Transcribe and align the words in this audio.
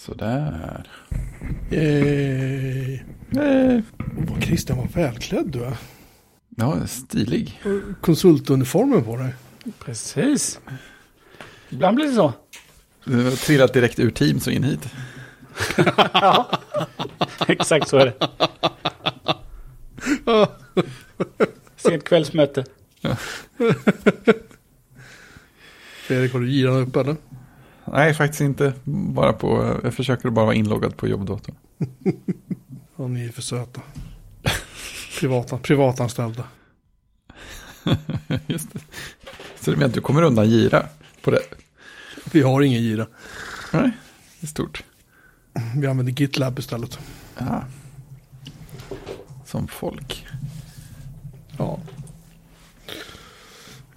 Sådär. 0.00 0.88
Yay. 1.70 2.94
Eh, 3.36 3.80
Vad 3.98 4.42
Christian, 4.44 4.78
vad 4.78 4.90
välklädd 4.90 5.46
du 5.46 5.64
är. 5.64 5.76
Ja, 6.56 6.86
stilig. 6.86 7.60
Konsultuniformen 8.00 9.04
på 9.04 9.16
dig. 9.16 9.34
Precis. 9.78 10.60
Ibland 11.68 11.96
blir 11.96 12.06
det 12.06 12.12
så. 12.12 12.32
Du 13.04 13.24
har 13.24 13.30
trillat 13.30 13.72
direkt 13.72 13.98
ur 13.98 14.10
Teams 14.10 14.46
och 14.46 14.52
in 14.52 14.64
hit. 14.64 14.88
Exakt 17.48 17.88
så 17.88 17.96
är 17.98 18.06
det. 18.06 18.28
Sent 21.76 22.04
kvällsmöte. 22.04 22.64
Fredrik, 26.06 26.32
har 26.32 26.40
du 26.40 26.50
giran 26.50 26.76
upp 26.76 26.96
eller? 26.96 27.16
Nej, 27.92 28.14
faktiskt 28.14 28.40
inte. 28.40 28.72
Bara 28.84 29.32
på, 29.32 29.80
jag 29.82 29.94
försöker 29.94 30.30
bara 30.30 30.44
vara 30.44 30.54
inloggad 30.54 30.96
på 30.96 31.08
jobbdatorn. 31.08 31.54
Ja, 32.96 33.08
ni 33.08 33.24
är 33.26 33.32
för 33.32 33.42
söta. 33.42 33.80
Privata, 35.20 35.58
privatanställda. 35.58 36.44
Just 38.46 38.72
det. 38.72 38.80
Så 39.60 39.70
du 39.70 39.76
menar 39.76 39.88
att 39.88 39.94
du 39.94 40.00
kommer 40.00 40.22
undan 40.22 40.50
gira 40.50 40.86
på 41.22 41.30
det? 41.30 41.40
Vi 42.32 42.42
har 42.42 42.62
ingen 42.62 42.82
gira. 42.82 43.06
Nej, 43.72 43.90
det 44.40 44.44
är 44.44 44.48
stort. 44.48 44.84
Vi 45.76 45.86
använder 45.86 46.12
GitLab 46.12 46.58
istället. 46.58 46.98
Ja. 47.38 47.64
Som 49.44 49.68
folk. 49.68 50.26
Ja. 51.58 51.78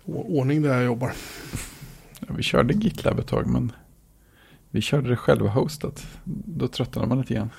Ordning 0.06 0.62
där 0.62 0.74
jag 0.74 0.84
jobbar. 0.84 1.14
Ja, 2.20 2.28
vi 2.38 2.44
körde 2.44 2.74
GitLab 2.74 3.20
ett 3.20 3.28
tag, 3.28 3.48
men 3.48 3.72
vi 4.74 4.82
körde 4.82 5.10
det 5.10 5.16
själva 5.16 5.50
hostat. 5.50 6.08
Då 6.46 6.68
tröttnade 6.68 7.08
man 7.08 7.18
lite 7.18 7.34
grann. 7.34 7.50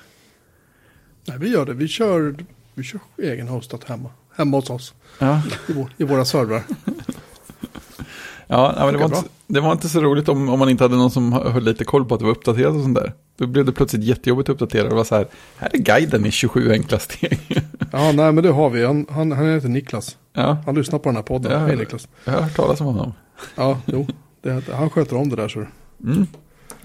Nej, 1.27 1.37
vi 1.39 1.49
gör 1.49 1.65
det. 1.65 1.73
Vi 1.73 1.87
kör, 1.87 2.35
vi 2.73 2.83
kör 2.83 2.99
egen 3.17 3.47
hostat 3.47 3.83
hemma. 3.83 4.09
Hemma 4.35 4.57
hos 4.57 4.69
oss. 4.69 4.93
Ja, 5.19 5.41
I, 5.69 5.73
vår, 5.73 5.89
i 5.97 6.03
våra 6.03 6.25
servrar. 6.25 6.63
ja 8.47 8.73
men 8.77 8.93
det, 8.93 8.99
var 8.99 9.05
inte, 9.05 9.29
det 9.47 9.59
var 9.59 9.71
inte 9.71 9.89
så 9.89 10.01
roligt 10.01 10.29
om, 10.29 10.49
om 10.49 10.59
man 10.59 10.69
inte 10.69 10.83
hade 10.83 10.95
någon 10.95 11.11
som 11.11 11.33
höll 11.33 11.63
lite 11.63 11.83
koll 11.85 12.05
på 12.05 12.13
att 12.13 12.19
det 12.19 12.25
var 12.25 12.31
uppdaterat 12.31 12.73
och 12.75 12.81
sånt 12.81 12.95
där. 12.95 13.13
Då 13.37 13.47
blev 13.47 13.65
det 13.65 13.71
plötsligt 13.71 14.03
jättejobbigt 14.03 14.49
att 14.49 14.53
uppdatera. 14.53 14.89
Det 14.89 14.95
var 14.95 15.03
så 15.03 15.15
här, 15.15 15.27
här 15.57 15.69
är 15.73 15.77
guiden 15.77 16.25
i 16.25 16.31
27 16.31 16.71
enkla 16.71 16.99
steg. 16.99 17.39
Ja, 17.91 18.11
nej, 18.11 18.31
men 18.31 18.43
det 18.43 18.49
har 18.49 18.69
vi. 18.69 18.85
Han, 18.85 19.05
han, 19.09 19.31
han 19.31 19.53
heter 19.53 19.69
Niklas. 19.69 20.17
ja, 20.33 20.57
Han 20.65 20.75
lyssnar 20.75 20.99
på 20.99 21.09
den 21.09 21.15
här 21.15 21.23
podden. 21.23 21.51
Ja. 21.51 21.57
Hej 21.57 21.75
Niklas. 21.75 22.07
jag 22.25 22.33
har 22.33 22.41
hört 22.41 22.55
talas 22.55 22.81
om 22.81 22.87
honom. 22.87 23.13
Ja, 23.55 23.79
jo. 23.85 24.07
Det, 24.41 24.63
han 24.73 24.89
sköter 24.89 25.15
om 25.17 25.29
det 25.29 25.35
där 25.35 25.47
så. 25.47 25.65
Mm. 26.03 26.27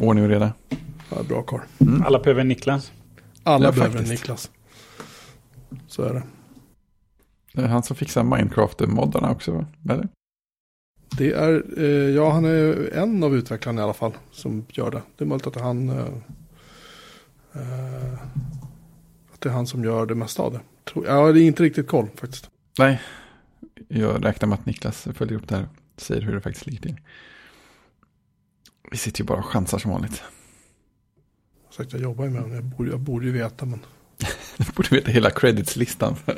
Ordning 0.00 0.24
och 0.24 0.30
reda. 0.30 0.52
Ja, 1.10 1.22
bra 1.28 1.42
karl. 1.42 1.60
Alla 2.04 2.18
behöver 2.18 2.40
en 2.40 2.48
Niklas. 2.48 2.92
Alla 3.42 3.64
Ja, 3.66 3.72
behöver 3.72 3.92
faktiskt. 3.92 4.10
Niklas. 4.10 4.50
Så 5.86 6.02
är 6.02 6.14
det. 6.14 6.22
Det 7.52 7.62
är 7.62 7.66
han 7.66 7.82
som 7.82 7.96
fixar 7.96 8.22
Minecraft-moddarna 8.22 9.30
också, 9.30 9.52
va? 9.52 9.66
eller? 9.90 10.08
Det 11.18 11.32
är, 11.32 11.64
eh, 11.78 11.84
ja 12.14 12.30
han 12.30 12.44
är 12.44 12.90
en 12.94 13.24
av 13.24 13.36
utvecklarna 13.36 13.80
i 13.80 13.84
alla 13.84 13.92
fall 13.94 14.12
som 14.30 14.64
gör 14.68 14.90
det. 14.90 15.02
Det 15.16 15.24
är 15.24 15.28
möjligt 15.28 15.46
att 15.46 15.54
det 15.54 15.60
är 15.60 15.64
han, 15.64 15.88
eh, 15.88 16.06
eh, 17.52 18.12
att 19.34 19.40
det 19.40 19.48
är 19.48 19.52
han 19.52 19.66
som 19.66 19.84
gör 19.84 20.06
det 20.06 20.14
mesta 20.14 20.42
av 20.42 20.52
det. 20.52 20.60
Tror, 20.92 21.06
ja, 21.06 21.32
det 21.32 21.40
är 21.40 21.46
inte 21.46 21.62
riktigt 21.62 21.88
koll 21.88 22.08
faktiskt. 22.14 22.50
Nej, 22.78 23.00
jag 23.88 24.24
räknar 24.24 24.48
med 24.48 24.58
att 24.58 24.66
Niklas 24.66 25.08
följer 25.14 25.38
upp 25.38 25.48
det 25.48 25.56
här 25.56 25.68
och 25.94 26.00
säger 26.00 26.22
hur 26.22 26.34
det 26.34 26.40
faktiskt 26.40 26.66
ligger 26.66 26.80
till. 26.82 26.96
Vi 28.90 28.96
sitter 28.96 29.20
ju 29.20 29.24
bara 29.24 29.38
och 29.38 29.46
chansar 29.46 29.78
som 29.78 29.90
vanligt. 29.90 30.22
Som 31.70 31.84
Sagt, 31.84 31.92
jag 31.92 32.02
jobbar 32.02 32.24
ju 32.24 32.30
med 32.30 32.40
honom, 32.40 32.56
jag 32.56 32.64
borde, 32.64 32.90
jag 32.90 33.00
borde 33.00 33.26
ju 33.26 33.32
veta 33.32 33.66
men 33.66 33.80
Du 34.56 34.64
borde 34.76 34.88
veta 34.90 35.10
hela 35.10 35.30
credits-listan. 35.30 36.16
ja, 36.26 36.34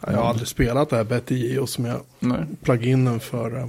jag 0.00 0.12
har 0.12 0.24
aldrig 0.24 0.48
spelat 0.48 0.90
det 0.90 0.96
här 0.96 1.04
BetIO 1.04 1.66
som 1.66 1.84
är 1.84 2.00
Nej. 2.18 2.46
pluginen 2.62 3.20
för, 3.20 3.58
eh, 3.58 3.66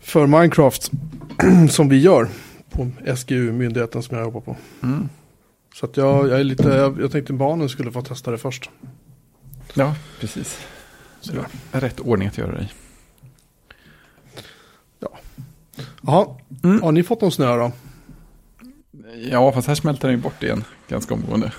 för 0.00 0.26
Minecraft 0.26 0.90
som 1.70 1.88
vi 1.88 1.98
gör 2.00 2.28
på 2.70 2.90
SGU, 3.16 3.52
myndigheten 3.52 4.02
som 4.02 4.16
jag 4.16 4.24
jobbar 4.24 4.40
på. 4.40 4.56
Mm. 4.82 5.08
Så 5.74 5.86
att 5.86 5.96
jag, 5.96 6.28
jag 6.28 6.40
är 6.40 6.44
lite, 6.44 6.68
jag, 6.68 7.00
jag 7.00 7.12
tänkte 7.12 7.32
barnen 7.32 7.68
skulle 7.68 7.92
få 7.92 8.02
testa 8.02 8.30
det 8.30 8.38
först. 8.38 8.70
Ja, 9.74 9.94
precis. 10.20 10.58
Så 11.20 11.32
det 11.32 11.44
är 11.72 11.80
rätt 11.80 12.00
ordning 12.00 12.28
att 12.28 12.38
göra 12.38 12.52
det 12.52 12.62
i. 12.62 12.68
Jaha, 16.06 16.26
Mm. 16.64 16.82
har 16.82 16.92
ni 16.92 17.02
fått 17.02 17.20
någon 17.20 17.32
snö 17.32 17.56
då? 17.56 17.72
Ja, 19.30 19.52
fast 19.52 19.68
här 19.68 19.74
smälter 19.74 20.08
den 20.08 20.16
ju 20.16 20.22
bort 20.22 20.42
igen 20.42 20.64
ganska 20.88 21.14
omgående. 21.14 21.52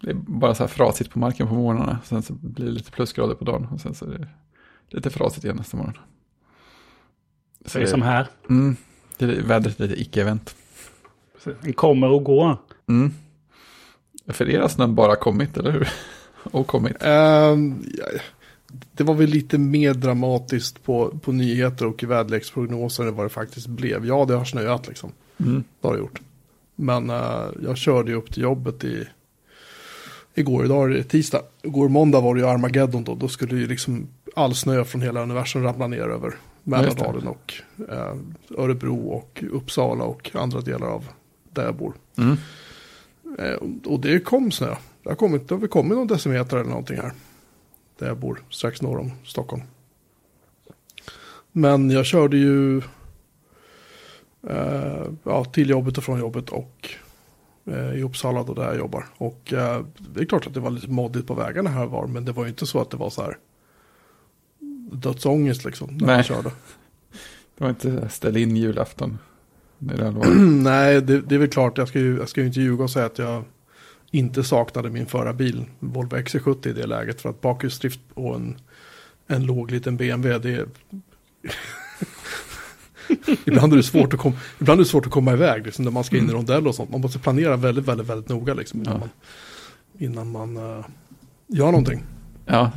Det 0.00 0.10
är 0.10 0.14
bara 0.14 0.54
så 0.54 0.62
här 0.62 0.68
frasigt 0.68 1.10
på 1.10 1.18
marken 1.18 1.48
på 1.48 1.54
morgnarna. 1.54 1.98
Sen 2.04 2.22
så 2.22 2.32
blir 2.32 2.66
det 2.66 2.72
lite 2.72 2.90
plusgrader 2.90 3.34
på 3.34 3.44
dagen. 3.44 3.68
Och 3.72 3.80
sen 3.80 3.94
så 3.94 4.04
är 4.04 4.10
det 4.18 4.28
lite 4.88 5.10
frasigt 5.10 5.44
igen 5.44 5.56
nästa 5.56 5.76
morgon. 5.76 5.98
Så 7.66 7.78
det 7.78 7.84
är 7.84 7.88
som 7.88 8.02
här. 8.02 8.26
Mm, 8.48 8.76
det 9.18 9.24
är 9.24 9.42
vädret 9.42 9.78
lite 9.78 9.94
icke-event. 10.02 10.54
Den 11.60 11.72
kommer 11.72 12.08
och 12.08 12.24
går. 12.24 12.56
Mm. 12.88 13.12
För 14.28 14.50
er 14.50 14.60
har 14.60 14.68
snön 14.68 14.94
bara 14.94 15.16
kommit, 15.16 15.56
eller 15.56 15.70
hur? 15.72 15.88
Och 16.52 16.66
kommit. 16.66 16.96
Ehm, 17.00 17.84
ja, 17.98 18.04
det 18.92 19.04
var 19.04 19.14
väl 19.14 19.30
lite 19.30 19.58
mer 19.58 19.94
dramatiskt 19.94 20.84
på, 20.84 21.18
på 21.22 21.32
nyheter 21.32 21.86
och 21.86 22.02
i 22.02 22.06
väderleksprognoser 22.06 23.06
än 23.06 23.16
vad 23.16 23.24
det 23.26 23.30
faktiskt 23.30 23.66
blev. 23.66 24.06
Ja, 24.06 24.24
det 24.24 24.34
har 24.34 24.44
snöat 24.44 24.88
liksom. 24.88 25.12
Mm. 25.38 25.64
Det 25.80 25.88
har 25.88 25.94
det 25.94 26.00
gjort. 26.00 26.20
Men 26.76 27.10
eh, 27.10 27.46
jag 27.62 27.76
körde 27.76 28.10
ju 28.10 28.16
upp 28.16 28.32
till 28.32 28.42
jobbet 28.42 28.84
i 28.84 29.04
igår, 30.34 30.64
idag 30.64 30.84
är 30.84 30.94
det 30.94 31.04
tisdag. 31.04 31.42
Igår 31.62 31.88
måndag 31.88 32.20
var 32.20 32.34
det 32.34 32.40
ju 32.40 32.46
Armageddon 32.46 33.04
då. 33.04 33.14
Då 33.14 33.28
skulle 33.28 33.56
ju 33.56 33.66
liksom 33.66 34.08
all 34.36 34.54
snö 34.54 34.84
från 34.84 35.02
hela 35.02 35.22
universum 35.22 35.62
ramla 35.62 35.86
ner 35.86 36.08
över 36.08 36.34
Mälardalen 36.62 37.26
och 37.28 37.52
eh, 37.90 38.16
Örebro 38.58 39.08
och 39.08 39.44
Uppsala 39.52 40.04
och 40.04 40.30
andra 40.34 40.60
delar 40.60 40.86
av 40.86 41.08
där 41.50 41.64
jag 41.64 41.74
bor. 41.74 41.92
Mm. 42.16 42.36
Eh, 43.38 43.58
och 43.84 44.00
det 44.00 44.24
kom 44.24 44.50
snö. 44.50 44.74
Det 45.02 45.08
har, 45.08 45.16
kommit, 45.16 45.48
det 45.48 45.54
har 45.54 45.60
väl 45.60 45.68
kommit 45.68 45.98
någon 45.98 46.06
decimeter 46.06 46.56
eller 46.56 46.70
någonting 46.70 46.96
här. 46.96 47.12
Där 48.02 48.08
jag 48.08 48.18
bor, 48.18 48.42
strax 48.50 48.82
norr 48.82 48.98
om 48.98 49.12
Stockholm. 49.24 49.62
Men 51.52 51.90
jag 51.90 52.06
körde 52.06 52.36
ju 52.36 52.78
eh, 54.48 55.06
ja, 55.24 55.44
till 55.44 55.70
jobbet 55.70 55.98
och 55.98 56.04
från 56.04 56.18
jobbet 56.18 56.48
och 56.48 56.90
eh, 57.64 57.94
i 57.94 58.02
Uppsala 58.02 58.42
då 58.42 58.54
där 58.54 58.64
jag 58.64 58.76
jobbar. 58.76 59.06
Och 59.16 59.52
eh, 59.52 59.84
det 59.98 60.20
är 60.20 60.24
klart 60.24 60.46
att 60.46 60.54
det 60.54 60.60
var 60.60 60.70
lite 60.70 60.90
moddigt 60.90 61.26
på 61.26 61.34
vägarna 61.34 61.70
här 61.70 61.86
var. 61.86 62.06
Men 62.06 62.24
det 62.24 62.32
var 62.32 62.44
ju 62.44 62.48
inte 62.48 62.66
så 62.66 62.80
att 62.80 62.90
det 62.90 62.96
var 62.96 63.10
så 63.10 63.22
här 63.22 63.38
dödsångest 64.92 65.64
liksom 65.64 65.96
när 65.96 66.06
Nej. 66.06 66.16
man 66.16 66.24
körde. 66.24 66.50
Det 67.58 67.64
var 67.64 67.70
inte 67.70 68.08
ställ 68.08 68.36
in 68.36 68.56
julafton. 68.56 69.18
Det. 69.78 70.10
Nej, 70.62 71.02
det, 71.02 71.20
det 71.20 71.34
är 71.34 71.38
väl 71.38 71.48
klart. 71.48 71.78
Jag 71.78 71.88
ska, 71.88 71.98
ju, 71.98 72.16
jag 72.16 72.28
ska 72.28 72.40
ju 72.40 72.46
inte 72.46 72.60
ljuga 72.60 72.84
och 72.84 72.90
säga 72.90 73.06
att 73.06 73.18
jag 73.18 73.44
inte 74.12 74.44
saknade 74.44 74.90
min 74.90 75.06
förarbil. 75.06 75.64
Volvo 75.78 76.16
XC70 76.16 76.68
i 76.68 76.72
det 76.72 76.86
läget. 76.86 77.20
För 77.20 77.30
att 77.30 77.40
bakhjulsdrift 77.40 78.00
på 78.14 78.34
en, 78.34 78.56
en 79.26 79.44
låg 79.46 79.70
liten 79.70 79.96
BMW. 79.96 80.38
Det 80.38 80.60
är... 80.60 80.66
ibland, 83.44 83.72
är 83.72 83.76
det 83.76 83.82
svårt 83.82 84.14
att 84.14 84.20
kom, 84.20 84.32
ibland 84.60 84.80
är 84.80 84.84
det 84.84 84.90
svårt 84.90 85.06
att 85.06 85.12
komma 85.12 85.32
iväg. 85.32 85.64
Liksom, 85.64 85.84
när 85.84 85.92
man 85.92 86.04
ska 86.04 86.16
in 86.16 86.30
i 86.30 86.32
rondell 86.32 86.66
och 86.66 86.74
sånt. 86.74 86.90
Man 86.90 87.00
måste 87.00 87.18
planera 87.18 87.56
väldigt, 87.56 87.84
väldigt, 87.84 88.06
väldigt 88.06 88.28
noga. 88.28 88.54
Liksom, 88.54 88.80
innan 88.80 88.92
Ja. 88.94 88.98
man, 88.98 89.10
innan 89.98 90.30
man 90.30 90.56
eh, 90.56 90.84
gör 91.46 91.66
någonting. 91.66 92.02
Ja, 92.46 92.72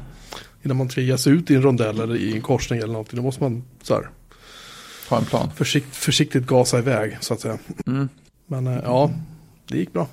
Innan 0.63 0.77
man 0.77 0.89
sig 0.89 1.33
ut 1.33 1.51
i 1.51 1.55
en 1.55 1.61
rondell 1.61 1.99
eller 1.99 2.15
i 2.15 2.35
en 2.35 2.41
korsning 2.41 2.79
eller 2.79 2.93
någonting. 2.93 3.17
Då 3.17 3.23
måste 3.23 3.43
man 3.43 3.63
så 3.81 3.93
här, 3.93 4.09
ha 5.09 5.17
en 5.17 5.25
plan. 5.25 5.51
försikt, 5.55 5.95
försiktigt 5.95 6.45
gasa 6.45 6.79
iväg. 6.79 7.17
Så 7.21 7.33
att 7.33 7.39
säga. 7.39 7.57
Mm. 7.87 8.09
Men 8.47 8.67
eh, 8.67 8.79
ja, 8.83 9.11
det 9.67 9.77
gick 9.77 9.93
bra. 9.93 10.07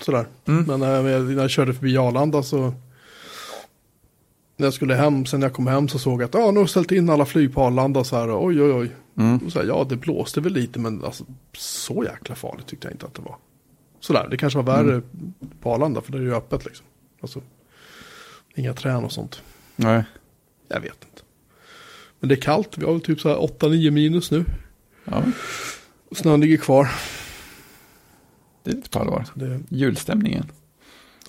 Sådär. 0.00 0.26
Mm. 0.46 0.64
Men 0.64 0.82
eh, 0.82 1.22
när 1.22 1.42
jag 1.42 1.50
körde 1.50 1.74
förbi 1.74 1.98
Arlanda 1.98 2.42
så. 2.42 2.74
När 4.56 4.66
jag 4.66 4.74
skulle 4.74 4.94
hem, 4.94 5.26
sen 5.26 5.40
när 5.40 5.46
jag 5.46 5.54
kom 5.54 5.66
hem 5.66 5.88
så 5.88 5.98
såg 5.98 6.22
jag 6.22 6.28
att 6.28 6.34
ah, 6.34 6.50
nu 6.50 6.60
har 6.60 6.66
ställt 6.66 6.92
in 6.92 7.10
alla 7.10 7.26
flyg 7.26 7.54
på 7.54 7.62
Arlanda 7.62 8.04
så 8.04 8.16
här. 8.16 8.46
Oj, 8.46 8.62
oj, 8.62 8.72
oj. 8.72 8.90
Mm. 9.16 9.38
Och 9.38 9.52
så 9.52 9.58
här, 9.58 9.66
ja, 9.66 9.86
det 9.88 9.96
blåste 9.96 10.40
väl 10.40 10.52
lite 10.52 10.78
men 10.78 11.04
alltså, 11.04 11.24
så 11.56 12.04
jäkla 12.04 12.34
farligt 12.34 12.66
tyckte 12.66 12.86
jag 12.86 12.94
inte 12.94 13.06
att 13.06 13.14
det 13.14 13.22
var. 13.22 13.36
Sådär, 14.00 14.28
det 14.30 14.36
kanske 14.36 14.60
var 14.60 14.76
värre 14.76 15.02
på 15.60 15.74
Arlanda 15.74 16.00
för 16.00 16.12
det 16.12 16.18
är 16.18 16.22
ju 16.22 16.34
öppet 16.34 16.64
liksom. 16.64 16.86
Alltså, 17.20 17.42
inga 18.54 18.74
trän 18.74 19.04
och 19.04 19.12
sånt. 19.12 19.42
Nej. 19.76 20.04
Jag 20.68 20.80
vet 20.80 21.04
inte. 21.10 21.22
Men 22.20 22.28
det 22.28 22.34
är 22.34 22.40
kallt, 22.40 22.78
vi 22.78 22.84
har 22.84 22.92
väl 22.92 23.00
typ 23.00 23.20
så 23.20 23.28
här 23.28 23.36
8-9 23.36 23.90
minus 23.90 24.30
nu. 24.30 24.44
Ja, 25.04 25.22
Snön 26.12 26.40
ligger 26.40 26.56
kvar. 26.56 26.88
Det 28.62 28.70
är 28.70 28.74
lite 28.74 28.90
på 28.90 28.98
allvar. 28.98 29.26
Det, 29.34 29.60
Julstämningen. 29.68 30.46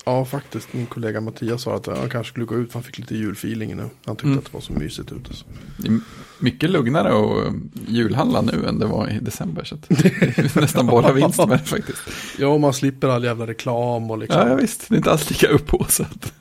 Ja, 0.04 0.24
faktiskt. 0.24 0.72
Min 0.72 0.86
kollega 0.86 1.20
Mattias 1.20 1.62
sa 1.62 1.76
att 1.76 1.86
han 1.86 2.10
kanske 2.10 2.30
skulle 2.30 2.46
gå 2.46 2.54
ut 2.56 2.68
för 2.68 2.74
han 2.74 2.82
fick 2.82 2.98
lite 2.98 3.14
julfeeling 3.16 3.76
nu. 3.76 3.88
Han 4.04 4.16
tyckte 4.16 4.26
Mm. 4.26 4.38
att 4.38 4.44
det 4.44 4.52
var 4.52 4.60
så 4.60 4.72
mysigt 4.72 5.12
ute. 5.12 5.34
Så. 5.34 5.44
Det 5.78 5.88
är 5.88 5.98
mycket 6.38 6.70
lugnare 6.70 7.08
att 7.08 7.54
julhandla 7.88 8.40
nu 8.42 8.64
än 8.66 8.78
det 8.78 8.86
var 8.86 9.08
i 9.10 9.18
december. 9.18 9.64
Så 9.64 9.74
att 9.74 9.88
det 9.88 10.04
är 10.06 10.60
nästan 10.60 10.86
bara 10.86 11.12
vinst 11.12 11.38
med 11.38 11.48
det 11.48 11.58
faktiskt. 11.58 11.98
Ja, 12.38 12.46
och 12.46 12.60
man 12.60 12.72
slipper 12.72 13.08
all 13.08 13.24
jävla 13.24 13.46
reklam 13.46 14.10
och 14.10 14.18
liksom. 14.18 14.40
Ja, 14.40 14.48
ja, 14.48 14.54
visst. 14.54 14.88
Det 14.88 14.94
är 14.94 14.96
inte 14.96 15.10
alls 15.10 15.30
lika 15.30 15.48
upphaussat. 15.48 16.32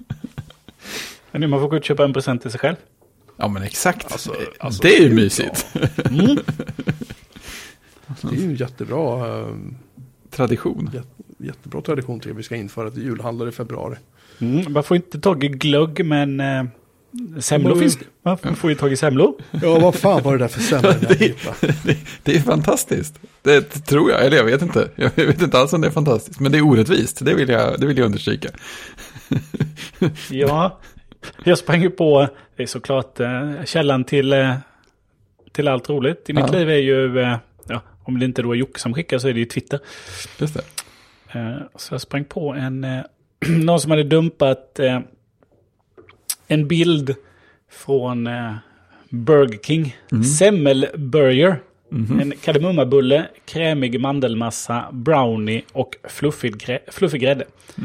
Men 1.31 1.41
nu 1.41 1.47
man 1.47 1.59
får 1.59 1.67
gå 1.67 1.75
ut 1.75 1.81
och 1.81 1.85
köpa 1.85 2.03
en 2.05 2.13
present 2.13 2.41
till 2.41 2.51
sig 2.51 2.59
själv. 2.59 2.75
Ja, 3.37 3.47
men 3.47 3.63
exakt. 3.63 4.11
Alltså- 4.11 4.35
alltså, 4.59 4.81
det 4.81 4.97
är 4.97 5.01
ju 5.01 5.13
mysigt. 5.13 5.67
Mm. 6.05 6.37
Det 8.21 8.35
är 8.37 8.41
ju 8.41 8.55
jättebra, 8.55 9.27
eh, 9.39 9.47
Tradition. 10.31 10.89
jät- 10.93 11.45
jättebra 11.47 11.81
tradition 11.81 12.19
till 12.19 12.31
att 12.31 12.37
vi 12.37 12.43
ska 12.43 12.55
införa 12.55 12.87
ett 12.87 12.97
julhandlare 12.97 13.49
i 13.49 13.51
februari. 13.51 13.95
Mm. 14.39 14.73
Man 14.73 14.83
får 14.83 14.97
inte 14.97 15.19
tag 15.19 15.43
i 15.43 15.47
glögg 15.47 16.05
men 16.05 16.39
eh, 16.39 16.63
semlor 17.39 17.75
finns. 17.75 17.97
Man 18.23 18.37
får 18.37 18.69
ju 18.69 18.75
tag 18.75 18.91
i 18.91 18.95
semlor. 18.97 19.33
Ja, 19.51 19.79
vad 19.79 19.95
fan 19.95 20.23
var 20.23 20.31
det 20.37 20.43
där 20.43 20.47
för 20.47 20.75
jag 20.75 20.99
Det-? 21.09 21.35
Det, 21.83 21.97
det 22.23 22.35
är 22.35 22.39
fantastiskt. 22.39 23.19
Det 23.41 23.61
tror 23.61 24.11
jag, 24.11 24.25
eller 24.25 24.37
jag 24.37 24.43
vet 24.43 24.61
inte. 24.61 24.89
Jag 24.95 25.11
vet 25.15 25.41
inte 25.41 25.59
alls 25.59 25.73
om 25.73 25.81
det 25.81 25.87
är 25.87 25.91
fantastiskt. 25.91 26.39
Men 26.39 26.51
det 26.51 26.57
är 26.57 26.61
orättvist, 26.61 27.25
det 27.25 27.33
vill 27.33 27.49
jag, 27.49 27.79
det 27.79 27.87
vill 27.87 27.97
jag 27.97 28.05
understryka. 28.05 28.49
Ja, 30.29 30.79
jag 31.43 31.57
sprang 31.57 31.81
ju 31.81 31.89
på, 31.89 32.27
det 32.55 32.63
är 32.63 32.67
såklart 32.67 33.19
eh, 33.19 33.51
källan 33.65 34.03
till, 34.03 34.33
eh, 34.33 34.53
till 35.51 35.67
allt 35.67 35.89
roligt 35.89 36.29
i 36.29 36.33
mitt 36.33 36.45
Ja. 36.47 36.51
liv 36.59 36.69
är 36.69 36.75
ju, 36.77 37.19
eh, 37.19 37.37
om 38.03 38.19
det 38.19 38.25
inte 38.25 38.41
då 38.41 38.51
är 38.51 38.55
Jocke 38.55 38.79
som 38.79 38.93
skickar 38.93 39.17
så 39.19 39.27
är 39.27 39.33
det 39.33 39.39
ju 39.39 39.45
Twitter. 39.45 39.79
Just 40.39 40.53
det. 40.53 40.63
Eh, 41.39 41.57
så 41.75 41.93
jag 41.93 42.01
sprang 42.01 42.23
på 42.25 42.53
en, 42.53 42.83
eh, 42.83 42.99
någon 43.49 43.79
som 43.81 43.91
hade 43.91 44.03
dumpat 44.03 44.79
eh, 44.79 44.99
en 46.47 46.67
bild 46.67 47.15
från 47.71 48.29
Burger 49.09 49.57
King. 49.63 49.95
Semmelburger. 50.37 51.59
En 52.21 52.33
kardemummabulle, 52.43 53.27
krämig 53.45 53.99
mandelmassa, 53.99 54.85
brownie 54.91 55.61
och 55.71 55.95
fluffig, 56.03 56.55
grä- 56.55 56.79
fluffig 56.91 57.21
grädde. 57.21 57.45
Eh, 57.77 57.83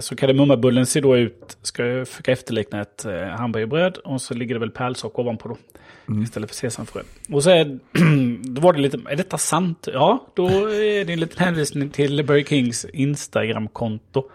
Så 0.00 0.16
kardemummabullen 0.16 0.86
ser 0.86 1.00
då 1.00 1.16
ut, 1.16 1.58
ska 1.62 1.86
jag 1.86 2.08
försöka 2.08 2.32
efterlikna 2.32 2.80
ett 2.80 3.04
eh, 3.04 3.26
hamburgerbröd 3.26 3.96
och 3.96 4.20
så 4.20 4.34
ligger 4.34 4.54
det 4.54 4.60
väl 4.60 4.70
pärlsocker 4.70 5.20
ovanpå 5.22 5.48
då. 5.48 5.56
Istället 6.22 6.50
för 6.50 6.56
sesamfrö. 6.56 7.00
Och 7.32 7.42
så 7.42 7.50
är, 7.50 7.78
då 8.48 8.60
var 8.60 8.72
det 8.72 8.80
lite, 8.80 8.98
är 9.10 9.16
detta 9.16 9.38
sant? 9.38 9.88
Ja, 9.92 10.26
då 10.34 10.46
är 10.70 11.04
det 11.04 11.12
en 11.12 11.20
liten 11.20 11.44
hänvisning 11.44 11.90
till 11.90 12.24
Burger 12.24 12.44
Kings 12.44 12.84
Instagram-konto. 12.84 14.30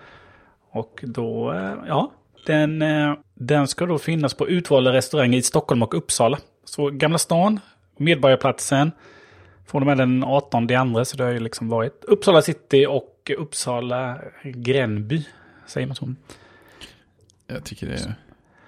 Och 0.71 0.99
då, 1.03 1.51
eh, 1.51 1.73
ja, 1.87 2.11
den, 2.45 2.81
eh, 2.81 3.13
den 3.33 3.67
ska 3.67 3.85
då 3.85 3.97
finnas 3.97 4.33
på 4.33 4.47
utvalda 4.47 4.93
restauranger 4.93 5.37
i 5.37 5.41
Stockholm 5.41 5.83
och 5.83 5.93
Uppsala. 5.93 6.37
Så 6.65 6.89
Gamla 6.89 7.17
stan, 7.17 7.59
Medborgarplatsen, 7.97 8.91
från 9.67 9.81
och 9.81 9.87
med 9.87 9.97
den 9.97 10.23
18 10.23 10.67
det 10.67 10.75
andra, 10.75 11.05
så 11.05 11.17
det 11.17 11.23
har 11.23 11.31
ju 11.31 11.39
liksom 11.39 11.69
varit 11.69 12.03
Uppsala 12.03 12.41
city 12.41 12.85
och 12.85 13.12
Uppsala 13.29 14.21
Gränby, 14.43 15.25
säger 15.67 15.87
man 15.87 15.95
så. 15.95 16.13
Jag 17.47 17.63
tycker 17.63 17.87
det 17.87 17.93
är 17.93 18.15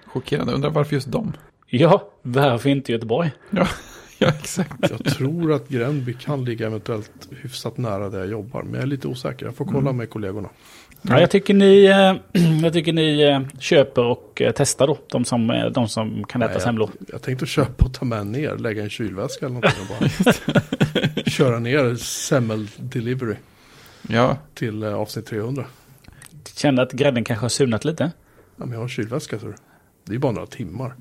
chockerande. 0.06 0.52
Undrar 0.52 0.70
varför 0.70 0.94
just 0.94 1.12
dem? 1.12 1.32
Ja, 1.66 2.10
varför 2.22 2.68
inte 2.68 2.92
Göteborg? 2.92 3.30
Ja, 3.50 3.68
ja 4.18 4.28
exakt. 4.28 4.90
Jag 4.90 5.04
tror 5.04 5.52
att 5.52 5.68
Gränby 5.68 6.14
kan 6.14 6.44
ligga 6.44 6.66
eventuellt 6.66 7.28
hyfsat 7.42 7.76
nära 7.76 8.08
där 8.08 8.18
jag 8.18 8.28
jobbar. 8.28 8.62
Men 8.62 8.74
jag 8.74 8.82
är 8.82 8.86
lite 8.86 9.08
osäker. 9.08 9.46
Jag 9.46 9.56
får 9.56 9.64
kolla 9.64 9.92
med 9.92 10.10
kollegorna. 10.10 10.48
Ja, 11.02 11.20
jag 11.20 11.30
tycker 11.30 11.54
ni, 11.54 11.84
eh, 11.84 12.42
jag 12.62 12.72
tycker 12.72 12.92
ni 12.92 13.22
eh, 13.22 13.58
köper 13.58 14.04
och 14.04 14.42
eh, 14.42 14.52
testar 14.56 14.86
då, 14.86 14.98
de 15.06 15.24
som, 15.24 15.70
de 15.74 15.88
som 15.88 16.24
kan 16.24 16.42
äta 16.42 16.52
Nej, 16.52 16.60
semlor. 16.60 16.90
Jag, 16.98 17.08
jag 17.14 17.22
tänkte 17.22 17.46
köpa 17.46 17.84
och 17.84 17.94
ta 17.94 18.04
med 18.04 18.26
ner. 18.26 18.56
Lägga 18.56 18.82
en 18.82 18.90
kylväska 18.90 19.46
eller 19.46 19.54
någonting. 19.54 19.82
Och 19.82 19.96
bara 20.00 21.30
köra 21.30 21.58
ner 21.58 21.94
semmel 21.94 22.68
delivery 22.78 23.34
Ja, 24.08 24.36
till 24.54 24.82
eh, 24.82 24.94
avsnitt 24.94 25.26
300. 25.26 25.64
Kände 26.54 26.82
att 26.82 26.92
grädden 26.92 27.24
kanske 27.24 27.44
har 27.44 27.48
surnat 27.48 27.84
lite. 27.84 28.12
Ja, 28.56 28.64
men 28.64 28.70
jag 28.70 28.78
har 28.78 28.82
en 28.82 28.88
kylväska 28.88 29.38
så 29.38 29.46
det 29.46 30.10
är 30.10 30.12
ju 30.12 30.18
bara 30.18 30.32
några 30.32 30.46
timmar. 30.46 30.94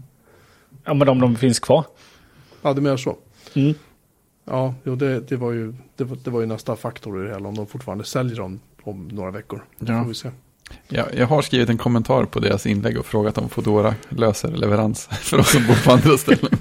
Ja, 0.83 0.93
men 0.93 1.09
om 1.09 1.19
de 1.19 1.35
finns 1.35 1.59
kvar. 1.59 1.85
Ja, 2.61 2.73
du 2.73 2.81
menar 2.81 2.97
så. 2.97 3.17
Mm. 3.53 3.73
Ja, 4.45 4.73
jo, 4.83 4.95
det, 4.95 5.19
det, 5.19 5.35
var 5.35 5.51
ju, 5.51 5.73
det, 5.95 6.03
var, 6.03 6.17
det 6.23 6.29
var 6.29 6.39
ju 6.39 6.45
nästa 6.45 6.75
faktor 6.75 7.21
i 7.21 7.27
det 7.27 7.33
hela. 7.33 7.47
Om 7.47 7.55
de 7.55 7.67
fortfarande 7.67 8.03
säljer 8.03 8.37
dem 8.37 8.59
om 8.83 9.07
några 9.07 9.31
veckor. 9.31 9.63
Ja. 9.79 10.01
får 10.01 10.07
vi 10.09 10.15
se. 10.15 10.29
jag, 10.87 11.05
jag 11.17 11.27
har 11.27 11.41
skrivit 11.41 11.69
en 11.69 11.77
kommentar 11.77 12.25
på 12.25 12.39
deras 12.39 12.65
inlägg 12.65 12.97
och 12.97 13.05
frågat 13.05 13.37
om 13.37 13.49
Foodora 13.49 13.95
löser 14.09 14.51
leverans 14.51 15.05
för 15.21 15.39
oss 15.39 15.51
som 15.51 15.67
bor 15.67 15.83
på 15.85 15.91
andra 15.91 16.17
ställen. 16.17 16.51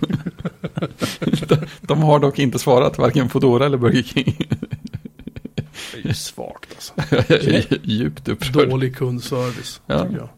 de, 1.49 1.57
de 1.81 2.03
har 2.03 2.19
dock 2.19 2.39
inte 2.39 2.59
svarat, 2.59 2.99
varken 2.99 3.29
Foodora 3.29 3.67
eller 3.67 3.79
Burger 3.79 4.03
King. 4.03 4.37
Det 5.95 6.01
är 6.01 6.09
ju 6.09 6.15
svagt 6.15 6.71
alltså. 6.75 6.95
djupt 7.83 8.29
upprörd. 8.29 8.69
Dålig 8.69 8.97
kundservice. 8.97 9.81
Ja. 9.87 10.07
Jag. 10.17 10.29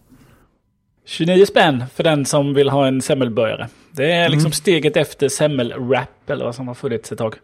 29 1.05 1.47
spänn 1.47 1.85
för 1.95 2.05
den 2.05 2.25
som 2.25 2.55
vill 2.55 2.69
ha 2.69 2.87
en 2.87 3.03
semmelburgare. 3.03 3.69
Det 3.91 4.13
är 4.13 4.29
liksom 4.29 4.47
Mm. 4.47 4.53
steget 4.53 4.97
efter 4.97 5.29
semmelwrap 5.29 6.31
eller 6.31 6.45
vad 6.45 6.55
som 6.55 6.69
har 6.69 6.75
funnits 6.75 7.13
ett 7.13 7.19
tag. 7.19 7.35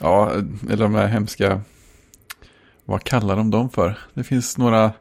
Ja, 0.00 0.32
eller 0.70 0.82
de 0.84 0.92
där 0.92 1.06
hemska, 1.06 1.60
vad 2.84 3.04
kallar 3.04 3.36
de 3.36 3.50
dem 3.50 3.70
för? 3.70 3.98
Det 4.14 4.24
finns 4.24 4.58
några, 4.58 4.92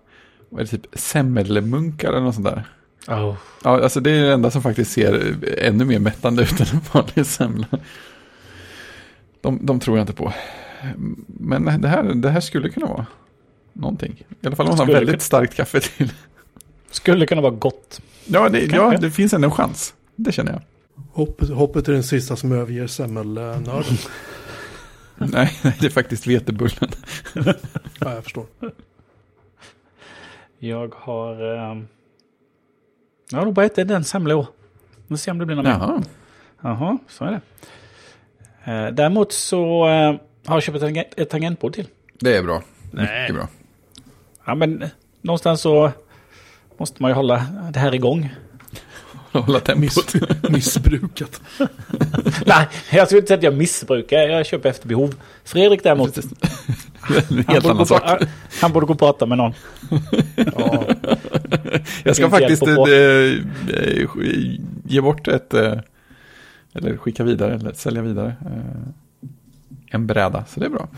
vad 0.49 0.61
är 0.61 0.65
det, 0.65 0.69
typ 0.71 0.85
semmelmunkar 0.93 2.09
eller 2.09 2.21
något 2.21 2.35
sånt 2.35 2.47
där. 2.47 2.63
Oh. 3.07 3.35
Ja, 3.63 3.83
alltså 3.83 3.99
det 3.99 4.11
är 4.11 4.21
det 4.25 4.33
enda 4.33 4.51
som 4.51 4.61
faktiskt 4.61 4.91
ser 4.91 5.35
ännu 5.59 5.85
mer 5.85 5.99
mättande 5.99 6.43
ut 6.43 6.59
än 6.59 6.67
en 6.73 6.81
vanlig 6.93 7.25
semla. 7.25 7.67
De, 9.41 9.65
de 9.65 9.79
tror 9.79 9.97
jag 9.97 10.03
inte 10.03 10.13
på. 10.13 10.33
Men 11.27 11.81
det 11.81 11.87
här, 11.87 12.03
det 12.03 12.29
här 12.29 12.39
skulle 12.39 12.69
kunna 12.69 12.85
vara 12.85 13.05
någonting. 13.73 14.25
I 14.41 14.47
alla 14.47 14.55
fall 14.55 14.65
om 14.67 14.77
man 14.77 14.87
har 14.87 14.93
väldigt 14.93 15.09
kunna- 15.09 15.19
starkt 15.19 15.55
kaffe 15.55 15.79
till. 15.79 16.11
Skulle 16.91 17.25
kunna 17.25 17.41
vara 17.41 17.53
gott. 17.53 18.01
Ja, 18.25 18.49
det, 18.49 18.59
ja, 18.65 18.97
det 18.97 19.11
finns 19.11 19.33
ändå 19.33 19.45
en 19.47 19.51
chans. 19.51 19.93
Det 20.15 20.31
känner 20.31 20.51
jag. 20.51 20.61
Hoppet, 21.11 21.49
hoppet 21.49 21.87
är 21.87 21.93
den 21.93 22.03
sista 22.03 22.35
som 22.35 22.51
överger 22.51 22.87
semmelnörden. 22.87 23.83
Nej, 25.17 25.57
nej, 25.63 25.77
det 25.79 25.85
är 25.85 25.89
faktiskt 25.89 26.27
vetebullen. 26.27 26.89
ja, 27.99 28.13
jag 28.13 28.23
förstår. 28.23 28.45
Jag 30.59 30.93
har... 30.97 31.55
ehm, 31.71 31.87
Ja, 33.31 33.45
då 33.45 33.51
bara 33.51 33.65
äter 33.65 33.85
den 33.85 34.03
semla 34.03 34.31
i 34.33 34.35
år. 34.35 34.47
Vi 34.97 35.07
får 35.07 35.15
se 35.15 35.31
om 35.31 35.37
det 35.37 35.45
blir 35.45 35.55
något 35.55 35.65
mer. 35.65 35.71
Jaha. 35.71 36.03
Jaha, 36.61 36.97
så 37.07 37.25
är 37.25 37.31
det. 37.31 37.41
Eh, 38.71 38.93
däremot 38.93 39.33
så 39.33 39.87
eh, 39.89 40.15
har 40.45 40.55
jag 40.55 40.63
köpt 40.63 40.75
ett, 40.77 40.83
tangent- 40.83 41.13
ett 41.17 41.29
tangentbord 41.29 41.73
till. 41.73 41.87
Det 42.19 42.37
är 42.37 42.43
bra. 42.43 42.63
Nej. 42.91 43.21
Mycket 43.21 43.35
bra. 43.35 43.47
Ja, 44.45 44.55
men 44.55 44.81
eh, 44.81 44.89
någonstans 45.21 45.61
så 45.61 45.91
måste 46.77 47.01
man 47.01 47.11
ju 47.11 47.15
hålla 47.15 47.45
det 47.73 47.79
här 47.79 47.95
igång. 47.95 48.29
Hålla 49.31 49.59
tempot. 49.59 50.13
Missbrukat. 50.49 51.41
Nej, 52.45 52.67
jag 52.91 53.07
skulle 53.07 53.19
inte 53.19 53.27
säga 53.27 53.37
att 53.37 53.43
jag 53.43 53.53
missbrukar. 53.57 54.17
Jag 54.17 54.45
köper 54.45 54.69
efter 54.69 54.87
behov. 54.87 55.15
Fredrik 55.43 55.83
däremot. 55.83 56.17
en 56.17 56.23
Han 57.01 57.15
helt 57.47 57.47
borde, 57.47 57.59
annan 57.63 57.77
gå, 57.77 57.85
sak. 57.85 58.01
han, 58.05 58.17
han 58.61 58.71
borde 58.73 58.85
gå 58.85 58.93
och 58.93 58.99
prata 58.99 59.25
med 59.25 59.37
någon. 59.37 59.53
Ja, 60.55 60.85
Jag 62.03 62.15
ska 62.15 62.29
faktiskt 62.29 62.67
eh, 62.67 62.75
eh, 62.77 64.07
ge 64.85 65.01
bort 65.01 65.27
ett, 65.27 65.53
eller 65.53 66.97
skicka 66.97 67.23
vidare, 67.23 67.55
eller 67.55 67.73
sälja 67.73 68.01
vidare, 68.01 68.35
en 69.93 70.07
bräda. 70.07 70.45
Så 70.49 70.59
det 70.59 70.65
är 70.65 70.69
bra. 70.69 70.89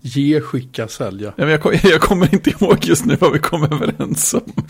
ge, 0.00 0.40
skicka, 0.40 0.88
sälja. 0.88 1.26
Ja, 1.36 1.44
men 1.44 1.48
jag, 1.48 1.60
kom- 1.62 1.72
jag 1.82 2.00
kommer 2.00 2.34
inte 2.34 2.50
ihåg 2.50 2.84
just 2.84 3.04
nu 3.04 3.16
vad 3.20 3.32
vi 3.32 3.38
kom 3.38 3.62
överens 3.64 4.34
om. 4.34 4.52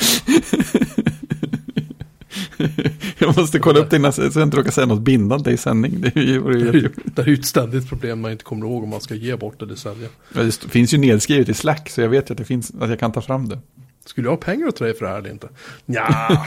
jag 3.19 3.37
måste 3.37 3.59
kolla 3.59 3.79
upp 3.81 3.91
det 3.91 3.97
innan 3.97 4.13
så 4.13 4.23
jag 4.23 4.37
inte 4.37 4.57
råkar 4.57 4.71
säga 4.71 4.87
något 4.87 5.01
bindande 5.01 5.51
i 5.51 5.57
sändning. 5.57 6.01
Det 6.01 6.17
är 6.17 6.23
ju- 6.23 6.91
Det 7.05 7.23
är 7.23 7.33
ett 7.33 7.45
ständigt 7.47 7.89
problem 7.89 8.21
man 8.21 8.33
inte 8.33 8.45
kommer 8.45 8.67
ihåg 8.67 8.83
om 8.83 8.89
man 8.89 9.01
ska 9.01 9.15
ge 9.15 9.37
bort 9.37 9.63
eller 9.63 9.75
sälja. 9.75 10.09
Ja, 10.35 10.43
Det 10.43 10.53
finns 10.69 10.95
ju 10.95 10.99
nedskrivet 10.99 11.49
i 11.49 11.55
Slack 11.55 11.91
så 11.91 12.01
jag 12.01 12.09
vet 12.09 12.31
att 12.31 12.39
det 12.39 12.45
finns, 12.45 12.73
att 12.81 12.91
jag 12.91 12.99
kan 13.01 13.13
ta 13.13 13.21
fram 13.21 13.49
det. 13.49 13.59
Skulle 14.07 14.27
jag 14.27 14.33
ha 14.33 14.37
pengar 14.37 14.67
åt 14.67 14.77
dig 14.77 14.95
för 14.95 15.05
det 15.05 15.11
här 15.11 15.19
eller 15.19 15.31
inte? 15.31 15.49
Ja, 15.87 16.45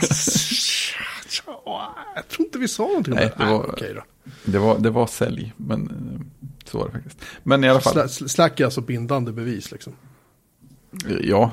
jag 2.14 2.28
tror 2.28 2.46
inte 2.46 2.58
vi 2.58 2.68
sa 2.68 2.82
någonting 2.82 3.12
om 3.12 3.18
Nej, 3.18 3.32
det. 3.38 3.44
det 3.44 3.50
var- 3.50 3.70
okej 3.70 3.92
då. 3.94 4.02
Det 4.44 4.58
var, 4.58 4.78
det 4.78 4.90
var 4.90 5.06
sälj, 5.06 5.52
men 5.56 5.92
så 6.68 6.78
var 6.78 6.86
det 6.86 6.92
faktiskt. 6.92 7.18
Men 7.42 7.64
i 7.64 7.68
alla 7.68 7.80
fall, 7.80 7.96
Sla- 7.96 8.28
Slack 8.28 8.60
är 8.60 8.64
alltså 8.64 8.80
bindande 8.80 9.32
bevis 9.32 9.70
liksom. 9.72 9.92
ja, 11.20 11.50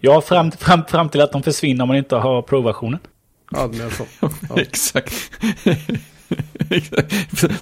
Ja, 0.00 0.20
fram, 0.20 0.50
fram, 0.52 0.84
fram 0.84 1.08
till 1.08 1.20
att 1.20 1.32
de 1.32 1.42
försvinner 1.42 1.82
om 1.82 1.88
man 1.88 1.96
inte 1.96 2.16
har 2.16 2.42
pro-versionen. 2.42 2.98
Ja, 3.50 3.68
det 3.68 3.78
menar 3.78 3.90
så. 3.90 4.06
Ja. 4.48 4.56
Exakt. 4.60 5.14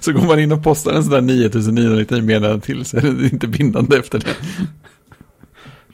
Så 0.03 0.13
går 0.13 0.25
man 0.27 0.39
in 0.39 0.51
och 0.51 0.63
postar 0.63 0.93
en 0.93 1.03
sån 1.03 1.11
där 1.11 1.21
9999 1.21 2.23
meddelande 2.23 2.65
till 2.65 2.85
så 2.85 2.97
är 2.97 3.01
det 3.01 3.27
inte 3.27 3.47
bindande 3.47 3.97
efter 3.97 4.19
det. 4.19 4.35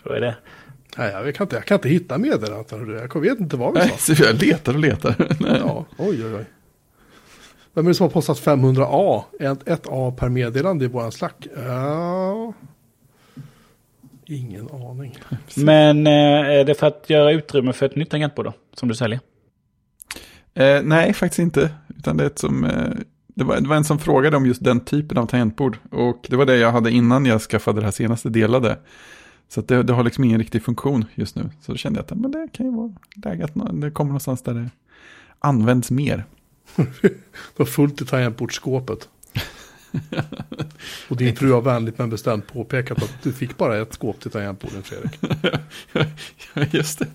Så 0.04 0.10
är 0.14 0.22
det. 0.22 0.36
Nej, 0.98 1.12
jag 1.12 1.36
kan 1.36 1.46
inte, 1.46 1.56
jag 1.56 1.66
kan 1.66 1.76
inte 1.76 1.90
hitta 1.90 2.18
meddelandet. 2.18 2.72
Jag 3.14 3.22
vet 3.22 3.40
inte 3.40 3.58
vad 3.58 3.74
vi 3.74 3.80
Nej, 3.80 3.90
sa. 3.98 4.16
så 4.16 4.24
jag 4.24 4.42
letar 4.44 4.74
och 4.74 4.80
letar. 4.80 5.16
Ja, 5.40 5.86
oj, 5.98 6.26
oj, 6.26 6.36
oj. 6.36 6.46
Vem 7.74 7.86
är 7.86 7.90
det 7.90 7.96
som 7.96 8.04
har 8.04 8.12
postat 8.12 8.40
500A? 8.40 9.24
Ett, 9.40 9.68
ett 9.68 9.88
A 9.90 10.14
per 10.18 10.30
meddelande 10.30 10.86
i 10.86 10.88
våran 10.88 11.12
slack? 11.12 11.48
Ja. 11.56 12.54
Ingen 14.26 14.70
aning. 14.72 15.18
Men 15.56 16.08
eh, 16.08 16.60
är 16.60 16.66
det 16.66 16.76
för 16.76 16.88
att 16.88 17.10
göra 17.10 17.32
utrymme 17.32 17.74
för 17.74 17.86
ett 17.86 17.96
nytt 17.96 18.10
tangentbord 18.10 18.46
då? 18.46 18.54
Som 18.74 18.90
du 18.90 18.96
säljer? 18.96 19.20
Eh, 20.54 20.82
nej, 20.84 21.14
faktiskt 21.14 21.40
inte. 21.40 21.70
Utan 21.98 22.18
det, 22.18 22.24
är 22.24 22.28
ett 22.28 22.40
som, 22.40 22.66
eh, 22.66 22.92
det, 23.28 23.44
var, 23.44 23.62
det 23.62 23.68
var 23.70 23.76
en 23.76 23.84
som 23.84 24.00
frågade 24.00 24.38
om 24.38 24.46
just 24.46 24.64
den 24.64 24.80
typen 24.80 25.18
av 25.18 25.26
tangentbord. 25.26 25.78
Och 25.92 26.26
det 26.30 26.36
var 26.36 26.46
det 26.46 26.58
jag 26.58 26.72
hade 26.72 26.92
innan 26.92 27.26
jag 27.26 27.42
skaffade 27.42 27.80
det 27.80 27.86
här 27.86 27.92
senaste 27.92 28.30
delade. 28.30 28.78
Så 29.48 29.60
att 29.60 29.68
det, 29.68 29.84
det 29.84 29.94
har 29.94 30.04
liksom 30.04 30.24
ingen 30.24 30.40
riktig 30.40 30.64
funktion 30.64 31.06
just 31.16 31.36
nu. 31.36 31.50
Så 31.62 31.72
då 31.72 31.78
kände 31.78 32.00
jag 32.00 32.04
att 32.04 32.22
men 32.22 32.32
det 32.32 32.48
kan 32.52 32.66
ju 32.66 32.72
vara 32.72 32.94
läge 33.16 33.46
att 33.46 33.82
det 33.82 33.92
kommer 33.92 34.10
någonstans 34.10 34.42
där 34.42 34.54
det 34.54 34.70
används 35.40 35.92
mer. 35.92 36.26
Det 36.76 37.58
var 37.58 37.66
fullt 37.66 38.02
i 38.02 38.06
tangentbordsskåpet. 38.06 39.10
Och 41.08 41.18
din 41.18 41.36
fru 41.36 41.52
har 41.52 41.62
vänligt 41.62 41.98
men 41.98 42.10
bestämt 42.10 42.48
påpekat 42.48 43.04
att 43.04 43.24
du 43.24 43.34
fick 43.34 43.58
bara 43.58 43.78
ett 43.78 43.94
skåp 43.94 44.20
till 44.20 44.32
tangentborden 44.32 44.84
Fredrik. 44.84 45.20
Ja, 46.54 46.66
just 46.72 47.00
det. 47.00 47.08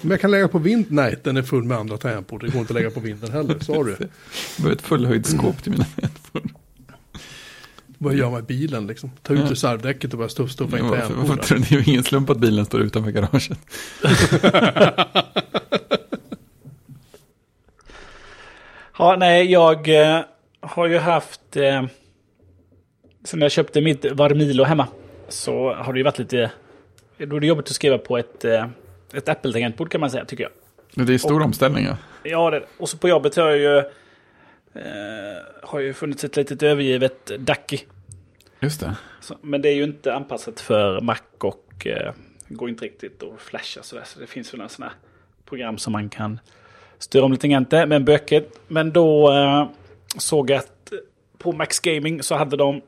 Men 0.00 0.10
jag 0.10 0.20
kan 0.20 0.30
lägga 0.30 0.48
på 0.48 0.58
vind. 0.58 0.86
Nej, 0.88 1.16
den 1.22 1.36
är 1.36 1.42
full 1.42 1.64
med 1.64 1.78
andra 1.78 1.98
tangentbord. 1.98 2.40
Det 2.44 2.48
går 2.48 2.60
inte 2.60 2.72
att 2.72 2.74
lägga 2.74 2.90
på 2.90 3.00
vinden 3.00 3.30
heller. 3.30 3.58
Sorry. 3.58 3.94
Det 3.98 4.64
var 4.64 4.70
ett 4.70 4.82
fullhöjdsskåp 4.82 5.62
till 5.62 5.72
mina 5.72 5.84
tangentbord. 5.84 6.50
Vad 7.98 8.14
gör 8.14 8.30
man 8.30 8.40
i 8.40 8.42
bilen 8.42 8.86
liksom? 8.86 9.10
Ta 9.22 9.34
ut 9.34 9.50
reservdäcket 9.50 10.12
och 10.12 10.18
börja 10.18 10.28
stuff, 10.28 10.52
stuffa 10.52 10.78
in 10.78 10.84
ni 10.84 10.90
det 10.90 11.70
är 11.70 11.72
ju 11.72 11.84
ingen 11.84 12.04
slump 12.04 12.30
att 12.30 12.38
bilen 12.38 12.64
står 12.64 12.80
utanför 12.80 13.10
garaget? 13.10 13.58
Ja, 19.00 19.16
nej, 19.16 19.52
jag 19.52 19.88
eh, 19.88 20.20
har 20.60 20.86
ju 20.86 20.98
haft... 20.98 21.56
Eh, 21.56 21.84
sen 23.24 23.40
jag 23.40 23.50
köpte 23.50 23.80
mitt 23.80 24.04
Varmilo 24.04 24.64
hemma 24.64 24.88
så 25.28 25.74
har 25.74 25.92
det 25.92 25.98
ju 25.98 26.02
varit 26.02 26.18
lite... 26.18 26.50
Då 27.18 27.36
är 27.36 27.40
det 27.40 27.46
jobbigt 27.46 27.66
att 27.66 27.74
skriva 27.74 27.98
på 27.98 28.18
ett, 28.18 28.44
eh, 28.44 28.66
ett 29.12 29.28
Apple-tangentbord 29.28 29.90
kan 29.90 30.00
man 30.00 30.10
säga, 30.10 30.24
tycker 30.24 30.44
jag. 30.44 30.52
Men 30.94 31.06
Det 31.06 31.14
är 31.14 31.18
stor 31.18 31.42
omställning. 31.42 31.84
Ja. 31.84 31.96
Ja, 32.22 32.50
det, 32.50 32.62
och 32.78 32.88
så 32.88 32.96
på 32.96 33.08
jobbet 33.08 33.36
har 33.36 33.50
jag 33.50 33.58
ju... 33.58 33.78
Eh, 34.74 35.42
har 35.62 35.80
ju 35.80 35.94
funnits 35.94 36.24
ett 36.24 36.36
litet 36.36 36.62
övergivet 36.62 37.26
Ducky. 37.38 37.78
Just 38.60 38.80
det. 38.80 38.96
Så, 39.20 39.36
men 39.42 39.62
det 39.62 39.68
är 39.68 39.74
ju 39.74 39.84
inte 39.84 40.14
anpassat 40.14 40.60
för 40.60 41.00
Mac 41.00 41.16
och 41.38 41.86
eh, 41.86 42.12
går 42.48 42.68
inte 42.68 42.84
riktigt 42.84 43.22
att 43.22 43.40
flasha 43.40 43.82
sådär. 43.82 44.04
Så 44.06 44.20
det 44.20 44.26
finns 44.26 44.52
väl 44.52 44.58
några 44.58 44.68
sådana 44.68 44.92
program 45.44 45.78
som 45.78 45.92
man 45.92 46.08
kan 46.08 46.40
styra 47.00 47.24
om 47.24 47.32
lite 47.32 47.48
grann 47.48 47.66
med 47.70 48.04
böcket. 48.04 48.60
Men 48.68 48.92
då 48.92 49.32
eh, 49.32 49.68
såg 50.18 50.50
jag 50.50 50.58
att 50.58 50.92
på 51.38 51.52
Max 51.52 51.78
Gaming 51.80 52.22
så 52.22 52.34
hade 52.34 52.56
de 52.56 52.80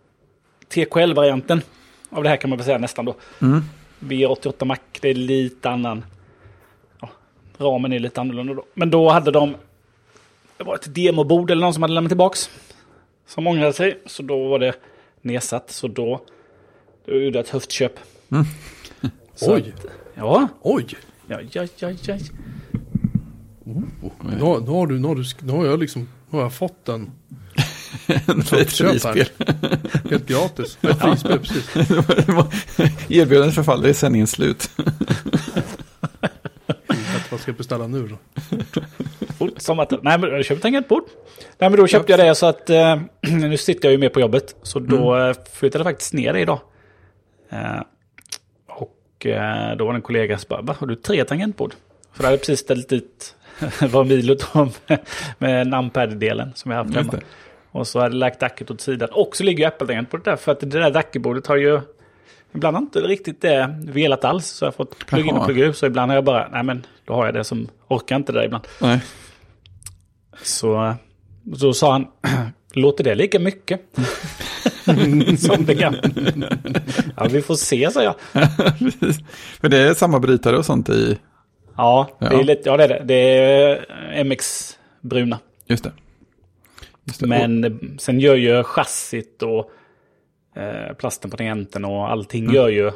TKL-varianten 0.68 1.62
av 2.10 2.22
det 2.22 2.28
här 2.28 2.36
kan 2.36 2.50
man 2.50 2.56
väl 2.58 2.64
säga 2.66 2.78
nästan 2.78 3.04
då. 3.04 3.14
Mm. 3.42 3.62
V88 4.00 4.64
Mac, 4.64 4.76
det 5.00 5.08
är 5.08 5.14
lite 5.14 5.70
annan. 5.70 6.04
Ja, 7.00 7.08
ramen 7.58 7.92
är 7.92 7.98
lite 7.98 8.20
annorlunda 8.20 8.54
då. 8.54 8.64
Men 8.74 8.90
då 8.90 9.08
hade 9.10 9.30
de, 9.30 9.54
det 10.56 10.64
var 10.64 10.74
ett 10.74 10.94
demobord 10.94 11.50
eller 11.50 11.62
någon 11.62 11.74
som 11.74 11.82
hade 11.82 11.94
lämnat 11.94 12.10
tillbaks. 12.10 12.50
Som 13.26 13.46
ångrade 13.46 13.72
sig, 13.72 13.98
så 14.06 14.22
då 14.22 14.48
var 14.48 14.58
det 14.58 14.74
nedsatt. 15.20 15.70
Så 15.70 15.88
då, 15.88 16.20
då 17.06 17.12
gjorde 17.12 17.38
jag 17.38 17.44
ett 17.44 17.50
höftköp. 17.50 17.92
Så 19.34 19.54
Oj, 19.54 19.74
att- 19.76 19.86
Ja, 20.14 20.48
oj. 20.62 20.86
ja, 21.26 21.40
ja, 21.52 21.66
ja, 21.76 21.90
ja. 22.06 22.16
Nu, 23.64 24.40
har- 24.40 24.60
nu, 24.60 24.70
har 24.70 24.86
du, 24.86 24.98
nu, 24.98 25.08
har 25.08 25.14
du, 25.14 25.24
nu 25.40 25.52
har 25.52 25.66
jag 25.66 25.80
liksom, 25.80 26.08
har 26.30 26.40
jag 26.40 26.52
fått 26.52 26.84
den 26.84 27.10
Ett 28.06 28.48
frispel. 28.48 29.02
helt 30.10 30.26
gratis. 30.26 30.78
Ett 30.82 31.00
frispel, 31.00 31.38
precis. 31.38 31.76
Erbjudandet 33.08 33.54
förfaller 33.54 33.88
i 33.88 33.94
sändningens 33.94 34.30
slut. 34.30 34.70
Att 36.86 37.30
vad 37.30 37.40
ska 37.40 37.50
jag 37.50 37.56
beställa 37.56 37.86
nu 37.86 38.08
då? 38.08 38.16
Fort 39.38 39.60
som 39.60 39.78
att, 39.78 40.02
nej 40.02 40.18
men 40.18 40.30
jag 40.30 40.44
köpte 40.44 40.62
tangentbord. 40.62 41.04
Nej 41.58 41.70
men 41.70 41.80
då 41.80 41.86
köpte 41.86 42.12
jag 42.12 42.20
det 42.20 42.34
så 42.34 42.46
att 42.46 42.70
eh, 42.70 43.00
nu 43.30 43.56
sitter 43.56 43.88
jag 43.88 43.92
ju 43.92 43.98
med 43.98 44.12
på 44.12 44.20
jobbet. 44.20 44.56
Så 44.62 44.78
då 44.78 45.14
mm. 45.14 45.34
flyttade 45.52 45.84
jag 45.84 45.92
faktiskt 45.92 46.12
ner 46.12 46.32
det 46.32 46.40
idag. 46.40 46.60
Eh, 47.50 47.80
och 48.66 49.26
eh, 49.26 49.76
då 49.76 49.84
var 49.84 49.92
det 49.92 49.98
en 49.98 50.02
kollega 50.02 50.38
som 50.38 50.46
bara, 50.48 50.62
va 50.62 50.76
har 50.78 50.86
du 50.86 50.96
tre 50.96 51.24
tangentbord? 51.24 51.74
För 52.12 52.22
jag 52.22 52.26
hade 52.26 52.38
precis 52.38 52.60
ställt 52.60 52.88
dit 52.88 53.34
vad 53.90 54.06
milot 54.06 54.48
om 54.52 54.70
med 55.38 55.66
numpad-delen 55.66 56.52
som 56.54 56.70
jag 56.70 56.78
haft 56.78 56.94
hemma. 56.94 57.12
det. 57.12 57.20
Och 57.70 57.86
så 57.86 58.00
hade 58.00 58.14
jag 58.14 58.20
lagt 58.20 58.40
dacket 58.40 58.70
åt 58.70 58.80
sidan. 58.80 59.08
Och 59.12 59.36
så 59.36 59.44
ligger 59.44 59.64
ju 59.64 59.68
Apple-tangentbordet 59.68 60.24
där. 60.24 60.36
För 60.36 60.52
att 60.52 60.60
det 60.60 60.66
där 60.66 60.90
dackebordet 60.90 61.46
har 61.46 61.56
ju 61.56 61.80
ibland 62.54 62.76
inte 62.76 62.98
riktigt 63.00 63.40
det 63.40 63.80
velat 63.82 64.24
alls. 64.24 64.46
Så 64.46 64.64
jag 64.64 64.66
har 64.66 64.72
fått 64.72 65.06
plugga 65.06 65.24
in 65.24 65.36
och 65.36 65.46
plugga 65.46 65.64
ut. 65.64 65.76
Så 65.76 65.86
ibland 65.86 66.10
har 66.10 66.16
jag 66.16 66.24
bara, 66.24 66.48
nej 66.52 66.62
men 66.62 66.86
då 67.04 67.14
har 67.14 67.24
jag 67.24 67.34
det 67.34 67.44
som 67.44 67.68
orkar 67.88 68.16
inte 68.16 68.32
det 68.32 68.38
där 68.38 68.46
ibland. 68.46 68.66
Nej. 68.80 69.00
Så 70.42 70.94
då 71.42 71.72
sa 71.72 71.92
han, 71.92 72.06
låter 72.72 73.04
det 73.04 73.14
lika 73.14 73.38
mycket? 73.38 73.80
Som 75.38 75.64
det 75.64 75.74
kan. 75.74 75.96
ja, 77.16 77.24
vi 77.30 77.42
får 77.42 77.54
se, 77.54 77.90
sa 77.90 78.02
jag. 78.02 78.14
För 79.60 79.68
det 79.68 79.78
är 79.78 79.94
samma 79.94 80.18
brytare 80.18 80.56
och 80.56 80.66
sånt 80.66 80.88
i... 80.88 81.18
Ja, 81.82 82.10
det 82.18 82.26
är 82.26 82.32
Ja. 82.32 82.42
lite, 82.42 82.62
ja 82.68 82.76
det 82.76 82.84
är 82.84 82.88
det. 82.88 83.04
Det 83.04 83.14
är 84.18 84.24
MX 84.24 84.78
bruna. 85.00 85.38
Just 85.66 85.84
det. 85.84 85.92
Just 87.04 87.20
det. 87.20 87.26
Men 87.26 87.98
sen 88.00 88.20
gör 88.20 88.34
ju 88.34 88.62
chassit 88.64 89.42
och 89.42 89.70
eh, 90.60 90.92
plasten 90.94 91.30
på 91.30 91.36
tangenten 91.36 91.84
och 91.84 92.10
allting 92.10 92.42
Mm. 92.44 92.54
gör 92.54 92.68
ju 92.68 92.90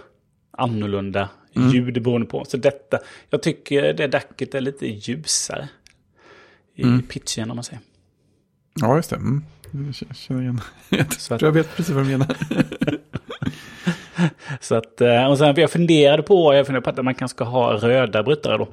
annorlunda 0.50 1.28
ljud 1.72 2.02
beroende 2.02 2.26
på. 2.26 2.44
Så 2.44 2.56
detta, 2.56 2.98
jag 3.30 3.42
tycker 3.42 3.92
det 3.92 4.06
dacket 4.06 4.54
är 4.54 4.60
lite 4.60 4.86
ljusare 4.86 5.68
i 6.74 6.82
Mm. 6.82 7.02
pitchen 7.02 7.50
om 7.50 7.56
man 7.56 7.64
säger. 7.64 7.80
Ja, 8.80 8.96
just 8.96 9.10
det. 9.10 9.16
Mm. 9.16 9.42
Jag 10.08 10.16
känner 10.16 10.42
igen. 10.42 10.60
Jag 10.90 11.10
tror 11.10 11.44
jag 11.44 11.52
vet 11.52 11.76
precis 11.76 11.94
vad 11.94 12.04
du 12.04 12.08
menar. 12.10 12.36
Så 14.60 14.74
att, 14.74 15.00
eh, 15.00 15.24
och 15.26 15.38
sen 15.38 15.54
jag 15.56 15.70
funderade 15.70 16.22
på, 16.22 16.54
jag 16.54 16.66
funderade 16.66 16.84
på 16.84 16.90
att 17.00 17.04
man 17.04 17.14
kanske 17.14 17.34
ska 17.36 17.44
ha 17.44 17.72
röda 17.72 18.22
brytare 18.22 18.58
då. 18.58 18.68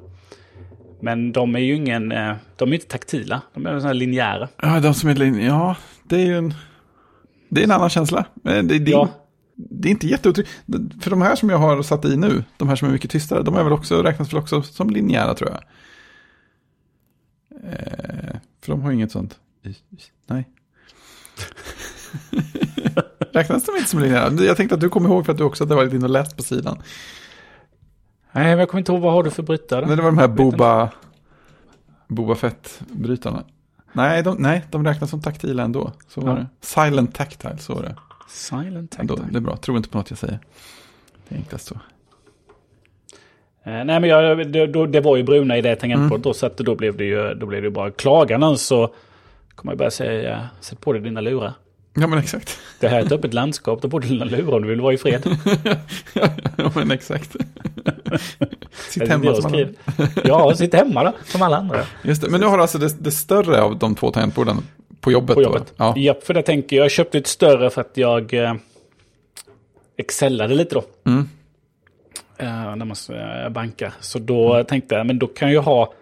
Men 1.02 1.32
de 1.32 1.56
är 1.56 1.60
ju 1.60 1.76
ingen, 1.76 2.12
eh, 2.12 2.36
de 2.56 2.70
är 2.70 2.74
inte 2.74 2.88
taktila, 2.88 3.42
de 3.54 3.66
är 3.66 3.70
sådana 3.70 3.88
här 3.88 3.94
linjära. 3.94 4.50
Ja, 4.62 4.80
de 4.80 4.94
som 4.94 5.10
är 5.10 5.16
lin- 5.16 5.42
Ja, 5.46 5.76
det 6.04 6.16
är 6.16 6.26
ju 6.26 6.38
en... 6.38 6.54
Det 7.50 7.62
är 7.62 7.64
en 7.66 7.72
annan 7.72 7.90
känsla. 7.90 8.26
Men 8.34 8.68
det, 8.68 8.80
det, 8.80 8.92
Ja. 8.92 9.08
det 9.56 9.88
är 9.88 9.92
inte 9.92 10.08
jätteotryggt. 10.08 10.50
För 11.02 11.10
de 11.10 11.22
här 11.22 11.36
som 11.36 11.50
jag 11.50 11.58
har 11.58 11.84
satt 11.84 12.06
i 12.06 12.18
nu, 12.18 12.44
de 12.58 12.70
här 12.70 12.76
som 12.76 12.88
är 12.88 12.92
mycket 12.92 13.12
tystare, 13.12 13.44
de 13.44 13.56
är 13.56 13.64
väl 13.64 13.74
också, 13.74 14.02
räknas 14.04 14.34
väl 14.34 14.40
också 14.40 14.62
som 14.62 14.90
linjära 14.90 15.34
tror 15.34 15.50
jag. 15.52 15.64
Eh, 17.72 18.36
för 18.62 18.72
de 18.72 18.82
har 18.82 18.92
inget 18.92 19.12
sånt. 19.12 19.40
Nej. 20.28 20.48
räknas 23.32 23.64
de 23.66 23.76
inte 23.78 23.90
som 23.90 24.00
linjära? 24.00 24.44
Jag 24.44 24.58
tänkte 24.58 24.76
att 24.76 24.82
du 24.82 24.90
kommer 24.90 25.10
ihåg 25.10 25.26
för 25.26 25.32
att 25.32 25.38
du 25.38 25.44
också 25.44 25.64
hade 25.64 25.76
varit 25.76 25.94
inne 25.94 26.04
och 26.04 26.10
läst 26.10 26.38
på 26.38 26.44
sidan. 26.44 26.78
Nej, 28.32 28.44
men 28.44 28.60
jag 28.60 28.70
kommer 28.70 28.80
inte 28.82 28.92
ihåg, 28.92 29.02
vad 29.02 29.14
har 29.14 29.24
du 29.24 29.30
för 29.32 29.44
brytare? 29.44 29.86
Nej, 29.88 29.96
det 29.96 30.02
var 30.02 30.10
de 30.12 30.18
här. 30.18 30.28
Boba, 30.28 30.90
Boba 32.08 32.36
Fett-brytarna. 32.36 33.44
Nej 33.94 34.24
de, 34.24 34.36
nej, 34.40 34.66
de 34.72 34.86
räknas 34.86 35.10
som 35.10 35.22
taktila 35.22 35.64
ändå. 35.64 35.92
Så 36.08 36.22
var 36.22 36.30
Ja. 36.30 36.36
det. 36.36 36.48
Silent 36.62 37.16
tactile, 37.16 37.58
så 37.58 37.74
var 37.76 37.82
det. 37.84 37.96
Silent 38.30 39.00
Ändå, 39.00 39.16
tactile. 39.16 39.32
det 39.32 39.38
är 39.38 39.42
bra, 39.42 39.58
tro 39.58 39.78
inte 39.78 39.90
på 39.90 39.98
något 39.98 40.10
jag 40.10 40.20
säger. 40.20 40.40
Det 41.30 41.36
är 41.36 41.40
enklast 41.40 41.66
så. 41.68 41.76
Eh, 43.66 43.72
nej, 43.86 43.86
men 44.00 44.04
jag, 44.04 44.52
det, 44.52 44.68
då, 44.68 44.86
det 44.86 45.02
var 45.02 45.18
ju 45.18 45.24
bruna 45.24 45.58
i 45.58 45.62
det 45.62 45.76
tangentbordet 45.76 46.12
Mm. 46.12 46.22
då, 46.22 46.34
så 46.34 46.46
att 46.46 46.58
då 46.58 46.76
blev 46.76 46.98
det 46.98 47.04
ju 47.06 47.34
då 47.34 47.46
blev 47.46 47.62
det 47.62 47.68
ju 47.68 47.72
bra. 47.74 47.92
Klagar 47.92 48.38
någon 48.38 48.58
så 48.58 48.94
kommer 49.56 49.72
jag 49.72 49.78
börja 49.78 49.92
säga, 49.92 50.50
sätt 50.60 50.82
på 50.82 50.94
dig 50.94 51.02
dina 51.02 51.22
lurar. 51.22 51.54
Ja 51.94 52.08
men 52.08 52.20
exakt. 52.20 52.60
Det 52.80 52.88
här 52.88 53.00
är 53.00 53.06
ett 53.06 53.12
öppet 53.12 53.34
landskap, 53.34 53.82
på 53.92 54.00
dig 54.00 54.10
dina 54.10 54.26
lurar 54.26 54.56
om 54.56 54.62
du 54.62 54.68
vill 54.68 54.82
vara 54.82 54.94
i 54.94 54.98
fred. 54.98 55.38
ja 56.58 56.72
men 56.76 56.92
exakt. 56.92 57.36
Sitt 58.72 59.08
hemma 59.08 59.36
som 59.36 59.54
alla. 59.54 59.68
Ja, 60.24 60.56
sitt 60.56 60.74
hemma 60.74 61.04
då, 61.04 61.14
som 61.26 61.42
alla 61.42 61.58
andra. 61.58 61.80
Just 62.04 62.22
det, 62.22 62.30
men 62.30 62.40
nu 62.40 62.46
har 62.48 62.58
du 62.58 62.62
alltså 62.62 62.78
det, 62.78 63.04
det 63.04 63.12
större 63.12 63.62
av 63.62 63.78
de 63.78 63.96
två 63.96 64.12
tangentborden 64.12 64.58
på 65.00 65.12
jobbet 65.12 65.36
På 65.36 65.42
jobbet. 65.42 65.64
då? 65.68 65.74
Ja. 65.78 65.94
Ja, 65.98 66.16
för 66.24 66.34
det 66.34 66.42
tänker 66.42 66.76
jag. 66.76 66.84
Jag 66.84 66.92
köpte 66.92 67.18
ett 67.18 67.28
större 67.28 67.70
för 67.70 67.82
att 67.82 67.98
jag 67.98 68.34
eh, 68.34 68.54
excellade 69.98 70.56
lite 70.56 70.76
då. 70.76 70.84
Mm. 71.06 71.30
Eh, 72.38 72.76
när 72.76 72.86
man 72.86 72.96
eh, 73.10 73.50
bankar. 73.50 73.94
Så 74.00 74.20
då 74.20 74.64
tänkte 74.64 74.96
jag, 74.96 75.06
men 75.06 75.20
då 75.20 75.28
kan 75.28 75.52
jag 75.52 75.62
ha 75.62 75.94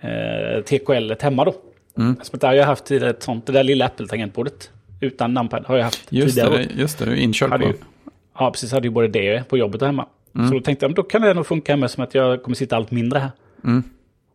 eh, 0.00 0.62
TKL 0.62 1.12
hemma 1.20 1.44
då. 1.44 1.54
Mm. 1.98 2.16
Som 2.22 2.36
att 2.36 2.40
där 2.40 2.48
har 2.48 2.54
jag 2.54 2.66
haft 2.66 2.84
tidigare 2.84 3.10
ett 3.10 3.22
sånt, 3.22 3.46
det 3.46 3.52
där 3.52 3.62
lilla 3.62 3.84
Apple-tangentbordet. 3.86 4.70
Utan 5.00 5.34
numpad 5.34 5.64
har 5.66 5.76
jag 5.76 5.84
haft 5.84 6.12
Just 6.12 6.34
tidigare. 6.34 6.56
det, 6.56 6.74
just 6.74 6.98
det, 6.98 7.20
inkörd 7.20 7.50
på. 7.50 7.66
ju, 7.66 7.74
ja, 8.38 8.50
precis. 8.50 8.72
Hade 8.72 8.86
ju 8.86 8.90
både 8.90 9.08
det 9.08 9.48
på 9.48 9.58
jobbet 9.58 9.82
och 9.82 9.88
hemma. 9.88 10.06
Så 10.32 10.54
då 10.54 10.60
tänkte 10.60 10.86
jag, 10.86 10.94
då 10.94 11.02
kan 11.02 11.22
det 11.22 11.34
nog 11.34 11.46
funka 11.46 11.76
med 11.76 11.90
som 11.90 12.04
att 12.04 12.14
jag 12.14 12.42
kommer 12.42 12.54
sitta 12.54 12.76
allt 12.76 12.90
mindre 12.90 13.18
här. 13.18 13.30
Mm. 13.64 13.82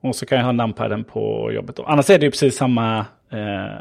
Och 0.01 0.15
så 0.15 0.25
kan 0.25 0.37
jag 0.37 0.45
ha 0.45 0.51
numpaden 0.51 1.03
på 1.03 1.51
jobbet. 1.51 1.75
Då. 1.75 1.83
Annars 1.83 2.09
är 2.09 2.19
det 2.19 2.25
ju 2.25 2.31
precis 2.31 2.55
samma... 2.55 3.05
Eh, 3.29 3.75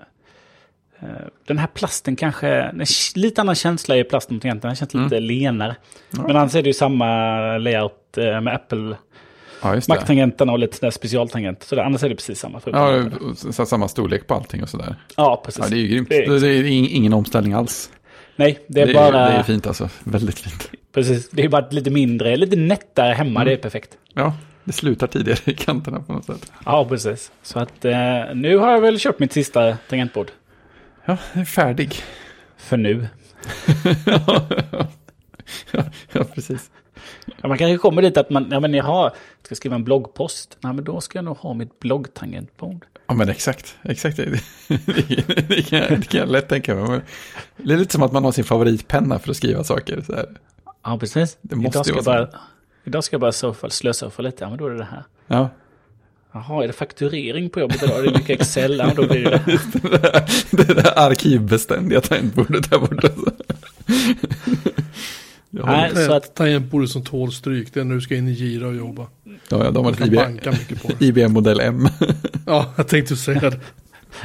eh, 1.01 1.27
den 1.47 1.59
här 1.59 1.67
plasten 1.67 2.17
kanske... 2.17 2.49
En 2.49 2.85
lite 3.15 3.41
annan 3.41 3.55
känsla 3.55 3.97
i 3.97 4.05
plasten 4.05 4.35
mot 4.35 4.43
tangenten. 4.43 4.69
Den 4.69 4.77
känns 4.77 4.95
lite 4.95 5.21
lenare. 5.21 5.77
Men 6.11 6.37
annars 6.37 6.55
är 6.55 6.62
det 6.62 6.69
ju 6.69 6.75
samma 6.75 7.07
layout 7.59 8.19
eh, 8.19 8.41
med 8.41 8.55
Apple. 8.55 8.97
Ja, 9.62 9.75
just 9.75 9.88
det. 9.88 9.95
Mac-tangenterna 9.95 10.52
och 10.52 10.59
lite 10.59 10.76
sådär 10.76 10.90
specialtangenter. 10.90 11.66
Så 11.66 11.75
det, 11.75 11.85
annars 11.85 12.02
är 12.02 12.09
det 12.09 12.14
precis 12.14 12.38
samma. 12.38 12.61
Ja, 12.66 13.04
så- 13.52 13.66
samma 13.66 13.88
storlek 13.88 14.26
på 14.26 14.35
allting 14.35 14.62
och 14.62 14.69
sådär. 14.69 14.97
ja, 15.16 15.42
precis. 15.45 15.64
Ja, 15.64 15.69
det 15.71 15.76
är 15.76 15.78
ju 15.81 15.88
grymt. 15.88 16.09
Det 16.09 16.26
Det 16.40 16.49
är- 16.49 16.54
är, 16.54 16.62
ing- 16.64 16.88
ingen 16.90 17.12
omställning 17.12 17.52
alls. 17.52 17.90
Nej, 18.37 18.59
det 18.66 18.81
är 18.81 18.87
det, 18.87 18.95
bara... 18.95 19.21
är, 19.28 19.33
det 19.33 19.38
är 19.38 19.42
fint 19.42 19.66
alltså. 19.66 19.88
Väldigt 20.04 20.38
fint. 20.38 20.71
Precis, 20.92 21.31
det 21.31 21.42
är 21.45 21.49
bara 21.49 21.69
lite 21.71 21.90
mindre, 21.90 22.37
lite 22.37 22.57
nättare 22.57 23.12
hemma. 23.14 23.40
Mm. 23.40 23.47
Det 23.47 23.52
är 23.52 23.57
perfekt. 23.62 23.90
Ja, 24.14 24.35
det 24.64 24.73
slutar 24.73 25.07
tidigare 25.07 25.38
i 25.45 25.54
kanterna 25.54 26.00
på 26.00 26.12
något 26.12 26.25
sätt. 26.25 26.52
Ja, 26.66 26.85
precis. 26.88 27.33
Så 27.42 27.59
att 27.59 27.85
eh, 27.85 27.95
nu 28.35 28.57
har 28.57 28.71
jag 28.73 28.81
väl 28.81 28.99
köpt 28.99 29.21
mitt 29.21 29.33
sista 29.33 29.76
tangentbord. 29.88 30.31
Ja, 31.04 31.16
det 31.33 31.40
är 31.40 31.45
färdig. 31.45 31.95
För 32.57 32.76
nu. 32.76 33.07
ja, 34.07 34.47
ja, 36.12 36.25
precis. 36.35 36.71
Ja, 37.27 37.49
man 37.49 37.59
kanske 37.59 37.79
kommer 37.79 38.03
dit 38.03 38.17
att 38.17 38.31
man, 38.31 38.49
ja 38.51 38.61
men 38.61 38.75
jag 38.75 38.85
har, 38.85 39.13
ska 39.43 39.55
skriva 39.55 39.77
en 39.77 39.85
bloggpost. 39.85 40.57
Nej 40.61 40.73
men 40.73 40.85
då 40.85 41.01
ska 41.01 41.19
jag 41.19 41.25
nog 41.25 41.37
ha 41.37 41.55
mitt 41.55 41.79
bloggtangentbord. 41.81 42.87
Ja, 43.07 43.15
men 43.15 43.29
exakt. 43.29 43.77
Exakt. 43.83 44.17
Det, 44.17 44.25
det, 44.69 45.49
det, 45.49 45.63
kan, 45.63 45.79
jag, 45.79 46.01
det 46.01 46.09
kan 46.09 46.21
jag 46.21 46.29
lätt 46.29 46.49
tänka 46.49 46.75
mig. 46.75 47.01
Det 47.57 47.73
är 47.73 47.79
lite 47.79 47.93
som 47.93 48.03
att 48.03 48.13
man 48.13 48.25
har 48.25 48.33
sin 48.33 48.45
favoritpenna 48.45 49.19
för 49.19 49.31
att 49.31 49.37
skriva 49.37 49.65
saker. 49.65 50.03
Så 50.07 50.15
här. 50.15 50.27
Ja, 50.83 50.99
precis. 50.99 51.39
Det 51.41 51.57
måste 51.57 51.79
idag, 51.79 51.87
ska 51.87 51.95
jag 51.95 52.05
bara, 52.05 52.29
idag 52.85 53.05
ska 53.05 53.15
jag 53.15 53.21
bara 53.21 53.33
surfa, 53.33 53.71
slösurfa 53.71 54.23
lite. 54.23 54.45
Ja, 54.45 54.49
men 54.49 54.59
då 54.59 54.67
är 54.67 54.71
det 54.71 54.79
det 54.79 54.85
här. 54.85 55.05
Ja. 55.27 55.49
Jaha, 56.33 56.63
är 56.63 56.67
det 56.67 56.73
fakturering 56.73 57.51
på 57.51 57.61
jobbet 57.61 57.83
idag? 57.83 57.99
Är 57.99 58.03
det 58.03 58.19
mycket 58.19 58.41
Excel? 58.41 58.79
Ja, 58.79 58.93
då 58.97 59.07
blir 59.07 59.25
det 59.25 59.31
det. 59.31 59.61
Det 60.51 60.67
där, 60.67 60.75
det 60.75 60.75
där 60.75 60.99
arkivbeständiga 60.99 62.01
tangentbordet 62.01 62.71
där 62.71 62.79
borta. 62.79 63.09
Jag 65.55 65.63
har- 65.65 65.73
Nej, 65.77 66.07
så 66.07 66.13
att, 66.13 66.25
Ett 66.25 66.35
tangentbord 66.35 66.89
som 66.89 67.03
tål 67.05 67.33
stryk, 67.33 67.75
det 67.75 67.81
är 67.81 67.85
när 67.85 67.95
du 67.95 68.01
ska 68.01 68.17
in 68.17 68.29
i 68.29 68.33
Gira 68.33 68.67
och 68.67 68.75
jobba. 68.75 69.07
Ja, 69.25 69.65
ja, 69.65 69.71
de 69.71 69.85
har 69.85 69.93
ett 69.93 69.99
kan 69.99 70.07
IBM, 70.09 70.17
banka 70.17 70.51
mycket 70.51 70.83
på 70.83 70.89
det. 70.99 71.05
IBM 71.07 71.33
modell 71.33 71.61
M. 71.61 71.89
Ja, 72.47 72.73
jag 72.77 72.89
tänkte 72.89 73.17
säga 73.17 73.41
det. 73.41 73.61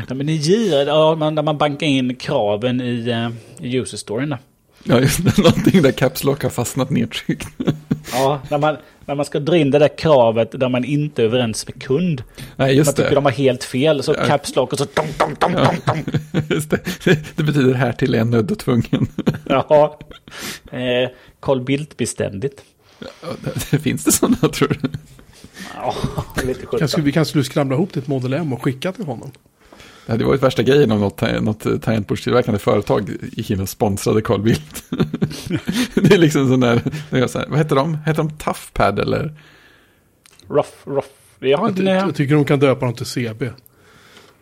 nej, 0.07 0.17
men 0.17 0.29
i 0.29 0.33
Gira, 0.35 0.83
ja, 0.83 1.15
man, 1.15 1.35
när 1.35 1.43
man 1.43 1.57
bankar 1.57 1.87
in 1.87 2.15
kraven 2.15 2.81
i, 2.81 3.09
eh, 3.09 3.65
i 3.67 3.75
user 3.77 3.97
storyn 3.97 4.29
där. 4.29 4.39
Ja, 4.87 4.99
just 4.99 5.23
det. 5.25 5.37
Någonting 5.41 5.81
där 5.81 5.91
Caps 5.91 6.23
Lock 6.23 6.43
har 6.43 6.49
fastnat 6.49 6.89
nedtryckt. 6.89 7.47
Ja, 8.13 8.41
när 8.49 8.57
man, 8.57 8.77
när 9.05 9.15
man 9.15 9.25
ska 9.25 9.39
dra 9.39 9.57
in 9.57 9.71
det 9.71 9.79
där 9.79 9.97
kravet 9.97 10.51
där 10.59 10.69
man 10.69 10.85
inte 10.85 11.21
är 11.21 11.25
överens 11.25 11.67
med 11.67 11.81
kund. 11.83 12.23
Nej, 12.37 12.45
Man 12.67 12.75
just 12.75 12.95
tycker 12.95 13.09
det. 13.09 13.15
de 13.15 13.25
har 13.25 13.31
helt 13.31 13.63
fel, 13.63 14.03
så 14.03 14.13
Ja. 14.17 14.25
caps 14.25 14.55
lock 14.55 14.71
och 14.73 14.77
så 14.79 14.85
dong, 14.93 15.07
dong, 15.19 15.35
dong, 15.39 15.53
dong, 15.53 15.77
dong. 15.85 16.03
Just 16.49 16.69
det. 16.69 16.79
Det 17.35 17.43
betyder 17.43 17.73
här 17.73 17.91
till 17.93 18.13
jag 18.13 18.27
nödd 18.27 18.51
och 18.51 18.59
tvungen. 18.59 19.07
Ja. 19.45 19.99
Eh, 20.71 21.09
Carl 21.39 21.61
Bildt-beständigt. 21.61 22.61
Ja, 22.99 23.05
det- 23.43 23.71
det 23.71 23.79
Finns 23.79 24.03
det 24.03 24.11
sådana 24.11 24.37
tror 24.37 24.77
du? 24.81 24.89
Ja, 25.75 25.95
lite 26.43 26.65
Kanske, 26.65 26.87
sjukt. 26.97 27.07
vi 27.07 27.11
kanske 27.11 27.29
skulle 27.29 27.43
skramla 27.43 27.75
ihop 27.75 27.95
ett 27.95 28.07
Model 28.07 28.33
M 28.33 28.53
och 28.53 28.63
skicka 28.63 28.91
till 28.91 29.05
honom. 29.05 29.31
Det 30.07 30.13
hade 30.13 30.25
varit 30.25 30.43
värsta 30.43 30.63
grejen 30.63 30.91
om 30.91 30.99
något, 30.99 31.21
något 31.41 31.81
tangentbordstillverkande 31.81 32.59
företag 32.59 33.09
gick 33.31 33.51
in 33.51 33.59
och 33.61 33.69
sponsrade 33.69 34.21
Carl 34.21 34.41
Bildt. 34.41 34.83
det 35.95 36.13
är 36.13 36.17
liksom 36.17 36.47
sån 36.47 36.59
där, 36.59 36.81
så 37.27 37.39
här, 37.39 37.47
vad 37.49 37.57
heter 37.57 37.75
de? 37.75 37.97
Heter 38.05 38.23
de 38.23 38.29
Toughpad 38.37 38.99
eller? 38.99 39.33
Rough, 40.49 40.69
rough. 40.85 41.07
Jag 41.39 41.57
har 41.57 41.63
Jag, 41.65 41.71
inte... 41.71 41.79
ty- 41.81 41.85
nej. 41.85 41.93
jag 41.95 42.15
tycker 42.15 42.35
de 42.35 42.45
kan 42.45 42.59
döpa 42.59 42.85
dem 42.85 42.93
till 42.95 43.05
CB. 43.05 43.49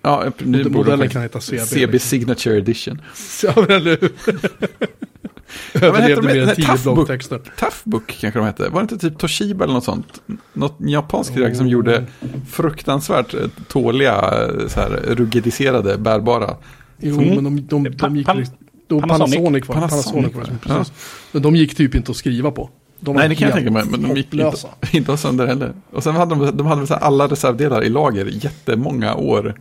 Ja, 0.06 0.24
nu 0.38 0.58
borde 0.58 0.64
de 0.64 0.70
Modellen 0.78 1.10
kan 1.10 1.22
heta 1.22 1.40
CB. 1.40 1.58
CB 1.60 2.00
Signature 2.00 2.58
Edition. 2.58 3.02
Ja, 3.44 3.54
men 3.56 3.72
eller 3.72 3.98
hur? 4.02 4.10
heter 5.74 5.88
Överlevde 5.88 6.16
de? 6.16 6.22
mer 6.28 6.50
än 6.50 6.56
tio 6.56 6.66
Tough 6.66 6.84
Book. 6.84 6.96
bloggtexter. 6.96 7.42
Toughbook 7.60 8.18
kanske 8.22 8.40
de 8.40 8.46
hette. 8.46 8.70
Var 8.70 8.82
det 8.82 8.94
inte 8.94 8.98
typ 9.10 9.18
Toshiba 9.20 9.64
eller 9.64 9.74
något 9.74 9.84
sånt? 9.84 10.22
Något 10.54 10.76
japanskt 10.80 11.34
tillverkare 11.34 11.58
som 11.58 11.66
Oh. 11.66 11.72
gjorde 11.72 12.06
fruktansvärt 12.50 13.34
eh, 13.34 13.40
tåliga, 13.68 14.14
eh, 14.16 14.68
så 14.68 14.80
här 14.80 14.90
rugidiserade, 15.08 15.98
bärbara. 15.98 16.56
Jo, 17.00 17.22
Mm. 17.22 17.36
men 17.36 17.44
de, 17.44 17.84
de, 17.84 17.84
de, 17.98 18.16
gick... 18.18 18.28
pan- 18.28 18.38
liksom- 18.38 18.56
då 18.88 19.02
Panasonic. 19.02 19.36
Panasonic 19.36 19.68
var 19.68 19.76
Panasonic 19.76 20.06
Panasonic 20.34 20.66
var 20.68 20.78
det. 20.80 20.86
Men 21.32 21.42
de 21.42 21.56
gick 21.56 21.76
typ 21.78 21.96
inte 21.96 22.12
att 22.12 22.18
skriva 22.18 22.52
på. 22.52 22.70
De 23.00 23.16
Nej, 23.16 23.30
det 23.30 23.36
kan 23.36 23.48
jag 23.48 23.56
tänka 23.58 23.72
mig. 23.72 23.84
Men 23.90 24.02
de 24.02 24.16
gick 24.16 24.34
inte, 24.34 24.44
hopplösa. 24.46 24.68
inte 24.92 25.12
ha 25.12 25.18
sönder 25.18 25.48
heller. 25.48 25.74
Och 25.92 26.04
sen 26.04 26.16
hade 26.16 26.36
de, 26.36 26.58
de 26.58 26.68
hade 26.68 26.96
alla 26.96 27.28
reservdelar 27.28 27.84
i 27.84 27.90
lager 27.90 28.26
jättemånga 28.26 29.16
år. 29.16 29.56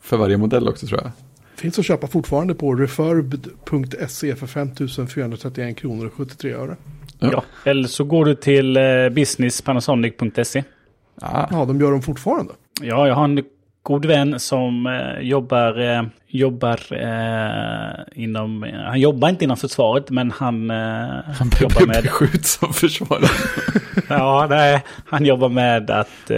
För 0.00 0.16
varje 0.16 0.36
modell 0.36 0.68
också 0.68 0.86
tror 0.86 1.00
jag. 1.02 1.10
Finns 1.56 1.78
att 1.78 1.84
köpa 1.84 2.06
fortfarande 2.06 2.54
på 2.54 2.74
refurbed.se 2.74 4.36
för 4.36 4.46
5431 4.46 5.76
kronor 5.76 6.06
och 6.06 6.12
73 6.12 6.52
öre. 6.52 6.76
Ja. 7.18 7.42
Eller 7.64 7.88
så 7.88 8.04
går 8.04 8.24
du 8.24 8.34
till 8.34 8.76
eh, 8.76 9.08
businesspanasonic.se. 9.10 10.64
Ah, 11.20 11.46
Ja, 11.50 11.64
de 11.64 11.80
gör 11.80 11.90
dem 11.90 12.02
fortfarande. 12.02 12.52
Ja, 12.80 13.08
jag 13.08 13.14
har 13.14 13.24
en 13.24 13.42
god 13.82 14.04
vän 14.04 14.40
som 14.40 14.86
eh, 14.86 15.20
jobbar, 15.28 15.80
eh, 15.80 16.02
jobbar 16.26 16.80
eh, 16.90 18.22
inom... 18.22 18.66
han 18.86 19.00
jobbar 19.00 19.28
inte 19.28 19.44
inom 19.44 19.56
försvaret, 19.56 20.10
men 20.10 20.30
han, 20.30 20.70
eh, 20.70 20.76
han 21.38 21.50
jobbar 21.60 21.86
med... 21.86 22.02
beskjuts 22.02 22.58
som 22.58 22.72
försvarare. 22.72 23.28
Ja, 24.08 24.46
nej, 24.50 24.82
han 25.06 25.24
jobbar 25.24 25.48
med 25.48 25.90
att... 25.90 26.30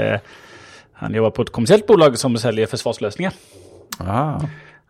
Han 1.03 1.15
jobbar 1.15 1.31
på 1.31 1.43
ett 1.43 1.51
kommersiellt 1.51 1.87
bolag 1.87 2.19
som 2.19 2.39
säljer 2.39 2.67
försvarslösningar. 2.67 3.33
ah, 3.99 4.41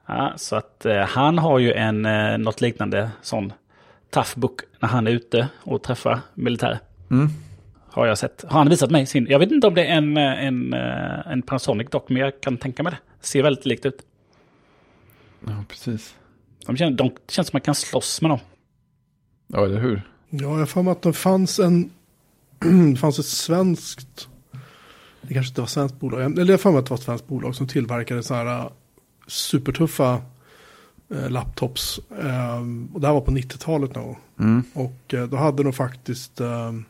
Ja, 0.07 0.33
så 0.37 0.57
att 0.57 0.87
eh, 0.87 0.97
han 0.97 1.39
har 1.39 1.59
ju 1.59 1.73
en, 1.73 2.07
eh, 2.07 2.39
något 2.39 2.61
liknande 2.61 3.11
sån 3.23 3.53
tough 4.11 4.39
book 4.39 4.61
när 4.81 4.89
han 4.89 5.07
är 5.07 5.11
ute 5.11 5.49
och 5.63 5.83
träffar 5.83 6.21
militärer. 6.35 6.79
mm. 7.11 7.29
Har 7.89 8.07
jag 8.07 8.19
sett. 8.19 8.45
Har 8.49 8.59
han 8.59 8.69
visat 8.69 8.91
mig 8.91 9.07
sin. 9.07 9.27
Jag 9.31 9.39
vet 9.39 9.51
inte 9.53 9.67
om 9.67 9.75
det 9.75 9.87
är 9.87 9.97
en, 9.97 10.17
eh, 10.17 10.45
en, 10.45 10.73
eh, 10.73 11.33
en 11.33 11.43
Panasonic 11.43 11.91
dock, 11.91 12.09
men 12.09 12.23
jag 12.23 12.41
kan 12.41 12.57
tänka 12.57 12.83
mig 12.83 12.93
det. 12.93 13.27
Ser 13.27 13.43
väldigt 13.43 13.67
likt 13.67 13.87
ut. 13.87 14.03
Ja, 15.47 15.65
precis. 15.69 16.15
De 16.67 16.77
känns, 16.77 16.97
de 16.97 17.11
känns 17.29 17.49
som 17.49 17.57
man 17.57 17.61
kan 17.61 17.75
slåss 17.75 18.23
med 18.23 18.31
dem. 18.31 18.39
Ja, 19.47 19.65
eller 19.65 19.81
hur? 19.81 20.03
Ja, 20.31 20.43
jag 20.43 20.49
har 20.49 20.67
för 20.67 20.83
mig 20.83 20.93
att 20.93 21.03
det 21.03 21.13
fanns 21.13 21.59
en... 21.59 21.91
det 22.93 22.97
fanns 22.97 23.19
ett 23.19 23.27
svenskt... 23.27 24.29
Det 25.23 25.35
kanske 25.35 25.51
inte 25.51 25.61
var 25.61 25.69
svenskt 25.69 26.01
bolag. 26.01 26.23
Eller 26.23 26.45
jag 26.45 26.53
har 26.53 26.59
för 26.59 26.71
mig 26.71 26.79
att 26.79 26.85
det 26.87 26.91
var 26.91 26.97
ett 26.99 27.03
svenskt 27.05 27.27
bolag 27.29 27.55
som 27.55 27.67
tillverkade 27.69 28.23
sådana 28.23 28.51
här 28.51 28.61
äh, 28.65 28.71
supertuffa 29.27 30.23
eh, 31.15 31.31
laptops. 31.31 32.01
Ehm, 32.23 32.89
och 32.95 33.01
det 33.01 33.07
här 33.07 33.15
var 33.15 33.21
på 33.21 33.31
90-talet 33.31 33.95
någon. 33.95 34.17
Mm. 34.41 34.63
Och 34.75 35.15
eh, 35.15 35.27
då 35.27 35.37
hade 35.37 35.63
de 35.63 35.73
faktiskt... 35.73 36.41
ehm, 36.41 36.85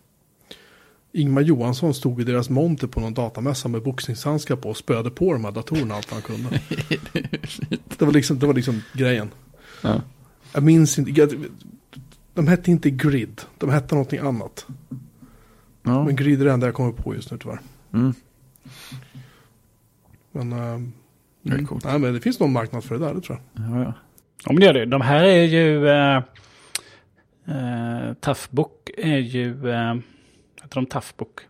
Ingmar 1.14 1.42
Johansson 1.42 1.94
stod 1.94 2.20
i 2.20 2.24
deras 2.24 2.50
monter 2.50 2.86
på 2.86 3.00
någon 3.00 3.14
datamässa 3.14 3.68
med 3.68 3.82
boxningshandskar 3.82 4.56
på 4.56 4.70
och 4.70 4.76
spöade 4.76 5.10
på 5.10 5.32
de 5.32 5.44
här 5.44 5.52
datorerna 5.52 5.94
allt 5.94 6.10
han 6.12 6.22
kunde. 6.22 6.48
det, 7.98 8.04
var 8.04 8.12
liksom, 8.12 8.38
det 8.38 8.46
var 8.46 8.54
liksom 8.54 8.82
grejen. 8.92 9.30
Ja. 9.82 10.00
Jag 10.52 10.62
minns 10.62 10.98
inte. 10.98 11.10
jag- 11.10 11.34
De 12.34 12.48
hette 12.48 12.70
inte 12.70 12.90
Grid. 12.90 13.40
De 13.58 13.70
hette 13.70 13.94
någonting 13.94 14.18
annat. 14.18 14.66
Ja. 15.82 16.04
Men 16.04 16.16
Grid 16.16 16.40
är 16.40 16.44
det 16.44 16.52
enda 16.52 16.66
jag 16.66 16.74
kommer 16.74 16.92
på 16.92 17.14
just 17.14 17.30
nu 17.30 17.38
tyvärr. 17.38 17.60
Mm. 17.94 18.14
Men, 20.32 20.52
ehm, 20.52 20.92
Det 21.42 21.50
är 21.50 21.54
mm, 21.54 21.66
coolt. 21.66 21.84
nej, 21.84 21.98
men 21.98 22.14
det 22.14 22.20
finns 22.20 22.40
någon 22.40 22.52
marknad 22.52 22.84
för 22.84 22.98
det 22.98 23.06
där, 23.06 23.14
det 23.14 23.20
tror 23.20 23.40
jag. 23.54 23.64
Ja, 23.70 23.84
ja. 23.84 23.92
Ja, 24.44 24.52
men 24.52 24.60
det 24.60 24.66
gör 24.66 24.74
det. 24.74 24.86
De 24.86 25.00
här 25.00 25.24
är 25.24 25.44
ju... 25.44 25.84
Uh, 25.86 26.22
uh, 27.48 28.14
tough 28.20 28.40
book 28.50 28.90
är 28.96 29.18
ju... 29.18 29.66
Uh, 29.66 29.94
heter 30.62 30.74
de 30.74 30.86
tough 30.86 31.06
book? 31.16 31.40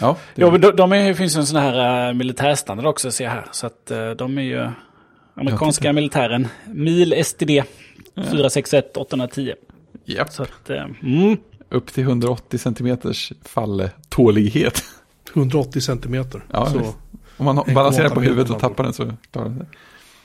ja 0.00 0.16
det 0.34 0.42
Jo, 0.42 0.50
men 0.50 0.60
de, 0.60 0.76
de 0.76 0.92
är, 0.92 1.14
finns 1.14 1.36
ju 1.36 1.40
en 1.40 1.46
sån 1.46 1.60
här 1.60 2.08
uh, 2.08 2.14
militärstandard 2.14 2.86
också, 2.86 3.10
ser 3.10 3.24
jag 3.24 3.30
här. 3.30 3.48
Så 3.52 3.66
att 3.66 3.90
eh, 3.90 4.10
de 4.10 4.38
är 4.38 4.42
ju 4.42 4.68
amerikanska 5.34 5.92
militären. 5.92 6.48
Mil 6.66 7.24
STD 7.24 7.50
461 8.14 8.96
810. 8.96 9.54
Japp. 10.04 10.32
Så 10.32 10.42
att, 10.42 10.70
eh, 10.70 10.84
mm. 11.02 11.36
Upp 11.68 11.86
till 11.92 12.04
180 12.04 12.58
centimeters 12.58 13.32
falletålighet. 13.44 14.84
180 15.34 15.80
centimeter. 15.80 16.44
Ja, 16.52 16.66
så. 16.70 16.94
Om 17.36 17.44
man 17.44 17.56
balanserar 17.74 18.08
på 18.08 18.20
huvudet 18.20 18.50
och 18.50 18.58
tappar 18.60 18.84
den 18.84 18.92
så 18.92 19.12
klarar 19.30 19.48
den 19.48 19.58
sig. 19.58 19.66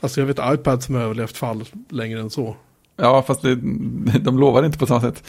alltså 0.01 0.21
jag 0.21 0.27
vet 0.27 0.39
iPad 0.53 0.83
som 0.83 0.95
har 0.95 1.01
överlevt 1.01 1.37
fall 1.37 1.63
längre 1.89 2.19
än 2.19 2.29
så. 2.29 2.55
Ja, 2.97 3.21
fast 3.27 3.41
det, 3.41 3.55
de 4.21 4.39
lovar 4.39 4.65
inte 4.65 4.77
på 4.77 4.85
samma 4.85 5.01
sätt. 5.01 5.23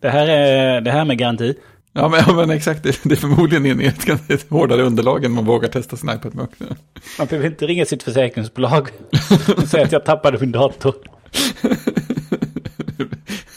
det, 0.00 0.08
här 0.10 0.26
är, 0.26 0.80
det 0.80 0.90
här 0.90 1.04
med 1.04 1.18
garanti. 1.18 1.54
Ja, 1.92 2.08
men, 2.08 2.20
ja, 2.26 2.32
men 2.34 2.50
exakt. 2.50 2.82
Det, 2.82 3.00
det 3.04 3.12
är 3.14 3.16
förmodligen 3.16 3.66
en- 3.66 3.80
ett, 3.80 4.04
ganska- 4.04 4.34
ett 4.34 4.50
hårdare 4.50 4.82
underlag 4.82 5.24
än 5.24 5.32
man 5.32 5.44
vågar 5.44 5.68
testa 5.68 5.96
sin 5.96 6.10
iPad 6.10 6.34
med. 6.34 6.46
Man 7.18 7.26
behöver 7.26 7.48
inte 7.48 7.66
ringa 7.66 7.84
sitt 7.84 8.02
försäkringsbolag 8.02 8.88
och 9.56 9.68
säga 9.68 9.84
att 9.84 9.92
jag 9.92 10.04
tappade 10.04 10.38
min 10.40 10.52
dator. 10.52 10.94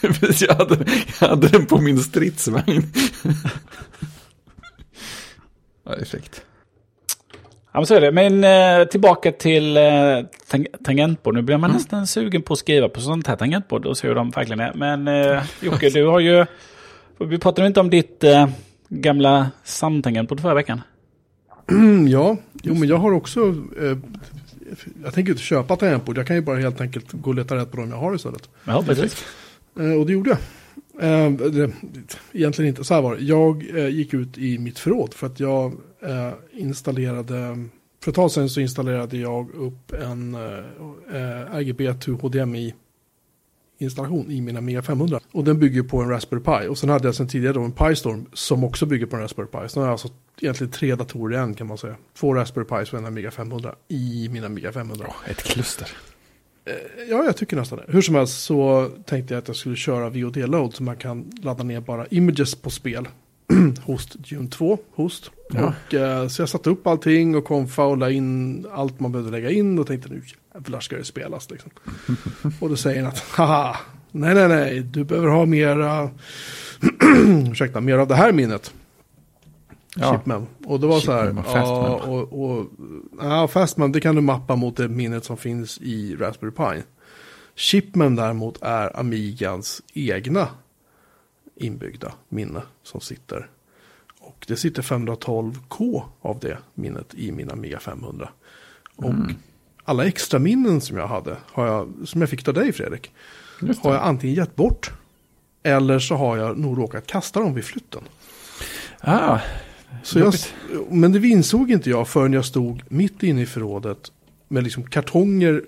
precis. 0.00 0.42
Jag 0.48 0.54
hade, 0.54 0.84
jag 1.20 1.28
hade 1.28 1.48
den 1.48 1.66
på 1.66 1.78
min 1.80 1.98
stridsvagn. 1.98 2.92
Ja, 5.86 5.94
effekt. 5.94 6.42
Ja, 7.72 7.80
men 7.80 7.86
så 7.86 7.94
är 7.94 8.00
det. 8.00 8.12
Men 8.12 8.44
eh, 8.80 8.84
tillbaka 8.88 9.32
till 9.32 9.76
eh, 9.76 9.82
tang 10.50 10.66
tangentbord. 10.84 11.34
Nu 11.34 11.42
blir 11.42 11.56
man 11.56 11.70
Mm. 11.70 11.76
nästan 11.76 12.06
sugen 12.06 12.42
på 12.42 12.52
att 12.52 12.58
skriva 12.58 12.88
på 12.88 13.00
sånt 13.00 13.26
här 13.26 13.36
tangentbord 13.36 13.86
och 13.86 13.98
se 13.98 14.08
hur 14.08 14.14
de 14.14 14.30
verkligen 14.30 14.60
är. 14.60 14.72
Men 14.74 15.08
eh, 15.08 15.42
Jocke, 15.60 15.90
du 15.90 16.06
har 16.06 16.20
ju... 16.20 16.46
Vi 17.18 17.38
pratade 17.38 17.66
inte 17.66 17.80
om 17.80 17.90
ditt 17.90 18.24
eh, 18.24 18.48
gamla 18.88 19.50
samtangentbord 19.64 20.40
förra 20.40 20.54
veckan. 20.54 20.80
Mm, 21.70 22.08
ja, 22.08 22.36
jo 22.62 22.74
men 22.74 22.88
jag 22.88 22.96
har 22.96 23.12
också, 23.12 23.40
eh, 23.80 23.98
jag 25.04 25.14
tänker 25.14 25.32
inte 25.32 25.42
köpa 25.42 25.76
tangentbord, 25.76 26.18
jag 26.18 26.26
kan 26.26 26.36
ju 26.36 26.42
bara 26.42 26.58
helt 26.58 26.80
enkelt 26.80 27.12
gå 27.12 27.30
och 27.30 27.34
leta 27.36 27.56
rätt 27.56 27.70
på 27.70 27.76
dem 27.76 27.90
jag 27.90 27.96
har 27.96 28.14
istället. 28.14 28.48
Ja, 28.64 28.82
precis. 28.86 29.24
Eh, 29.78 29.92
och 30.00 30.06
det 30.06 30.12
gjorde 30.12 30.30
jag. 30.30 30.38
Eh, 31.00 31.30
det, 31.30 31.72
egentligen 32.32 32.68
inte, 32.68 32.84
så 32.84 32.94
här 32.94 33.02
var 33.02 33.16
det. 33.16 33.22
Jag 33.22 33.78
eh, 33.78 33.88
gick 33.88 34.14
ut 34.14 34.38
i 34.38 34.58
mitt 34.58 34.78
förråd 34.78 35.14
för 35.14 35.26
att 35.26 35.40
jag 35.40 35.72
eh, 36.02 36.32
installerade, 36.52 37.66
för 38.02 38.10
ett 38.10 38.14
tag 38.14 38.30
sedan 38.30 38.48
så 38.48 38.60
installerade 38.60 39.16
jag 39.16 39.50
upp 39.54 39.92
en 39.92 40.34
eh, 40.34 40.58
eh 41.12 41.56
RGB 41.56 41.94
to 41.94 42.12
HDMI 42.12 42.74
installation 43.78 44.30
i 44.30 44.40
mina 44.40 44.60
Mega 44.60 44.82
500. 44.82 45.20
Och 45.32 45.44
den 45.44 45.58
bygger 45.58 45.82
på 45.82 46.00
en 46.00 46.08
Raspberry 46.08 46.42
Pi. 46.42 46.68
Och 46.68 46.78
sen 46.78 46.88
hade 46.88 47.08
jag 47.08 47.14
sedan 47.14 47.28
tidigare 47.28 47.54
då 47.54 47.62
en 47.62 47.72
Pi-Storm 47.72 48.26
som 48.32 48.64
också 48.64 48.86
bygger 48.86 49.06
på 49.06 49.16
en 49.16 49.22
Raspberry 49.22 49.48
Pi. 49.48 49.68
Så 49.68 49.78
nu 49.78 49.82
har 49.82 49.88
jag 49.88 49.92
alltså 49.92 50.08
egentligen 50.40 50.70
tre 50.70 50.94
datorer 50.94 51.38
i 51.38 51.40
en 51.40 51.54
kan 51.54 51.66
man 51.66 51.78
säga. 51.78 51.96
Två 52.18 52.34
Raspberry 52.34 52.66
Pis 52.66 52.92
och 52.92 52.98
en 52.98 53.18
Mega500 53.18 53.74
i 53.88 54.28
mina 54.32 54.48
Mega500. 54.48 55.02
Oh, 55.02 55.30
ett 55.30 55.42
kluster. 55.42 55.88
Ja, 57.08 57.24
jag 57.24 57.36
tycker 57.36 57.56
nästan 57.56 57.78
det. 57.78 57.84
Hur 57.92 58.00
som 58.00 58.14
helst 58.14 58.44
så 58.44 58.90
tänkte 59.04 59.34
jag 59.34 59.38
att 59.38 59.48
jag 59.48 59.56
skulle 59.56 59.76
köra 59.76 60.10
VOD-load 60.10 60.74
så 60.74 60.82
man 60.82 60.96
kan 60.96 61.30
ladda 61.42 61.64
ner 61.64 61.80
bara 61.80 62.06
images 62.06 62.54
på 62.54 62.70
spel. 62.70 63.08
host 63.84 64.14
Dune 64.18 64.48
2, 64.48 64.78
host. 64.94 65.30
Ja. 65.48 65.72
Och, 65.86 65.94
eh, 65.94 66.28
så 66.28 66.42
jag 66.42 66.48
satte 66.48 66.70
upp 66.70 66.86
allting 66.86 67.36
och 67.36 67.44
konfa 67.44 67.84
och 67.84 67.96
la 67.96 68.10
in 68.10 68.66
allt 68.72 69.00
man 69.00 69.12
behövde 69.12 69.30
lägga 69.30 69.50
in 69.50 69.78
och 69.78 69.86
tänkte 69.86 70.08
nu 70.08 70.22
jävlar 70.54 70.80
ska 70.80 70.96
det 70.96 71.04
spelas 71.04 71.50
liksom. 71.50 71.70
och 72.60 72.68
då 72.68 72.76
säger 72.76 72.96
den 72.96 73.06
att 73.06 73.18
haha, 73.18 73.76
nej 74.10 74.34
nej 74.34 74.48
nej, 74.48 74.80
du 74.80 75.04
behöver 75.04 75.28
ha 75.28 75.46
mera, 75.46 76.10
ursäkta, 77.50 77.80
mer 77.80 77.98
av 77.98 78.08
det 78.08 78.14
här 78.14 78.32
minnet. 78.32 78.72
Ja. 79.98 80.12
Chipman. 80.18 80.46
Och 80.66 80.80
det 80.80 80.86
var 80.86 81.00
så 81.00 81.12
här, 81.12 81.26
Chipman 81.26 81.44
och 81.44 81.52
Fastman. 81.52 81.90
ja, 81.90 81.94
och, 81.96 82.50
och, 82.50 82.66
ja, 83.20 83.48
Fastman, 83.48 83.92
det 83.92 84.00
kan 84.00 84.14
du 84.14 84.20
mappa 84.20 84.56
mot 84.56 84.76
det 84.76 84.88
minnet 84.88 85.24
som 85.24 85.36
finns 85.36 85.78
i 85.78 86.16
Raspberry 86.16 86.50
Pi. 86.52 86.82
Chipman 87.54 88.16
däremot 88.16 88.58
är 88.62 89.00
Amigans 89.00 89.82
egna 89.94 90.48
inbyggda 91.56 92.12
minne 92.28 92.62
som 92.82 93.00
sitter. 93.00 93.48
Och 94.20 94.44
det 94.48 94.56
sitter 94.56 94.82
512K 94.82 96.02
av 96.20 96.38
det 96.38 96.58
minnet 96.74 97.14
i 97.14 97.32
min 97.32 97.50
Amiga 97.50 97.78
500. 97.80 98.28
Och 98.96 99.10
Mm. 99.10 99.34
alla 99.84 100.04
extra 100.04 100.38
minnen 100.38 100.80
som 100.80 100.96
jag 100.96 101.06
hade, 101.08 101.36
har 101.52 101.66
jag, 101.66 101.92
som 102.04 102.20
jag 102.20 102.30
fick 102.30 102.48
av 102.48 102.54
dig 102.54 102.72
Fredrik, 102.72 103.12
har 103.82 103.94
jag 103.94 104.02
antingen 104.02 104.36
gett 104.36 104.56
bort 104.56 104.90
eller 105.62 105.98
så 105.98 106.14
har 106.14 106.36
jag 106.36 106.58
nog 106.58 106.78
råkat 106.78 107.06
kasta 107.06 107.40
dem 107.40 107.54
vid 107.54 107.64
flytten. 107.64 108.02
Ah, 109.00 109.38
Så 110.02 110.18
jag, 110.18 110.34
men 110.90 111.12
det 111.12 111.28
insåg 111.28 111.70
inte 111.70 111.90
jag 111.90 112.08
förrän 112.08 112.32
jag 112.32 112.44
stod 112.44 112.82
mitt 112.88 113.22
inne 113.22 113.42
i 113.42 113.46
förrådet 113.46 114.12
med 114.48 114.64
liksom 114.64 114.84
kartonger 114.84 115.62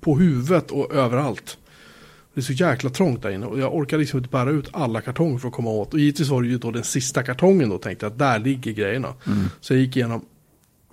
på 0.00 0.16
huvudet 0.18 0.70
och 0.70 0.94
överallt. 0.94 1.58
Det 2.34 2.40
är 2.40 2.42
så 2.42 2.52
jäkla 2.52 2.90
trångt 2.90 3.22
där 3.22 3.30
inne 3.30 3.46
och 3.46 3.58
jag 3.58 3.74
orkade 3.74 4.00
liksom 4.00 4.18
inte 4.18 4.30
bära 4.30 4.50
ut 4.50 4.68
alla 4.72 5.00
kartonger 5.00 5.38
för 5.38 5.48
att 5.48 5.54
komma 5.54 5.70
åt. 5.70 5.94
Och 5.94 6.00
givetvis 6.00 6.28
var 6.28 6.42
det 6.42 6.48
ju 6.48 6.58
då 6.58 6.70
den 6.70 6.84
sista 6.84 7.22
kartongen 7.22 7.68
då 7.68 7.78
tänkte 7.78 8.06
jag 8.06 8.12
att 8.12 8.18
där 8.18 8.38
ligger 8.38 8.72
grejerna. 8.72 9.14
Så 9.60 9.74
jag 9.74 9.80
gick 9.80 9.96
igenom, 9.96 10.24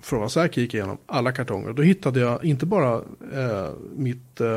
för 0.00 0.16
att 0.16 0.20
vara 0.20 0.28
säker, 0.28 0.60
gick 0.60 0.74
igenom 0.74 0.98
alla 1.06 1.32
kartonger. 1.32 1.72
Då 1.72 1.82
hittade 1.82 2.20
jag 2.20 2.44
inte 2.44 2.66
bara 2.66 2.94
eh, 3.32 3.70
mitt 3.96 4.40
eh, 4.40 4.48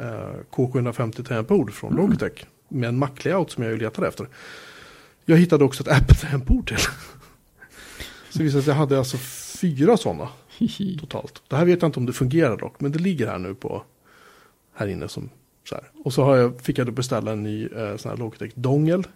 eh, 0.00 0.36
K750 0.50 1.24
tangentbord 1.24 1.72
från 1.72 1.96
Logitech 1.96 2.44
med 2.68 2.88
en 2.88 2.98
Mac-layout 2.98 3.50
som 3.50 3.62
jag 3.62 3.72
ju 3.72 3.78
letade 3.78 4.08
efter. 4.08 4.28
Jag 5.24 5.36
hittade 5.36 5.64
också 5.64 5.82
ett 5.82 5.88
Apple-tangentbord 5.88 6.68
till. 6.68 6.76
Så 8.34 8.38
det 8.38 8.44
visade 8.44 8.62
sig 8.62 8.70
att 8.70 8.76
jag 8.76 8.80
hade 8.80 8.98
alltså 8.98 9.16
fyra 9.60 9.96
sådana 9.96 10.28
totalt. 11.00 11.42
Det 11.48 11.56
här 11.56 11.64
vet 11.64 11.82
jag 11.82 11.88
inte 11.88 12.00
om 12.00 12.06
det 12.06 12.12
fungerar 12.12 12.56
dock, 12.56 12.80
men 12.80 12.92
det 12.92 12.98
ligger 12.98 13.26
här 13.26 13.38
nu 13.38 13.54
på 13.54 13.82
här 14.74 14.86
inne 14.86 15.08
som 15.08 15.30
så 15.68 15.74
här. 15.74 15.84
Och 16.04 16.12
så 16.12 16.24
har 16.24 16.36
jag, 16.36 16.60
fick 16.60 16.78
jag 16.78 16.86
då 16.86 16.92
beställa 16.92 17.32
en 17.32 17.42
ny 17.42 17.66
eh, 17.66 17.96
sån 17.96 18.10
här 18.10 18.16
Logitech 18.16 18.52
dongel 18.54 19.06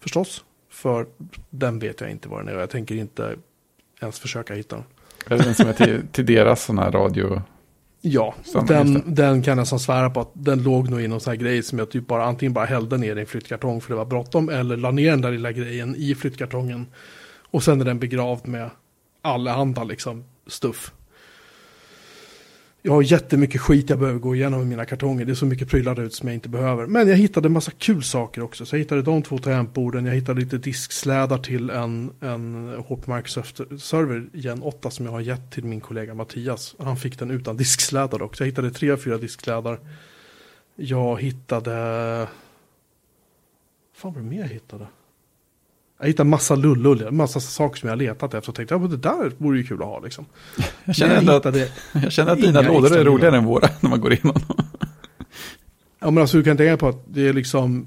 förstås. 0.00 0.44
För 0.70 1.06
den 1.50 1.78
vet 1.78 2.00
jag 2.00 2.10
inte 2.10 2.28
vad 2.28 2.40
den 2.40 2.48
är 2.48 2.54
och 2.54 2.62
jag 2.62 2.70
tänker 2.70 2.94
inte 2.94 3.36
ens 4.00 4.18
försöka 4.18 4.54
hitta 4.54 4.76
den. 4.76 4.84
är 5.26 5.38
det 5.38 5.44
den 5.44 5.54
som 5.54 5.68
är 5.68 5.72
till, 5.72 6.02
till 6.12 6.26
deras 6.26 6.64
sån 6.64 6.78
här 6.78 6.90
radio? 6.90 7.42
Ja, 8.00 8.34
den, 8.68 9.14
den 9.14 9.42
kan 9.42 9.50
jag 9.52 9.58
nästan 9.58 9.80
svära 9.80 10.10
på 10.10 10.20
att 10.20 10.30
den 10.32 10.62
låg 10.62 10.90
nog 10.90 11.00
i 11.00 11.08
någon 11.08 11.20
sån 11.20 11.30
här 11.30 11.38
grej 11.38 11.62
som 11.62 11.78
jag 11.78 11.90
typ 11.90 12.06
bara 12.06 12.24
antingen 12.24 12.52
bara 12.52 12.64
hällde 12.64 12.98
ner 12.98 13.16
i 13.16 13.20
en 13.20 13.26
flyttkartong 13.26 13.80
för 13.80 13.90
det 13.90 13.96
var 13.96 14.04
bråttom 14.04 14.48
eller 14.48 14.76
la 14.76 14.90
ner 14.90 15.10
den 15.10 15.20
där 15.20 15.30
lilla 15.30 15.52
grejen 15.52 15.94
i 15.96 16.14
flyttkartongen. 16.14 16.86
Och 17.52 17.62
sen 17.62 17.80
är 17.80 17.84
den 17.84 17.98
begravd 17.98 18.48
med 18.48 18.70
allehanda 19.22 19.84
liksom 19.84 20.24
stuff. 20.46 20.92
Jag 22.84 22.92
har 22.92 23.02
jättemycket 23.02 23.60
skit 23.60 23.90
jag 23.90 23.98
behöver 23.98 24.18
gå 24.18 24.34
igenom 24.34 24.62
i 24.62 24.64
mina 24.64 24.84
kartonger. 24.84 25.24
Det 25.24 25.32
är 25.32 25.34
så 25.34 25.46
mycket 25.46 25.68
prylar 25.68 26.00
ut 26.00 26.14
som 26.14 26.28
jag 26.28 26.34
inte 26.34 26.48
behöver. 26.48 26.86
Men 26.86 27.08
jag 27.08 27.16
hittade 27.16 27.48
en 27.48 27.52
massa 27.52 27.70
kul 27.70 28.02
saker 28.02 28.42
också. 28.42 28.66
Så 28.66 28.76
jag 28.76 28.78
hittade 28.78 29.02
de 29.02 29.22
två 29.22 29.38
tangentborden. 29.38 30.06
Jag 30.06 30.14
hittade 30.14 30.40
lite 30.40 30.58
diskslädar 30.58 31.38
till 31.38 31.70
en, 31.70 32.12
en 32.20 32.74
HP 32.88 33.06
Microsoft-server 33.06 34.28
Gen 34.32 34.62
8 34.62 34.90
som 34.90 35.06
jag 35.06 35.12
har 35.12 35.20
gett 35.20 35.50
till 35.50 35.64
min 35.64 35.80
kollega 35.80 36.14
Mattias. 36.14 36.74
Han 36.78 36.96
fick 36.96 37.18
den 37.18 37.30
utan 37.30 37.56
diskslädar 37.56 38.22
också. 38.22 38.44
Jag 38.44 38.48
hittade 38.48 38.70
tre, 38.70 38.96
fyra 38.96 39.18
diskslädar. 39.18 39.80
Jag 40.76 41.22
hittade... 41.22 41.72
fan 43.94 44.12
var 44.12 44.20
det 44.20 44.26
mer 44.28 44.40
jag 44.40 44.48
hittade? 44.48 44.86
Jag 46.02 46.06
hittade 46.08 46.28
massa 46.30 46.54
lullull, 46.54 47.10
massa 47.10 47.40
saker 47.40 47.80
som 47.80 47.88
jag 47.88 47.98
letat 47.98 48.34
efter 48.34 48.50
och 48.50 48.56
tänkte 48.56 48.74
att 48.74 48.90
det 48.90 48.96
där 48.96 49.32
vore 49.38 49.58
ju 49.58 49.64
kul 49.64 49.82
att 49.82 49.88
ha 49.88 50.00
liksom. 50.00 50.26
Jag 50.84 50.96
känner, 50.96 51.22
jag 51.22 51.46
att, 51.46 51.56
jag 52.02 52.12
känner 52.12 52.32
att 52.32 52.40
dina 52.40 52.60
lådor 52.60 52.96
är 52.96 53.04
roligare 53.04 53.36
än 53.36 53.44
våra 53.44 53.68
när 53.80 53.90
man 53.90 54.00
går 54.00 54.12
igenom 54.12 54.34
dem. 54.48 54.66
Ja 55.98 56.10
men 56.10 56.18
alltså 56.20 56.36
du 56.36 56.44
kan 56.44 56.56
tänka 56.56 56.76
på 56.76 56.88
att 56.88 57.02
det 57.06 57.28
är 57.28 57.32
liksom 57.32 57.86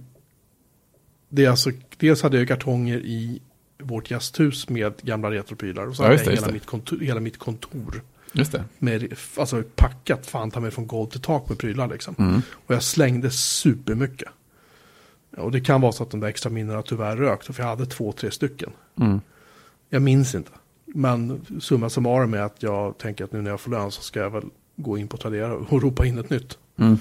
Det 1.30 1.46
är 1.46 1.50
alltså 1.50 1.72
Dels 1.98 2.22
hade 2.24 2.38
jag 2.38 2.48
kartonger 2.48 2.98
i 2.98 3.42
Vårt 3.80 4.12
gästhus 4.12 4.70
med 4.70 4.94
gamla 5.02 5.32
retroprylar 5.32 5.88
Och 5.88 5.96
så 5.96 6.04
Ja, 6.04 6.08
hade 6.08 6.24
jag 6.24 6.32
hela, 6.32 6.52
mitt 6.52 6.66
kontor, 6.66 7.00
hela 7.00 7.20
mitt 7.20 7.38
kontor 7.38 8.02
Just 8.34 8.52
det. 8.52 8.64
med, 8.80 9.14
Alltså 9.38 9.64
packat 9.76 10.26
fan 10.26 10.52
ta 10.52 10.60
mig 10.60 10.72
från 10.72 10.88
golv 10.88 11.10
till 11.10 11.22
tak 11.22 11.50
med 11.50 11.58
prylar 11.58 11.88
liksom 11.88 12.16
Mm. 12.18 12.42
Och 12.52 12.76
jag 12.76 12.84
slängde 12.84 13.32
supermycket 13.32 14.28
Ja, 14.28 14.32
Och 15.38 15.52
det 15.52 15.62
kan 15.62 15.82
vara 15.82 15.92
så 15.92 16.04
att 16.04 16.12
de 16.12 16.20
där 16.20 16.28
extra 16.28 16.50
minnena 16.50 16.82
tyvärr 16.82 17.18
rökt 17.18 17.46
För 17.46 17.64
jag 17.64 17.70
hade 17.70 17.86
två, 17.86 18.12
tre 18.12 18.32
stycken 18.32 18.70
Mm. 19.00 19.22
Jag 19.90 20.02
minns 20.02 20.36
inte 20.36 20.52
Men 20.86 21.46
summa 21.60 21.90
summarum 21.90 22.34
är 22.34 22.42
att 22.42 22.64
jag 22.64 22.98
tänker 22.98 23.24
att 23.24 23.32
nu 23.32 23.42
när 23.42 23.50
jag 23.50 23.60
får 23.60 23.72
lön 23.72 23.92
så 23.92 24.02
ska 24.02 24.20
jag 24.20 24.30
väl 24.30 24.46
Gå 24.76 24.98
in 24.98 25.08
på 25.08 25.18
Tradera 25.18 25.54
och 25.56 25.82
ropa 25.84 26.06
in 26.06 26.18
ett 26.18 26.30
nytt 26.30 26.58
Mm. 26.78 26.98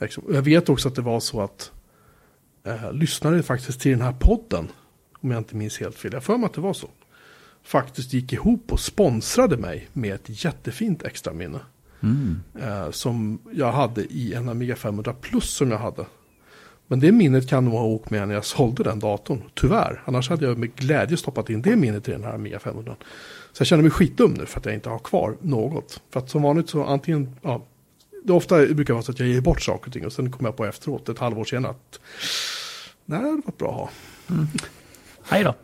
Liksom. 0.00 0.24
Jag 0.30 0.42
vet 0.42 0.68
också 0.68 0.88
att 0.88 0.94
det 0.94 1.02
var 1.02 1.20
så 1.20 1.40
att 1.40 1.72
eh, 2.64 2.92
lyssnare 2.92 3.42
faktiskt 3.42 3.80
till 3.80 3.90
den 3.90 4.00
här 4.00 4.12
podden, 4.12 4.68
om 5.20 5.30
jag 5.30 5.40
inte 5.40 5.56
minns 5.56 5.80
helt 5.80 5.96
fel, 5.96 6.12
jag 6.12 6.24
för 6.24 6.36
mig 6.36 6.46
att 6.46 6.54
det 6.54 6.60
var 6.60 6.72
så, 6.72 6.88
faktiskt 7.62 8.12
gick 8.12 8.32
ihop 8.32 8.72
och 8.72 8.80
sponsrade 8.80 9.56
mig 9.56 9.88
med 9.92 10.14
ett 10.14 10.44
jättefint 10.44 11.02
extra 11.02 11.32
minne 11.32 11.60
Mm. 12.00 12.40
eh, 12.54 12.90
som 12.90 13.38
jag 13.52 13.72
hade 13.72 14.04
i 14.04 14.34
en 14.34 14.48
Amiga 14.48 14.76
500 14.76 15.14
Plus 15.20 15.50
som 15.50 15.70
jag 15.70 15.78
hade. 15.78 16.06
Men 16.90 17.00
det 17.00 17.12
minnet 17.12 17.48
kan 17.48 17.64
nog 17.64 17.74
ha 17.74 17.84
åkt 17.84 18.10
med 18.10 18.28
när 18.28 18.34
jag 18.34 18.44
sålde 18.44 18.82
den 18.84 18.98
datorn, 18.98 19.42
tyvärr. 19.54 20.02
Annars 20.04 20.28
hade 20.30 20.46
jag 20.46 20.58
med 20.58 20.74
glädje 20.76 21.16
stoppat 21.16 21.50
in 21.50 21.62
det 21.62 21.76
minnet 21.76 22.08
i 22.08 22.10
den 22.10 22.24
här 22.24 22.34
Amiga 22.34 22.58
500. 22.58 22.96
Så 23.52 23.60
jag 23.60 23.66
känner 23.66 23.82
mig 23.82 23.90
skitdum 23.90 24.34
nu 24.34 24.46
för 24.46 24.60
att 24.60 24.66
jag 24.66 24.74
inte 24.74 24.88
har 24.88 24.98
kvar 24.98 25.36
något. 25.40 26.00
För 26.10 26.20
att 26.20 26.30
som 26.30 26.42
vanligt 26.42 26.68
så 26.70 26.84
antingen, 26.84 27.36
ja, 27.42 27.62
det 28.24 28.32
ofta 28.32 28.66
brukar 28.66 28.94
vara 28.94 29.02
så 29.02 29.12
att 29.12 29.18
jag 29.20 29.28
ger 29.28 29.40
bort 29.40 29.62
saker 29.62 29.86
och 29.86 29.92
ting 29.92 30.06
och 30.06 30.12
sen 30.12 30.30
kommer 30.32 30.48
jag 30.48 30.56
på 30.56 30.64
efteråt, 30.66 31.08
ett 31.08 31.18
halvår 31.18 31.44
senare, 31.44 31.70
att 31.72 32.00
nej, 33.04 33.20
det 33.20 33.26
hade 33.26 33.42
varit 33.44 33.58
bra 33.58 33.68
att 33.70 33.74
ha. 33.76 33.90
Hej 35.22 35.44
då. 35.44 35.54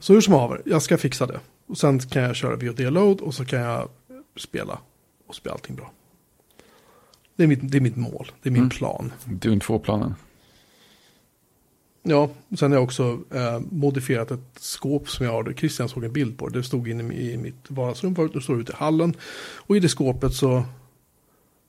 Så 0.00 0.12
hur 0.12 0.20
som 0.20 0.34
haver, 0.34 0.62
jag 0.64 0.82
ska 0.82 0.98
fixa 0.98 1.26
det. 1.26 1.40
Och 1.66 1.78
sen 1.78 1.98
kan 2.00 2.22
jag 2.22 2.36
köra 2.36 2.56
VOD-load 2.56 3.20
och 3.20 3.34
så 3.34 3.44
kan 3.44 3.60
jag 3.60 3.88
spela 4.36 4.78
och 5.26 5.34
spela 5.34 5.52
allting 5.54 5.76
bra. 5.76 5.92
Det 7.36 7.42
är 7.42 7.46
mitt, 7.46 7.58
det 7.62 7.78
är 7.78 7.80
mitt 7.80 7.96
mål, 7.96 8.30
det 8.42 8.48
är 8.48 8.52
min 8.52 8.60
Mm. 8.62 8.70
plan. 8.70 9.12
Dune 9.24 9.58
2-planen. 9.60 10.14
Ja, 12.02 12.30
sen 12.58 12.70
har 12.70 12.76
jag 12.76 12.84
också 12.84 13.18
eh, 13.34 13.60
modifierat 13.70 14.30
ett 14.30 14.40
skåp 14.58 15.08
som 15.10 15.26
jag 15.26 15.32
har, 15.32 15.52
Christian 15.52 15.88
såg 15.88 16.04
en 16.04 16.12
bild 16.12 16.38
på. 16.38 16.48
Det 16.48 16.62
stod 16.62 16.88
inne 16.88 17.14
i 17.14 17.36
mitt 17.36 17.64
vardagsrum 17.68 18.14
förut, 18.14 18.30
det 18.34 18.40
står 18.40 18.60
ute 18.60 18.72
i 18.72 18.76
hallen. 18.78 19.14
Och 19.56 19.76
i 19.76 19.80
det 19.80 19.88
skåpet 19.88 20.34
så 20.34 20.64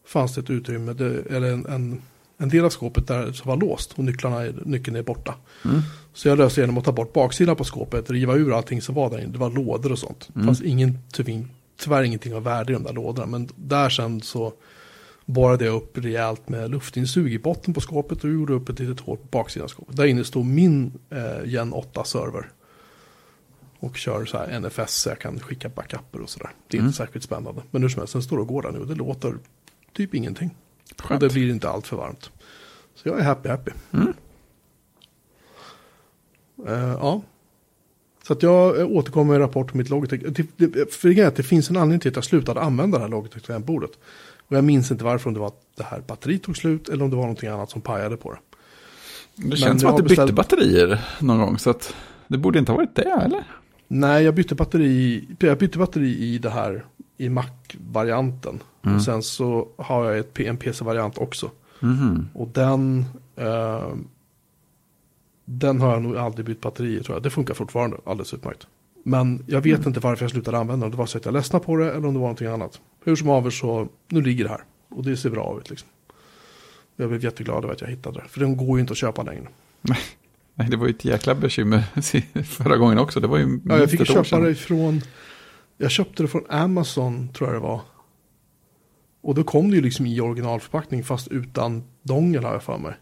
fanns 0.05 0.35
det 0.35 0.41
ett 0.41 0.49
utrymme, 0.49 0.93
det, 0.93 1.35
eller 1.35 1.51
en, 1.51 1.65
en, 1.65 2.01
en 2.37 2.49
del 2.49 2.65
av 2.65 2.69
skåpet 2.69 3.07
där 3.07 3.31
som 3.31 3.49
var 3.49 3.57
låst 3.57 3.93
och 3.93 4.03
nycklarna, 4.03 4.53
nyckeln 4.65 4.95
är 4.95 5.03
borta. 5.03 5.35
Mm. 5.65 5.81
Så 6.13 6.27
jag 6.27 6.37
löste 6.37 6.61
genom 6.61 6.77
att 6.77 6.85
ta 6.85 6.91
bort 6.91 7.13
baksidan 7.13 7.55
på 7.55 7.63
skåpet, 7.63 8.09
riva 8.11 8.35
ur 8.35 8.57
allting 8.57 8.81
som 8.81 8.95
var 8.95 9.09
där 9.09 9.19
inne. 9.19 9.31
Det 9.31 9.37
var 9.37 9.49
lådor 9.49 9.91
och 9.91 9.99
sånt. 9.99 10.27
Det 10.27 10.33
Mm. 10.35 10.45
fanns 10.47 10.61
ingen, 10.61 10.99
tyvärr, 11.13 11.45
tyvärr 11.79 12.03
ingenting 12.03 12.35
av 12.35 12.43
värde 12.43 12.71
i 12.71 12.75
de 12.75 12.83
där 12.83 12.93
lådorna. 12.93 13.27
Men 13.27 13.49
där 13.55 13.89
sen 13.89 14.21
så 14.21 14.53
borrade 15.31 15.65
jag 15.65 15.75
upp 15.75 15.97
rejält 15.97 16.49
med 16.49 16.71
luftinsug 16.71 17.33
i 17.33 17.39
botten 17.39 17.73
på 17.73 17.81
skåpet 17.81 18.23
och 18.23 18.29
gjorde 18.29 18.53
upp 18.53 18.69
ett 18.69 18.79
litet 18.79 18.99
hål 18.99 19.17
på 19.17 19.23
baksidan 19.31 19.63
av 19.63 19.67
skåpet. 19.67 19.95
Där 19.95 20.05
inne 20.05 20.23
stod 20.23 20.45
min 20.45 20.93
eh, 21.09 21.45
Gen 21.45 21.73
8-server. 21.73 22.49
Och 23.79 23.97
kör 23.97 24.25
så 24.25 24.37
här 24.37 24.59
NFS 24.59 24.93
så 24.93 25.09
jag 25.09 25.19
kan 25.19 25.39
skicka 25.39 25.69
backuper 25.69 26.21
och 26.21 26.29
sådär. 26.29 26.49
Det 26.67 26.77
är 26.77 26.79
Mm. 26.79 26.87
inte 26.87 26.97
särskilt 26.97 27.25
spännande. 27.25 27.61
Men 27.71 27.81
hur 27.81 27.89
som 27.89 27.99
helst, 27.99 28.13
den 28.13 28.23
står 28.23 28.37
och 28.37 28.47
går 28.47 28.61
där 28.61 28.71
nu 28.71 28.79
och 28.79 28.87
det 28.87 28.95
låter 28.95 29.33
typ 29.93 30.13
ingenting. 30.15 30.55
Skönt. 30.99 31.23
Och 31.23 31.29
det 31.29 31.33
blir 31.33 31.49
inte 31.49 31.69
allt 31.69 31.87
för 31.87 31.97
varmt. 31.97 32.31
Så 32.95 33.09
jag 33.09 33.19
är 33.19 33.23
happy 33.23 33.49
happy. 33.49 33.71
Mm. 33.91 34.13
Eh, 36.67 36.73
ja. 36.99 37.21
Så 38.23 38.33
att 38.33 38.43
jag 38.43 38.91
återkommer 38.91 39.25
med 39.27 39.35
en 39.35 39.41
rapport 39.41 39.71
om 39.71 39.77
mitt 39.77 39.89
Logitech. 39.89 40.21
Det, 40.21 40.67
det, 40.67 40.93
för 40.93 41.25
att 41.25 41.35
det 41.35 41.43
finns 41.43 41.69
en 41.69 41.77
anledning 41.77 41.99
till 41.99 42.09
att 42.09 42.15
jag 42.15 42.23
slutade 42.25 42.61
använda 42.61 42.97
det 42.97 43.03
här 43.03 43.09
Logitech 43.09 43.43
tangentbordet. 43.43 43.91
Och 44.51 44.57
jag 44.57 44.63
minns 44.63 44.91
inte 44.91 45.03
varför, 45.03 45.27
om 45.29 45.33
det 45.33 45.39
var 45.39 45.47
att 45.47 45.61
det 45.77 45.83
här 45.83 46.01
batteriet 46.07 46.43
tog 46.43 46.57
slut 46.57 46.89
eller 46.89 47.03
om 47.03 47.09
det 47.09 47.15
var 47.15 47.23
någonting 47.23 47.49
annat 47.49 47.69
som 47.69 47.81
pajade 47.81 48.17
på 48.17 48.31
det. 48.31 48.37
Det 49.35 49.47
Men 49.47 49.57
känns 49.57 49.81
som 49.81 49.89
att 49.89 49.97
du 49.97 50.03
bytte 50.03 50.15
beställt- 50.15 50.35
batterier 50.35 51.01
någon 51.19 51.37
gång. 51.39 51.57
Så 51.59 51.69
att 51.69 51.95
det 52.27 52.37
borde 52.37 52.59
inte 52.59 52.71
ha 52.71 52.77
varit 52.77 52.95
det, 52.95 53.01
eller? 53.25 53.43
Nej, 53.87 54.23
jag 54.23 54.35
bytte 54.35 54.55
batteri, 54.55 55.27
jag 55.39 55.57
bytte 55.57 55.77
batteri 55.77 56.17
i 56.17 56.37
det 56.37 56.49
här 56.49 56.85
i 57.17 57.29
Mac-varianten. 57.29 58.59
Mm. 58.83 58.95
Och 58.95 59.03
sen 59.03 59.23
så 59.23 59.67
har 59.77 60.05
jag 60.05 60.17
ett, 60.19 60.39
en 60.39 60.57
PC-variant 60.57 61.17
också. 61.17 61.51
Mhm. 61.79 62.29
Och 62.33 62.47
den, 62.47 63.05
eh, 63.35 63.87
den 65.45 65.81
har 65.81 65.93
jag 65.93 66.01
nog 66.01 66.17
aldrig 66.17 66.45
bytt 66.45 66.61
batteri 66.61 66.99
i 66.99 67.03
tror 67.03 67.15
jag. 67.15 67.23
Det 67.23 67.29
funkar 67.29 67.53
fortfarande 67.53 67.97
alldeles 68.05 68.33
utmärkt. 68.33 68.67
Men 69.03 69.43
jag 69.47 69.61
vet 69.61 69.85
inte 69.85 69.99
varför 69.99 70.23
jag 70.23 70.31
slutade 70.31 70.57
använda 70.57 70.83
den. 70.85 70.91
Det 70.91 70.97
var 70.97 71.05
så 71.05 71.17
att 71.17 71.25
jag 71.25 71.33
ledsnade 71.33 71.65
på 71.65 71.75
det 71.77 71.85
eller 71.85 71.95
om 72.07 72.13
det 72.13 72.19
var 72.19 72.27
någonting 72.27 72.47
annat. 72.47 72.81
Hur 73.03 73.15
som 73.15 73.27
haver 73.27 73.49
så, 73.49 73.87
nu 74.07 74.21
ligger 74.21 74.43
det 74.43 74.49
här. 74.49 74.63
Och 74.89 75.03
det 75.03 75.17
ser 75.17 75.29
bra 75.29 75.57
ut 75.59 75.69
liksom. 75.69 75.89
Jag 76.95 77.09
blev 77.09 77.23
jätteglad 77.23 77.63
över 77.63 77.73
att 77.73 77.81
jag 77.81 77.87
hittade 77.87 78.19
det. 78.19 78.27
För 78.27 78.39
den 78.39 78.57
går 78.57 78.77
ju 78.77 78.81
inte 78.81 78.91
att 78.91 78.97
köpa 78.97 79.23
längre. 79.23 79.47
Nej, 80.55 80.69
det 80.69 80.77
var 80.77 80.87
ju 80.87 80.91
ett 80.93 81.05
jäkla 81.05 81.35
bekymmer 81.35 81.83
förra 82.43 82.77
gången 82.77 82.97
också. 82.97 83.19
Det 83.19 83.27
var 83.27 83.37
ju 83.37 83.59
Ja, 83.65 83.77
jag 83.77 83.91
fick 83.91 84.07
köpa 84.07 84.39
det 84.39 84.55
från, 84.55 85.01
jag 85.77 85.91
köpte 85.91 86.23
det 86.23 86.27
från 86.27 86.45
Amazon 86.49 87.29
tror 87.33 87.49
jag 87.49 87.61
det 87.61 87.67
var. 87.67 87.81
Och 89.21 89.35
då 89.35 89.43
kom 89.43 89.69
det 89.69 89.75
ju 89.75 89.81
liksom 89.81 90.05
i 90.05 90.21
originalförpackning 90.21 91.03
fast 91.03 91.27
utan 91.27 91.83
dongel 92.03 92.43
har 92.43 92.53
jag 92.53 92.63
för 92.63 92.77
mig. 92.77 92.93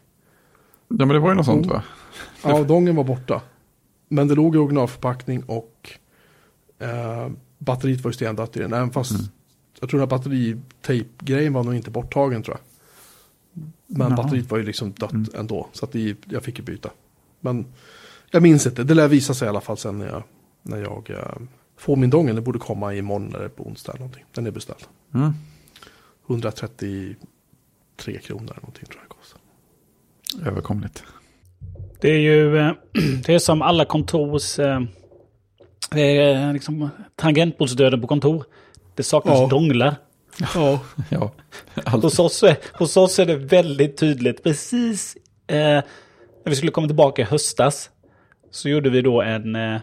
Ja, 0.88 0.95
men 1.05 1.07
det 1.07 1.19
var 1.19 1.29
ju 1.29 1.35
något 1.35 1.45
sånt 1.45 1.65
Mm. 1.65 1.75
va? 1.77 1.83
Ja, 2.43 2.63
dongeln 2.67 2.95
var 2.95 3.03
borta. 3.03 3.41
Men 4.07 4.27
det 4.27 4.35
låg 4.35 4.55
i 4.55 4.57
originalförpackning 4.57 5.43
och 5.43 5.78
eh, 6.79 7.29
batteriet 7.57 8.01
var 8.01 8.09
ju 8.11 8.13
stendött 8.15 8.57
i 8.57 8.59
den. 8.59 8.73
Även 8.73 8.91
fast 8.91 9.11
Mm. 9.11 9.23
jag 9.79 9.89
tror 9.89 10.03
att 10.03 10.09
batteritejp-grejen 10.09 11.53
var 11.53 11.63
nog 11.63 11.75
inte 11.75 11.91
borttagen 11.91 12.43
tror 12.43 12.57
jag. 12.57 12.63
Men 13.87 14.07
Jaha. 14.11 14.17
batteriet 14.23 14.51
var 14.51 14.57
ju 14.57 14.63
liksom 14.63 14.91
dött 14.91 15.11
Mm. 15.11 15.25
ändå. 15.35 15.67
Så 15.71 15.85
att 15.85 15.91
det, 15.91 16.15
jag 16.25 16.43
fick 16.43 16.57
ju 16.59 16.63
byta. 16.65 16.89
Men 17.39 17.65
jag 18.31 18.43
minns 18.43 18.65
inte. 18.65 18.83
Det 18.83 18.93
lär 18.93 19.07
visa 19.07 19.33
sig 19.33 19.45
i 19.45 19.49
alla 19.49 19.61
fall 19.61 19.77
sen 19.77 19.99
när 19.99 20.05
jag, 20.07 20.23
när 20.61 20.77
jag 20.81 21.09
eh, 21.09 21.41
får 21.77 21.95
min 21.95 22.09
dongel. 22.09 22.35
Det 22.35 22.41
borde 22.41 22.59
komma 22.59 22.93
imorgon 22.95 23.35
eller 23.35 23.47
på 23.49 23.63
onsdag 23.67 23.91
eller 23.91 23.99
någonting. 23.99 24.25
Den 24.31 24.47
är 24.47 24.51
beställd. 24.51 24.83
Mm. 25.13 25.33
133 26.27 27.15
kronor 28.23 28.43
eller 28.43 28.55
någonting 28.61 28.85
tror 28.85 29.01
jag 29.07 29.09
kostar. 29.17 29.41
Överkomligt. 30.51 31.03
Det 32.01 32.09
är 32.11 32.19
ju 32.19 32.57
eh, 32.57 32.71
det 33.25 33.33
är 33.33 33.39
som 33.39 33.61
alla 33.61 33.85
kontors... 33.85 34.59
eh, 35.91 35.95
Det 35.95 36.21
är 36.21 36.54
liksom 36.54 36.89
tangentbordsdöden 37.15 38.02
på 38.02 38.08
kontor. 38.08 38.43
Det 38.95 39.04
saknas 39.04 39.39
Ja. 39.39 39.47
donglar. 39.47 39.95
Ja, 40.56 40.80
Ja. 41.10 41.32
Hos 41.86 42.19
oss, 42.19 42.43
är, 42.43 42.58
hos 42.73 42.97
oss 42.97 43.19
är 43.19 43.25
det 43.25 43.36
väldigt 43.36 43.97
tydligt. 43.97 44.43
Precis 44.43 45.17
eh, 45.47 45.56
när 45.58 45.84
vi 46.49 46.56
skulle 46.56 46.71
komma 46.71 46.88
tillbaka 46.88 47.21
i 47.21 47.25
höstas 47.25 47.89
så 48.52 48.69
gjorde 48.69 48.89
vi 48.89 49.02
då 49.02 49.21
en... 49.21 49.56
Eh, 49.56 49.78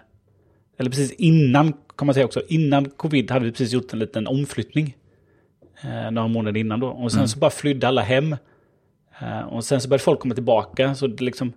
eller 0.78 0.90
precis 0.90 1.12
innan, 1.12 1.72
kan 1.98 2.06
man 2.06 2.14
säga 2.14 2.26
också, 2.26 2.42
innan 2.48 2.90
covid 2.90 3.30
hade 3.30 3.44
vi 3.44 3.50
precis 3.52 3.72
gjort 3.72 3.92
en 3.92 3.98
liten 3.98 4.26
omflyttning. 4.26 4.96
Eh, 5.82 6.10
några 6.10 6.28
månader 6.28 6.60
innan 6.60 6.80
då. 6.80 6.88
Och 6.88 7.10
sen 7.12 7.18
Mm. 7.18 7.28
så 7.28 7.38
bara 7.38 7.50
flydde 7.50 7.88
alla 7.88 8.02
hem. 8.02 8.36
Eh, 9.20 9.40
och 9.40 9.64
sen 9.64 9.80
så 9.80 9.88
började 9.88 10.04
folk 10.04 10.20
komma 10.20 10.34
tillbaka. 10.34 10.94
Så 10.94 11.06
det 11.06 11.24
liksom... 11.24 11.52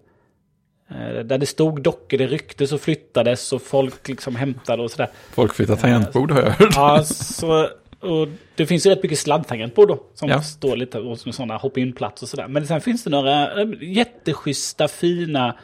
Eh, 0.91 1.19
där 1.25 1.38
det 1.38 1.45
stod 1.45 1.82
dockor, 1.82 2.17
det 2.17 2.28
rycktes 2.28 2.71
och 2.71 2.82
flyttades 2.82 3.54
och 3.54 3.62
folk 3.62 4.08
liksom 4.08 4.36
hämtade 4.36 4.84
och 4.84 4.91
sådär. 4.91 5.10
Folk 5.32 5.54
flyttar 5.54 5.75
tangentbord 5.75 6.32
har 6.32 6.41
jag 6.41 6.49
hört. 6.52 6.73
Ja, 6.75 7.04
så, 7.04 7.67
och 7.99 8.28
det 8.56 8.65
finns 8.65 8.86
ju 8.86 8.89
rätt 8.89 9.04
mycket 9.04 9.19
sladdtangentbord 9.19 9.88
då. 9.88 10.04
Som 10.13 10.30
Ja. 10.30 10.41
står 10.41 10.75
lite 10.75 10.99
och 10.99 11.19
som 11.19 11.34
sådana 11.34 11.58
hop-in-plats 11.58 12.23
och 12.23 12.30
sådär. 12.30 12.47
Men 12.47 12.67
sen 12.67 12.82
finns 12.82 13.04
det 13.04 13.10
några 13.10 13.62
eh, 13.62 13.67
jätteschyssta, 13.82 14.88
fina 14.88 15.56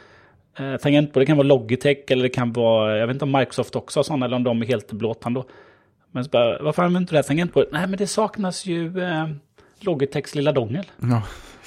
eh, 0.58 0.76
tangentbord. 0.76 1.20
Det 1.22 1.26
kan 1.26 1.36
vara 1.36 1.46
Logitech 1.46 1.98
eller 2.08 2.22
det 2.22 2.28
kan 2.28 2.52
vara, 2.52 2.98
jag 2.98 3.06
vet 3.06 3.14
inte 3.14 3.24
om 3.24 3.32
Microsoft 3.32 3.76
också 3.76 3.98
har 3.98 4.04
sådana 4.04 4.26
eller 4.26 4.36
om 4.36 4.44
de 4.44 4.62
är 4.62 4.66
helt 4.66 4.92
blåtand 4.92 5.34
då. 5.34 5.44
Men 6.12 6.24
så 6.24 6.30
bara, 6.30 6.62
varför 6.62 6.82
använder 6.82 7.08
du 7.08 7.12
det 7.12 7.18
här 7.18 7.22
tangentbordet? 7.22 7.68
Nej, 7.72 7.86
men 7.86 7.98
det 7.98 8.06
saknas 8.06 8.66
ju 8.66 9.02
eh, 9.02 9.28
Logitechs 9.80 10.34
lilla 10.34 10.52
dongel. 10.52 10.84
Ja. 11.02 11.22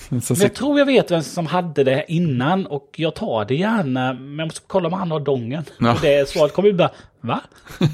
Så 0.09 0.33
Men 0.33 0.41
jag 0.41 0.53
tror 0.53 0.79
jag 0.79 0.85
vet 0.85 1.11
vem 1.11 1.23
som 1.23 1.45
hade 1.45 1.83
det 1.83 2.05
innan 2.07 2.65
och 2.65 2.89
jag 2.95 3.15
tar 3.15 3.45
det 3.45 3.55
gärna. 3.55 4.13
Men 4.13 4.39
jag 4.39 4.45
måste 4.45 4.61
kolla 4.67 4.87
om 4.87 4.93
han 4.93 5.11
har 5.11 5.19
dongen. 5.19 5.63
Ja. 5.79 5.93
Och 5.93 5.99
det 6.01 6.29
svaret 6.29 6.53
kommer 6.53 6.69
ju 6.69 6.75
bara, 6.75 6.91
va? 7.21 7.41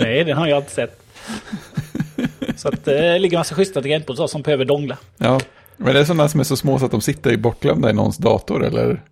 Nej, 0.00 0.24
den 0.24 0.36
har 0.36 0.46
jag 0.46 0.58
inte 0.58 0.70
sett. 0.70 1.02
Så 2.56 2.68
att 2.68 2.84
det 2.84 3.18
ligger 3.18 3.36
en 3.36 3.40
massa 3.40 3.54
schyssta 3.54 3.80
tangentbord 3.80 4.16
så 4.16 4.28
som 4.28 4.42
behöver 4.42 4.64
dongla. 4.64 4.96
ja. 5.16 5.40
Men 5.80 5.94
det 5.94 6.00
är 6.00 6.04
sådana 6.04 6.28
som 6.28 6.40
är 6.40 6.44
så 6.44 6.56
små 6.56 6.78
så 6.78 6.84
att 6.84 6.90
de 6.90 7.00
sitter 7.00 7.36
bortglömda 7.36 7.90
i 7.90 7.92
någons 7.92 8.16
dator 8.16 8.64
eller? 8.64 9.02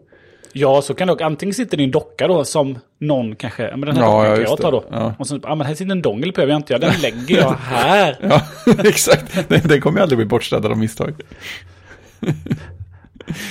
Ja, 0.58 0.82
så 0.82 0.94
kan 0.94 1.06
det 1.06 1.12
också. 1.12 1.24
Antingen 1.24 1.54
sitter 1.54 1.76
det 1.76 1.84
en 1.84 1.90
docka 1.90 2.28
då 2.28 2.44
som 2.44 2.78
någon 2.98 3.36
kanske, 3.36 3.62
ja, 3.62 3.76
men 3.76 3.80
den 3.86 3.96
här 3.96 4.02
Ja, 4.04 4.10
dockan 4.16 4.30
ja, 4.30 4.36
kan 4.36 4.44
jag 4.44 4.58
ta 4.60 4.70
då. 4.70 4.84
Ja. 4.90 5.14
Och 5.18 5.26
så, 5.26 5.40
ja 5.42 5.54
men 5.54 5.66
här 5.66 5.74
sitter 5.74 5.92
en 5.92 6.02
dongel 6.02 6.32
behöver 6.32 6.52
jag 6.52 6.58
inte 6.58 6.72
göra, 6.72 6.80
den 6.80 7.00
lägger 7.00 7.36
jag 7.36 7.50
här. 7.50 8.16
Ja, 8.22 8.40
exakt. 8.84 9.48
Den, 9.48 9.60
den 9.64 9.80
kommer 9.80 9.98
ju 9.98 10.02
aldrig 10.02 10.16
bli 10.18 10.26
bortstädad 10.26 10.70
av 10.72 10.78
misstag. 10.78 11.14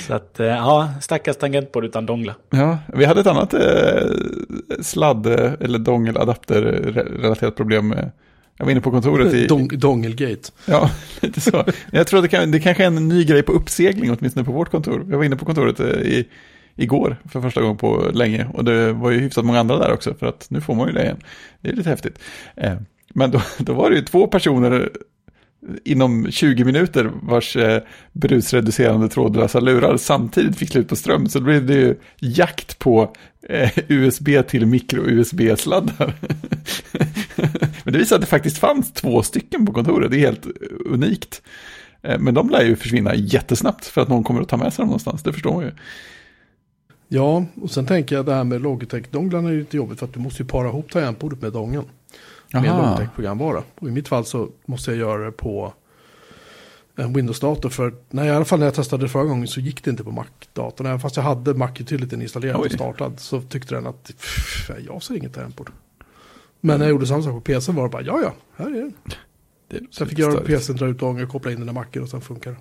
Så 0.06 0.14
att, 0.14 0.40
eh, 0.40 0.46
ja, 0.46 0.88
stackars 1.00 1.36
tangentbord 1.36 1.84
utan 1.84 2.06
dongla. 2.06 2.34
Ja, 2.50 2.78
vi 2.94 3.04
hade 3.04 3.20
ett 3.20 3.26
annat 3.26 3.54
eh, 3.54 3.60
sladd 4.80 5.26
eller 5.26 5.78
dongeladapter-relaterat 5.78 7.56
problem. 7.56 7.92
eh, 7.92 8.04
Jag 8.58 8.64
var 8.64 8.72
inne 8.72 8.80
på 8.80 8.90
kontoret 8.90 9.34
i... 9.34 9.46
Dong, 9.46 9.68
dongelgate. 9.78 10.50
Ja, 10.66 10.90
lite 11.20 11.40
så. 11.40 11.64
Jag 11.92 12.06
tror 12.06 12.18
att 12.18 12.24
det, 12.24 12.28
kan, 12.36 12.50
det 12.50 12.60
kanske 12.60 12.82
är 12.82 12.86
en 12.86 13.08
ny 13.08 13.24
grej 13.24 13.42
på 13.42 13.52
uppsegling, 13.52 14.16
åtminstone 14.18 14.44
på 14.44 14.52
vårt 14.52 14.70
kontor. 14.70 15.06
Jag 15.10 15.16
var 15.16 15.24
inne 15.24 15.36
på 15.36 15.44
kontoret 15.44 15.80
eh, 15.80 15.86
i, 15.86 16.28
igår 16.76 17.16
för 17.30 17.40
första 17.40 17.60
gången 17.60 17.76
på 17.76 18.10
länge. 18.14 18.46
Och 18.54 18.64
det 18.64 18.92
var 18.92 19.10
ju 19.10 19.18
hyfsat 19.18 19.44
många 19.44 19.60
andra 19.60 19.78
där 19.78 19.92
också, 19.92 20.14
för 20.14 20.26
att 20.26 20.46
nu 20.50 20.60
får 20.60 20.74
man 20.74 20.88
ju 20.88 20.94
det 20.94 21.02
igen. 21.02 21.20
Det 21.60 21.68
är 21.68 21.72
lite 21.72 21.90
häftigt. 21.90 22.18
Eh, 22.56 22.74
men 23.08 23.30
då, 23.30 23.42
då 23.58 23.72
var 23.72 23.90
det 23.90 23.96
ju 23.96 24.02
två 24.02 24.26
personer 24.26 24.90
inom 25.84 26.30
20 26.30 26.64
minuter 26.64 27.10
vars 27.22 27.56
eh, 27.56 27.82
brusreducerande 28.12 29.08
trådlösa 29.08 29.60
lurar 29.60 29.96
samtidigt 29.96 30.58
fick 30.58 30.70
slut 30.70 30.88
på 30.88 30.96
ström. 30.96 31.28
Så 31.28 31.38
då 31.38 31.44
blev 31.44 31.66
det 31.66 31.74
ju 31.74 31.96
jakt 32.18 32.78
på 32.78 33.12
eh, 33.48 33.70
USB 33.88 34.28
till 34.48 34.66
mikro-USB-sladdar. 34.66 36.12
Men 37.84 37.92
det 37.92 37.98
visade 37.98 38.14
att 38.16 38.20
det 38.20 38.26
faktiskt 38.26 38.58
fanns 38.58 38.92
två 38.92 39.22
stycken 39.22 39.66
på 39.66 39.72
kontoret. 39.72 40.10
Det 40.10 40.16
är 40.16 40.20
helt 40.20 40.46
eh, 40.46 40.52
unikt. 40.86 41.42
Eh, 42.02 42.18
men 42.18 42.34
de 42.34 42.50
lär 42.50 42.64
ju 42.64 42.76
försvinna 42.76 43.14
jättesnabbt 43.14 43.86
för 43.86 44.00
att 44.00 44.08
någon 44.08 44.24
kommer 44.24 44.40
att 44.40 44.48
ta 44.48 44.56
med 44.56 44.72
sig 44.72 44.82
dem 44.82 44.86
någonstans. 44.86 45.22
Det 45.22 45.32
förstår 45.32 45.54
man 45.54 45.64
ju. 45.64 45.72
Ja, 47.08 47.44
och 47.62 47.70
sen 47.70 47.86
tänker 47.86 48.16
jag 48.16 48.26
det 48.26 48.34
här 48.34 48.44
med 48.44 48.62
Logitech-donglarna 48.62 49.48
är 49.48 49.54
lite 49.58 49.76
jobbigt 49.76 49.98
för 49.98 50.06
att 50.06 50.12
du 50.12 50.20
måste 50.20 50.42
ju 50.42 50.48
para 50.48 50.68
ihop 50.68 50.90
tangentbordet 50.92 51.42
med 51.42 51.52
dongeln. 51.52 51.84
Med. 52.52 52.64
Logitech-programvara. 52.64 53.62
Och 53.74 53.88
i 53.88 53.90
mitt 53.90 54.08
fall 54.08 54.24
så 54.24 54.48
måste 54.66 54.90
jag 54.90 54.98
göra 54.98 55.24
det 55.24 55.32
på 55.32 55.72
en 56.96 57.12
Windows-dator. 57.12 57.68
För 57.68 57.94
nej, 58.10 58.26
i 58.26 58.30
alla 58.30 58.44
fall 58.44 58.58
när 58.58 58.66
jag 58.66 58.74
testade 58.74 59.04
det 59.04 59.08
förra 59.08 59.24
gången 59.24 59.48
så 59.48 59.60
gick 59.60 59.84
det 59.84 59.90
inte 59.90 60.04
på 60.04 60.10
Mac-datorn. 60.10 60.86
Även 60.86 61.00
fast 61.00 61.16
jag 61.16 61.22
hade 61.22 61.54
Mac-utilityn 61.54 62.22
installerad 62.22 62.60
Oj. 62.60 62.66
och 62.66 62.72
startad 62.72 63.20
så 63.20 63.40
tyckte 63.40 63.74
den 63.74 63.86
att 63.86 64.04
pff, 64.04 64.70
jag 64.86 65.02
ser 65.02 65.16
inget 65.16 65.34
tangentbord. 65.34 65.70
Men 66.60 66.78
när 66.78 66.86
jag 66.86 66.90
gjorde 66.90 67.06
samma 67.06 67.22
sak 67.22 67.32
på 67.34 67.40
PC 67.40 67.72
var 67.72 67.82
det 67.82 67.88
bara 67.88 68.02
ja, 68.02 68.20
ja, 68.22 68.34
här 68.56 68.66
är 68.66 68.80
den. 68.80 68.92
Det 69.68 69.76
är 69.76 69.86
Så 69.90 70.02
jag 70.02 70.08
fick 70.08 70.18
göra 70.18 70.30
det 70.30 70.36
på 70.36 70.44
störigt. 70.44 70.66
PC, 70.66 70.72
dra 70.72 70.86
ut 70.86 70.98
dongeln, 70.98 71.28
koppla 71.28 71.52
in 71.52 71.60
den 71.60 71.68
i 71.68 71.72
Macen 71.72 72.02
och 72.02 72.08
sen 72.08 72.20
funkar 72.20 72.50
det. 72.50 72.56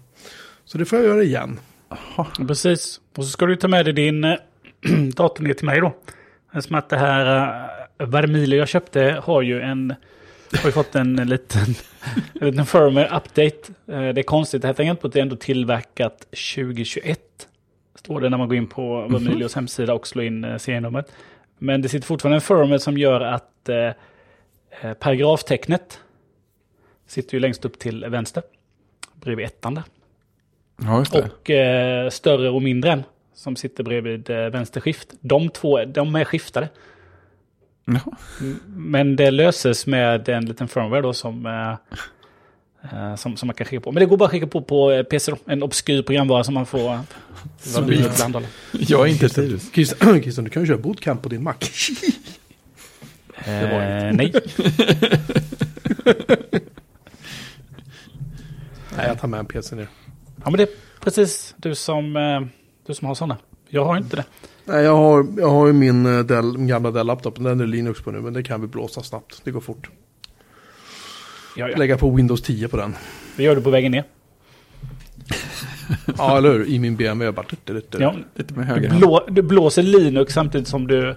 Så 0.65 0.77
det 0.77 0.85
får 0.85 0.99
jag 0.99 1.07
göra 1.07 1.23
igen. 1.23 1.59
Aha. 1.89 2.27
Precis. 2.47 3.01
Och 3.17 3.23
så 3.23 3.29
ska 3.29 3.45
du 3.45 3.55
ta 3.55 3.67
med 3.67 3.85
dig 3.85 3.93
din 3.93 4.23
eh, 4.23 4.35
dator 5.15 5.43
ner 5.43 5.53
till 5.53 5.65
mig 5.65 5.81
då. 5.81 5.93
Eftersom 6.53 6.75
att 6.75 6.89
det 6.89 6.97
här 6.97 7.49
uh, 7.99 8.07
Vermilio 8.07 8.57
jag 8.57 8.67
köpte 8.67 9.21
har 9.23 9.41
ju 9.41 9.61
en 9.61 9.93
har 10.57 10.65
ju 10.65 10.71
fått 10.71 10.95
en, 10.95 11.19
en 11.19 11.29
liten, 11.29 11.75
en 12.41 12.49
liten 12.49 12.65
firmware 12.65 13.17
update. 13.17 13.73
Eh, 13.87 14.13
Det 14.13 14.21
är 14.21 14.23
konstigt, 14.23 14.61
det 14.61 14.67
här 14.67 14.73
tänker 14.73 14.87
jag 14.87 14.93
inte 14.93 15.01
på 15.01 15.07
att 15.07 15.13
det 15.13 15.19
är 15.19 15.21
ändå 15.21 15.35
tillverkat 15.35 16.19
2021. 16.55 17.19
Står 17.95 18.21
det 18.21 18.29
när 18.29 18.37
man 18.37 18.47
går 18.47 18.57
in 18.57 18.67
på 18.67 19.07
Vermilios 19.07 19.55
hemsida 19.55 19.93
och 19.93 20.07
slår 20.07 20.25
in 20.25 20.43
eh, 20.43 20.57
serienumret. 20.57 21.11
Men 21.57 21.81
det 21.81 21.89
sitter 21.89 22.07
fortfarande 22.07 22.37
en 22.37 22.41
firmware 22.41 22.79
som 22.79 22.97
gör 22.97 23.21
att 23.21 23.69
paragraftecknet 24.99 25.99
sitter 27.07 27.33
ju 27.33 27.39
längst 27.39 27.65
upp 27.65 27.79
till 27.79 28.05
vänster. 28.05 28.43
Bredvid 29.13 29.45
ettan 29.45 29.75
där. 29.75 29.83
Ja, 30.77 30.99
just 30.99 31.11
det. 31.11 31.21
Och 31.21 31.49
eh, 31.49 32.09
större 32.09 32.49
och 32.49 32.61
mindre 32.61 32.91
än 32.91 33.03
som 33.35 33.55
sitter 33.55 33.83
bredvid 33.83 34.29
eh, 34.29 34.37
vänster 34.37 34.81
skift. 34.81 35.13
De 35.21 35.49
två, 35.49 35.85
de 35.85 36.15
är 36.15 36.25
skiftade. 36.25 36.69
Jaha. 37.85 38.17
Men 38.67 39.15
det 39.15 39.31
löses 39.31 39.85
med 39.85 40.29
en 40.29 40.45
liten 40.45 40.67
firmware 40.67 41.01
då 41.01 41.13
som, 41.13 41.45
eh, 41.45 41.71
eh, 42.91 43.15
som, 43.15 43.37
som 43.37 43.47
man 43.47 43.53
kan 43.53 43.65
skicka 43.67 43.81
på. 43.81 43.91
Men 43.91 43.99
det 43.99 44.05
går 44.05 44.17
bara 44.17 44.25
att 44.25 44.31
skicka 44.31 44.47
på 44.47 44.61
på 44.61 44.91
eh, 44.91 45.03
PC 45.03 45.31
då. 45.31 45.37
En 45.45 45.63
obskyr 45.63 46.01
programvara 46.01 46.43
som 46.43 46.53
man 46.53 46.65
får... 46.65 46.99
Sweet. 47.57 48.13
Tillhandahålla. 48.13 48.47
Jag 48.71 49.07
är 49.07 49.11
inte 49.11 49.41
virus. 49.41 49.71
Christian, 49.73 50.13
Christian, 50.21 50.45
du 50.45 50.51
kan 50.51 50.63
ju 50.63 50.67
köra 50.67 50.77
bootcamp 50.77 51.21
på 51.21 51.29
din 51.29 51.43
Mac. 51.43 51.55
Eh, 53.47 54.11
nej. 54.13 54.33
Nej, 58.97 59.07
jag 59.07 59.19
tar 59.19 59.27
med 59.27 59.39
en 59.39 59.45
PC 59.45 59.75
ner. 59.75 59.87
Ja 60.45 60.51
men 60.51 60.57
det 60.57 60.63
är 60.63 60.69
precis 60.99 61.55
du 61.57 61.75
som, 61.75 62.15
eh, 62.15 62.41
du 62.87 62.93
som 62.93 63.07
har 63.07 63.15
sådana. 63.15 63.37
Jag 63.69 63.85
har 63.85 63.97
inte 63.97 64.15
det. 64.15 64.25
Nej, 64.65 64.83
jag 64.83 64.95
har, 64.95 65.27
jag 65.37 65.49
har 65.49 65.67
ju 65.67 65.73
min, 65.73 66.05
eh, 66.05 66.19
Dell, 66.19 66.57
min 66.57 66.67
gamla 66.67 66.91
Dell-laptop. 66.91 67.35
Den 67.43 67.59
är 67.59 67.65
Linux 67.67 68.01
på 68.01 68.11
nu, 68.11 68.21
men 68.21 68.33
det 68.33 68.43
kan 68.43 68.61
vi 68.61 68.67
blåsa 68.67 69.03
snabbt. 69.03 69.41
Det 69.43 69.51
går 69.51 69.61
fort. 69.61 69.89
Ja, 71.57 71.69
ja. 71.69 71.77
Lägga 71.77 71.97
på 71.97 72.09
Windows 72.09 72.41
10 72.41 72.67
på 72.67 72.77
den. 72.77 72.95
Vi 73.35 73.43
gör 73.43 73.55
det 73.55 73.61
på 73.61 73.69
vägen 73.69 73.91
ner. 73.91 74.03
Ja, 76.17 76.37
eller 76.37 76.51
hur? 76.53 76.65
I 76.67 76.79
min 76.79 76.95
BMW. 76.95 77.31
Bara. 77.31 77.45
Ja. 77.99 78.15
Lite 78.35 78.53
med 78.53 78.65
Du, 78.67 78.69
höger 78.73 78.89
hand. 78.89 78.99
blå, 78.99 79.25
du 79.29 79.41
blåser 79.41 79.83
Linux 79.83 80.33
samtidigt 80.33 80.67
som 80.67 80.87
du 80.87 81.15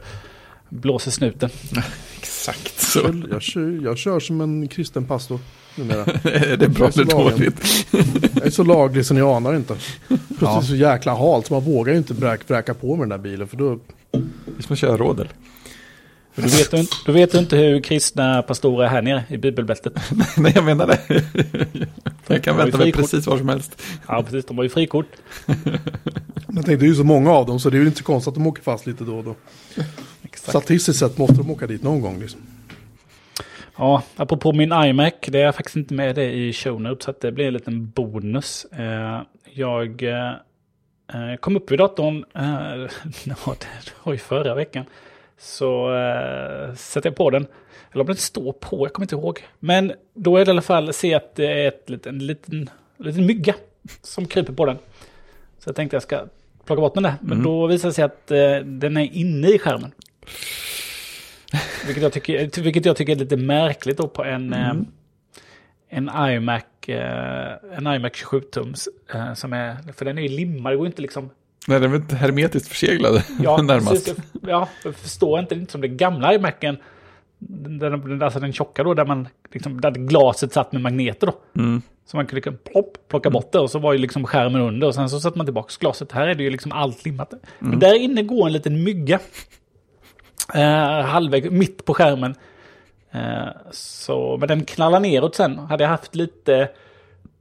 blåser 0.69 1.11
snuten. 1.11 1.51
Exakt 2.19 2.81
så. 2.81 3.01
Jag, 3.31 3.43
kör, 3.43 3.81
jag 3.85 3.99
kör 3.99 4.21
som 4.21 4.41
en 4.41 4.69
kristen 4.69 5.05
pastor 5.05 5.41
numera. 5.79 6.05
är 6.25 6.57
det 6.57 6.69
bra 6.69 6.89
eller 6.89 7.05
dåligt? 7.05 7.87
Jag 8.35 8.47
är 8.47 8.51
så 8.51 8.65
laglig 8.65 9.07
så 9.07 9.15
ni 9.15 9.21
anar 9.21 9.55
inte. 9.57 9.75
Plötsligt 10.09 10.41
Ja. 10.41 10.63
så 10.63 10.75
jäkla 10.77 11.15
halt 11.15 11.47
så 11.47 11.55
man 11.55 11.63
vågar 11.63 11.93
ju 11.93 11.99
inte 11.99 12.15
bräka, 12.15 12.45
bräka 12.47 12.75
på 12.75 12.97
med 12.97 13.09
den 13.09 13.09
där 13.09 13.19
bilen. 13.31 13.49
För 13.49 13.57
då, 13.57 13.79
Det 14.11 14.19
är 14.59 14.63
som 14.63 14.73
att 14.73 14.79
köra 14.79 14.97
rådel. 14.97 15.29
Du 16.35 16.43
vet, 16.43 16.71
du 17.07 17.13
vet 17.13 17.35
inte 17.35 17.57
hur 17.57 17.81
kristna 17.81 18.43
pastorer 18.43 18.85
är 18.85 18.89
här 18.89 19.03
nere 19.03 19.25
i 19.29 19.37
bibelbältet. 19.37 19.93
Nej, 20.37 20.53
jag 20.55 20.65
menar 20.65 20.87
det. 20.87 21.01
Jag 22.27 22.43
kan 22.43 22.55
ju 22.55 22.63
vänta 22.63 22.79
mig 22.79 22.93
precis 22.93 23.27
var 23.27 23.39
som 23.39 23.49
helst. 23.49 23.83
Ja, 24.09 24.23
precis. 24.23 24.45
De 24.45 24.57
har 24.57 24.65
ju 24.65 24.71
frikort. 24.71 25.07
jag 25.47 26.55
tänkte 26.55 26.77
det 26.77 26.85
är 26.85 26.89
ju 26.89 26.95
så 26.95 27.05
många 27.05 27.31
av 27.33 27.47
dem 27.47 27.61
så 27.61 27.71
det 27.71 27.77
är 27.77 27.81
ju 27.81 27.87
inte 27.87 27.99
så 27.99 28.05
konstigt 28.05 28.29
att 28.29 28.35
de 28.35 28.47
åker 28.47 28.63
fast 28.63 28.87
lite 28.87 29.05
då 29.05 29.19
och 29.19 29.25
då. 29.25 29.35
Statistiskt 30.37 30.99
sett 30.99 31.19
måste 31.19 31.35
de 31.37 31.51
åka 31.51 31.67
dit 31.67 31.83
någon 31.83 32.01
gång. 32.01 32.21
Liksom. 32.21 32.41
Ja, 33.79 34.03
apropå 34.17 34.53
min 34.53 34.73
iMac, 34.73 35.13
det 35.29 35.41
är 35.41 35.53
faktiskt 35.53 35.77
inte 35.77 35.95
med 35.95 36.15
det 36.15 36.33
i 36.33 36.53
show 36.53 36.81
notes, 36.81 37.05
så 37.05 37.11
att 37.11 37.21
det 37.21 37.33
blir 37.33 37.47
en 37.47 37.53
liten 37.53 37.91
bonus. 37.91 38.65
Eh, 38.65 39.21
Jag 39.53 40.03
eh, 40.03 40.33
kom 41.41 41.57
upp 41.57 41.71
vid 41.71 41.79
datorn, 41.79 42.25
eh, 42.35 42.43
ja, 43.25 43.55
det 43.61 43.93
var 44.05 44.13
ju 44.13 44.19
förra 44.19 44.55
veckan, 44.55 44.85
så 45.39 45.89
sätter 46.77 47.11
jag 47.11 47.17
på 47.17 47.31
den. 47.31 47.47
Eller 47.93 48.01
om 48.03 48.07
den 48.07 48.17
står 48.17 48.53
på, 48.53 48.87
jag 48.87 48.93
kommer 48.93 49.05
inte 49.05 49.15
ihåg. 49.15 49.45
Men 49.59 49.93
då 50.15 50.37
är 50.37 50.45
det 50.45 50.49
i 50.49 50.53
alla 50.53 50.63
fall, 50.63 50.93
se 50.93 51.15
att 51.15 51.35
det 51.35 51.47
är 51.65 51.69
ett, 51.69 51.89
liten- 51.91 52.09
en 52.15 52.27
liten, 52.27 52.71
en 52.99 53.05
liten 53.07 53.27
mygga 53.27 53.55
som 54.03 54.27
kryper 54.27 54.53
på 54.53 54.65
den. 54.67 54.79
Så 55.59 55.69
jag 55.69 55.77
tänkte 55.77 55.95
jag 55.97 56.03
ska 56.03 56.25
plocka 56.65 56.81
bort 56.81 56.95
den 56.95 57.03
där. 57.03 57.15
Men 57.21 57.43
då 57.43 57.67
visar 57.67 57.89
det 57.89 57.93
sig 57.95 58.05
att 58.05 58.27
den 58.81 58.97
är 58.97 59.17
inne 59.17 59.49
i 59.49 59.59
skärmen. 59.59 59.93
Vilket 61.87 62.03
jag 62.03 62.13
tycker, 62.13 62.63
vilket 62.63 62.85
jag 62.85 62.97
tycker 62.97 63.13
är 63.13 63.17
lite 63.17 63.37
märkligt 63.37 63.97
då 63.97 64.09
på 64.09 64.25
en, 64.25 64.53
eh, 64.53 64.73
en 65.89 66.11
iMac, 66.17 66.65
eh, 66.87 67.77
en 67.77 67.87
iMac 67.87 68.13
27-tums. 68.13 68.89
Eh, 69.15 69.35
som 69.35 69.53
är, 69.53 69.93
för 69.93 70.05
den 70.05 70.19
är 70.19 70.23
ju 70.23 70.29
limmad, 70.29 70.73
det 70.73 70.77
går 70.77 70.87
inte 70.87 71.03
liksom... 71.03 71.31
Nej, 71.67 71.81
den 71.81 71.95
är 71.95 71.99
väl 71.99 72.17
hermetiskt 72.17 72.69
förseglad 72.69 73.23
Ja, 73.43 73.63
närmast. 73.63 73.91
precis, 73.91 74.25
ja, 74.43 74.69
jag 74.85 74.95
förstår 74.95 75.39
inte, 75.39 75.55
det 75.55 75.59
är 75.59 75.61
inte 75.61 75.73
som 75.73 75.81
den 75.81 75.97
gamla 75.97 76.35
iMacen. 76.35 76.77
Den, 77.39 78.23
alltså 78.23 78.41
den 78.41 78.53
tjocka 78.53 78.85
då, 78.85 78.95
där 78.95 79.05
man 79.05 79.29
liksom, 79.53 79.81
där 79.81 79.91
glaset 79.91 80.53
satt 80.53 80.73
med 80.73 80.83
magneter 80.83 81.27
då. 81.27 81.61
Mm. 81.61 81.83
Så 82.07 82.17
man 82.17 82.27
kunde 82.27 82.35
liksom 82.35 82.59
plopp, 82.73 83.09
plocka 83.09 83.31
bort 83.31 83.53
det 83.53 83.59
och 83.59 83.71
så 83.71 83.79
var 83.79 83.93
ju 83.93 83.99
liksom 83.99 84.27
skärmen 84.27 84.61
under 84.61 84.87
och 84.87 84.95
sen 84.95 85.11
så 85.11 85.21
satte 85.21 85.39
man 85.39 85.47
tillbaka 85.47 85.73
glaset. 85.81 86.13
Här 86.13 86.29
är 86.29 86.35
det 86.35 86.43
ju 86.43 86.51
liksom 86.51 86.73
allt 86.73 87.05
limmat. 87.05 87.35
Men 87.59 87.79
där 87.79 87.95
inne 87.95 88.23
går 88.23 88.47
en 88.47 88.53
liten 88.53 88.85
mygga. 88.85 89.19
Eh, 90.55 91.05
halvvägs, 91.05 91.51
mitt 91.51 91.85
på 91.85 91.95
skärmen. 91.95 92.35
Eh, 93.11 93.49
så, 93.71 94.37
men 94.41 94.49
den 94.49 94.65
knallar 94.65 95.01
neråt 95.01 95.35
sen. 95.35 95.59
Hade 95.59 95.85
jag 95.85 95.91
haft 95.91 96.15
lite, 96.15 96.69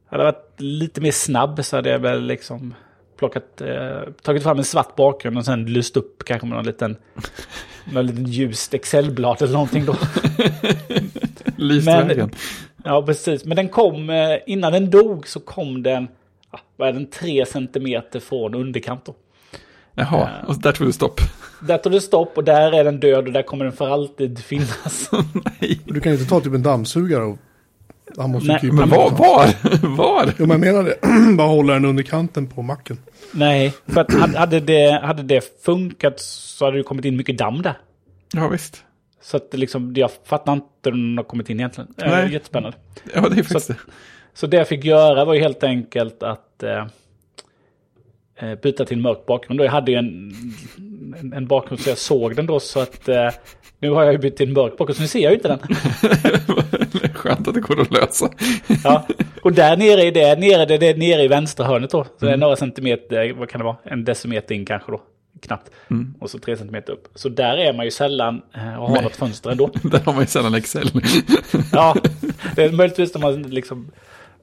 hade 0.10 0.24
varit 0.24 0.62
lite 0.62 1.02
mer 1.02 1.12
snabb 1.12 1.66
så 1.66 1.76
hade 1.76 1.90
jag 1.90 2.00
väl 2.00 2.24
liksom 2.24 2.74
plockat, 3.18 3.62
eh, 3.62 4.02
tagit 4.22 4.44
fram 4.44 4.58
en 4.58 4.64
svart 4.64 4.96
bakgrund 4.96 5.38
och 5.38 5.46
sen 5.46 5.66
lyst 5.66 5.98
upp 5.98 6.24
kanske 6.26 6.48
med 6.48 6.56
någon 6.56 6.66
liten, 6.66 6.98
någon 7.94 8.06
liten 8.06 8.26
ljust 8.26 8.74
Excel-blad 8.74 9.42
eller 9.42 9.54
någonting 9.54 9.86
då. 9.86 9.96
Men-. 11.58 12.32
Ja, 12.84 13.04
precis. 13.04 13.46
Men 13.46 13.56
den 13.56 13.70
kom, 13.70 14.10
eh, 14.10 14.38
innan 14.46 14.74
den 14.74 14.90
dog 14.90 15.28
så 15.28 15.40
kom 15.40 15.84
den, 15.84 16.08
ja, 16.52 16.60
vad 16.76 16.90
är 16.90 16.94
den, 16.94 17.10
tre 17.10 17.46
centimeter 17.46 18.20
från 18.20 18.56
underkant 18.56 19.06
då. 19.06 19.16
Jaha, 20.00 20.30
och 20.48 20.62
där 20.62 20.72
tog 20.72 20.88
det 20.88 20.94
stopp. 20.94 21.22
Där 21.62 21.78
tog 21.78 21.92
det 21.92 22.02
stopp 22.02 22.38
och 22.38 22.44
där 22.44 22.72
är 22.72 22.84
den 22.84 23.00
död 23.00 23.28
och 23.28 23.34
där 23.34 23.42
kommer 23.42 23.66
den 23.66 23.74
för 23.74 23.88
alltid 23.88 24.40
finnas. 24.40 25.10
Nej. 25.60 25.80
Du 25.86 26.00
kan 26.00 26.12
inte 26.12 26.26
ta 26.26 26.40
typ 26.40 26.54
en 26.54 26.64
dammsugare 26.64 27.24
och... 27.24 27.38
Han 28.18 28.30
måste 28.30 28.48
Nej, 28.52 28.60
krypa 28.60 28.76
Men 28.76 28.90
var? 28.90 29.10
Var? 29.12 29.48
Var? 29.98 30.34
Jo, 30.38 30.46
men 30.46 30.50
jag 30.50 30.60
menar 30.60 30.84
det. 30.84 30.98
Bara 31.38 31.48
hålla 31.48 31.74
den 31.74 31.86
under 31.86 32.04
kanten 32.04 32.48
på 32.48 32.62
macken. 32.62 32.98
Nej, 33.32 33.74
för 33.88 34.02
att 34.02 34.36
hade- 34.36 34.60
det, 34.60 35.00
hade 35.04 35.24
det 35.24 35.64
funkat 35.66 36.20
så 36.20 36.66
hade 36.66 36.78
det 36.78 36.84
kommit 36.84 37.06
in 37.06 37.18
mycket 37.18 37.38
damm 37.38 37.62
där. 37.62 37.78
Ja, 38.34 38.48
visst. 38.48 38.84
Så 39.22 39.38
att 39.38 39.54
liksom, 39.54 39.94
jag 39.96 40.10
fattar 40.26 40.54
inte 40.54 40.68
hur 40.84 40.92
den 40.92 41.18
har 41.18 41.24
kommit 41.24 41.50
in 41.50 41.60
egentligen. 41.60 41.94
Eh, 41.98 42.10
Nej. 42.10 42.34
Jättespännande. 42.34 42.78
Ja, 43.14 43.22
det 43.30 43.40
är 43.40 43.44
faktiskt 43.44 43.68
det. 43.68 43.76
Så 44.34 44.48
det 44.48 44.58
jag 44.58 44.68
fick 44.68 44.86
göra 44.86 45.26
var 45.26 45.34
ju 45.34 45.40
helt 45.40 45.64
enkelt 45.64 46.24
att 46.24 46.64
eh, 46.64 46.72
eh, 46.72 46.86
byta 48.62 48.86
till 48.86 48.98
en 48.98 49.02
mörk 49.02 49.26
bakgrund. 49.26 49.60
Då 49.60 49.64
jag 49.64 49.72
hade 49.72 49.94
en, 49.94 50.32
en, 51.20 51.34
en 51.34 51.48
bakgrund 51.48 51.80
så 51.80 51.90
jag 51.90 51.98
såg 51.98 52.36
den 52.36 52.46
då 52.46 52.60
så 52.60 52.80
att 52.80 53.10
eh, 53.10 53.30
nu 53.80 53.90
har 53.90 54.04
jag 54.04 54.14
ju 54.14 54.18
bytt 54.18 54.38
till 54.38 54.48
en 54.48 54.54
mörk 54.54 54.78
bakgrund 54.78 54.96
så 54.96 55.02
nu 55.02 55.08
ser 55.08 55.20
jag 55.20 55.32
ju 55.32 55.36
inte 55.36 55.48
den. 55.48 55.60
Skönt 57.14 57.48
att 57.48 57.54
det 57.54 57.60
går 57.60 57.82
att 57.82 57.92
lösa. 57.92 58.30
Ja. 58.84 59.08
Och 59.42 59.54
där 59.54 59.78
nere 59.78 60.04
i 60.04 60.12
det, 60.12 60.40
nere, 60.40 60.66
det, 60.66 60.78
det 60.78 60.90
är 60.90 60.98
nere 60.98 61.24
i 61.24 61.28
vänstra 61.28 61.66
hörnet 61.66 61.90
då. 61.90 62.04
Så 62.04 62.26
det 62.26 62.32
är 62.32 62.38
några 62.38 62.56
centimeter, 62.56 63.34
vad 63.34 63.50
kan 63.50 63.60
det 63.60 63.66
vara, 63.66 63.78
en 63.84 64.04
decimeter 64.04 64.56
in 64.56 64.66
kanske 64.66 64.92
då. 64.92 65.02
Knappt. 65.42 65.72
Och 66.20 66.30
så 66.30 66.40
tre 66.40 66.58
centimeter 66.58 66.94
upp. 66.94 67.08
Så 67.16 67.30
där 67.30 67.58
är 67.58 67.74
man 67.74 67.86
ju 67.86 67.92
sällan 67.92 68.42
eh, 68.54 68.80
och 68.80 68.88
har 68.88 68.96
Nej. 68.96 69.04
något 69.04 69.16
fönster 69.16 69.50
ändå. 69.50 69.70
Där 69.84 70.00
har 70.00 70.14
man 70.14 70.22
ju 70.22 70.28
sällan 70.28 70.56
Excel. 70.56 70.90
Ja, 71.72 71.96
det 72.56 72.64
är 72.64 72.72
möjligtvis 72.72 73.14
när 73.14 73.22
man 73.22 73.42
liksom, 73.42 73.92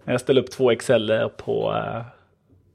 när 0.05 0.15
jag 0.15 0.21
ställer 0.21 0.41
upp 0.41 0.51
två 0.51 0.71
Excel 0.71 1.31
på, 1.37 1.75
eh, 1.77 2.03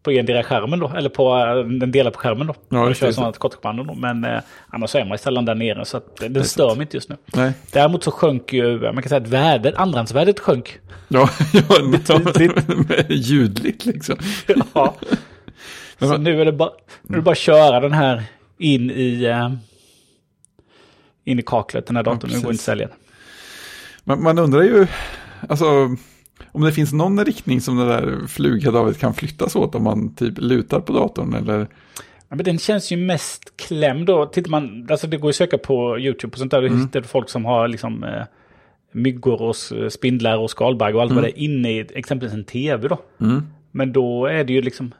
på 0.03 0.11
endera 0.11 0.43
skärmen 0.43 0.79
då, 0.79 0.91
eller 0.97 1.09
på 1.09 1.37
eh, 1.37 1.55
den 1.79 1.91
delar 1.91 2.11
på 2.11 2.19
skärmen 2.19 2.47
då. 2.47 2.55
Ja, 2.69 2.81
och 2.81 2.87
just 2.87 3.01
kör 3.01 3.11
sådana 3.11 3.33
kortkommandon 3.33 3.87
då. 3.87 3.93
Men 3.93 4.23
eh, 4.23 4.39
annars 4.67 4.95
är 4.95 5.03
man 5.03 5.11
ju 5.11 5.17
sällan 5.17 5.45
där 5.45 5.55
nere 5.55 5.85
så 5.85 5.97
att 5.97 6.17
den 6.17 6.43
stör 6.43 6.75
mig 6.75 6.81
inte 6.81 6.97
just 6.97 7.09
nu. 7.09 7.17
Nej. 7.35 7.51
Däremot 7.71 8.03
så 8.03 8.11
sjönk 8.11 8.53
ju, 8.53 8.79
man 8.79 9.03
kan 9.03 9.09
säga 9.09 9.21
att 9.21 9.27
värdet, 9.27 9.75
andrahandsvärdet 9.75 10.39
sjönk. 10.39 10.79
Ja, 11.07 11.29
ja 11.53 11.63
Betydligt. 11.91 13.09
ljudligt 13.09 13.85
liksom. 13.85 14.15
ja. 14.73 14.95
Så 15.99 16.17
nu 16.17 16.41
är 16.41 16.45
det 16.45 16.51
bara, 16.51 16.71
nu 17.01 17.15
är 17.15 17.19
det 17.19 17.23
bara 17.23 17.31
att 17.31 17.37
köra 17.37 17.79
den 17.79 17.93
här 17.93 18.23
in 18.57 18.91
i, 18.91 19.23
eh, 19.23 19.51
in 21.23 21.39
i 21.39 21.41
kaklet, 21.41 21.87
den 21.87 21.95
här 21.95 22.03
datorn. 22.03 22.31
nu 22.33 22.41
går 22.41 22.51
inte 22.51 22.63
sälja. 22.63 22.89
Man, 24.03 24.23
man 24.23 24.39
undrar 24.39 24.61
ju, 24.61 24.87
alltså, 25.49 25.65
om 26.51 26.61
det 26.61 26.71
finns 26.71 26.93
någon 26.93 27.25
riktning 27.25 27.61
som 27.61 27.77
det 27.77 27.85
där 27.85 28.27
flughedavet 28.27 28.99
kan 28.99 29.13
flyttas 29.13 29.55
åt 29.55 29.75
om 29.75 29.83
man 29.83 30.15
typ 30.15 30.33
lutar 30.37 30.79
på 30.79 30.93
datorn 30.93 31.33
eller... 31.33 31.67
Ja, 32.29 32.35
men 32.35 32.45
den 32.45 32.57
känns 32.59 32.91
ju 32.91 32.97
mest 32.97 33.53
klämd 33.57 34.05
då. 34.05 34.25
Tittar 34.25 34.49
man, 34.51 34.87
alltså 34.89 35.07
det 35.07 35.17
går 35.17 35.27
ju 35.27 35.29
att 35.29 35.35
söka 35.35 35.57
på 35.57 35.99
YouTube 35.99 36.31
och 36.33 36.37
sånt 36.39 36.51
där. 36.51 36.63
Mm. 36.63 36.81
hittar 36.81 37.01
du 37.01 37.07
folk 37.07 37.29
som 37.29 37.45
har 37.45 37.67
liksom 37.67 38.03
eh, 38.03 38.23
myggor 38.91 39.41
och 39.41 39.55
s- 39.55 39.93
spindlar 39.93 40.37
och 40.37 40.49
skalbaggar 40.49 40.95
och 40.95 41.01
allt 41.01 41.11
vad 41.11 41.23
det 41.23 41.39
är 41.39 41.43
inne 41.43 41.71
i 41.71 41.85
exempelvis 41.95 42.33
en 42.33 42.43
tv 42.43 42.87
då. 42.87 42.97
Mm. 43.21 43.43
Men 43.71 43.93
då 43.93 44.25
är 44.25 44.43
det 44.43 44.53
ju 44.53 44.61
liksom... 44.61 44.91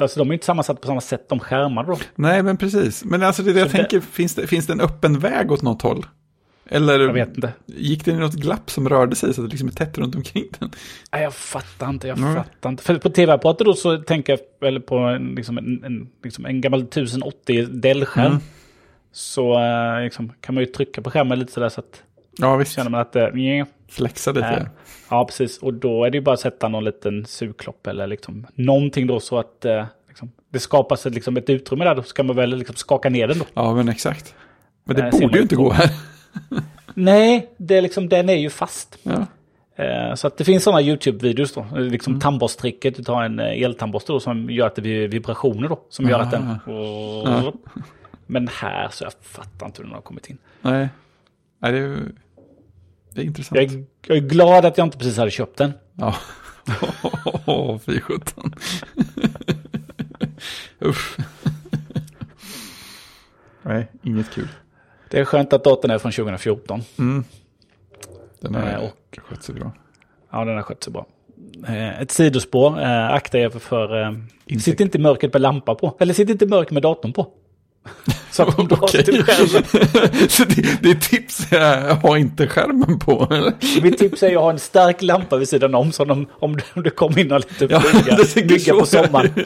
Alltså 0.00 0.18
de 0.18 0.28
är 0.30 0.32
inte 0.34 0.46
sammansatta 0.46 0.80
på 0.80 0.86
samma 0.86 1.00
sätt, 1.00 1.28
de 1.28 1.38
skärmar 1.40 1.84
då. 1.84 1.98
Nej, 2.14 2.42
men 2.42 2.56
precis. 2.56 3.04
Men 3.04 3.22
alltså 3.22 3.42
det 3.42 3.52
det 3.52 3.58
jag 3.60 3.70
Så 3.70 3.76
det- 3.76 3.82
tänker, 3.82 4.00
finns 4.00 4.34
det, 4.34 4.46
finns 4.46 4.66
det 4.66 4.72
en 4.72 4.80
öppen 4.80 5.18
väg 5.18 5.52
åt 5.52 5.62
något 5.62 5.82
håll? 5.82 6.06
Eller 6.68 7.00
Jag 7.00 7.12
vet 7.12 7.28
inte. 7.36 7.52
gick 7.66 8.04
det 8.04 8.10
i 8.10 8.14
något 8.14 8.34
glapp 8.34 8.70
som 8.70 8.88
rörde 8.88 9.16
sig 9.16 9.34
så 9.34 9.40
att 9.40 9.46
det 9.46 9.50
liksom 9.50 9.68
är 9.68 9.72
tätt 9.72 9.98
runt 9.98 10.14
omkring 10.14 10.44
den? 10.58 10.70
Nej, 11.12 11.22
jag 11.22 11.34
fattar 11.34 11.88
inte, 11.90 12.08
jag 12.08 12.18
Nej. 12.20 12.34
fattar 12.34 12.70
inte. 12.70 12.82
För 12.82 12.94
på 12.98 13.10
tv-apparater 13.10 13.64
då 13.64 13.74
så 13.74 13.96
tänker 13.98 14.32
jag 14.32 14.40
väl 14.60 14.80
på 14.80 14.96
en, 14.98 15.34
liksom 15.34 15.58
en, 15.58 15.84
en, 15.84 16.08
liksom 16.24 16.46
en 16.46 16.60
gammal 16.60 16.82
1080 16.82 17.66
Dell-skärm. 17.70 18.26
Mm. 18.26 18.38
Så 19.12 19.60
eh, 19.60 20.02
liksom, 20.04 20.32
kan 20.40 20.54
man 20.54 20.64
ju 20.64 20.70
trycka 20.70 21.02
på 21.02 21.10
skärmen 21.10 21.38
lite 21.38 21.52
sådär 21.52 21.68
så 21.68 21.80
att 21.80 22.02
Ja, 22.40 22.56
visst. 22.56 22.72
känner 22.72 22.90
man 22.90 23.00
att 23.00 23.12
det... 23.12 23.30
Uh, 23.30 23.64
Flexa 23.90 24.32
lite. 24.32 24.70
ja, 25.10 25.24
precis. 25.24 25.58
Och 25.58 25.74
då 25.74 26.04
är 26.04 26.10
det 26.10 26.18
ju 26.18 26.22
bara 26.24 26.32
att 26.34 26.40
sätta 26.40 26.68
någon 26.68 26.84
liten 26.84 27.26
sugklopp 27.26 27.86
eller 27.86 28.06
liksom 28.06 28.46
någonting 28.54 29.06
då 29.06 29.20
så 29.20 29.38
att 29.38 29.64
eh, 29.64 29.84
liksom, 30.08 30.30
det 30.52 30.58
skapas 30.58 31.06
ett, 31.06 31.14
liksom, 31.14 31.36
ett 31.36 31.50
utrymme 31.50 31.84
där. 31.84 31.94
Då 31.94 32.02
ska 32.02 32.22
man 32.22 32.36
väl 32.36 32.56
liksom 32.56 32.76
skaka 32.76 33.08
ner 33.08 33.28
den 33.28 33.38
då. 33.38 33.44
Ja, 33.54 33.74
men 33.74 33.88
exakt. 33.88 34.34
Men 34.84 34.96
det 34.96 35.02
Eh, 35.02 35.10
borde 35.10 35.36
ju 35.36 35.42
inte 35.42 35.56
gå 35.56 35.70
här. 35.72 35.90
Nej, 36.94 37.50
det 37.56 37.76
är 37.76 37.82
liksom, 37.82 38.08
den 38.08 38.28
är 38.28 38.34
ju 38.34 38.50
fast. 38.50 38.98
Ja. 39.02 39.26
Eh, 39.84 40.14
Så 40.14 40.26
att 40.26 40.36
det 40.38 40.44
finns 40.44 40.64
sådana 40.64 40.80
YouTube-videos 40.82 41.54
då. 41.54 41.78
Liksom 41.78 42.12
Mm. 42.12 42.20
tandborsttricket, 42.20 42.96
du 42.96 43.02
tar 43.04 43.22
en 43.22 43.38
eh, 43.40 43.62
eltandborste 43.62 44.12
då 44.12 44.20
som 44.20 44.50
gör 44.50 44.66
att 44.66 44.74
det 44.74 44.82
blir 44.82 45.08
vibrationer 45.08 45.68
då. 45.68 45.80
Som 45.88 46.08
gör 46.08 46.20
att 46.20 46.30
den... 46.30 46.54
Ja. 46.66 47.52
Men 48.26 48.48
här 48.48 48.88
så 48.90 49.04
jag 49.04 49.12
fattar 49.22 49.66
inte 49.66 49.78
hur 49.78 49.84
den 49.84 49.94
har 49.94 50.00
kommit 50.02 50.30
in. 50.30 50.38
Nej. 50.62 50.88
Nej, 51.58 51.72
det 51.72 51.78
är, 51.78 51.82
ju- 51.82 52.12
det 53.14 53.20
är 53.20 53.24
intressant. 53.24 53.56
Jag 53.60 53.64
är, 53.72 53.84
jag 54.06 54.16
är 54.16 54.20
glad 54.22 54.64
att 54.64 54.78
jag 54.78 54.86
inte 54.86 54.98
precis 54.98 55.16
hade 55.16 55.30
köpt 55.30 55.56
den. 55.58 55.72
Ja. 55.94 56.14
Åh, 57.46 57.78
fy 57.78 58.00
sjutton. 58.00 58.54
Usch. 60.84 61.16
Nej, 63.62 63.88
inget 64.02 64.30
kul. 64.30 64.48
Det 65.10 65.18
är 65.20 65.24
skönt 65.24 65.52
att 65.52 65.64
datorn 65.64 65.90
är 65.90 65.98
från 65.98 66.12
2014. 66.12 66.82
Mm. 66.98 67.24
Den 68.40 68.54
har 68.54 68.78
och... 68.78 69.18
skött 69.28 69.42
sig 69.42 69.54
bra. 69.54 69.72
Ja, 70.30 70.44
den 70.44 70.56
har 70.56 70.62
skött 70.62 70.84
sig 70.84 70.92
bra. 70.92 71.06
Eh, 71.68 72.00
Ett 72.00 72.10
sidospår, 72.10 72.82
eh, 72.82 73.08
akta 73.12 73.38
er 73.38 73.50
för... 73.50 74.02
eh. 74.02 74.12
Sitt 74.58 74.80
inte 74.80 74.98
i 74.98 75.00
mörkret 75.00 75.32
med 75.32 75.42
lampa 75.42 75.74
på. 75.74 75.96
Eller 76.00 76.14
sitt 76.14 76.30
inte 76.30 76.44
i 76.44 76.48
mörkret 76.48 76.70
med 76.70 76.82
datorn 76.82 77.12
på. 77.12 77.26
Så 78.38 78.42
att 78.42 78.56
de 78.56 78.68
drar 78.68 78.78
Okej. 78.82 79.04
till 79.04 79.22
skärmen. 79.24 80.28
Så 80.28 80.44
det, 80.44 80.82
det 80.82 80.90
är 80.90 80.94
tips, 80.94 81.46
jag 81.50 81.94
har 81.94 82.16
inte 82.16 82.46
skärmen 82.46 82.98
på. 82.98 83.28
Eller? 83.30 83.82
Mitt 83.82 83.98
tips 83.98 84.22
är 84.22 84.36
att 84.36 84.42
ha 84.42 84.50
en 84.50 84.58
stark 84.58 85.02
lampa 85.02 85.36
vid 85.36 85.48
sidan 85.48 85.74
om. 85.74 85.92
Så 85.92 86.02
om, 86.02 86.26
om, 86.32 86.56
det, 86.56 86.62
om 86.74 86.82
det 86.82 86.90
kommer 86.90 87.18
in 87.18 87.26
någon 87.28 87.40
liten 87.40 87.68
Ja, 87.70 87.82
det 88.48 88.58
så. 88.60 88.78
på 88.80 88.86
sommaren. 88.86 89.30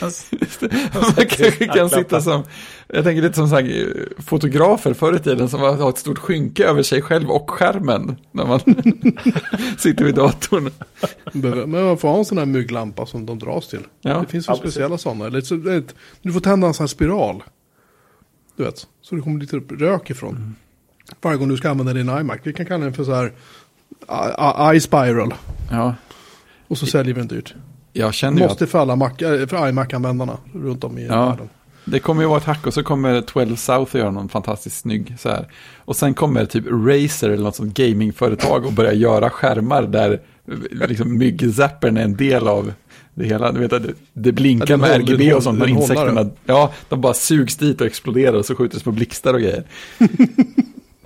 Man 0.00 1.26
kanske 1.28 1.66
kan 1.66 1.90
sitta 1.90 2.20
som, 2.20 2.42
jag 2.88 3.04
tänker 3.04 3.22
lite 3.22 3.34
som 3.34 3.48
så 3.48 3.54
här, 3.54 3.62
eh, 3.62 4.22
fotografer 4.22 4.94
förr 4.94 5.16
i 5.16 5.18
tiden 5.18 5.48
som 5.48 5.60
har 5.60 5.88
ett 5.90 5.98
stort 5.98 6.18
skynke 6.18 6.64
över 6.64 6.82
sig 6.82 7.02
själv 7.02 7.30
och 7.30 7.50
skärmen 7.50 8.16
när 8.32 8.46
man 8.46 8.60
sitter 9.78 10.04
vid 10.04 10.14
datorn. 10.14 10.70
Men 11.32 11.70
man 11.70 11.98
får 11.98 12.08
ha 12.08 12.18
en 12.18 12.24
sån 12.24 12.38
här 12.38 12.46
mygglampa 12.46 13.06
som 13.06 13.26
de 13.26 13.38
dras 13.38 13.68
till. 13.68 13.80
Ja. 14.00 14.18
Det 14.20 14.26
finns 14.26 14.48
ju 14.48 14.52
Ja, 14.52 14.56
speciella 14.56 14.98
sådana. 14.98 15.26
Eller 15.26 15.40
så, 15.40 15.54
ett- 15.70 15.94
du 16.22 16.32
får 16.32 16.40
tända 16.40 16.66
en 16.66 16.74
sån 16.74 16.84
här 16.84 16.88
spiral. 16.88 17.42
Du 18.60 18.64
vet, 18.64 18.86
så 19.02 19.14
det 19.14 19.20
kommer 19.22 19.40
lite 19.40 19.56
rök 19.56 20.10
ifrån. 20.10 20.36
Mm. 20.36 20.54
Varje 21.22 21.36
gång 21.38 21.48
du 21.48 21.56
ska 21.56 21.70
använda 21.70 21.92
din 21.92 22.08
iMac. 22.08 22.38
Vi 22.42 22.52
kan 22.52 22.66
kalla 22.66 22.84
den 22.84 22.92
för 22.94 23.04
så 23.04 23.12
här 23.14 23.32
iSpiral. 24.74 25.34
Ja, 25.70 25.94
Och 26.68 26.78
så 26.78 26.86
säljer 26.86 27.14
vi 27.14 27.20
den 27.20 27.28
dyrt. 27.28 27.54
jag 27.92 28.14
känner 28.14 28.42
Måste 28.42 28.64
att 28.64 28.70
för 28.70 28.78
alla 28.78 28.96
Mac, 28.96 29.08
äh, 29.10 29.46
för 29.46 29.68
iMac-användarna 29.68 30.38
runt 30.54 30.84
om 30.84 30.98
i 30.98 31.06
Ja. 31.06 31.26
världen. 31.28 31.48
det 31.84 31.98
kommer 32.00 32.22
ju 32.22 32.28
vara 32.28 32.38
ett 32.38 32.44
hack 32.44 32.66
och 32.66 32.74
så 32.74 32.82
kommer 32.82 33.20
12 33.20 33.56
South 33.56 33.82
att 33.96 34.00
göra 34.00 34.10
någon 34.10 34.28
fantastiskt 34.28 34.80
snygg 34.80 35.14
så 35.18 35.28
här. 35.28 35.46
Och 35.76 35.96
sen 35.96 36.14
kommer 36.14 36.44
typ 36.44 36.64
Razer 36.66 37.30
eller 37.30 37.44
något 37.44 37.56
sånt 37.56 37.74
gamingföretag 37.74 38.66
och 38.66 38.72
börja 38.72 38.92
göra 38.92 39.30
skärmar 39.30 39.82
där 39.82 40.20
eh, 40.80 40.88
liksom 40.88 41.18
myggzappern 41.18 41.96
är 41.96 42.02
en 42.02 42.16
del 42.16 42.48
av 42.48 42.72
det 43.14 43.24
hela. 43.24 43.52
Du 43.52 43.60
vet 43.60 43.72
att 43.72 43.82
det, 43.82 43.92
det 44.12 44.32
blinkar 44.32 44.66
Ja, 44.70 44.76
med 44.76 44.90
håller- 44.90 45.04
RGB 45.04 45.32
och 45.34 45.42
sånt, 45.42 45.60
den 45.60 45.68
insekterna, 45.68 46.30
ja, 46.46 46.72
de 46.88 47.00
bara 47.00 47.14
sugs 47.14 47.56
dit 47.56 47.80
och 47.80 47.86
exploderar 47.86 48.32
och 48.36 48.46
så 48.46 48.54
skjuter 48.54 48.78
det 48.78 48.84
på 48.84 48.92
blixtar 48.92 49.34
och 49.34 49.40
grejer. 49.40 49.64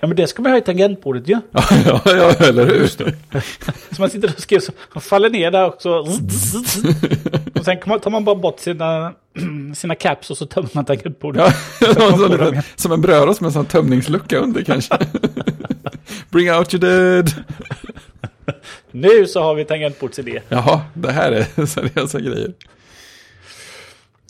Ja, 0.01 0.09
men 0.09 0.17
det 0.17 0.27
ska 0.27 0.43
man 0.43 0.53
ha 0.53 0.59
i 0.59 0.63
tangentbordet 0.63 1.29
ju. 1.29 1.33
Ja, 1.53 1.65
ja, 1.87 2.01
ja 2.05 2.33
eller 2.33 2.67
hur? 2.67 2.87
Så 2.87 4.01
man 4.01 4.11
sitter 4.11 4.29
och 4.35 4.41
skriver 4.41 4.61
så, 4.61 4.73
man 4.95 5.03
faller 5.03 5.31
ner 5.31 5.51
där 5.51 5.67
också. 5.67 5.89
Och 7.55 7.65
sen 7.65 7.77
kan 7.77 7.89
man- 7.89 8.01
tar 8.01 8.11
man 8.11 8.25
bara 8.25 8.35
bort 8.35 8.61
sina, 8.61 9.13
sina 9.75 9.95
caps 9.95 10.31
och 10.31 10.37
så 10.37 10.47
tömmer 10.47 10.69
man 10.73 10.85
tangentbordet. 10.85 11.55
Ja, 11.81 11.87
Så 11.95 12.17
så 12.19 12.29
lite, 12.29 12.63
som 12.77 12.93
en 12.93 13.01
brödrost 13.01 13.41
med 13.41 13.49
en 13.49 13.53
sån 13.53 13.67
tömningslucka 13.67 14.39
under 14.39 14.63
kanske. 14.63 14.99
Bring 16.31 16.53
out 16.53 16.75
your 16.75 16.81
dead. 16.81 17.33
Nu 18.90 19.26
så 19.26 19.42
har 19.42 19.55
vi 19.55 19.64
tangentbordsidé. 19.64 20.40
Jaha, 20.49 20.80
det 20.95 21.12
här 21.12 21.32
är 21.32 21.66
seriösa 21.66 22.20
grejer. 22.20 22.53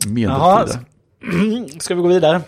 Jaha, 0.05 0.65
Medeltida. 0.65 1.79
Ska 1.79 1.95
vi 1.95 2.01
gå 2.01 2.07
vidare? 2.07 2.41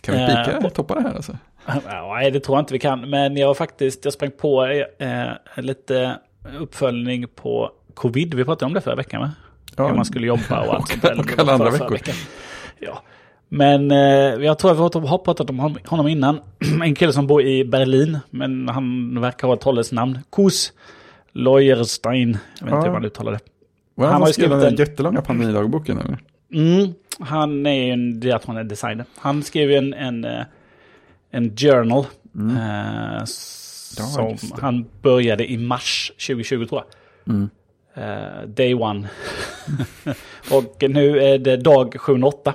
Kan 0.00 0.14
vi 0.14 0.20
eh, 0.22 0.26
pika 0.44 0.58
och- 0.66 0.74
toppa 0.74 0.94
det 0.94 1.00
här 1.02 1.14
alltså? 1.14 1.38
Nej, 2.14 2.30
det 2.30 2.40
tror 2.40 2.56
jag 2.58 2.62
inte 2.62 2.72
vi 2.72 2.78
kan. 2.78 3.10
Men 3.10 3.36
jag 3.36 3.46
har 3.46 3.54
faktiskt, 3.54 4.04
jag 4.04 4.14
sprang 4.14 4.30
på 4.30 4.64
eh, 4.98 5.24
lite 5.56 6.18
uppföljning 6.58 7.28
på 7.28 7.70
covid. 7.94 8.34
Vi 8.34 8.44
pratade 8.44 8.66
om 8.66 8.74
det 8.74 8.80
förra 8.80 8.94
veckan 8.94 9.20
va? 9.20 9.30
Ja, 9.76 9.86
Hur 9.88 9.94
man 9.94 10.04
skulle 10.04 10.26
jobba 10.26 10.60
och 10.66 10.74
allt 10.74 10.88
sånt 10.88 11.02
där. 11.02 11.18
och 11.18 11.38
alla 11.38 11.52
andra 11.52 11.70
veckor. 11.70 11.98
Ja. 12.78 13.02
Men 13.52 13.90
eh, 13.90 13.98
jag 14.44 14.58
tror 14.58 14.70
att 14.86 14.96
vi 14.96 15.06
har 15.08 15.18
pratat 15.18 15.50
om 15.50 15.58
hon- 15.58 15.78
honom 15.86 16.08
innan. 16.08 16.40
en 16.82 16.94
kille 16.94 17.12
som 17.12 17.26
bor 17.26 17.42
i 17.42 17.64
Berlin, 17.64 18.18
men 18.30 18.68
han 18.68 19.20
verkar 19.20 19.48
ha 19.48 19.54
ett 19.54 19.62
holländskt 19.62 19.92
namn. 19.92 20.18
Kus 20.32 20.72
Leuerstein. 21.32 22.38
Jag 22.58 22.66
vet 22.66 22.74
inte 22.74 22.76
Ja. 22.76 22.82
hur 22.84 22.92
man 22.92 23.04
uttalar 23.04 23.32
det. 23.32 23.38
Det 23.96 24.02
Han 24.02 24.12
han 24.12 24.22
har 24.22 24.28
ju 24.28 24.32
den 24.32 24.32
skrivit 24.32 24.60
där 24.60 24.68
en- 24.68 24.76
jättelånga 24.76 25.20
pandeminydagboken 25.22 25.98
eller? 25.98 26.18
Mm, 26.54 26.92
han 27.18 27.66
är 27.66 27.72
ju 27.84 27.90
en, 27.92 28.20
det 28.20 28.32
att 28.32 28.44
han 28.44 28.56
är 28.56 28.64
designer. 28.64 29.04
Han 29.18 29.42
skrev 29.42 29.70
ju 29.70 29.76
en, 29.76 29.94
en, 29.94 30.24
eh, 30.24 30.42
en 31.30 31.56
journal. 31.56 32.04
eh, 32.34 33.24
Ja, 33.98 34.06
som 34.06 34.26
det. 34.56 34.60
han 34.62 34.84
började 35.02 35.50
i 35.52 35.58
mars 35.58 36.12
2020 36.26 36.64
tror 36.66 36.82
jag. 37.24 37.34
Mm. 37.34 37.50
Eh, 37.94 38.48
day 38.48 38.74
one. 38.74 39.08
och 40.52 40.84
nu 40.88 41.18
är 41.22 41.38
det 41.38 41.56
dag 41.56 41.94
708. 42.00 42.54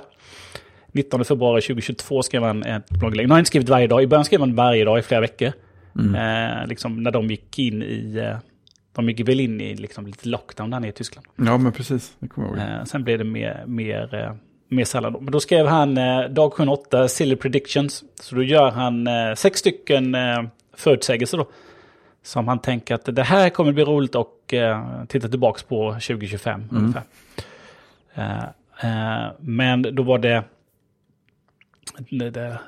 19 0.96 1.24
februari 1.24 1.60
2022 1.60 2.22
skrev 2.22 2.42
han 2.42 2.62
ett 2.62 2.90
blogglägg. 2.90 3.26
Nu 3.26 3.30
har 3.30 3.34
han 3.34 3.40
inte 3.40 3.48
skrivit 3.48 3.68
varje 3.68 3.86
dag. 3.86 4.02
I 4.02 4.06
början 4.06 4.24
skrev 4.24 4.40
han 4.40 4.54
varje 4.54 4.84
dag 4.84 4.98
i 4.98 5.02
flera 5.02 5.20
veckor. 5.20 5.52
Mm. 5.98 6.14
Eh, 6.60 6.66
liksom 6.66 7.02
när 7.02 7.10
de 7.10 7.26
gick 7.26 7.58
in 7.58 7.82
i... 7.82 8.18
Eh, 8.18 8.36
de 8.92 9.08
gick 9.08 9.28
väl 9.28 9.40
in 9.40 9.60
i 9.60 9.74
liksom 9.74 10.06
lite 10.06 10.28
lockdown 10.28 10.70
där 10.70 10.80
nere 10.80 10.88
i 10.88 10.92
Tyskland. 10.92 11.26
Ja, 11.36 11.58
men 11.58 11.72
precis. 11.72 12.16
Det 12.18 12.28
kommer 12.28 12.48
jag 12.48 12.58
ihåg. 12.58 12.78
Eh, 12.80 12.84
sen 12.84 13.04
blev 13.04 13.18
det 13.18 13.24
mer, 13.24 13.64
mer, 13.66 14.14
eh, 14.14 14.32
mer 14.68 14.84
sällan. 14.84 15.12
då. 15.12 15.20
Men 15.20 15.32
då 15.32 15.40
skrev 15.40 15.66
han 15.66 15.98
eh, 15.98 16.20
dag 16.20 16.52
708, 16.52 17.08
Silly 17.08 17.36
Predictions. 17.36 18.04
Så 18.20 18.34
då 18.34 18.42
gör 18.42 18.70
han 18.70 19.06
eh, 19.06 19.34
sex 19.34 19.60
stycken 19.60 20.16
förutsägelser 20.76 21.38
då. 21.38 21.46
Som 22.22 22.48
han 22.48 22.58
tänker 22.58 22.94
att 22.94 23.16
det 23.16 23.22
här 23.22 23.50
kommer 23.50 23.72
bli 23.72 23.84
roligt 23.84 24.14
och 24.14 24.54
titta 25.08 25.28
tillbaka 25.28 25.60
på 25.68 25.92
2025 25.92 26.64
ungefär. 26.72 27.02
Eh, 28.16 28.44
eh, 28.80 29.32
men 29.40 29.82
då 29.82 30.02
var 30.02 30.18
det, 30.18 30.44
det, 32.10 32.30
det 32.30 32.58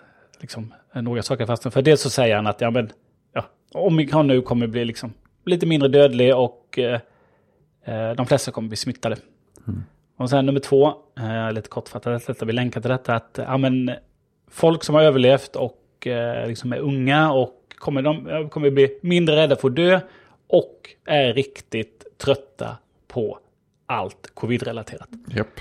liksom, 0.41 0.75
några 0.95 1.23
saker 1.23 1.47
fast 1.47 1.73
För 1.73 1.83
dels 1.83 2.01
så 2.01 2.11
säger 2.11 2.37
han 2.37 2.47
att 2.47 2.61
ja, 2.61 2.71
men, 2.71 2.91
ja, 3.33 3.45
omikron 3.73 4.27
nu 4.27 4.43
kommer 4.43 4.67
bli 4.67 4.85
liksom 4.85 5.15
lite 5.45 5.67
mindre 5.67 5.89
dödlig 5.89 6.37
och 6.37 6.79
eh, 6.79 7.01
eh, 7.85 8.13
de 8.13 8.27
flesta 8.27 8.51
kommer 8.51 8.69
bli 8.69 8.77
smittade. 8.77 9.17
Och 10.17 10.31
sen 10.31 10.47
nummer 10.47 10.61
två, 10.61 10.95
eh, 11.19 11.53
lite 11.53 11.69
kortfattat, 11.69 12.27
detta, 12.27 12.45
vi 12.45 12.53
länkar 12.53 12.81
till 12.81 12.91
detta, 12.91 13.15
att 13.15 13.39
ja, 13.47 13.57
men, 13.57 13.91
folk 14.51 14.85
som 14.85 14.95
har 14.95 15.03
överlevt 15.03 15.57
och 15.57 16.07
eh, 16.07 16.49
liksom 16.49 16.73
är 16.73 16.79
unga 16.79 17.33
och 17.33 17.55
kommer, 17.79 18.03
de, 18.03 18.49
kommer 18.51 18.71
bli 18.71 18.99
mindre 19.03 19.37
rädda 19.37 19.57
för 19.57 19.69
att 19.69 19.77
dö 19.77 20.01
och 20.47 20.91
är 21.05 21.35
riktigt 21.35 22.05
trötta 22.19 22.77
på 23.07 23.39
allt 23.87 24.31
covid-relaterat. 24.35 25.09
Japp. 25.27 25.61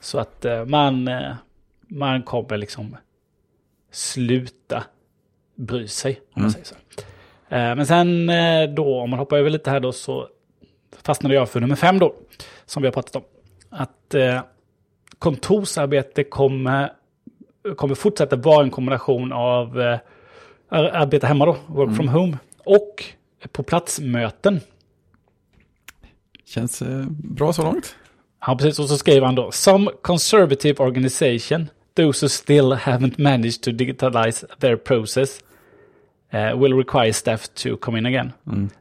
Så 0.00 0.18
att 0.18 0.44
eh, 0.44 0.64
man, 0.64 1.08
eh, 1.08 1.32
man 1.90 2.22
kommer 2.22 2.56
liksom 2.56 2.96
sluta 3.90 4.84
bry 5.54 5.88
sig, 5.88 6.20
om 6.34 6.42
man 6.42 6.50
säger 6.50 6.64
så. 6.64 6.74
Eh, 7.48 7.74
men 7.76 7.86
sen 7.86 8.28
eh, 8.30 8.70
då, 8.74 9.00
om 9.00 9.10
man 9.10 9.18
hoppar 9.18 9.38
över 9.38 9.50
lite 9.50 9.70
här 9.70 9.80
då, 9.80 9.92
så 9.92 10.28
fastnade 11.02 11.34
jag 11.34 11.48
för 11.48 11.60
nummer 11.60 11.76
fem 11.76 11.98
då, 11.98 12.14
som 12.66 12.82
vi 12.82 12.86
har 12.86 12.92
pratat 12.92 13.16
om. 13.16 13.22
Att 13.70 14.14
eh, 14.14 14.40
kontorsarbete 15.18 16.24
kommer, 16.24 16.92
kommer 17.76 17.94
fortsätta 17.94 18.36
vara 18.36 18.62
en 18.64 18.70
kombination 18.70 19.32
av 19.32 19.80
eh, 19.80 19.98
ar- 20.68 20.90
arbeta 20.90 21.26
hemma 21.26 21.46
då, 21.46 21.56
work 21.66 21.96
from 21.96 22.08
home, 22.08 22.38
och 22.64 23.04
på 23.52 23.62
platsmöten. 23.62 24.60
Känns 26.44 26.82
eh, 26.82 27.06
bra 27.10 27.52
så 27.52 27.62
långt. 27.64 27.96
Ja, 28.46 28.56
precis. 28.56 28.78
Och 28.78 28.88
så 28.88 28.98
skriver 28.98 29.26
han 29.26 29.34
då. 29.34 29.50
Some 29.52 29.90
conservative 30.02 30.84
organization 30.84 31.68
those 31.94 32.20
who 32.20 32.28
still 32.28 32.72
haven't 32.74 33.18
managed 33.18 33.62
to 33.62 33.72
digitalize 33.72 34.44
their 34.60 34.76
process 34.76 35.40
uh, 36.32 36.54
will 36.56 36.72
require 36.72 37.12
staff 37.12 37.52
to 37.54 37.76
come 37.78 37.96
in 37.96 38.06
again. 38.06 38.32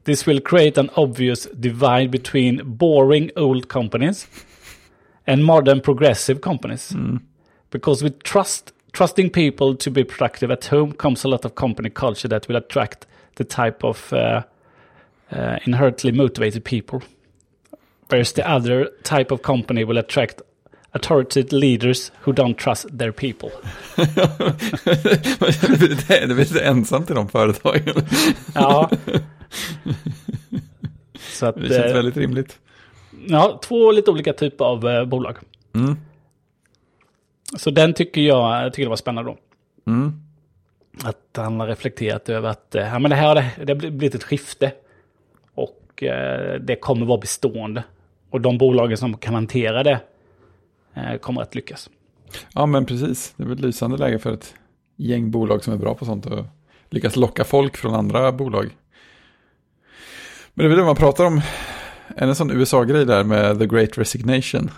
This 0.03 0.25
will 0.25 0.39
create 0.39 0.77
an 0.77 0.89
obvious 0.95 1.45
divide 1.45 2.11
between 2.11 2.61
boring 2.63 3.31
old 3.35 3.67
companies 3.67 4.27
and 5.25 5.43
modern 5.43 5.81
progressive 5.81 6.41
companies. 6.41 6.91
Because 7.71 8.03
with 8.03 8.23
trust, 8.23 8.71
trusting 8.91 9.31
people 9.31 9.75
to 9.75 9.91
be 9.91 10.03
productive 10.03 10.51
at 10.51 10.65
home 10.65 10.93
comes 10.93 11.23
a 11.23 11.27
lot 11.27 11.45
of 11.45 11.55
company 11.55 11.89
culture 11.89 12.27
that 12.27 12.47
will 12.47 12.55
attract 12.55 13.05
the 13.35 13.43
type 13.43 13.83
of 13.83 14.11
uh, 14.13 14.43
uh, 15.31 15.59
inherently 15.65 16.11
motivated 16.11 16.63
people. 16.63 17.01
Whereas 18.09 18.33
the 18.33 18.47
other 18.47 18.89
type 19.03 19.31
of 19.31 19.43
company 19.43 19.83
will 19.83 19.97
attract 19.97 20.41
authoritative 20.91 21.55
leaders 21.55 22.11
who 22.23 22.31
don't 22.33 22.57
trust 22.57 22.99
their 22.99 23.11
people. 23.11 23.49
det 26.07 26.09
är 26.09 26.27
väl 26.27 26.37
lite 26.37 26.61
ensamt 26.61 27.11
i 27.11 27.13
de 27.13 27.29
företagen. 27.29 28.05
Ja. 28.55 28.89
Så 31.19 31.45
att, 31.45 31.55
Det 31.55 31.67
känns 31.67 31.85
eh, 31.85 31.93
väldigt 31.93 32.17
rimligt. 32.17 32.59
ja, 33.27 33.59
två 33.63 33.91
lite 33.91 34.11
olika 34.11 34.33
typer 34.33 34.65
av 34.65 34.87
eh, 34.89 35.05
bolag. 35.05 35.37
Mm. 35.75 35.97
Så 37.57 37.71
den 37.71 37.93
tycker 37.93 38.21
jag, 38.21 38.65
jag 38.65 38.73
tycker 38.73 38.83
det 38.83 38.89
var 38.89 38.95
spännande 38.95 39.31
då. 39.31 39.37
Mm. 39.91 40.13
Att 41.03 41.37
han 41.37 41.59
har 41.59 41.67
reflekterat 41.67 42.29
över 42.29 42.49
att 42.49 42.75
eh, 42.75 42.87
ja, 42.87 42.99
men 42.99 43.09
det 43.11 43.15
här 43.17 43.27
har 43.27 43.35
det, 43.35 43.51
det 43.65 43.75
blivit 43.75 44.15
ett 44.15 44.23
skifte. 44.23 44.71
Och 45.53 46.03
eh, 46.03 46.59
det 46.59 46.75
kommer 46.75 47.05
vara 47.05 47.17
bestående. 47.17 47.83
Och 48.29 48.41
de 48.41 48.57
bolagen 48.57 48.97
som 48.97 49.17
kan 49.17 49.33
hantera 49.33 49.83
det 49.83 49.91
eh, 49.91 49.99
Eh, 50.93 51.17
kommer 51.17 51.41
att 51.41 51.55
lyckas. 51.55 51.89
Ja, 52.53 52.65
men 52.65 52.85
precis. 52.85 53.33
Det 53.37 53.43
är 53.43 53.47
väl 53.47 53.57
ett 53.57 53.63
lysande 53.63 53.97
läge 53.97 54.19
för 54.19 54.33
ett 54.33 54.53
gäng 54.95 55.31
bolag 55.31 55.63
som 55.63 55.73
är 55.73 55.77
bra 55.77 55.95
på 55.95 56.05
sånt 56.05 56.25
och 56.25 56.45
lyckas 56.89 57.15
locka 57.15 57.43
folk 57.43 57.77
från 57.77 57.93
andra 57.93 58.31
bolag. 58.31 58.77
Men 60.53 60.63
det 60.63 60.67
är 60.67 60.69
väl 60.69 60.77
det 60.77 60.85
man 60.85 60.95
pratar 60.95 61.25
om. 61.25 61.41
En 62.15 62.35
sån 62.35 62.51
USA-grej 62.51 63.05
där 63.05 63.23
med 63.23 63.59
the 63.59 63.67
great 63.67 63.97
resignation. 63.97 64.71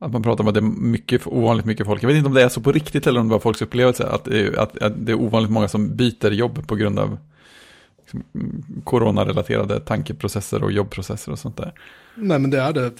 Att 0.00 0.12
man 0.12 0.22
pratar 0.22 0.44
om 0.44 0.48
att 0.48 0.54
det 0.54 0.60
är 0.60 0.80
mycket, 0.80 1.26
ovanligt 1.26 1.66
mycket 1.66 1.86
folk. 1.86 2.02
Jag 2.02 2.08
vet 2.08 2.16
inte 2.16 2.28
om 2.28 2.34
det 2.34 2.42
är 2.42 2.48
så 2.48 2.60
på 2.60 2.72
riktigt 2.72 3.06
eller 3.06 3.20
om 3.20 3.28
det 3.28 3.32
var 3.32 3.40
folks 3.40 3.62
upplevelse. 3.62 4.06
Att 4.06 4.24
det 4.24 4.40
är, 4.40 4.58
att, 4.58 4.82
att 4.82 5.06
det 5.06 5.12
är 5.12 5.20
ovanligt 5.20 5.50
många 5.50 5.68
som 5.68 5.96
byter 5.96 6.30
jobb 6.30 6.66
på 6.66 6.74
grund 6.74 6.98
av 6.98 7.18
coronarelaterade 8.84 9.80
tankeprocesser 9.80 10.62
och 10.64 10.72
jobbprocesser 10.72 11.32
och 11.32 11.38
sånt 11.38 11.56
där. 11.56 11.72
Nej 12.14 12.38
men 12.38 12.50
det 12.50 12.60
är 12.60 12.72
det. 12.72 12.92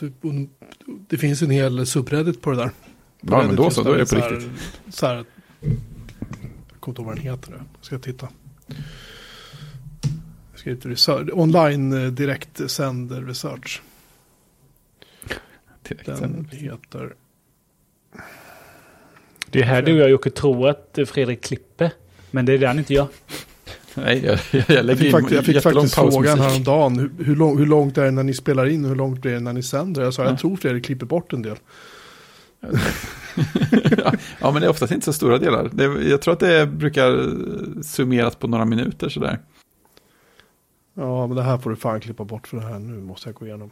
Det 1.09 1.19
finns 1.19 1.43
en 1.43 1.51
hel 1.51 1.87
subreddit 1.87 2.43
på 2.43 2.51
det 2.51 2.57
där. 2.57 2.67
På 2.67 2.73
Ja, 3.21 3.43
men 3.47 3.57
då 3.57 3.71
så, 3.71 3.83
då 3.83 3.93
är 3.93 3.99
det 3.99 4.03
på 4.03 4.07
så 4.07 4.17
här- 4.17 4.31
riktigt. 4.31 4.95
Så 4.95 5.07
här, 5.07 5.15
jag 5.15 5.25
kommer 6.81 6.93
inte 6.93 7.01
ihåg 7.01 7.07
vad 7.07 7.17
den 7.17 7.25
heter 7.25 7.51
nu. 7.51 7.57
Jag 7.57 7.85
ska 7.85 7.99
titta. 7.99 8.29
Jag 10.51 10.79
ska 10.81 10.89
research. 10.89 11.29
Online 11.33 11.93
eh, 11.93 12.11
direktsänd 12.11 13.27
research. 13.29 13.83
Direkt 15.89 16.07
Den 16.07 16.49
heter... 16.53 17.15
Det 19.51 19.61
är 19.61 19.65
här 19.65 19.83
du 19.83 19.93
och 19.93 19.99
jag 19.99 20.11
Jocke 20.11 20.31
tror 20.31 20.69
att 20.69 20.99
Fredrik 21.07 21.43
klipper. 21.43 21.91
Men 22.31 22.47
det 22.47 22.53
är 22.53 22.59
det 22.59 22.67
han 22.67 22.79
inte 22.79 22.95
gör. 22.95 23.09
Nej, 24.05 24.25
jag, 24.25 24.39
jag, 24.51 24.65
jag 24.69 24.77
Jag 24.77 24.85
lägger 24.85 24.99
fick, 24.99 25.07
in 25.07 25.13
faktiskt, 25.13 25.35
jag 25.35 25.45
fick 25.45 25.63
faktiskt 25.63 25.95
frågan 25.95 26.39
häromdagen. 26.39 26.99
Hur, 26.99 27.25
hur, 27.25 27.37
lång, 27.37 27.59
hur 27.59 27.67
långt 27.67 27.99
är 27.99 28.05
det 28.05 28.11
när 28.11 28.23
ni 28.23 28.35
spelar 28.35 28.67
in 28.67 28.85
och 28.85 28.89
hur 28.89 28.97
långt 28.97 29.23
blir 29.23 29.33
det 29.33 29.41
när 29.41 29.53
ni 29.53 29.63
sänder? 29.63 30.03
Jag 30.03 30.15
sa 30.15 30.23
Ja. 30.23 30.29
jag 30.31 30.39
tror 30.39 30.57
Fredrik 30.57 30.85
klipper 30.85 31.07
bort 31.07 31.33
en 31.33 31.43
del. 31.43 31.57
ja, 34.41 34.51
men 34.53 34.55
det 34.55 34.67
är 34.67 34.69
oftast 34.69 34.93
inte 34.93 35.05
så 35.05 35.13
stora 35.13 35.39
delar. 35.39 35.71
Det, 35.73 35.85
jag 35.85 36.23
tror 36.23 36.35
att 36.35 36.41
det 36.41 36.67
brukar 36.67 37.31
summeras 37.83 38.35
på 38.35 38.47
några 38.47 38.65
minuter 38.65 39.09
sådär. 39.09 39.39
Ja, 40.95 41.27
men 41.27 41.37
det 41.37 41.43
här 41.43 41.59
får 41.59 41.71
du 41.71 41.77
fan 41.77 42.01
klippa 42.01 42.25
bort 42.25 42.47
för 42.47 42.57
det 42.57 42.63
här 42.63 42.79
nu 42.79 43.01
måste 43.01 43.29
jag 43.29 43.35
gå 43.35 43.47
igenom. 43.47 43.71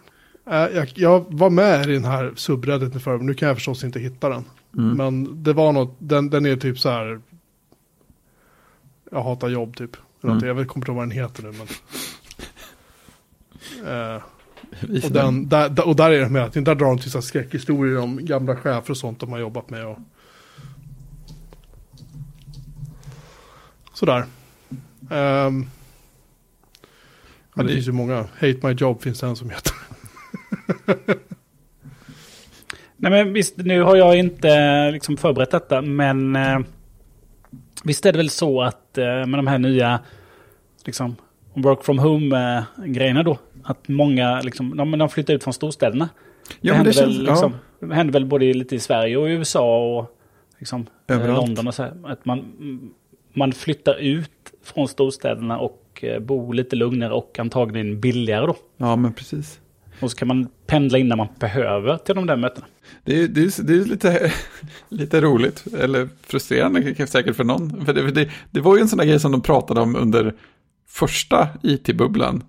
Äh, 0.50 0.54
jag, 0.54 0.92
jag 0.94 1.24
var 1.28 1.50
med 1.50 1.88
i 1.88 1.92
den 1.92 2.04
här 2.04 2.32
subredditen 2.36 3.00
förr, 3.00 3.16
men 3.16 3.26
nu 3.26 3.34
kan 3.34 3.48
jag 3.48 3.56
förstås 3.56 3.84
inte 3.84 4.00
hitta 4.00 4.28
den. 4.28 4.44
Mm. 4.78 4.96
Men 4.96 5.42
det 5.42 5.52
var 5.52 5.72
något, 5.72 5.96
den, 5.98 6.30
den 6.30 6.46
är 6.46 6.56
typ 6.56 6.78
så 6.78 6.88
här. 6.88 7.20
Jag 9.10 9.22
hatar 9.22 9.48
jobb 9.48 9.76
typ. 9.76 9.96
Mm. 10.32 10.56
Jag 10.56 10.68
kommer 10.68 10.82
inte 10.82 10.90
ihåg 10.90 10.96
vad 10.96 11.04
den 11.08 11.10
heter 11.10 11.42
nu. 11.42 11.52
Men, 11.52 11.66
Eh, 13.86 14.22
och, 15.04 15.12
den. 15.12 15.48
där, 15.48 15.86
och 15.86 15.96
där 15.96 16.10
är 16.10 16.20
det 16.20 16.28
med 16.28 16.42
att 16.44 16.52
där 16.52 16.60
drar 16.74 16.74
de 16.86 16.98
till 16.98 17.22
skräckhistorier 17.22 17.98
om 17.98 18.24
gamla 18.24 18.56
chefer 18.56 18.90
och 18.90 18.96
sånt 18.96 19.20
de 19.20 19.32
har 19.32 19.38
jobbat 19.38 19.70
med. 19.70 19.86
Och... 19.86 19.98
Sådär. 23.92 24.24
Um, 25.10 25.70
ja, 27.54 27.62
det 27.62 27.62
det- 27.62 27.68
finns 27.74 27.88
ju 27.88 27.92
många. 27.92 28.16
Hate 28.16 28.58
My 28.62 28.72
Job 28.72 29.02
finns 29.02 29.20
det 29.20 29.26
en 29.26 29.36
som 29.36 29.50
heter. 29.50 29.72
Nej 32.96 33.10
men 33.10 33.32
visst, 33.32 33.56
nu 33.56 33.82
har 33.82 33.96
jag 33.96 34.16
inte 34.18 34.90
liksom 34.90 35.16
förberett 35.16 35.50
detta, 35.50 35.82
men 35.82 36.36
eh, 36.36 36.58
visst 37.84 38.06
är 38.06 38.12
det 38.12 38.18
väl 38.18 38.30
så 38.30 38.62
att 38.62 38.98
eh, 38.98 39.04
med 39.04 39.38
de 39.38 39.46
här 39.46 39.58
nya 39.58 40.00
liksom, 40.86 41.16
work 41.54 41.84
from 41.84 41.98
home-grejerna 41.98 43.22
då, 43.22 43.38
att 43.62 43.88
många 43.88 44.40
liksom, 44.40 44.76
de, 44.76 44.98
de 44.98 45.08
flyttar 45.08 45.34
ut 45.34 45.44
från 45.44 45.54
storstäderna. 45.54 46.08
Ja, 46.60 46.72
det, 46.72 46.76
händer 46.76 46.92
det 46.92 47.00
väl, 47.00 47.14
känns, 47.14 47.28
liksom, 47.28 47.54
det 47.80 47.94
händer 47.94 48.12
väl 48.12 48.26
både 48.26 48.52
lite 48.54 48.74
i 48.74 48.78
Sverige 48.78 49.16
och 49.16 49.28
i 49.28 49.32
USA 49.32 49.96
och 49.98 50.16
liksom, 50.58 50.86
eh, 51.06 51.16
Överallt. 51.16 51.46
London 51.46 51.68
och 51.68 51.74
så 51.74 51.82
här. 51.82 51.92
Att 52.04 52.24
man, 52.24 52.54
man 53.32 53.52
flyttar 53.52 53.94
ut 53.94 54.30
från 54.64 54.88
storstäderna 54.88 55.58
och 55.58 56.00
eh, 56.02 56.20
bor 56.20 56.54
lite 56.54 56.76
lugnare 56.76 57.12
och 57.12 57.38
antagligen 57.38 58.00
billigare 58.00 58.46
då. 58.46 58.56
ja. 58.76 58.86
ja, 58.86 58.96
men 58.96 59.12
precis. 59.12 59.60
Och 60.00 60.10
så 60.10 60.16
kan 60.16 60.28
man 60.28 60.48
pendla 60.66 60.98
in 60.98 61.08
när 61.08 61.16
man 61.16 61.28
behöver 61.38 61.96
till 61.96 62.14
de 62.14 62.26
där 62.26 62.36
mötena. 62.36 62.66
Det 63.04 63.22
är, 63.22 63.28
det 63.28 63.40
är, 63.40 63.62
det 63.62 63.72
är 63.72 63.84
lite, 63.84 64.32
lite 64.88 65.20
roligt, 65.20 65.64
eller 65.78 66.08
frustrerande 66.22 67.06
säkert 67.06 67.36
för 67.36 67.44
någon. 67.44 67.84
För 67.86 67.92
det, 67.92 68.10
det, 68.10 68.30
det 68.50 68.60
var 68.60 68.76
ju 68.76 68.82
en 68.82 68.88
sån 68.88 68.98
där 68.98 69.06
grej 69.06 69.20
som 69.20 69.32
de 69.32 69.40
pratade 69.40 69.80
om 69.80 69.96
under 69.96 70.34
första 70.96 71.48
it-bubblan. 71.62 72.42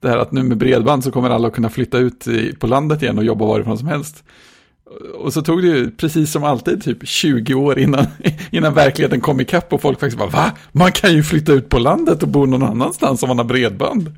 Det 0.00 0.08
här 0.08 0.18
att 0.18 0.32
nu 0.32 0.42
med 0.42 0.58
bredband 0.58 1.04
så 1.04 1.10
kommer 1.10 1.30
alla 1.30 1.48
att 1.48 1.54
kunna 1.54 1.70
flytta 1.70 1.98
ut 1.98 2.26
på 2.58 2.66
landet 2.66 3.02
igen 3.02 3.18
och 3.18 3.24
jobba 3.24 3.46
varifrån 3.46 3.78
som 3.78 3.88
helst. 3.88 4.24
Och 5.18 5.32
så 5.32 5.42
tog 5.42 5.62
det 5.62 5.68
ju, 5.68 5.90
precis 5.90 6.32
som 6.32 6.44
alltid, 6.44 6.82
typ 6.82 7.08
20 7.08 7.54
år 7.54 7.78
innan, 7.78 8.06
innan 8.50 8.74
verkligheten 8.74 9.20
kom 9.20 9.40
ikapp 9.40 9.72
och 9.72 9.82
folk 9.82 10.00
faktiskt 10.00 10.18
bara, 10.18 10.28
va? 10.28 10.52
Man 10.72 10.92
kan 10.92 11.14
ju 11.14 11.22
flytta 11.22 11.52
ut 11.52 11.68
på 11.68 11.78
landet 11.78 12.22
och 12.22 12.28
bo 12.28 12.46
någon 12.46 12.62
annanstans 12.62 13.22
om 13.22 13.28
man 13.28 13.38
har 13.38 13.44
bredband. 13.44 14.12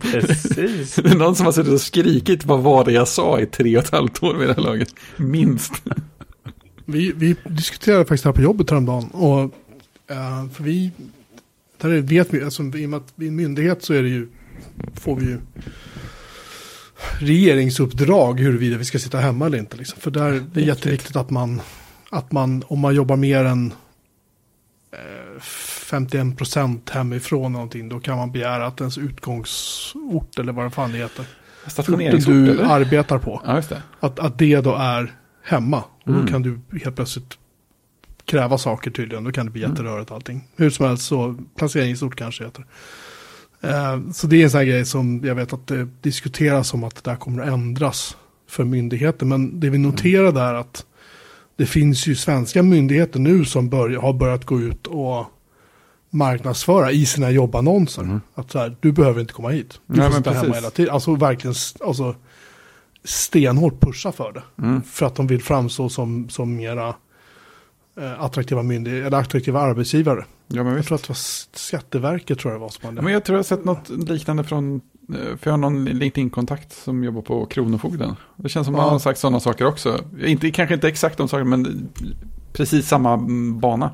Precis. 0.00 0.94
Det 1.02 1.10
är 1.10 1.14
någon 1.14 1.36
som 1.36 1.46
har 1.46 1.52
suttit 1.52 1.72
och 1.72 1.80
skrikit, 1.80 2.44
vad 2.44 2.60
var 2.60 2.84
det 2.84 2.92
jag 2.92 3.08
sa 3.08 3.40
i 3.40 3.46
tre 3.46 3.76
och 3.76 3.84
ett 3.84 3.90
halvt 3.90 4.22
år 4.22 4.34
vid 4.34 4.48
det 4.48 4.54
här 4.54 4.62
laget? 4.62 4.94
Minst. 5.16 5.82
Vi, 6.84 7.12
vi 7.16 7.36
diskuterade 7.44 8.04
faktiskt 8.04 8.24
här 8.24 8.32
på 8.32 8.42
jobbet 8.42 8.70
häromdagen. 8.70 9.10
Och, 9.10 9.40
eh, 10.10 10.48
för 10.52 10.62
vi, 10.62 10.90
där 11.82 11.90
är- 11.90 12.00
vet 12.00 12.34
vi, 12.34 12.44
alltså, 12.44 12.62
i 12.62 12.86
och 12.86 12.90
med 12.90 12.96
att 12.96 13.12
vi 13.14 13.26
är 13.26 13.28
en 13.30 13.36
myndighet 13.36 13.82
så 13.84 13.94
är 13.94 14.02
det 14.02 14.08
ju, 14.08 14.28
får 14.94 15.16
vi 15.16 15.26
ju 15.26 15.38
regeringsuppdrag 17.18 18.40
huruvida 18.40 18.76
vi 18.78 18.84
ska 18.84 18.98
sitta 18.98 19.18
hemma 19.18 19.46
eller 19.46 19.58
inte. 19.58 19.76
Liksom. 19.76 20.00
För 20.00 20.10
där 20.10 20.30
det 20.30 20.36
är 20.36 20.40
Riktigt. 20.40 20.66
jätteviktigt 20.66 21.16
att 21.16 21.30
man, 21.30 21.60
att 22.10 22.32
man, 22.32 22.62
om 22.66 22.78
man 22.80 22.94
jobbar 22.94 23.16
mer 23.16 23.44
än 23.44 23.72
eh, 24.92 25.40
51 25.40 26.38
procent 26.38 26.90
hemifrån 26.90 27.52
någonting, 27.52 27.88
då 27.88 28.00
kan 28.00 28.16
man 28.16 28.32
begära 28.32 28.66
att 28.66 28.80
ens 28.80 28.98
utgångsort 28.98 30.38
eller 30.38 30.52
vad 30.52 30.66
det 30.66 30.70
fan 30.70 30.92
det 30.92 30.98
heter, 30.98 31.24
orten 31.78 32.22
du 32.44 32.50
eller? 32.50 32.64
arbetar 32.64 33.18
på, 33.18 33.42
Ja, 33.46 33.62
det. 33.68 33.82
att, 34.00 34.18
att 34.18 34.38
det 34.38 34.60
då 34.60 34.74
är 34.74 35.12
hemma. 35.44 35.84
Och 36.02 36.08
Mm. 36.08 36.20
då 36.20 36.26
kan 36.28 36.42
du 36.42 36.60
helt 36.84 36.96
plötsligt 36.96 37.38
kräva 38.24 38.58
saker 38.58 38.90
tydligen. 38.90 39.24
Då 39.24 39.32
kan 39.32 39.46
det 39.46 39.52
bli 39.52 39.62
Mm. 39.64 39.76
jätterörigt 39.76 40.10
allting. 40.10 40.48
Hur 40.56 40.70
som 40.70 40.86
helst 40.86 41.04
så 41.06 41.36
placeringsort 41.56 42.16
kanske 42.16 42.44
heter. 42.44 42.64
Eh, 43.60 44.00
så 44.12 44.26
det 44.26 44.36
är 44.36 44.44
en 44.44 44.50
sån 44.50 44.58
här 44.58 44.64
grej 44.66 44.84
som 44.84 45.20
jag 45.24 45.34
vet 45.34 45.52
att 45.52 45.66
det 45.66 45.88
diskuteras 46.00 46.74
om 46.74 46.84
att 46.84 46.94
det 47.04 47.10
där 47.10 47.16
kommer 47.16 47.42
att 47.42 47.48
ändras 47.48 48.16
för 48.48 48.64
myndigheter. 48.64 49.26
Men 49.26 49.60
det 49.60 49.70
vi 49.70 49.78
noterade 49.78 50.40
är 50.40 50.54
att 50.54 50.86
det 51.56 51.66
finns 51.66 52.06
ju 52.06 52.14
svenska 52.16 52.62
myndigheter 52.62 53.18
nu 53.20 53.44
som 53.44 53.70
börj- 53.70 54.00
har 54.00 54.12
börjat 54.12 54.44
gå 54.44 54.60
ut 54.60 54.86
och 54.86 55.26
marknadsföra 56.10 56.90
i 56.92 57.06
sina 57.06 57.30
jobbannonser. 57.30 58.02
Mm. 58.02 58.20
Att 58.34 58.50
så 58.50 58.58
här, 58.58 58.76
du 58.80 58.92
behöver 58.92 59.20
inte 59.20 59.32
komma 59.32 59.48
hit. 59.48 59.80
Du 59.86 59.96
Nej, 60.00 60.10
får 60.10 60.16
sitta 60.16 60.30
hemma 60.32 60.54
hela 60.54 60.70
tiden. 60.70 60.94
Alltså 60.94 61.14
verkligen 61.14 61.54
alltså, 61.80 62.14
stenhårt 63.04 63.80
pusha 63.80 64.12
för 64.12 64.32
det. 64.32 64.42
Mm. 64.62 64.82
För 64.82 65.06
att 65.06 65.14
de 65.14 65.26
vill 65.26 65.42
framstå 65.42 65.88
som, 65.88 66.28
som 66.28 66.56
mera 66.56 66.94
attraktiva 68.18 68.62
myndigheter, 68.62 69.06
eller 69.06 69.18
attraktiva 69.18 69.60
arbetsgivare. 69.60 70.24
Ja, 70.48 70.64
men 70.64 70.76
Jag 70.76 70.84
tror 70.86 70.96
att 70.96 71.02
det 71.02 71.08
var 71.08 71.14
Skatteverket 71.58 72.38
tror 72.38 72.52
jag 72.52 72.60
var 72.60 72.68
som 72.68 72.84
hade 72.86 72.96
Ja, 72.98 73.02
men 73.02 73.12
jag 73.12 73.24
tror 73.24 73.36
jag 73.36 73.38
har 73.38 73.44
sett 73.44 73.64
något 73.64 73.88
liknande 73.88 74.44
från 74.44 74.80
Eh, 75.08 75.16
För 75.36 75.38
jag 75.42 75.52
har 75.52 75.58
någon 75.58 75.84
LinkedIn-kontakt 75.84 76.72
som 76.72 77.04
jobbar 77.04 77.22
på 77.22 77.46
Kronofogden. 77.46 78.16
Det 78.36 78.48
känns 78.48 78.64
som 78.66 78.74
Ja. 78.74 78.80
man 78.82 78.90
har 78.90 78.98
sagt 78.98 79.18
sådana 79.18 79.40
saker 79.40 79.64
också. 79.66 79.98
Inte, 80.24 80.50
kanske 80.50 80.74
inte 80.74 80.88
exakt 80.88 81.18
de 81.18 81.28
sakerna, 81.28 81.50
men 81.56 81.88
precis 82.52 82.88
samma 82.88 83.12
mm, 83.12 83.60
bana. 83.60 83.90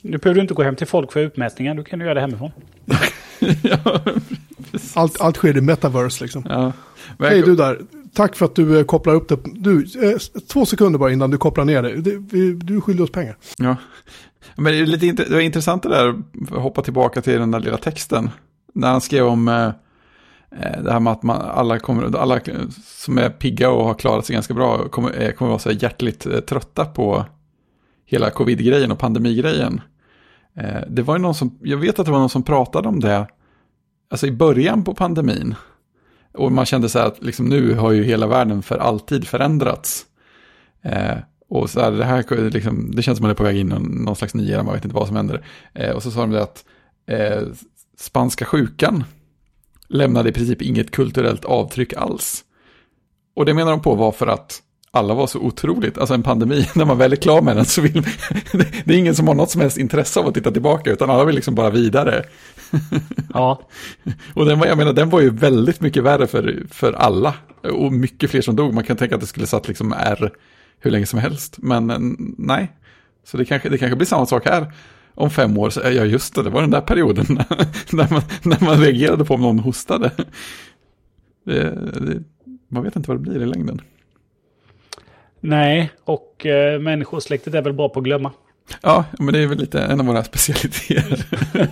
Nu 0.00 0.18
behöver 0.18 0.34
du 0.34 0.40
inte 0.40 0.54
gå 0.54 0.62
hem 0.62 0.76
till 0.76 0.86
folk 0.86 1.12
för 1.12 1.20
utmätningar. 1.20 1.74
Du 1.74 1.84
kan 1.84 1.98
ju 2.00 2.04
göra 2.04 2.14
det 2.14 2.20
hemifrån. 2.20 2.50
ja, 3.62 4.00
Allt, 4.94 5.20
allt 5.20 5.36
sker 5.36 5.56
i 5.56 5.60
metaverse 5.60 6.24
liksom. 6.24 6.44
ja. 6.48 6.72
Hej 7.18 7.42
du 7.42 7.56
där, 7.56 7.80
tack 8.14 8.36
för 8.36 8.44
att 8.44 8.54
du 8.54 8.78
eh, 8.78 8.84
kopplar 8.84 9.14
upp 9.14 9.28
det. 9.28 9.38
Du, 9.44 9.78
eh, 10.10 10.18
två 10.52 10.66
sekunder 10.66 10.98
bara 10.98 11.12
innan 11.12 11.30
du 11.30 11.38
kopplar 11.38 11.64
ner 11.64 11.82
det. 11.82 11.96
du 12.54 12.76
är 12.76 12.80
skyldig 12.80 13.04
oss 13.04 13.10
pengar. 13.10 13.36
Ja. 13.58 13.76
Men 14.56 14.72
det, 14.72 14.78
är 14.78 14.86
lite, 14.86 15.06
int- 15.06 15.28
det 15.28 15.34
var 15.34 15.40
intressant 15.40 15.82
det 15.82 15.88
där, 15.88 16.22
att 16.42 16.62
hoppa 16.62 16.82
tillbaka 16.82 17.22
till 17.22 17.38
den 17.38 17.50
där 17.50 17.60
lilla 17.60 17.76
texten. 17.76 18.30
När 18.74 18.90
han 18.90 19.00
skrev 19.00 19.26
om 19.26 19.48
eh, 19.48 19.66
eh, 20.60 20.82
det 20.82 20.92
här 20.92 21.00
med 21.00 21.12
att 21.12 21.22
man, 21.22 21.40
alla, 21.40 21.78
kommer, 21.78 22.16
alla 22.16 22.40
som 22.84 23.18
är 23.18 23.30
pigga 23.30 23.70
och 23.70 23.84
har 23.84 23.94
klarat 23.94 24.26
sig 24.26 24.34
ganska 24.34 24.54
bra 24.54 24.88
kommer, 24.88 25.22
eh, 25.22 25.32
kommer 25.32 25.48
vara 25.48 25.58
så 25.58 25.70
här 25.70 25.82
hjärtligt 25.82 26.26
eh, 26.26 26.40
trötta 26.40 26.84
på 26.84 27.24
hela 28.06 28.30
covid-grejen 28.30 28.92
och 28.92 28.98
pandemigrejen. 28.98 29.80
Eh, 30.56 30.80
det 30.88 31.02
var 31.02 31.14
ju 31.14 31.22
någon 31.22 31.34
som, 31.34 31.58
jag 31.62 31.76
vet 31.76 31.98
att 31.98 32.06
det 32.06 32.12
var 32.12 32.18
någon 32.18 32.28
som 32.28 32.42
pratade 32.42 32.88
om 32.88 33.00
det, 33.00 33.26
alltså 34.10 34.26
i 34.26 34.32
början 34.32 34.84
på 34.84 34.94
pandemin. 34.94 35.54
Och 36.32 36.52
man 36.52 36.66
kände 36.66 36.88
så 36.88 36.98
här 36.98 37.06
att 37.06 37.22
liksom, 37.22 37.46
nu 37.46 37.74
har 37.74 37.92
ju 37.92 38.04
hela 38.04 38.26
världen 38.26 38.62
för 38.62 38.78
alltid 38.78 39.28
förändrats. 39.28 40.06
Eh, 40.82 41.16
och 41.48 41.70
så 41.70 41.80
här, 41.80 41.90
det 41.90 42.04
här 42.04 42.50
liksom, 42.50 42.90
det 42.94 43.02
känns 43.02 43.18
som 43.18 43.24
att 43.24 43.28
man 43.28 43.30
är 43.30 43.34
på 43.34 43.42
väg 43.42 43.56
in 43.56 43.66
i 43.66 43.70
någon, 43.70 44.04
någon 44.04 44.16
slags 44.16 44.34
ny 44.34 44.50
era, 44.50 44.62
man 44.62 44.74
vet 44.74 44.84
inte 44.84 44.96
vad 44.96 45.06
som 45.06 45.16
händer. 45.16 45.44
Eh, 45.74 45.90
och 45.90 46.02
så 46.02 46.10
sa 46.10 46.20
de 46.20 46.30
det 46.30 46.42
att 46.42 46.64
eh, 47.06 47.42
spanska 47.98 48.44
sjukan 48.44 49.04
lämnade 49.88 50.28
i 50.28 50.32
princip 50.32 50.62
inget 50.62 50.90
kulturellt 50.90 51.44
avtryck 51.44 51.92
alls. 51.92 52.44
Och 53.36 53.46
det 53.46 53.54
menar 53.54 53.70
de 53.70 53.82
på 53.82 53.94
var 53.94 54.12
för 54.12 54.26
att 54.26 54.62
alla 54.90 55.14
var 55.14 55.26
så 55.26 55.38
otroligt, 55.38 55.98
alltså 55.98 56.14
en 56.14 56.22
pandemi, 56.22 56.68
när 56.74 56.84
man 56.84 56.98
väl 56.98 57.12
är 57.12 57.16
klar 57.16 57.42
med 57.42 57.56
den 57.56 57.64
så 57.64 57.80
vill, 57.80 58.02
det 58.84 58.94
är 58.94 58.98
ingen 58.98 59.14
som 59.14 59.28
har 59.28 59.34
något 59.34 59.50
som 59.50 59.60
helst 59.60 59.78
intresse 59.78 60.20
av 60.20 60.26
att 60.26 60.34
titta 60.34 60.50
tillbaka, 60.50 60.90
utan 60.90 61.10
alla 61.10 61.24
vill 61.24 61.34
liksom 61.34 61.54
bara 61.54 61.70
vidare. 61.70 62.24
Ja, 63.34 63.68
Och 64.34 64.46
den 64.46 64.58
var, 64.58 64.66
jag 64.66 64.78
menar, 64.78 64.92
den 64.92 65.10
var 65.10 65.20
ju 65.20 65.30
väldigt 65.30 65.80
mycket 65.80 66.02
värre 66.02 66.26
för, 66.26 66.62
för 66.70 66.92
alla. 66.92 67.34
Och 67.62 67.92
mycket 67.92 68.30
fler 68.30 68.40
som 68.40 68.56
dog. 68.56 68.74
Man 68.74 68.84
kan 68.84 68.96
tänka 68.96 69.14
att 69.14 69.20
det 69.20 69.26
skulle 69.26 69.46
satt 69.46 69.68
liksom 69.68 69.92
R 69.92 70.32
hur 70.80 70.90
länge 70.90 71.06
som 71.06 71.18
helst. 71.18 71.58
Men 71.58 71.90
eh, 71.90 71.98
nej. 72.38 72.72
Så 73.24 73.36
det 73.36 73.44
kanske, 73.44 73.68
det 73.68 73.78
kanske 73.78 73.96
blir 73.96 74.06
samma 74.06 74.26
sak 74.26 74.46
här. 74.46 74.72
Om 75.14 75.30
fem 75.30 75.58
år, 75.58 75.70
så, 75.70 75.80
ja 75.80 76.04
just 76.04 76.34
det, 76.34 76.42
det 76.42 76.50
var 76.50 76.60
den 76.60 76.70
där 76.70 76.80
perioden 76.80 77.26
när 77.92 78.12
man, 78.12 78.22
när 78.42 78.64
man 78.64 78.80
reagerade 78.80 79.24
på 79.24 79.34
om 79.34 79.40
någon 79.40 79.58
hostade. 79.58 80.10
Det, 81.46 81.70
det, 82.00 82.22
man 82.68 82.82
vet 82.82 82.96
inte 82.96 83.08
vad 83.10 83.16
det 83.16 83.30
blir 83.30 83.42
i 83.42 83.46
längden. 83.46 83.80
nej. 85.40 85.90
Och 86.04 86.46
eh, 86.46 86.80
människosläktet 86.80 87.54
är 87.54 87.62
väl 87.62 87.72
bra 87.72 87.88
på 87.88 88.00
att 88.00 88.04
glömma. 88.04 88.32
Ja, 88.80 89.04
men 89.18 89.34
det 89.34 89.38
är 89.38 89.46
väl 89.46 89.58
lite 89.58 89.80
en 89.80 90.00
av 90.00 90.06
våra 90.06 90.24
specialiteter. 90.24 91.26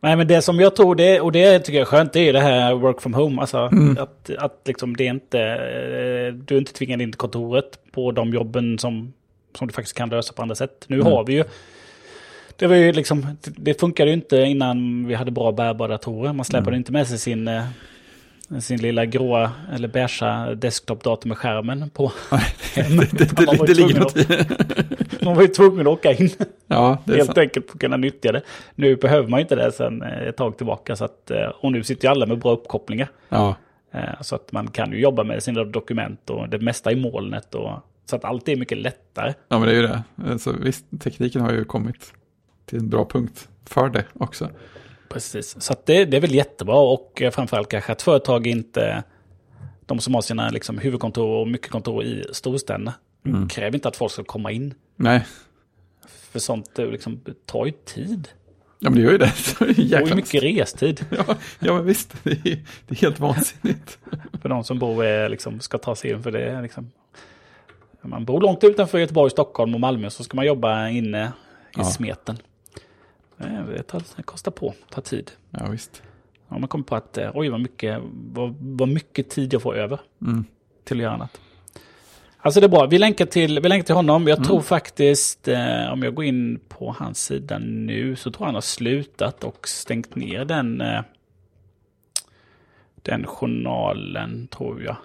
Nej, 0.00 0.16
men 0.16 0.26
det 0.26 0.42
som 0.42 0.60
jag 0.60 0.76
tror, 0.76 0.94
det, 0.94 1.20
och 1.20 1.32
det 1.32 1.58
tycker 1.58 1.78
jag 1.78 1.86
är 1.86 1.90
skönt, 1.90 2.12
det 2.12 2.28
är 2.28 2.32
det 2.32 2.40
här 2.40 2.74
work 2.74 3.00
from 3.02 3.14
home. 3.14 3.40
Alltså 3.40 3.58
Mm. 3.58 3.98
att, 4.00 4.30
att 4.38 4.60
liksom 4.66 4.96
det 4.96 5.06
är 5.06 5.10
inte, 5.10 5.40
eh, 5.40 6.34
du 6.34 6.54
är 6.54 6.58
inte 6.58 6.72
tvingad 6.72 7.02
in 7.02 7.12
till 7.12 7.18
kontoret 7.18 7.78
på 7.92 8.12
de 8.12 8.32
jobben 8.34 8.78
som, 8.78 9.12
som 9.58 9.66
du 9.66 9.72
faktiskt 9.74 9.96
kan 9.96 10.08
lösa 10.08 10.32
på 10.32 10.42
andra 10.42 10.54
sätt. 10.54 10.84
Nu 10.86 10.96
Mm. 11.00 11.12
har 11.12 11.24
vi 11.24 11.32
ju, 11.32 11.44
det 12.56 12.66
var 12.66 12.76
ju 12.76 12.92
liksom, 12.92 13.26
det 13.44 13.80
funkade 13.80 14.10
ju 14.10 14.14
inte 14.14 14.36
innan 14.36 15.06
vi 15.06 15.14
hade 15.14 15.30
bra 15.30 15.52
bärbara 15.52 15.88
datorer. 15.88 16.32
Man 16.32 16.44
släpade 16.44 16.68
Mm. 16.70 16.78
inte 16.78 16.92
med 16.92 17.06
sig 17.06 17.18
sin, 17.18 17.48
eh, 17.48 17.62
sin 18.60 18.80
lilla 18.80 19.04
gråa 19.04 19.52
eller 19.72 19.88
beigea 19.88 20.54
desktop-dator 20.54 21.28
med 21.28 21.38
skärmen 21.38 21.90
på. 21.90 22.12
det, 22.74 23.18
det, 23.18 23.36
det, 23.36 23.66
det 23.66 23.74
ligger 23.74 24.00
något 24.00 24.16
i. 24.16 25.24
Man 25.24 25.34
var 25.34 25.42
ju 25.42 25.48
tvungen 25.48 25.80
att 25.80 25.92
åka 25.92 26.12
in. 26.12 26.30
Ja, 26.66 26.98
det 27.04 27.12
är 27.12 27.16
helt 27.16 27.26
sant. 27.26 27.38
enkelt 27.38 27.66
för 27.66 27.72
att 27.76 27.80
kunna 27.80 27.96
nyttja 27.96 28.32
det. 28.32 28.42
Nu 28.74 28.96
behöver 28.96 29.28
man 29.28 29.40
inte 29.40 29.56
det 29.56 29.72
sen 29.72 30.02
eh, 30.02 30.28
ett 30.28 30.36
tag 30.36 30.56
tillbaka. 30.56 30.96
Så 30.96 31.04
att, 31.04 31.30
eh, 31.30 31.48
och 31.60 31.72
nu 31.72 31.82
sitter 31.82 32.08
ju 32.08 32.10
alla 32.10 32.26
med 32.26 32.38
bra 32.38 32.52
uppkopplingar. 32.52 33.08
Ja, 33.28 33.54
Eh, 33.96 34.20
Så 34.20 34.34
att 34.34 34.52
man 34.52 34.68
kan 34.68 34.92
ju 34.92 35.00
jobba 35.00 35.24
med 35.24 35.42
sina 35.42 35.64
dokument 35.64 36.30
och 36.30 36.48
det 36.48 36.58
mesta 36.58 36.92
i 36.92 36.96
molnet. 36.96 37.54
Och, 37.54 37.70
så 38.10 38.16
att 38.16 38.24
allt 38.24 38.48
är 38.48 38.56
mycket 38.56 38.78
lättare. 38.78 39.34
Ja, 39.48 39.58
men 39.58 39.68
det 39.68 39.74
är 39.74 39.80
ju 39.80 39.86
det. 39.86 40.02
Alltså, 40.30 40.52
visst, 40.52 40.84
tekniken 41.00 41.40
har 41.42 41.52
ju 41.52 41.64
kommit 41.64 42.12
till 42.66 42.78
en 42.78 42.88
bra 42.88 43.04
punkt 43.04 43.48
för 43.64 43.88
det 43.88 44.04
också. 44.12 44.48
Precis. 45.08 45.56
Så 45.62 45.74
det, 45.84 46.04
det 46.04 46.16
är 46.16 46.20
väl 46.20 46.34
jättebra 46.34 46.76
och 46.78 47.22
eh, 47.22 47.30
framförallt 47.30 47.68
kanske 47.68 47.92
att 47.92 48.02
företag 48.02 48.46
inte, 48.46 49.02
de 49.86 49.98
som 49.98 50.14
har 50.14 50.22
sina 50.22 50.50
liksom, 50.50 50.78
huvudkontor 50.78 51.28
och 51.40 51.48
mycket 51.48 51.70
kontor 51.70 52.04
i 52.04 52.24
storstäderna, 52.32 52.94
Mm. 53.26 53.48
kräver 53.48 53.74
inte 53.74 53.88
att 53.88 53.96
folk 53.96 54.12
ska 54.12 54.24
komma 54.24 54.50
in. 54.52 54.74
Nej, 54.96 55.26
För 56.08 56.38
sånt 56.38 56.78
eh, 56.78 56.86
liksom, 56.86 57.20
tar 57.46 57.66
ju 57.66 57.72
tid. 57.72 58.28
ja, 58.78 58.90
men 58.90 58.94
det 58.98 59.04
gör 59.04 59.12
ju 59.12 59.18
det. 59.18 59.32
Det 59.90 60.02
Och 60.10 60.16
mycket 60.16 60.42
restid. 60.42 61.06
ja, 61.10 61.36
ja, 61.58 61.74
men 61.74 61.84
visst. 61.84 62.14
Det 62.22 62.30
är, 62.30 62.42
det 62.86 62.94
är 62.94 62.94
helt 62.94 63.20
vansinnigt. 63.20 63.98
För 64.42 64.48
de 64.48 64.64
som 64.64 64.78
bor, 64.78 65.04
eh, 65.06 65.28
liksom, 65.28 65.60
ska 65.60 65.78
ta 65.78 65.96
sig 65.96 66.10
in. 66.10 66.22
För 66.22 66.30
det 66.30 66.62
liksom, 66.62 66.90
man 68.02 68.24
bor 68.24 68.40
långt 68.40 68.64
utanför 68.64 68.98
Göteborg, 68.98 69.30
Stockholm 69.30 69.74
och 69.74 69.80
Malmö 69.80 70.10
så 70.10 70.24
ska 70.24 70.36
man 70.36 70.46
jobba 70.46 70.88
inne 70.88 71.24
i 71.26 71.30
Ja. 71.76 71.84
smeten. 71.84 72.38
Eh, 73.38 73.66
Det, 73.66 73.82
tar, 73.82 74.02
det 74.16 74.22
kostar 74.22 74.50
på, 74.50 74.74
tar 74.90 75.02
tid. 75.02 75.30
Ja, 75.50 75.66
visst. 75.70 76.02
Ja, 76.48 76.58
man 76.58 76.68
kommer 76.68 76.84
på 76.84 76.96
att 76.96 77.18
eh, 77.18 77.30
oj 77.34 77.48
vad 77.48 77.60
mycket, 77.60 78.00
vad, 78.12 78.54
vad 78.60 78.88
mycket 78.88 79.30
tid 79.30 79.54
jag 79.54 79.62
får 79.62 79.76
över 79.76 80.00
Mm. 80.20 80.44
till 80.84 80.96
att 80.96 81.02
göra 81.02 81.14
annat. 81.14 81.40
Alltså 82.38 82.60
det 82.60 82.66
är 82.66 82.68
bra, 82.68 82.86
vi 82.86 82.98
länkar 82.98 83.26
till, 83.26 83.60
vi 83.60 83.68
länkar 83.68 83.86
till 83.86 83.94
honom. 83.94 84.26
Jag 84.26 84.44
tror 84.44 84.60
faktiskt, 84.60 85.48
eh, 85.48 85.92
om 85.92 86.02
jag 86.02 86.14
går 86.14 86.24
in 86.24 86.60
på 86.68 86.94
hans 86.98 87.22
sida 87.24 87.58
nu, 87.58 88.16
så 88.16 88.30
tror 88.30 88.42
jag 88.42 88.46
han 88.46 88.54
har 88.54 88.60
slutat 88.60 89.44
och 89.44 89.68
stängt 89.68 90.14
ner 90.14 90.44
den, 90.44 90.80
eh, 90.80 91.00
den 93.02 93.26
journalen, 93.26 94.46
tror 94.48 94.82
jag. 94.82 94.96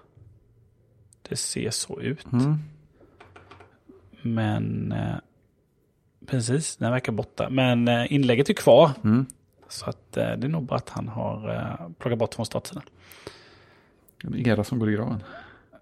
Det 1.30 1.36
ser 1.36 1.70
så 1.70 2.00
ut. 2.02 2.32
Mm. 2.32 2.56
Men 4.22 4.92
eh, 4.92 5.16
precis, 6.26 6.76
den 6.76 6.91
verkar 6.91 7.11
borta. 7.11 7.49
Men 7.49 7.88
eh, 7.88 8.13
inlägget 8.13 8.49
är 8.49 8.53
kvar. 8.53 8.91
Mm. 9.03 9.26
Så 9.69 9.86
att, 9.89 10.17
eh, 10.17 10.24
det 10.24 10.47
är 10.47 10.49
nog 10.49 10.63
bara 10.63 10.76
att 10.76 10.89
han 10.89 11.07
har 11.07 11.55
eh, 11.55 11.89
plockat 11.99 12.19
bort 12.19 12.34
från 12.36 12.45
startsidan. 12.45 12.84
En 14.24 14.47
era 14.47 14.63
som 14.63 14.80
går 14.80 14.89
i 14.89 14.93
graven. 14.93 15.24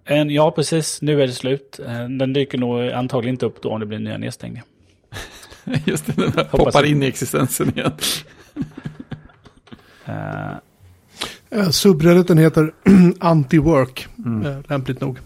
En, 0.06 0.30
ja, 0.30 0.52
precis. 0.52 1.02
Nu 1.02 1.22
är 1.22 1.28
det 1.28 1.34
slut. 1.34 1.80
Den 2.20 2.34
dyker 2.34 2.58
nog 2.58 2.90
antagligen 2.92 3.34
inte 3.36 3.46
upp 3.46 3.62
då 3.62 3.70
om 3.70 3.80
det 3.80 3.86
blir 3.86 4.00
nya 4.00 4.18
nedstängningar. 4.18 4.66
Just 5.86 6.06
det, 6.06 6.14
den 6.32 6.46
poppar 6.46 6.86
in 6.86 7.04
i 7.04 7.06
existensen 7.06 7.70
igen. 7.78 7.92
Eh, 11.52 11.70
Subredditen 11.70 12.38
heter 12.38 12.72
Anti-Work, 13.20 14.08
Mm. 14.18 14.64
lämpligt 14.68 15.02
nog. 15.02 15.20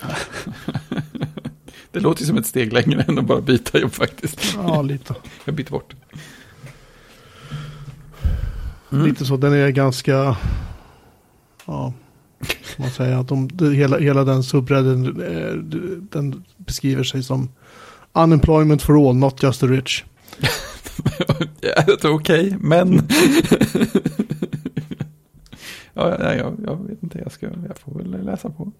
Det 1.92 2.00
låter 2.00 2.24
som 2.24 2.36
ett 2.36 2.46
steg 2.46 2.72
längre 2.72 3.02
än 3.02 3.18
att 3.18 3.24
bara 3.24 3.40
byta 3.40 3.78
jobb 3.78 3.92
faktiskt. 3.92 4.54
Ja, 4.54 4.82
lite. 4.82 5.14
Jag 5.44 5.54
byter 5.54 5.70
bort. 5.70 5.94
Mm. 8.92 9.06
Lite 9.06 9.24
så, 9.24 9.36
den 9.36 9.52
är 9.52 9.68
ganska... 9.68 10.36
Ja, 11.66 11.92
man 12.78 12.90
säga 12.90 13.18
att 13.18 13.28
de, 13.28 13.48
hela, 13.74 13.98
hela 13.98 14.24
den 14.24 14.42
subredden 14.42 15.22
eh, 15.22 15.54
den 16.10 16.44
beskriver 16.56 17.04
sig 17.04 17.22
som 17.22 17.48
unemployment 18.12 18.82
for 18.82 19.08
all, 19.08 19.16
not 19.16 19.42
just 19.42 19.60
the 19.60 19.66
rich. 19.66 20.04
Ja, 21.60 21.82
det 21.86 22.04
är 22.04 22.14
okej, 22.14 22.56
men... 22.60 22.94
ja, 25.94 26.16
nej, 26.18 26.38
jag, 26.38 26.56
jag 26.66 26.88
vet 26.88 27.02
inte, 27.02 27.18
jag, 27.18 27.32
ska, 27.32 27.46
jag 27.46 27.78
får 27.78 27.94
väl 27.94 28.24
läsa 28.24 28.50
på. 28.50 28.72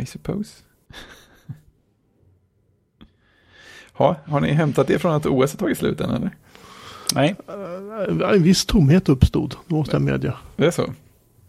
I 0.00 0.06
suppose. 0.06 0.52
Ha, 3.92 4.16
har 4.24 4.40
ni 4.40 4.52
hämtat 4.52 4.86
det 4.86 4.98
från 4.98 5.12
att 5.14 5.26
OS 5.26 5.52
har 5.52 5.58
tagit 5.58 5.78
slut 5.78 6.00
än 6.00 6.10
eller? 6.10 6.30
nej, 7.14 7.36
Eh, 8.22 8.30
En 8.34 8.42
viss 8.42 8.66
tomhet 8.66 9.08
uppstod, 9.08 9.54
det 9.66 9.74
måste 9.74 9.94
jag 9.94 10.02
medge. 10.02 10.32
Det 10.56 10.66
är 10.66 10.70
så? 10.70 10.92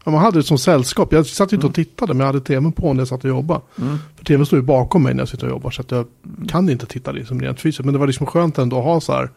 Ja, 0.05 0.11
man 0.11 0.21
hade 0.21 0.39
det 0.39 0.43
som 0.43 0.57
sällskap. 0.57 1.13
Jag 1.13 1.25
satt 1.25 1.53
ju 1.53 1.55
inte 1.55 1.67
och 1.67 1.73
tittade, 1.75 2.13
men 2.13 2.19
jag 2.19 2.27
hade 2.27 2.41
tvn 2.41 2.71
på 2.71 2.93
när 2.93 3.01
jag 3.01 3.07
satt 3.07 3.23
och 3.23 3.29
jobbade. 3.29 3.61
Mm. 3.81 3.97
För 4.15 4.25
tvn 4.25 4.45
står 4.45 4.59
ju 4.59 4.63
bakom 4.63 5.03
mig 5.03 5.13
när 5.13 5.21
jag 5.21 5.29
sitter 5.29 5.45
och 5.45 5.51
jobbar, 5.51 5.71
så 5.71 5.81
att 5.81 5.91
jag 5.91 6.05
kan 6.47 6.69
inte 6.69 6.85
titta 6.85 7.11
liksom 7.11 7.41
rent 7.41 7.59
fysiskt. 7.61 7.85
Men 7.85 7.93
det 7.93 7.99
var 7.99 8.07
liksom 8.07 8.25
skönt 8.25 8.57
ändå 8.57 8.77
att 8.77 8.83
ha 8.83 9.01
så 9.01 9.13
här 9.13 9.29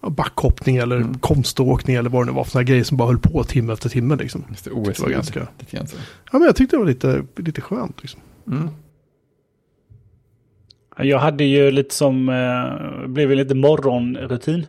backhoppning 0.00 0.76
eller 0.76 0.96
Mm. 0.96 1.18
konståkning 1.18 1.96
eller 1.96 2.10
vad 2.10 2.22
det 2.22 2.26
nu 2.26 2.36
var 2.36 2.44
för 2.44 2.50
sådana 2.50 2.64
grejer 2.64 2.84
som 2.84 2.96
bara 2.96 3.08
höll 3.08 3.18
på 3.18 3.44
timme 3.44 3.72
efter 3.72 3.88
timme 3.88 4.16
liksom. 4.16 4.44
Just 4.50 4.64
det, 4.64 4.70
OS 4.70 4.96
Det 4.96 5.02
var 5.02 5.10
ganska- 5.10 5.40
lite. 5.58 5.76
Ja, 6.32 6.38
men 6.38 6.42
jag 6.42 6.56
tyckte 6.56 6.76
det 6.76 6.80
var 6.80 6.86
lite, 6.86 7.22
lite 7.36 7.60
skönt 7.60 7.96
liksom. 8.02 8.20
Mm. 8.46 8.68
Jag 10.96 11.18
hade 11.18 11.44
ju 11.44 11.70
lite 11.70 11.94
som, 11.94 12.28
eh, 12.28 13.06
blev 13.08 13.30
lite 13.30 13.54
morgonrutin. 13.54 14.66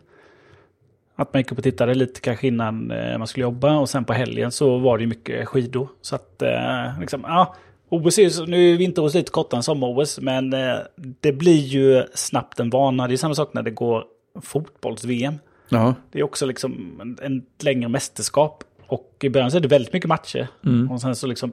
Att 1.16 1.34
man 1.34 1.40
gick 1.40 1.52
upp 1.52 1.58
och 1.58 1.64
tittade 1.64 1.94
lite 1.94 2.20
kanske 2.20 2.46
innan 2.46 2.90
eh, 2.90 3.18
man 3.18 3.26
skulle 3.26 3.42
jobba 3.42 3.76
och 3.78 3.88
sen 3.88 4.04
på 4.04 4.12
helgen 4.12 4.52
så 4.52 4.78
var 4.78 4.98
det 4.98 5.02
ju 5.02 5.08
mycket 5.08 5.48
skidor. 5.48 5.88
Så 6.02 6.14
att 6.14 6.42
eh, 6.42 7.00
liksom, 7.00 7.20
ja, 7.26 7.54
OS 7.88 8.18
är 8.18 8.22
ju, 8.22 8.46
nu 8.46 8.72
är 8.72 8.76
vinter-OS 8.76 9.14
lite 9.14 9.30
kortare 9.30 9.58
än 9.58 9.62
sommar-OS, 9.62 10.20
men 10.20 10.52
eh, 10.52 10.76
det 10.96 11.32
blir 11.32 11.58
ju 11.60 12.04
snabbt 12.14 12.60
en 12.60 12.70
vana. 12.70 13.08
Det 13.08 13.14
är 13.14 13.16
samma 13.16 13.34
sak 13.34 13.54
när 13.54 13.62
det 13.62 13.70
går 13.70 14.04
fotbolls-VM. 14.42 15.34
Ja, 15.68 15.94
Det 16.12 16.18
är 16.18 16.22
också 16.22 16.46
liksom 16.46 16.98
en, 17.00 17.18
en 17.22 17.42
längre 17.62 17.88
mästerskap. 17.88 18.64
Och 18.86 19.16
i 19.22 19.30
början 19.30 19.50
så 19.50 19.56
är 19.56 19.60
det 19.60 19.68
väldigt 19.68 19.92
mycket 19.92 20.08
matcher. 20.08 20.48
Och 20.90 21.00
sen 21.00 21.16
så 21.16 21.26
liksom, 21.26 21.52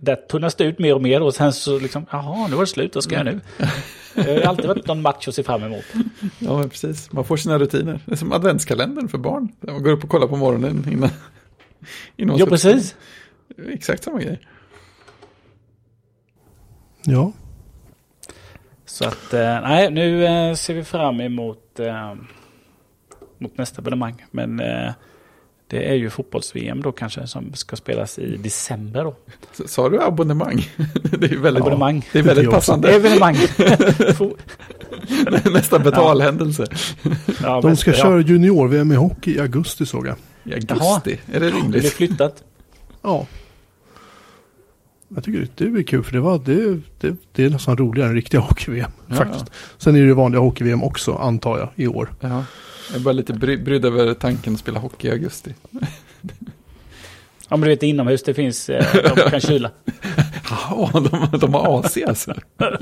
där 0.00 0.16
tunnas 0.16 0.54
det 0.54 0.64
ut 0.64 0.78
mer 0.78 0.94
och 0.94 1.02
mer 1.02 1.22
och 1.22 1.34
sen 1.34 1.52
så 1.52 1.78
liksom, 1.78 2.06
jaha, 2.10 2.48
nu 2.48 2.54
var 2.54 2.62
det 2.62 2.66
slut, 2.66 2.94
vad 2.94 3.04
ska 3.04 3.14
jag 3.14 3.24
nu? 3.24 3.40
Det 4.14 4.44
har 4.44 4.48
alltid 4.50 4.66
varit 4.66 4.86
någon 4.86 5.02
match 5.02 5.28
att 5.28 5.34
se 5.34 5.42
fram 5.42 5.62
emot. 5.62 5.84
ja 6.38 6.58
men 6.58 6.68
precis. 6.68 7.12
Man 7.12 7.24
får 7.24 7.36
sina 7.36 7.58
rutiner. 7.58 8.00
Det 8.06 8.12
är 8.12 8.16
som 8.16 8.32
adventskalendern 8.32 9.08
för 9.08 9.18
barn. 9.18 9.48
Där 9.60 9.72
man 9.72 9.82
går 9.82 9.92
upp 9.92 10.04
och 10.04 10.10
kollar 10.10 10.26
på 10.26 10.36
morgonen 10.36 10.86
innan. 10.92 11.10
innan 12.16 12.36
Ja, 12.36 12.46
precis. 12.46 12.96
Exakt 13.68 14.04
samma 14.04 14.20
grej. 14.20 14.40
Ja, 17.04 17.32
Så 18.84 19.04
att, 19.04 19.34
eh, 19.34 19.60
nej, 19.60 19.90
nu 19.90 20.24
eh, 20.24 20.54
ser 20.54 20.74
vi 20.74 20.84
fram 20.84 21.20
emot 21.20 21.80
eh, 21.80 22.14
mot 23.38 23.58
nästa 23.58 23.80
abonnemang. 23.80 24.24
Men 24.30 24.60
eh, 24.60 24.92
det 25.72 25.88
är 25.90 25.94
ju 25.94 26.10
fotbolls-VM 26.10 26.82
då 26.82 26.92
kanske 26.92 27.26
som 27.26 27.54
ska 27.54 27.76
spelas 27.76 28.18
i 28.18 28.36
december 28.36 29.04
då. 29.04 29.14
Så- 29.52 29.68
Sa 29.68 29.88
du 29.88 30.02
abonnemang? 30.02 30.68
Det 31.02 31.26
är 31.26 31.30
ju 31.30 31.40
väldigt, 31.40 31.60
Abonnemang. 31.62 32.08
det 32.12 32.18
är 32.18 32.22
väldigt 32.22 32.50
passande. 32.50 32.94
Evenemang. 32.94 33.36
Nästa 35.52 35.78
betalhändelse. 35.78 36.66
ja, 37.42 37.60
de 37.60 37.76
ska 37.76 37.90
ja. 37.90 37.96
köra 37.96 38.20
junior-VM 38.20 38.92
i 38.92 38.94
hockey 38.94 39.34
i 39.36 39.40
augusti 39.40 39.86
såg 39.86 40.06
jag. 40.06 40.16
I 40.44 40.54
augusti, 40.54 41.20
är 41.32 41.40
det 41.40 41.46
Det 41.46 41.50
blir 41.52 41.60
rimligt? 41.62 41.92
flyttat. 41.92 42.44
Ja. 43.02 43.26
Jag 45.08 45.24
tycker 45.24 45.40
det, 45.40 45.64
det 45.64 45.70
blir 45.70 45.82
kul 45.82 46.04
för 46.04 46.12
det, 46.12 46.20
var, 46.20 46.38
det, 46.44 46.80
det, 47.00 47.16
det 47.32 47.44
är 47.44 47.50
nästan 47.50 47.76
roligare 47.76 48.08
än 48.08 48.14
riktiga 48.14 48.40
hockey-VM. 48.40 48.90
Ja, 49.06 49.14
faktiskt. 49.16 49.44
Sen 49.78 49.94
är 49.96 50.00
det 50.00 50.06
ju 50.06 50.12
vanliga 50.14 50.40
hockey-VM 50.40 50.82
också 50.82 51.14
antar 51.14 51.58
jag 51.58 51.68
i 51.76 51.86
år. 51.86 52.12
Ja. 52.20 52.44
Jag 52.90 52.96
är 52.96 53.00
bara 53.00 53.12
lite 53.12 53.32
bry 53.32 53.56
brydd 53.56 53.84
över 53.84 54.14
tanken 54.14 54.54
att 54.54 54.60
spela 54.60 54.80
hockey 54.80 55.08
i 55.08 55.10
augusti. 55.10 55.54
Ja 57.48 57.56
men 57.56 57.60
du 57.60 57.68
vet 57.68 57.82
inomhus 57.82 58.22
det 58.22 58.34
finns, 58.34 58.68
eh, 58.68 58.84
de 59.16 59.30
kan 59.30 59.40
kyla. 59.40 59.70
Jaha, 60.50 61.00
de, 61.00 61.38
de 61.38 61.54
har 61.54 61.80
AC 61.80 61.98
alltså. 62.06 62.34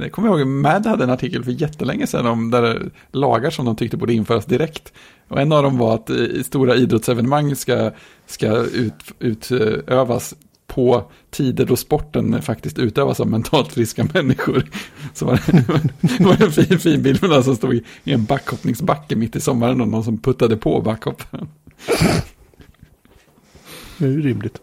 Det 0.00 0.10
kommer 0.10 0.28
jag 0.28 0.38
ihåg, 0.38 0.48
Mad 0.48 0.86
hade 0.86 1.04
en 1.04 1.10
artikel 1.10 1.44
för 1.44 1.50
jättelänge 1.50 2.06
sedan 2.06 2.26
om 2.26 2.50
där 2.50 2.90
lagar 3.12 3.50
som 3.50 3.64
de 3.64 3.76
tyckte 3.76 3.96
borde 3.96 4.12
införas 4.12 4.46
direkt. 4.46 4.92
Och 5.28 5.40
en 5.40 5.52
av 5.52 5.62
dem 5.62 5.78
var 5.78 5.94
att 5.94 6.10
i 6.10 6.44
stora 6.44 6.76
idrottsevenemang 6.76 7.56
ska, 7.56 7.90
ska 8.26 8.56
ut, 8.56 8.94
utövas 9.18 10.34
på 10.66 11.10
tider 11.30 11.66
då 11.66 11.76
sporten 11.76 12.42
faktiskt 12.42 12.78
utövas 12.78 13.20
av 13.20 13.26
mentalt 13.28 13.72
friska 13.72 14.08
människor. 14.14 14.64
Så 15.14 15.24
var 15.26 15.40
det, 15.46 15.64
det 16.18 16.24
var 16.24 16.42
en 16.42 16.52
fin, 16.52 16.78
fin 16.78 17.02
bild 17.02 17.22
med 17.22 17.30
någon 17.30 17.44
som 17.44 17.56
stod 17.56 17.74
i 17.74 17.82
i 18.04 18.12
en 18.12 18.24
backhoppningsbacke 18.24 19.16
mitt 19.16 19.36
i 19.36 19.40
sommaren 19.40 19.80
och 19.80 19.88
någon 19.88 20.04
som 20.04 20.18
puttade 20.18 20.56
på 20.56 20.80
backhopparen. 20.80 21.48
Det 23.98 24.04
är 24.04 24.10
ju 24.10 24.22
rimligt. 24.22 24.58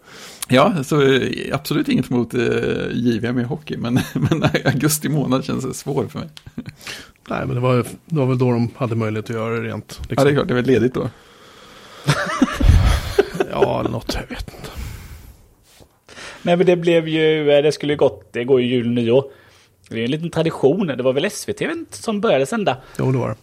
Ja, 0.47 0.83
så 0.83 1.01
eh, 1.01 1.55
absolut 1.55 1.87
inget 1.89 2.09
mot 2.09 2.33
eh, 2.33 2.41
JVM 2.91 3.39
i 3.39 3.43
hockey, 3.43 3.77
men, 3.77 3.93
men 4.13 4.43
augusti 4.65 5.09
månad 5.09 5.45
känns 5.45 5.77
svår 5.79 6.07
för 6.07 6.19
mig. 6.19 6.29
Nej 7.29 7.45
men 7.45 7.55
det 7.55 7.61
var, 7.61 7.75
det 8.05 8.15
var 8.15 8.25
väl 8.25 8.37
då 8.37 8.51
de 8.51 8.69
hade 8.75 8.95
möjlighet 8.95 9.25
att 9.25 9.35
göra 9.35 9.59
det 9.59 9.67
rent. 9.67 9.99
Ja, 9.99 10.05
Liksom. 10.09 10.25
det 10.25 10.31
är 10.31 10.35
klart, 10.35 10.47
det 10.47 10.53
är 10.53 10.55
väl 10.55 10.65
ledigt 10.65 10.93
då. 10.93 11.09
Ja, 13.51 13.79
eller 13.79 13.89
något, 13.89 14.13
jag 14.13 14.35
vet 14.35 14.53
inte. 14.53 14.82
Nej 16.43 16.57
men 16.57 16.65
det 16.65 16.75
blev 16.75 17.07
ju, 17.07 17.51
eh, 17.51 17.63
det 17.63 17.71
skulle 17.71 17.93
ju 17.93 17.97
gått, 17.97 18.33
det 18.33 18.43
går 18.43 18.61
ju 18.61 18.67
jul 18.67 18.85
och 18.87 18.93
nyår. 18.93 19.23
Det 19.89 19.95
är 19.95 19.99
ju 19.99 20.05
en 20.05 20.11
liten 20.11 20.29
tradition, 20.29 20.87
det 20.87 21.03
var 21.03 21.13
väl 21.13 21.31
SVT 21.31 21.61
som 21.89 22.21
började 22.21 22.45
sända. 22.45 22.77
Jo, 22.99 23.11
det 23.11 23.17
var 23.17 23.29
det. 23.29 23.35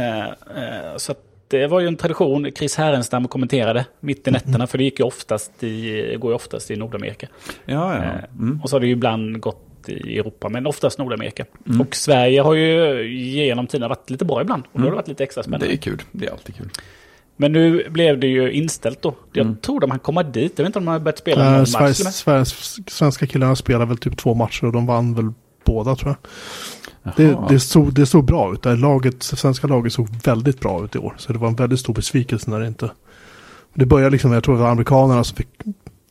Eh, 0.00 0.26
eh, 0.26 0.96
så 0.96 1.14
det 1.48 1.66
var 1.66 1.80
ju 1.80 1.86
en 1.86 1.96
tradition, 1.96 2.50
Chris 2.56 2.76
Härenstam 2.76 3.28
kommenterade 3.28 3.86
mitt 4.00 4.28
i 4.28 4.30
nätterna, 4.30 4.66
för 4.66 4.78
det 4.78 4.84
gick 4.84 4.98
ju 5.00 5.04
oftast 5.06 5.62
i, 5.62 6.16
går 6.18 6.30
ju 6.30 6.34
oftast 6.34 6.70
i 6.70 6.76
Nordamerika. 6.76 7.26
Ja, 7.64 7.94
Eh, 7.96 8.02
Mm. 8.38 8.60
Och 8.62 8.70
så 8.70 8.76
har 8.76 8.80
det 8.80 8.86
ju 8.86 8.92
ibland 8.92 9.40
gått 9.40 9.88
i 9.88 10.18
Europa, 10.18 10.48
men 10.48 10.66
oftast 10.66 10.98
Nordamerika. 10.98 11.44
Och 11.80 11.96
Sverige 11.96 12.40
har 12.40 12.54
ju 12.54 13.02
genom 13.18 13.66
tiden 13.66 13.88
varit 13.88 14.10
lite 14.10 14.24
bra 14.24 14.40
ibland, 14.42 14.62
och 14.72 14.80
då 14.80 14.84
har 14.86 14.90
det 14.90 14.96
varit 14.96 15.08
lite 15.08 15.24
extra 15.24 15.42
spännande. 15.42 15.66
Det 15.66 15.72
är 15.72 15.76
kul, 15.76 16.02
det 16.12 16.26
är 16.26 16.30
alltid 16.30 16.56
kul. 16.56 16.68
Men 17.36 17.52
nu 17.52 17.88
blev 17.90 18.20
det 18.20 18.26
ju 18.26 18.52
inställt 18.52 19.02
då. 19.02 19.14
Jag 19.32 19.46
Mm. 19.46 19.56
tror 19.56 19.80
de 19.80 19.90
hann 19.90 20.00
komma 20.00 20.22
dit, 20.22 20.52
jag 20.56 20.64
vet 20.64 20.68
inte 20.68 20.78
om 20.78 20.84
de 20.84 20.90
har 20.90 20.98
börjat 21.00 21.18
spela 21.18 21.44
någon 21.44 21.52
Äh, 21.54 21.58
match. 21.60 21.68
Sveriges? 21.70 22.16
Sveriges, 22.16 22.90
svenska 22.90 23.26
killarna 23.26 23.56
spelade 23.56 23.84
väl 23.86 23.96
typ 23.98 24.16
två 24.16 24.34
matcher 24.34 24.64
och 24.64 24.72
de 24.72 24.86
vann 24.86 25.14
väl 25.14 25.32
båda 25.64 25.96
tror 25.96 26.16
jag. 27.02 27.12
Det, 27.16 27.38
det, 27.48 27.60
såg, 27.60 27.94
det 27.94 28.06
såg 28.06 28.24
bra 28.24 28.52
ut. 28.52 28.62
Det 28.62 28.76
laget, 28.76 29.22
svenska 29.22 29.66
laget 29.66 29.92
såg 29.92 30.08
väldigt 30.24 30.60
bra 30.60 30.84
ut 30.84 30.94
i 30.94 30.98
år. 30.98 31.14
Så 31.18 31.32
det 31.32 31.38
var 31.38 31.48
en 31.48 31.54
väldigt 31.54 31.80
stor 31.80 31.94
besvikelse 31.94 32.50
när 32.50 32.60
det 32.60 32.66
inte... 32.66 32.90
Det 33.74 33.86
började 33.86 34.10
liksom, 34.10 34.32
jag 34.32 34.44
tror 34.44 34.54
det 34.56 34.62
var 34.62 34.70
amerikanerna 34.70 35.24
som 35.24 35.36
fick 35.36 35.48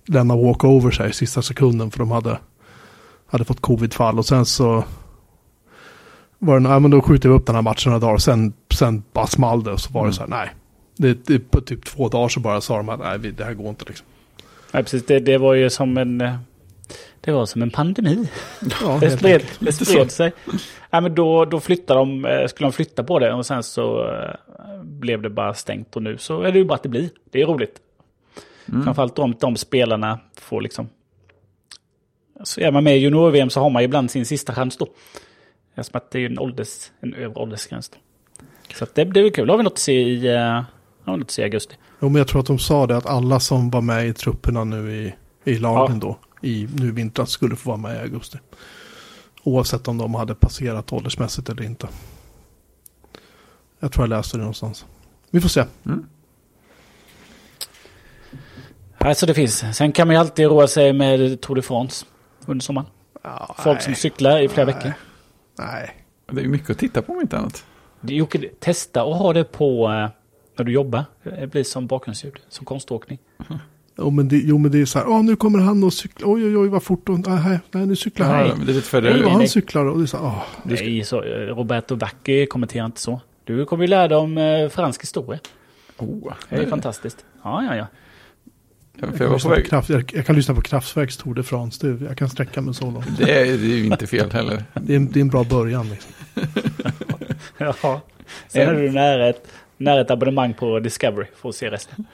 lämna 0.08 0.36
walkover 0.36 0.92
sig 0.92 1.10
i 1.10 1.14
sista 1.14 1.42
sekunden 1.42 1.92
för 1.92 2.00
de 2.00 2.12
hade, 2.12 2.40
hade 3.28 3.46
fått 3.46 3.62
covid-fall. 3.62 4.18
Och 4.20 4.26
sen 4.26 4.46
så 4.46 4.84
var 6.40 6.54
det, 6.60 6.70
nej 6.70 6.80
men 6.80 6.92
då 6.92 7.02
skjuter 7.02 7.30
vi 7.30 7.36
upp 7.36 7.46
den 7.46 7.56
här 7.56 7.62
matchen 7.62 7.92
några 7.92 8.00
dagar 8.00 8.14
och 8.14 8.22
sen, 8.22 8.54
sen 8.74 9.04
bara 9.14 9.28
small 9.28 9.64
det 9.64 9.72
och 9.72 9.80
så 9.80 9.94
var 9.94 10.02
det 10.02 10.06
Mm. 10.06 10.14
så 10.14 10.22
här, 10.22 10.30
nej. 10.30 10.50
Det, 10.98 11.26
det, 11.28 11.40
på 11.40 11.62
typ 11.62 11.86
två 11.86 12.10
dagar 12.10 12.28
så 12.30 12.40
bara 12.40 12.62
sa 12.62 12.78
de 12.78 12.90
att 12.90 13.00
nej, 13.00 13.18
vi- 13.20 13.32
det 13.32 13.44
här 13.44 13.54
går 13.54 13.70
inte 13.70 13.86
liksom. 13.88 14.08
Nej, 14.72 14.84
precis. 14.84 15.06
Det, 15.06 15.20
det 15.20 15.38
var 15.38 15.54
ju 15.54 15.70
som 15.70 15.98
en... 15.98 16.22
eh, 16.22 16.36
Det 17.22 17.32
var 17.32 17.46
som 17.46 17.62
en 17.62 17.70
pandemi. 17.72 18.30
Ja, 18.82 18.98
Det 19.02 19.12
spred, 19.12 19.44
det 19.60 19.72
spred 19.74 20.12
sig. 20.12 20.32
Ja, 20.90 21.02
men 21.02 21.16
då, 21.16 21.46
då 21.46 21.60
flyttade 21.60 22.00
de, 22.00 22.26
eh, 22.26 22.48
skulle 22.48 22.68
de 22.68 22.74
flytta 22.74 23.04
på 23.04 23.20
det 23.20 23.34
och 23.34 23.46
sen 23.46 23.64
så 23.64 24.08
eh, 24.14 24.84
blev 24.84 25.22
det 25.22 25.30
bara 25.30 25.54
stängt 25.54 25.96
och 25.96 26.04
nu 26.04 26.18
så 26.18 26.42
är 26.42 26.52
det 26.52 26.58
ju 26.60 26.66
bara 26.66 26.74
att 26.76 26.84
det 26.84 26.90
blir. 26.90 27.10
Det 27.32 27.42
är 27.42 27.46
roligt. 27.46 27.80
Mm. 28.70 28.84
Framförallt 28.84 29.20
om 29.20 29.36
de 29.40 29.56
spelarna 29.56 30.20
får 30.38 30.62
liksom... 30.62 30.90
Så 32.44 32.62
är 32.62 32.72
man 32.72 32.84
med 32.84 32.98
i 32.98 33.00
junior-VM 33.00 33.50
så 33.50 33.60
har 33.60 33.70
man 33.70 33.84
ibland 33.84 34.12
sin 34.12 34.26
sista 34.26 34.54
chans 34.56 34.78
då. 34.78 34.88
Eftersom 35.76 35.98
att 35.98 36.12
det 36.12 36.20
är 36.20 36.26
en, 36.26 36.40
ålders, 36.40 36.92
en 37.00 37.14
övre 37.14 37.40
åldersgräns 37.42 37.90
då. 37.90 37.98
Så 38.76 38.84
att 38.84 38.96
det, 38.96 39.04
det 39.04 39.20
är 39.20 39.30
kul. 39.30 39.48
Då 39.48 39.54
har 39.54 39.58
vi 39.58 39.64
något 39.64 39.74
att 39.74 39.80
se 39.80 40.02
i, 40.02 40.28
eh, 41.06 41.12
har 41.12 41.14
vi 41.14 41.20
något 41.20 41.28
att 41.28 41.32
se 41.32 41.42
i 41.42 41.46
augusti. 41.46 41.76
Jo, 42.00 42.10
men 42.10 42.16
jag 42.16 42.28
tror 42.28 42.40
att 42.42 42.48
de 42.48 42.60
sa 42.60 42.88
det 42.88 42.98
att 42.98 43.06
alla 43.06 43.40
som 43.40 43.70
var 43.70 43.82
med 43.82 44.08
i 44.08 44.14
trupperna 44.14 44.64
nu 44.64 44.96
i, 44.96 45.16
i 45.44 45.56
lagen 45.56 46.00
då, 46.00 46.18
i 46.42 46.68
nu 46.76 46.88
i 46.88 46.92
vintras, 46.92 47.30
skulle 47.30 47.56
få 47.56 47.70
vara 47.70 47.78
med 47.78 47.96
i 47.96 48.00
augusti. 48.00 48.38
Oavsett 49.44 49.88
om 49.88 49.98
de 49.98 50.16
hade 50.16 50.36
passerat 50.36 50.94
åldersmässigt 50.94 51.50
eller 51.50 51.64
inte. 51.64 51.88
Jag 53.80 53.92
tror 53.92 54.04
jag 54.04 54.10
läste 54.10 54.38
det 54.38 54.42
någonstans. 54.42 54.86
Vi 55.32 55.42
får 55.42 55.50
se. 55.50 55.66
Mm. 55.86 56.06
Alltså 58.98 59.26
det 59.26 59.34
finns. 59.34 59.64
Sen 59.74 59.92
kan 59.92 60.08
man 60.08 60.16
ju 60.16 60.20
alltid 60.20 60.46
roa 60.46 60.68
sig 60.68 60.94
med 60.94 61.42
Tour 61.42 61.56
de 61.56 61.62
France 61.62 62.06
under 62.46 62.64
sommaren. 62.64 62.88
Ja, 63.24 63.56
Folk 63.60 63.82
som 63.82 63.96
cyklar 63.96 64.40
i 64.40 64.50
flera 64.50 64.66
Nej. 64.66 64.76
veckor. 64.76 64.94
Nej. 65.58 66.06
Det 66.32 66.40
är 66.40 66.44
ju 66.44 66.50
mycket 66.50 66.70
att 66.70 66.78
titta 66.78 67.02
på 67.02 67.14
om 67.14 67.22
inte 67.22 67.38
annat. 67.38 67.66
Jocke, 68.02 68.50
testa 68.60 69.04
och 69.04 69.16
ha 69.16 69.34
det 69.34 69.44
på 69.44 69.92
eh, 69.92 70.10
när 70.58 70.66
du 70.66 70.72
jobbar. 70.72 71.04
Det 71.24 71.48
blir 71.52 71.64
som 71.64 71.88
bakgrundsljud, 71.88 72.34
som 72.50 72.66
konståkning. 72.66 73.20
Jo 73.98 74.10
men, 74.10 74.28
det, 74.28 74.38
jo 74.38 74.58
men 74.58 74.72
det 74.72 74.82
är 74.82 74.86
så 74.86 75.00
här, 75.00 75.08
åh 75.08 75.24
nu 75.24 75.36
kommer 75.36 75.60
han 75.60 75.84
och 75.84 75.94
cyklar, 75.94 76.30
oj 76.34 76.46
oj 76.46 76.58
oj 76.58 76.68
vad 76.68 76.84
fort 76.84 77.08
hon, 77.08 77.24
nej, 77.28 77.60
nej 77.72 77.86
nu 77.86 77.96
cyklar 77.96 78.26
han. 78.28 78.38
Nej. 78.40 78.54
Men 78.58 78.66
det 78.66 78.72
är 78.72 78.74
lite 78.74 78.88
färre. 78.88 79.28
han 79.30 79.38
nej. 79.40 79.48
cyklar 79.48 79.86
och 79.86 79.98
det 79.98 80.04
är 80.04 80.08
så 80.08 80.18
här, 80.18 80.32
ska- 80.76 80.86
Nej, 80.86 81.04
så, 81.04 81.24
eh, 81.24 81.30
Roberto 81.56 81.96
Vacchi 81.96 82.46
kommenterar 82.46 82.86
inte 82.86 83.02
så. 83.02 83.22
Du 83.44 83.66
kommer 83.66 83.84
ju 83.84 83.88
lära 83.88 84.08
dig 84.08 84.18
om 84.18 84.38
eh, 84.38 84.70
fransk 84.70 85.02
historia. 85.02 85.40
Oh, 85.98 86.34
Det 86.50 86.56
är 86.56 86.66
fantastiskt. 86.68 87.26
Ja, 87.44 87.64
ja, 87.64 87.76
ja. 87.76 87.88
Ja, 88.98 89.08
Jag 89.08 89.18
för 89.18 89.18
jag, 89.18 89.18
kan, 89.18 89.26
var 89.26 89.28
på 89.30 89.34
lyssna 89.36 89.50
på 89.50 89.56
väg. 89.56 89.68
kraft, 89.70 89.90
jag, 89.90 90.12
jag 90.14 90.26
kan 90.26 90.36
lyssna 90.36 90.56
på 90.56 90.62
Kraftwerks 90.62 91.18
Tour 91.18 91.34
de 91.34 91.44
France, 91.44 91.88
det, 91.88 92.06
jag 92.06 92.18
kan 92.18 92.30
sträcka 92.30 92.62
mig 92.62 92.74
så 92.74 92.92
långt. 92.92 93.18
Det 93.18 93.32
är, 93.32 93.46
det 93.46 93.52
är 93.52 93.78
ju 93.78 93.86
inte 93.86 94.08
fel 94.08 94.32
heller. 94.32 94.64
Det 94.74 94.94
är, 94.94 94.98
en- 94.98 95.12
det 95.12 95.20
är 95.20 95.22
en 95.22 95.30
bra 95.30 95.44
början 95.44 95.90
liksom. 95.90 96.12
ja. 97.58 98.02
Sen 98.48 98.70
är 98.70 98.74
du 98.74 98.92
nära 98.92 99.30
ett, 99.30 99.48
nära 99.78 100.02
ett 100.02 100.12
abonnemang 100.12 100.54
på 100.54 100.80
Discovery 100.80 101.28
för 101.42 101.50
att 101.50 101.56
se 101.56 101.70
resten. 101.72 102.06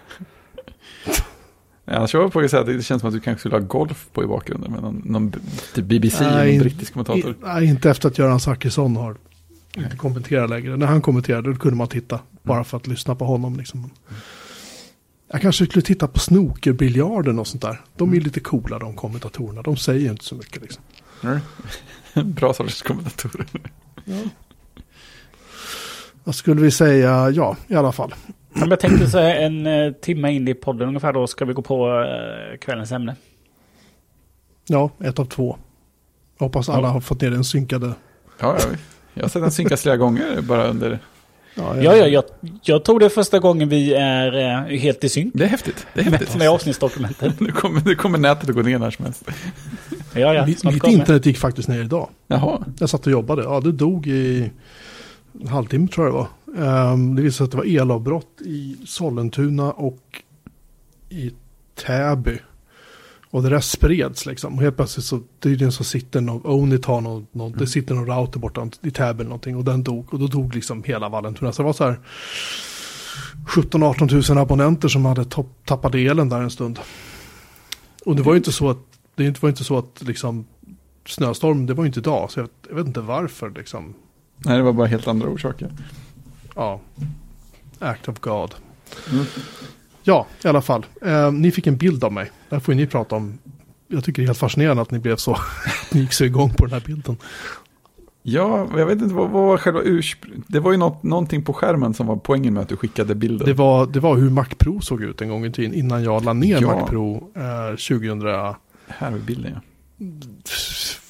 Annars 1.86 2.14
var 2.14 2.22
jag 2.22 2.34
på 2.34 2.40
att 2.40 2.50
säga 2.52 2.60
att 2.62 2.68
det 2.68 2.84
känns 2.84 3.00
som 3.02 3.08
att 3.08 3.14
du 3.14 3.20
kanske 3.20 3.40
skulle 3.40 3.56
ha 3.56 3.60
golf 3.60 4.10
på 4.14 4.24
i 4.24 4.28
bakgrunden 4.28 4.72
med 4.72 4.82
någon, 4.82 5.02
någon 5.06 5.32
typ 5.76 5.86
BBC, 5.86 6.24
Nej, 6.24 6.32
någon 6.46 6.48
in- 6.54 6.60
brittisk 6.62 6.94
kommentator. 6.94 7.36
Nej, 7.44 7.66
inte 7.66 7.90
efter 7.90 8.08
att 8.10 8.18
Göran 8.18 8.40
Zachrisson 8.40 8.96
har 8.96 9.16
inte 9.78 9.98
kommenterat 9.98 10.50
längre. 10.50 10.78
När 10.78 10.86
han 10.88 11.02
kommenterade 11.02 11.54
då 11.54 11.60
kunde 11.60 11.78
man 11.78 11.88
titta. 11.88 12.20
Bara 12.44 12.64
för 12.64 12.78
att 12.78 12.88
lyssna 12.88 13.16
på 13.16 13.26
honom. 13.26 13.58
Liksom. 13.58 13.90
Jag 15.32 15.42
kanske 15.42 15.66
skulle 15.66 15.82
titta 15.82 16.08
på 16.08 16.20
snookerbiljarden 16.20 17.40
och 17.40 17.48
sånt 17.48 17.62
där. 17.62 17.82
De 17.96 18.14
är 18.14 18.20
lite 18.22 18.40
coola 18.40 18.80
de 18.80 18.96
kommentatorerna. 18.96 19.62
De 19.62 19.78
säger 19.78 20.00
ju 20.00 20.10
inte 20.10 20.24
så 20.26 20.36
mycket 20.36 20.62
liksom. 20.62 20.84
Bra 22.34 22.54
sorts 22.54 22.82
kommentatorer. 22.82 23.48
Vad 26.24 26.36
skulle 26.36 26.62
vi 26.62 26.72
säga? 26.72 27.30
Ja, 27.30 27.58
i 27.68 27.76
alla 27.76 27.92
fall. 27.92 28.14
Jag 28.54 28.80
tänkte 28.80 29.10
så 29.10 29.20
här 29.20 29.36
en 29.36 29.68
eh, 29.68 29.92
timme 29.92 30.32
in 30.32 30.48
i 30.48 30.54
podden 30.54 30.88
ungefär 30.88 31.14
då 31.14 31.28
ska 31.28 31.46
vi 31.46 31.54
gå 31.54 31.62
på 31.62 32.02
eh, 32.02 32.58
kvällens 32.58 32.92
ämne. 32.92 33.16
Ja, 34.68 34.90
ett 35.04 35.20
av 35.20 35.26
två. 35.26 35.58
Jag 36.38 36.46
hoppas 36.46 36.70
alla 36.70 36.88
har 36.88 37.02
fått 37.02 37.22
ner 37.22 37.32
den 37.32 37.44
synkade. 37.44 37.94
Ja, 38.40 38.58
jag, 38.60 38.78
jag 39.14 39.24
har 39.24 39.30
sett 39.30 39.42
den 39.42 39.52
synkas 39.52 39.82
flera 39.82 39.98
gånger 39.98 40.42
bara 40.42 40.68
under... 40.68 41.00
Ja, 41.56 41.82
Ja, 41.82 41.96
ja, 41.96 42.08
jag, 42.08 42.24
jag 42.64 42.84
tror 42.84 43.00
det 43.00 43.06
är 43.06 43.10
första 43.10 43.40
gången 43.40 43.70
vi 43.70 43.94
är 43.94 44.38
eh, 44.72 44.80
helt 44.80 45.04
i 45.04 45.10
synk 45.10 45.32
Det 45.36 45.44
är 45.44 45.48
häftigt. 45.48 45.88
Det 45.94 46.02
är 46.02 46.06
häftigt. 46.06 46.36
med 46.38 46.50
avsnittsdokumentet. 46.50 47.40
Nu 47.40 47.52
kommer, 47.52 47.82
nu 47.86 47.96
kommer 47.96 48.18
nätet 48.18 48.50
att 48.50 48.56
gå 48.56 48.62
ner 48.62 48.80
när 48.80 48.92
som 48.92 49.06
helst. 49.06 49.24
Ja, 50.14 50.34
ja, 50.34 50.46
mitt 50.46 50.62
kommer. 50.62 50.88
internet 50.88 51.26
gick 51.26 51.38
faktiskt 51.38 51.68
ner 51.68 51.82
idag. 51.82 52.10
Jaha. 52.28 52.66
Jag 52.80 52.90
satt 52.90 53.06
och 53.06 53.12
jobbade. 53.12 53.44
Ja, 53.44 53.60
det 53.60 53.72
dog 53.72 54.08
i 54.08 54.52
en 55.42 55.48
halvtimme 55.48 55.88
tror 55.88 56.08
jag 56.08 56.14
det 56.16 56.18
var. 56.18 56.92
Ehm, 56.92 57.16
det 57.16 57.22
visade 57.22 57.38
sig 57.38 57.44
att 57.44 57.52
det 57.52 57.58
var 57.58 57.82
elavbrott 57.82 58.42
i 58.46 58.78
Sollentuna 58.86 59.72
och 59.72 60.24
i 61.10 61.32
Täby. 61.86 62.38
Och 63.32 63.44
det 63.44 63.50
där 63.50 63.60
spreds 63.60 64.26
liksom. 64.26 64.56
Och 64.56 64.62
helt 64.62 64.76
plötsligt 64.76 65.06
så 65.06 65.22
tydligen 65.40 65.72
så 65.72 65.84
sitter 65.84 66.22
någon, 66.22 66.42
Onit 66.46 66.86
har 66.86 67.02
någon, 67.02 67.28
någon 67.32 67.52
det 67.52 67.68
sitter 67.68 67.96
någon 67.96 68.06
router 68.06 68.40
borta 68.40 68.70
i 68.82 68.92
Täby 68.92 69.20
eller 69.20 69.24
någonting. 69.24 69.56
Och 69.56 69.64
den 69.64 69.84
dog. 69.84 70.14
Och 70.14 70.20
då 70.20 70.28
dog 70.28 70.56
liksom 70.56 70.84
hela 70.84 71.10
Vallentuna. 71.10 71.52
Så 71.52 71.62
det 71.62 71.66
var 71.66 71.74
så 71.74 71.84
här 71.84 72.00
17-18 73.48 74.10
tusen 74.10 74.38
abonnenter 74.38 74.88
som 74.88 75.06
hade 75.06 75.26
topp- 75.26 75.66
tappat 75.66 75.96
elen 75.96 76.30
där 76.30 76.42
en 76.42 76.52
stund. 76.52 76.80
Och 78.06 78.16
det 78.16 78.22
var 78.22 78.34
ju 78.34 78.38
inte 78.38 78.52
så 78.52 78.70
att, 78.70 78.78
det 79.16 79.42
var 79.42 79.50
inte 79.50 79.64
så 79.64 79.78
att 79.78 80.02
liksom 80.02 80.46
snöstorm, 81.06 81.66
det 81.66 81.74
var 81.74 81.84
ju 81.84 81.88
inte 81.88 82.00
idag. 82.00 82.32
Så 82.32 82.40
jag, 82.40 82.50
jag 82.70 82.76
vet 82.76 82.88
inte 82.88 83.02
varför 83.02 83.50
liksom. 83.50 83.94
Nej, 84.46 84.58
det 84.58 84.64
var 84.64 84.74
bara 84.74 84.88
helt 84.88 85.08
andra 85.08 85.28
orsaker. 85.30 85.72
Ja, 86.56 86.80
act 87.80 88.08
of 88.08 88.20
God. 88.20 88.56
Mm. 89.12 89.26
Ja, 90.04 90.28
i 90.44 90.48
alla 90.48 90.62
fall. 90.62 90.86
Eh, 91.02 91.32
ni 91.32 91.52
fick 91.52 91.68
en 91.68 91.78
bild 91.78 92.04
av 92.04 92.14
mig. 92.14 92.32
Där 92.50 92.60
får 92.60 92.74
ni 92.74 92.88
prata 92.88 93.16
om. 93.16 93.38
Jag 93.88 94.04
tycker 94.04 94.22
det 94.22 94.26
är 94.26 94.28
helt 94.28 94.38
fascinerande 94.38 94.82
att 94.82 94.92
ni 94.92 95.00
blev 95.00 95.16
så, 95.16 95.38
ni 95.92 96.00
gick 96.02 96.14
så 96.14 96.24
igång 96.24 96.54
på 96.54 96.66
den 96.66 96.74
här 96.74 96.84
bilden. 96.86 97.18
Ja, 98.24 98.68
jag 98.78 98.86
vet 98.86 99.02
inte 99.02 99.16
vad, 99.16 99.30
vad 99.30 99.44
var 99.44 99.58
själva 99.58 99.82
ursprung... 99.84 100.44
Det 100.48 100.60
var 100.60 100.72
ju 100.72 100.78
något, 100.78 101.04
någonting 101.04 101.44
på 101.44 101.54
skärmen 101.54 101.94
som 101.94 102.08
var 102.08 102.16
poängen 102.16 102.54
med 102.54 102.64
att 102.64 102.70
du 102.70 102.78
skickade 102.78 103.16
bilden. 103.16 103.48
Det 103.48 103.54
var, 103.54 103.86
det 103.86 104.00
var 104.00 104.16
hur 104.16 104.30
Mac 104.30 104.46
Pro 104.58 104.82
såg 104.82 105.04
ut 105.04 105.22
en 105.22 105.30
gång 105.30 105.46
i 105.46 105.52
tiden 105.52 105.74
innan 105.74 106.04
jag 106.04 106.26
la 106.26 106.34
ner 106.34 106.62
Ja. 106.62 106.76
Mac 106.76 106.88
Pro 106.88 107.32
eh, 107.36 107.70
2000, 107.70 108.22
Här 108.88 109.12
vi 109.12 109.20
bilden, 109.20 109.52
ja. 109.56 109.62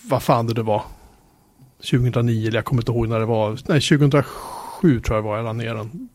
vad 0.10 0.24
fan 0.24 0.48
det, 0.48 0.54
det 0.54 0.64
var. 0.64 0.84
2009, 1.82 2.48
eller 2.48 2.58
jag 2.58 2.66
kommer 2.66 2.82
inte 2.82 2.92
ihåg 2.92 3.08
när 3.08 3.20
det 3.20 3.26
var. 3.26 3.50
Nej, 3.68 3.82
2007 3.82 5.00
tror 5.02 5.18
jag 5.18 5.22
var 5.24 5.36
jag 5.38 5.44
la 5.46 5.54
ner 5.54 5.76
den. 5.76 6.10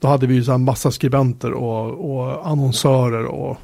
Då 0.00 0.08
hade 0.08 0.26
vi 0.26 0.34
ju 0.34 0.44
så 0.44 0.58
massa 0.58 0.90
skribenter 0.90 1.52
och, 1.52 2.14
och 2.14 2.46
annonsörer 2.46 3.24
och 3.24 3.58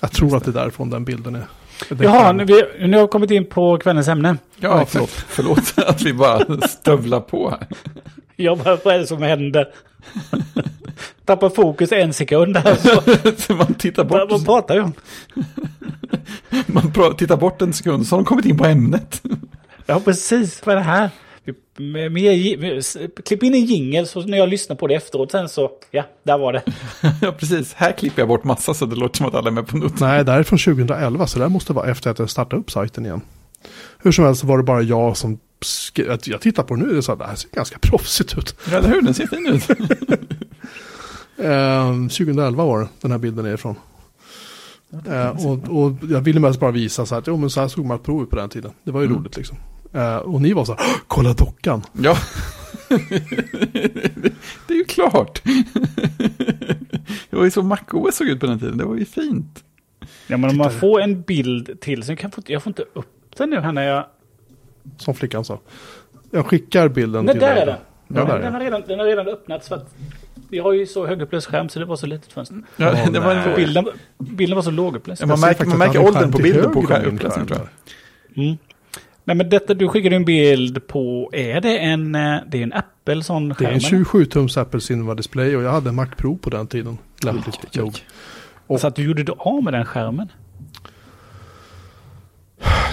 jag 0.00 0.12
tror 0.12 0.36
att 0.36 0.44
det 0.44 0.50
är 0.50 0.52
därifrån 0.52 0.90
den 0.90 1.04
bilden 1.04 1.34
är. 1.34 1.44
Den 1.88 1.98
Jaha, 2.02 2.22
kan- 2.24 2.36
nu, 2.36 2.44
vi, 2.44 2.86
nu 2.86 2.96
har 2.96 3.02
vi 3.04 3.08
kommit 3.08 3.30
in 3.30 3.46
på 3.46 3.78
kvällens 3.78 4.08
ämne. 4.08 4.36
Ja, 4.56 4.68
Ja, 4.68 4.82
exakt. 4.82 5.10
Förlåt 5.28 5.74
att 5.76 6.02
vi 6.02 6.12
bara 6.14 6.60
stövlar 6.68 7.20
på 7.20 7.50
här. 7.50 7.66
Jag 8.36 8.58
bara, 8.58 8.78
vad 8.84 8.94
är 8.94 8.98
det 8.98 9.06
som 9.06 9.22
händer? 9.22 9.68
Tappar 11.24 11.48
fokus 11.50 11.92
en 11.92 12.12
sekund 12.12 12.56
här. 12.56 12.74
Så, 12.74 13.02
Så 13.42 13.54
man 13.54 13.74
tittar 13.74 14.04
bort, 14.04 14.30
vad 14.30 14.44
pratar 14.44 14.74
jag 14.76 14.84
om? 14.84 14.92
man 16.66 16.92
tittar 17.16 17.36
bort 17.36 17.62
en 17.62 17.72
sekund 17.72 18.06
så 18.06 18.16
har 18.16 18.20
de 18.22 18.24
kommit 18.26 18.44
in 18.46 18.58
på 18.58 18.64
ämnet. 18.64 19.22
Ja, 19.86 20.00
precis. 20.04 20.66
Vad 20.66 20.72
är 20.72 20.76
det 20.76 20.84
här? 20.84 21.10
Med, 21.78 22.12
med, 22.12 22.58
med, 22.60 22.84
klipp 23.24 23.42
in 23.42 23.54
en 23.54 23.64
jingel 23.64 24.06
så 24.06 24.20
när 24.22 24.38
jag 24.38 24.48
lyssnar 24.48 24.76
på 24.76 24.86
det 24.86 24.94
efteråt 24.94 25.30
sen 25.32 25.48
så, 25.48 25.70
ja, 25.90 26.04
där 26.22 26.38
var 26.38 26.52
det. 26.52 26.62
ja, 27.22 27.32
precis. 27.32 27.74
Här 27.74 27.92
klipper 27.92 28.22
jag 28.22 28.28
bort 28.28 28.44
massa 28.44 28.74
så 28.74 28.86
det 28.86 28.96
låter 28.96 29.16
som 29.16 29.26
att 29.26 29.34
alla 29.34 29.48
är 29.48 29.52
med 29.52 29.66
på 29.66 29.76
något. 29.76 30.00
Nej, 30.00 30.24
det 30.24 30.32
här 30.32 30.38
är 30.38 30.42
från 30.42 30.58
2011 30.58 31.26
så 31.26 31.38
det 31.38 31.44
här 31.44 31.50
måste 31.50 31.72
vara 31.72 31.90
efter 31.90 32.10
att 32.10 32.18
jag 32.18 32.30
startade 32.30 32.60
upp 32.62 32.70
sajten 32.70 33.06
igen. 33.06 33.20
Hur 33.98 34.12
som 34.12 34.24
helst 34.24 34.40
så 34.40 34.46
var 34.46 34.58
det 34.58 34.64
bara 34.64 34.82
jag 34.82 35.16
som 35.16 35.38
jag 36.24 36.40
tittar 36.40 36.62
på 36.62 36.74
det 36.74 36.82
nu 36.82 36.98
och 36.98 37.04
här, 37.08 37.16
det 37.16 37.26
här 37.26 37.34
ser 37.34 37.50
ganska 37.50 37.78
proffsigt 37.78 38.38
ut. 38.38 38.56
Ja, 38.70 38.76
eller 38.78 38.88
hur? 38.88 39.02
Den 39.02 39.14
ser 39.14 39.26
fin 39.26 39.46
ut. 39.46 39.68
Eh, 41.38 41.92
2011 41.92 42.64
var 42.64 42.80
det 42.80 42.88
den 43.00 43.10
här 43.10 43.18
bilden 43.18 43.46
är 43.46 43.54
ifrån. 43.54 43.74
Eh, 45.08 45.46
och, 45.46 45.84
och 45.84 45.92
jag 46.10 46.20
ville 46.20 46.40
mest 46.40 46.60
bara 46.60 46.70
visa 46.70 47.06
så 47.06 47.14
här 47.14 47.20
att 47.20 47.26
jo, 47.26 47.36
men 47.36 47.50
så 47.50 47.60
här 47.60 47.68
såg 47.68 47.84
man 47.84 47.96
ett 47.96 48.02
prov 48.02 48.24
på 48.26 48.36
den 48.36 48.48
tiden. 48.48 48.72
Det 48.84 48.90
var 48.90 49.00
ju 49.00 49.06
Mm. 49.06 49.18
roligt 49.18 49.36
liksom. 49.36 49.56
Eh, 49.92 50.16
och 50.16 50.40
ni 50.42 50.52
var 50.52 50.64
så 50.64 50.72
här, 50.74 50.80
"Åh, 50.86 50.96
kolla 51.06 51.32
dockan. 51.32 51.82
Ja. 51.92 52.16
det 54.66 54.74
är 54.74 54.78
ju 54.78 54.84
klart. 54.84 55.42
det 57.30 57.36
var 57.36 57.44
ju 57.44 57.50
så 57.50 57.62
MacOS 57.62 58.16
såg 58.16 58.26
ut 58.28 58.40
på 58.40 58.46
den 58.46 58.58
tiden. 58.58 58.78
Det 58.78 58.84
var 58.84 58.94
ju 58.96 59.04
fint. 59.04 59.64
Ja, 60.26 60.36
men 60.36 60.50
om 60.50 60.56
man 60.56 60.70
får 60.70 61.00
en 61.00 61.22
bild 61.22 61.80
till 61.80 62.02
så 62.02 62.16
kan 62.16 62.28
jag, 62.30 62.34
få, 62.34 62.52
jag 62.52 62.62
får 62.62 62.70
inte 62.70 62.84
upp 62.92 63.06
den 63.36 63.50
nu 63.50 63.60
här 63.60 63.72
när 63.72 63.82
jag... 63.82 64.06
Som 64.96 65.14
flickan 65.14 65.44
sa. 65.44 65.60
Jag 66.30 66.46
skickar 66.46 66.88
bilden 66.88 67.24
Nej, 67.24 67.34
till 67.34 67.40
där 67.40 67.54
dig. 67.54 67.62
är 67.62 67.66
den. 67.66 67.76
Ja, 68.08 68.14
där 68.14 68.22
är 68.22 68.32
den, 68.32 68.42
den. 68.42 68.52
har 68.52 68.60
redan, 68.60 68.82
den 68.88 68.98
har 68.98 69.06
redan 69.06 69.28
öppnats 69.28 69.68
för 69.68 69.76
att 69.76 69.94
vi 70.50 70.58
har 70.58 70.72
ju 70.72 70.86
så 70.86 71.06
högupplöst 71.06 71.46
skärm 71.46 71.68
så 71.68 71.78
det 71.78 71.84
var 71.84 71.96
så 71.96 72.06
litet 72.06 72.32
fönster. 72.32 72.62
Ja, 72.76 72.94
det 73.12 73.20
var 73.20 73.34
en, 73.34 73.56
Bilden, 73.56 73.88
bilden 74.18 74.56
var 74.56 74.62
så 74.62 74.70
lågupplöst. 74.70 75.20
Ja, 75.20 75.26
man 75.26 75.40
märker- 75.40 75.64
man 75.66 75.78
märker 75.78 76.04
åldern 76.06 76.32
på 76.32 76.38
bilden 76.38 76.72
på 76.72 76.82
skärmupplösningen, 76.82 77.48
skärm 77.48 77.58
tror 77.58 77.68
jag. 78.34 78.44
Mm. 78.44 78.56
Nej 79.26 79.36
men 79.36 79.48
detta, 79.48 79.74
du 79.74 79.88
skickade 79.88 80.16
en 80.16 80.24
bild 80.24 80.86
på, 80.86 81.30
är 81.32 81.60
det 81.60 81.78
en, 81.78 82.14
eh, 82.14 82.38
det 82.48 82.58
är 82.58 82.62
en 82.62 82.72
Apple 82.72 83.22
sån 83.22 83.48
Det 83.48 83.64
är 83.64 83.70
en 83.70 83.78
27-tums 83.78 84.60
Apple 84.60 84.80
Cinema 84.80 85.14
Display 85.14 85.56
och 85.56 85.62
jag 85.62 85.70
hade 85.72 85.88
en 85.88 85.94
Mac 85.94 86.06
Pro 86.16 86.36
på 86.36 86.50
den 86.50 86.66
tiden. 86.66 86.98
Lämpligt 87.22 87.76
nog. 87.76 88.02
eller? 88.68 88.78
Så 88.78 88.86
att 88.86 88.96
du 88.96 89.02
gjorde 89.04 89.22
det 89.22 89.32
av 89.32 89.62
med 89.64 89.72
den 89.72 89.84
skärmen? 89.84 90.28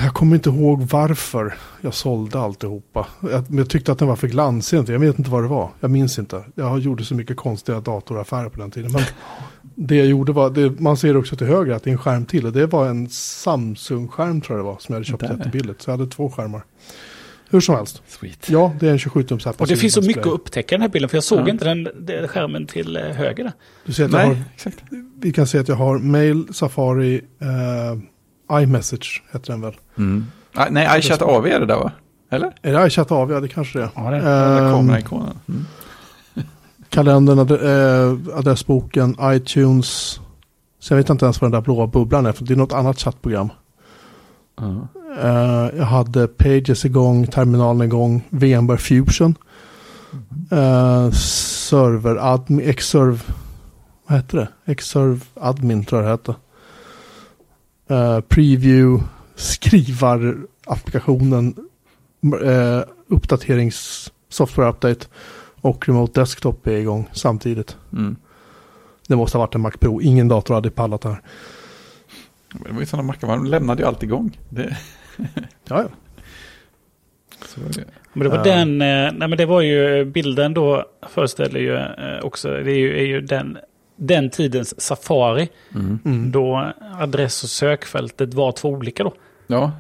Jag 0.04 0.14
kommer 0.14 0.36
inte 0.36 0.50
ihåg 0.50 0.82
varför 0.82 1.54
jag 1.82 1.94
sålde 1.94 2.40
alltihopa. 2.40 3.08
Jag, 3.32 3.46
jag 3.50 3.70
tyckte 3.70 3.92
att 3.92 4.00
den 4.00 4.08
var 4.08 4.16
för 4.16 4.28
glansig. 4.28 4.90
Jag 4.90 5.00
vet 5.00 5.20
inte 5.20 5.32
vad 5.32 5.44
det 5.44 5.48
var. 5.48 5.70
Jag 5.80 5.92
minns 5.92 6.20
inte. 6.20 6.44
Jag 6.56 6.80
gjorde 6.80 7.06
så 7.06 7.16
mycket 7.16 7.38
konstiga 7.38 7.80
datoraffärer 7.80 8.50
på 8.50 8.60
den 8.60 8.72
tiden. 8.72 8.92
Men 8.92 9.02
det 9.76 9.96
jag 9.96 10.08
gjorde 10.08 10.32
var, 10.32 10.50
det, 10.50 10.80
man 10.80 10.98
ser 10.98 11.18
också 11.18 11.36
till 11.36 11.48
höger 11.48 11.74
att 11.74 11.84
det 11.84 11.90
är 11.90 11.92
en 11.92 11.98
skärm 11.98 12.26
till. 12.26 12.46
Och 12.46 12.52
det 12.52 12.66
var 12.66 12.88
en 12.88 13.10
Samsung-skärm 13.10 14.42
tror 14.42 14.58
jag 14.58 14.66
det 14.66 14.70
var. 14.72 14.78
Som 14.80 14.94
jag 14.94 14.96
hade 14.96 15.06
köpt 15.06 15.20
Där. 15.20 15.38
jättebilligt. 15.38 15.82
Så 15.82 15.92
jag 15.92 15.98
hade 15.98 16.12
två 16.12 16.30
skärmar. 16.30 16.64
Hur 17.50 17.60
som 17.62 17.76
helst. 17.76 18.02
Sweet. 18.08 18.50
Ja, 18.50 18.74
det 18.80 18.88
är 18.88 18.92
en 18.92 18.98
27-tums 18.98 19.50
Apple 19.50 19.64
Och 19.64 19.68
det 19.68 19.76
finns 19.76 19.94
så 19.94 20.02
mycket 20.02 20.26
att 20.26 20.34
upptäcka 20.34 20.76
i 20.76 20.78
den 20.78 20.82
här 20.82 20.90
bilden 20.90 21.10
för 21.10 21.18
jag 21.18 21.24
såg 21.24 21.40
Ja. 21.40 21.50
inte 21.50 21.66
den, 21.66 21.88
den 22.00 22.28
skärmen 22.28 22.66
till 22.68 22.96
eh, 22.98 23.04
höger. 23.04 23.52
Du 23.86 23.94
ser 23.94 24.06
att 24.06 24.12
jag 24.12 24.20
har, 24.20 24.28
Nej, 24.28 24.44
exakt. 24.56 24.78
vi 25.20 25.32
kan 25.34 25.48
se 25.48 25.58
att 25.60 25.68
jag 25.68 25.76
har 25.76 26.00
Mail, 26.00 26.48
Safari, 26.54 27.22
eh, 28.52 28.60
iMessage 28.64 29.24
heter 29.32 29.52
den 29.52 29.62
väl. 29.62 29.74
Mm. 29.98 30.26
Ah, 30.54 30.66
nej, 30.72 31.00
iChat 31.00 31.22
AV 31.22 31.46
är 31.48 31.60
det 31.60 31.66
där 31.66 31.76
va? 31.76 31.92
Eller? 32.32 32.52
Är 32.62 32.74
det 32.74 32.88
iChat 32.88 33.12
av? 33.12 33.32
Ja, 33.32 33.40
det 33.40 33.48
kanske 33.48 33.80
det 33.80 33.84
är. 33.86 33.90
Ja, 33.96 34.02
det 34.10 34.16
Den 34.18 34.26
där 34.26 34.66
Ehm, 34.68 34.72
kameraikonen. 34.74 35.38
Mm. 35.50 35.66
Kalendern, 36.94 37.40
eh, 37.40 38.18
adressboken, 38.38 39.16
iTunes. 39.22 40.20
Så 40.80 40.94
jag 40.94 40.98
vet 40.98 41.10
inte 41.10 41.26
ens 41.26 41.42
vad 41.42 41.52
den 41.52 41.62
där 41.62 41.66
blåa 41.66 41.88
bubblan 41.88 42.26
är, 42.26 42.32
för 42.32 42.46
det 42.46 42.54
är 42.54 42.58
något 42.58 42.74
annat 42.74 43.00
chattprogram. 43.00 43.50
Ja. 44.58 44.88
Eh, 45.22 45.70
jag 45.78 45.86
hade 45.86 46.28
Pages 46.28 46.86
igång, 46.86 47.28
terminalen 47.28 47.88
igång, 47.88 48.24
VMware 48.30 48.78
Fusion. 48.78 49.36
Uh, 50.52 51.12
server, 51.12 52.16
admin, 52.16 52.74
Xserve, 52.74 53.20
vad 54.08 54.18
hette 54.18 54.48
det? 54.66 54.76
Xserve 54.76 55.20
admin 55.34 55.86
tror 55.86 56.02
jag 56.02 56.08
det 56.08 56.12
hette. 56.12 56.36
Eh, 57.90 58.20
preview, 58.20 59.04
skrivarapplikationen, 59.36 61.56
uh, 62.26 62.82
uppdaterings, 63.08 64.12
software 64.30 64.70
update 64.70 65.06
och 65.64 65.88
remote 65.88 66.20
desktop 66.22 66.68
är 66.68 66.72
igång 66.72 67.10
samtidigt. 67.14 67.78
Mm. 67.94 68.16
Det 69.08 69.16
måste 69.16 69.38
ha 69.38 69.46
varit 69.46 69.56
en 69.56 69.62
Mac 69.62 69.72
Pro, 69.72 70.02
ingen 70.02 70.28
dator 70.28 70.54
hade 70.54 70.72
pallat 70.72 71.02
det 71.02 71.10
här. 71.10 71.22
Men 72.54 72.64
Det 72.64 72.72
var 72.74 72.80
ju 72.80 72.86
sådana 72.86 73.08
mackar, 73.08 73.28
man 73.28 73.50
lämnade 73.50 73.82
ju 73.82 73.88
allt 73.88 74.04
igång. 74.04 74.38
Det, 74.50 74.78
Ja, 75.68 75.82
ja. 75.82 75.88
det. 77.76 77.84
Men 78.14 78.24
det 78.24 78.30
var 78.30 78.38
Ja. 78.38 78.44
den, 78.56 78.82
eh, 78.82 79.12
nej 79.14 79.28
men 79.28 79.38
det 79.38 79.46
var 79.46 79.62
ju 79.62 80.06
bilden 80.06 80.54
då 80.54 80.86
föreställer 81.10 81.60
ju 81.60 81.76
eh, 81.76 82.20
också, 82.24 82.50
det 82.50 82.72
är 82.72 82.78
ju, 82.78 83.00
är 83.00 83.06
ju 83.06 83.22
den, 83.22 83.58
den 83.96 84.30
tidens 84.30 84.82
Safari. 84.82 85.50
Mm. 85.76 86.00
Mm. 86.06 86.32
Då 86.32 86.74
adress 87.00 87.44
och 87.44 87.50
sökfältet 87.50 88.34
var 88.34 88.52
två 88.52 88.70
olika 88.70 89.04
då. 89.04 89.14
Ja, 89.48 89.72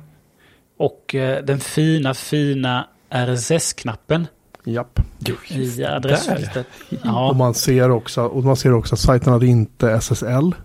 Och 0.77 1.15
eh, 1.15 1.43
den 1.43 1.59
fina, 1.59 2.13
fina 2.13 2.87
RSS-knappen 3.09 4.27
Japp. 4.63 4.99
i 5.55 5.85
adressfältet. 5.85 6.67
Och 6.89 6.97
Ja, 7.03 7.33
man 7.33 7.53
ser 7.53 7.91
också, 7.91 8.21
och 8.21 8.43
man 8.43 8.55
ser 8.55 8.73
också 8.73 8.95
att 8.95 8.99
sajten 8.99 9.33
hade 9.33 9.45
inte 9.47 9.91
SSL. 9.91 10.55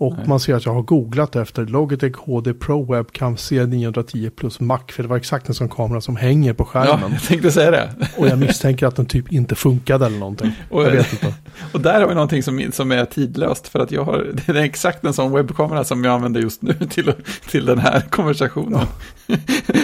Och 0.00 0.14
Nej. 0.16 0.28
man 0.28 0.40
ser 0.40 0.54
att 0.54 0.66
jag 0.66 0.74
har 0.74 0.82
googlat 0.82 1.36
efter 1.36 1.66
Logitech 1.66 2.16
HD 2.16 2.54
Pro 2.54 2.92
Webcam 2.94 3.34
C910 3.36 4.30
plus 4.30 4.60
Mac. 4.60 4.78
För 4.88 5.02
det 5.02 5.08
var 5.08 5.16
exakt 5.16 5.48
en 5.48 5.54
sån 5.54 5.68
kamera 5.68 6.00
som 6.00 6.16
hänger 6.16 6.52
på 6.52 6.68
Ja, 6.74 6.80
skärmen. 6.84 7.12
jag 7.12 7.22
tänkte 7.22 7.50
säga 7.50 7.70
det. 7.70 7.90
Och 8.16 8.28
jag 8.28 8.38
misstänker 8.38 8.86
att 8.86 8.96
den 8.96 9.06
typ 9.06 9.32
inte 9.32 9.54
funkade 9.54 10.06
eller 10.06 10.18
någonting. 10.18 10.52
Och- 10.70 10.82
jag 10.82 10.90
vet 10.90 11.12
inte. 11.12 11.34
Och 11.72 11.80
där 11.80 12.00
har 12.00 12.08
vi 12.08 12.14
någonting 12.14 12.42
som, 12.42 12.62
som 12.72 12.92
är 12.92 13.04
tidlöst, 13.04 13.68
för 13.68 13.78
att 13.78 13.90
jag 13.92 14.04
har, 14.04 14.26
det 14.46 14.48
är 14.48 14.54
exakt 14.62 15.04
en 15.04 15.12
sån 15.12 15.32
webbkamera 15.32 15.84
som 15.84 16.04
jag 16.04 16.14
använder 16.14 16.40
just 16.40 16.62
nu 16.62 16.72
till, 16.90 17.12
till 17.50 17.64
den 17.66 17.78
här 17.78 18.00
konversationen. 18.00 18.86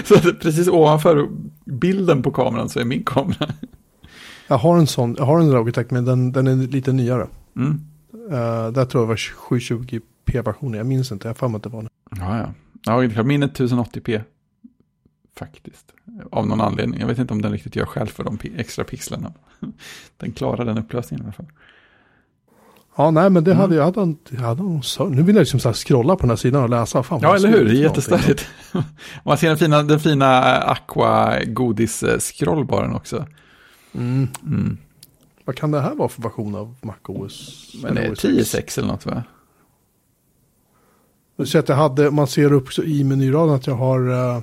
så 0.05 0.15
det 0.15 0.29
är 0.29 0.33
precis 0.41 0.69
ovanför 0.69 1.29
bilden 1.65 2.23
på 2.23 2.31
kameran 2.31 2.69
så 2.69 2.81
är 2.81 2.85
min 2.85 3.05
kamera. 3.05 3.49
Jag 4.49 4.59
har 4.59 4.77
en 4.79 4.87
sån, 4.87 5.15
jag 5.19 5.25
har 5.25 5.41
en 5.41 5.51
Logitech 5.51 5.87
men 5.91 6.05
den, 6.05 6.33
den 6.33 6.47
är 6.47 6.55
lite 6.55 6.93
nyare. 6.93 7.27
Mm. 7.57 7.81
Uh, 8.15 8.69
där 8.73 8.85
tror 8.85 9.03
jag 9.03 9.09
var 9.09 9.17
720p-versionen, 9.17 10.75
jag 10.79 10.87
minns 10.87 11.13
inte, 11.13 11.29
jag 11.29 11.31
har 11.31 11.39
att 11.55 11.63
det 11.63 11.69
var 11.69 11.83
det. 11.83 11.89
Ja, 12.11 12.39
ja. 12.39 12.49
Ja, 12.87 13.01
det 13.01 13.07
är 13.07 13.11
klart, 13.11 13.27
min 13.27 13.43
är 13.43 13.47
1080p. 13.49 14.23
Faktiskt. 15.39 15.93
Av 16.31 16.47
någon 16.47 16.61
anledning. 16.61 17.01
Jag 17.01 17.07
vet 17.07 17.19
inte 17.19 17.33
om 17.35 17.43
den 17.43 17.53
riktigt 17.53 17.77
gör 17.77 17.87
själv 17.87 18.07
för 18.07 18.25
de 18.25 18.39
extra 18.57 18.85
pixlarna. 18.85 19.33
Den 20.17 20.33
klarar 20.33 20.65
den 20.65 20.79
upplösningen 20.79 21.23
i 21.23 21.27
alla 21.27 21.33
fall. 21.33 21.47
Ja, 22.97 23.11
nej 23.11 23.31
men 23.31 23.45
det 23.45 23.51
Mm. 23.51 23.61
hade 23.61 23.75
jag, 23.75 23.85
hade, 23.85 24.01
en- 24.01 24.19
jag 24.31 24.41
hade 24.41 24.63
en 24.63 24.83
Nu 25.11 25.23
vill 25.23 25.35
jag 25.37 25.41
liksom 25.43 25.61
så 25.61 25.69
här 25.69 25.75
scrolla 25.75 26.17
på 26.17 26.21
den 26.21 26.31
här 26.31 26.37
sidan 26.37 26.63
och 26.63 26.69
läsa. 26.71 27.03
Fan, 27.03 27.21
Ja, 27.23 27.35
eller 27.37 27.49
hur? 27.49 27.65
Det 27.65 27.71
är 27.71 27.75
jättestarkt. 27.75 28.47
Man 29.25 29.39
ser 29.39 29.49
den 29.49 29.59
fina, 29.59 29.83
den 29.83 30.01
fina 30.01 30.43
aqua 30.57 31.45
godis 31.45 32.05
scrollbaren 32.21 32.95
också. 32.95 33.27
Mm. 33.95 34.29
Mm. 34.47 34.79
Vad 35.45 35.57
kan 35.57 35.71
det 35.71 35.81
här 35.81 35.95
vara 35.95 36.09
för 36.09 36.23
version 36.23 36.55
av 36.55 36.75
MacOS? 36.83 37.71
Men 37.83 37.95
det 37.95 38.01
är 38.01 38.05
Eller 38.05 38.41
OS 38.43 38.55
X? 38.55 38.79
10.6 38.79 38.79
eller 38.79 38.89
något 38.89 39.07
va? 39.07 39.23
Ser 41.47 41.59
att 41.59 41.69
jag 41.69 41.77
hade, 41.77 42.11
man 42.11 42.27
ser 42.27 42.53
upp 42.53 42.79
i 42.79 43.05
menyraden 43.05 43.55
att 43.55 43.67
jag 43.67 43.75
har 43.75 44.11
uh, 44.11 44.43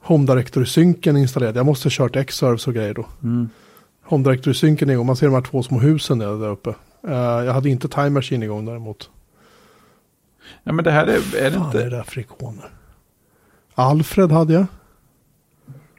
Home 0.00 0.26
Directory-synken 0.26 1.16
installerad. 1.16 1.56
Jag 1.56 1.66
måste 1.66 1.86
ha 1.86 1.90
kört 1.90 2.16
X-Serves 2.16 2.66
och 2.66 2.74
grejer 2.74 2.94
då. 2.94 3.06
Mm. 3.22 3.48
Home 4.02 4.24
Directory-synken 4.24 4.90
igång. 4.90 5.06
Man 5.06 5.16
ser 5.16 5.26
de 5.26 5.34
här 5.34 5.42
två 5.42 5.62
små 5.62 5.78
husen 5.78 6.18
där, 6.18 6.38
där 6.38 6.48
uppe. 6.48 6.74
Eh, 7.08 7.14
jag 7.14 7.52
hade 7.52 7.68
inte 7.68 7.88
Time 7.88 8.10
Machine 8.10 8.42
igång 8.42 8.64
däremot. 8.64 9.10
Ja, 10.62 10.72
men 10.72 10.84
det 10.84 10.90
här 10.90 11.06
är, 11.06 11.36
är 11.36 11.50
det 11.50 11.56
Fan, 11.56 11.68
är 11.68 11.72
det 11.72 11.78
inte, 11.78 11.96
där 11.96 12.02
för 12.02 12.20
ikoner? 12.20 12.70
Alfred 13.74 14.30
hade 14.30 14.52
jag. 14.52 14.66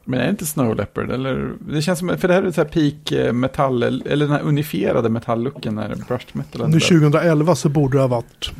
Men 0.06 0.20
är 0.20 0.24
det 0.24 0.30
inte 0.30 0.46
Snow 0.46 0.76
Leopard? 0.76 1.12
Eller, 1.12 1.52
det 1.60 1.82
känns 1.82 2.00
som, 2.00 2.18
för 2.18 2.28
det 2.28 2.34
här 2.34 2.44
är 2.44 2.52
så 2.52 2.62
här 2.62 2.68
peak 2.68 3.12
eh, 3.12 3.34
metall, 3.34 3.84
eller 3.84 4.26
den 4.26 4.32
här 4.32 4.42
unifierade 4.42 5.10
metalllooken 5.10 5.76
när 5.76 5.96
brushed 6.08 6.36
metal. 6.36 6.70
Nu 6.70 6.80
2011 6.80 7.56
så 7.56 7.70
borde 7.70 7.98
det 7.98 8.02
ha 8.02 8.08
varit. 8.08 8.52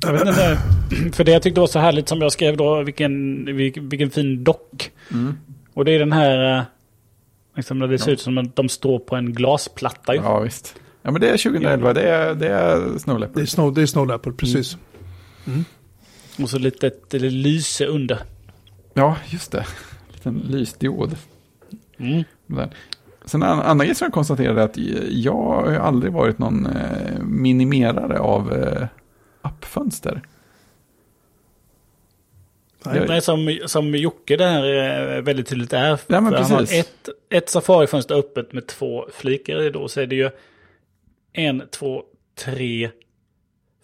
Jag 0.00 0.12
vet 0.12 0.26
inte. 0.26 0.58
För 1.12 1.24
det 1.24 1.32
jag 1.32 1.42
tyckte 1.42 1.60
var 1.60 1.66
så 1.66 1.78
härligt 1.78 2.08
som 2.08 2.20
jag 2.20 2.32
skrev 2.32 2.56
då, 2.56 2.82
vilken, 2.82 3.44
vilken, 3.56 3.88
vilken 3.88 4.10
fin 4.10 4.44
dock. 4.44 4.90
Mm. 5.12 5.34
Och 5.74 5.84
det 5.84 5.92
är 5.92 5.98
den 5.98 6.12
här, 6.12 6.58
eh, 6.58 6.62
liksom 7.56 7.78
när 7.78 7.88
det 7.88 7.98
ser 7.98 8.12
ut 8.12 8.20
som 8.20 8.38
att 8.38 8.56
de 8.56 8.68
står 8.68 8.98
på 8.98 9.16
en 9.16 9.32
glasplatta 9.32 10.14
ju. 10.14 10.20
Ja, 10.20 10.40
visst. 10.40 10.74
Ja, 11.02 11.10
men 11.10 11.20
det 11.20 11.28
är 11.28 11.36
2011, 11.36 11.92
det 11.92 12.08
är, 12.08 12.34
det 12.34 12.48
är 12.48 12.98
Snow 12.98 13.14
Det 13.16 13.20
Leopard. 13.20 13.42
är 13.42 13.46
Snow, 13.46 13.74
det 13.74 13.82
är 13.82 13.86
Snow 13.86 14.06
Leopard, 14.06 14.36
precis. 14.38 14.76
Och 16.42 16.50
så 16.50 16.58
litet 16.58 17.12
lyse 17.12 17.86
under. 17.86 18.18
Ja, 18.94 19.16
just 19.26 19.52
det. 19.52 19.66
Liten 20.12 20.38
lysdiod. 20.38 21.16
Mm. 21.98 22.24
Där. 22.46 22.70
Sen 23.24 23.42
en 23.42 23.48
annan 23.48 23.86
grej 23.86 23.94
som 23.94 24.04
jag 24.04 24.12
konstaterade 24.12 24.60
är 24.60 24.64
att 24.64 24.76
jag 25.10 25.32
har 25.32 25.72
aldrig 25.72 26.12
varit 26.12 26.38
någon 26.38 26.66
eh, 26.66 27.18
minimerare 27.22 28.18
av 28.18 28.52
eh, 28.52 28.86
appfönster. 29.42 30.22
Nej. 32.84 33.04
Jag- 33.08 33.22
som, 33.22 33.58
som 33.66 33.94
Jocke 33.94 34.36
där 34.36 34.64
eh, 35.16 35.22
väldigt 35.22 35.46
tydligt 35.48 35.72
är. 35.72 35.88
Ja, 36.06 36.20
men 36.20 36.32
För 36.32 36.38
han 36.42 36.50
har 36.50 36.58
precis. 36.58 36.80
ett, 36.80 37.08
ett 37.30 37.48
Safari-fönster 37.48 38.14
öppet 38.14 38.52
med 38.52 38.66
två 38.66 39.06
flikar 39.12 39.62
i 39.62 39.70
då. 39.70 39.88
Så 39.88 40.00
är 40.00 40.06
det 40.06 40.16
ju 40.16 40.30
en, 41.32 41.62
två, 41.70 42.02
tre, 42.44 42.90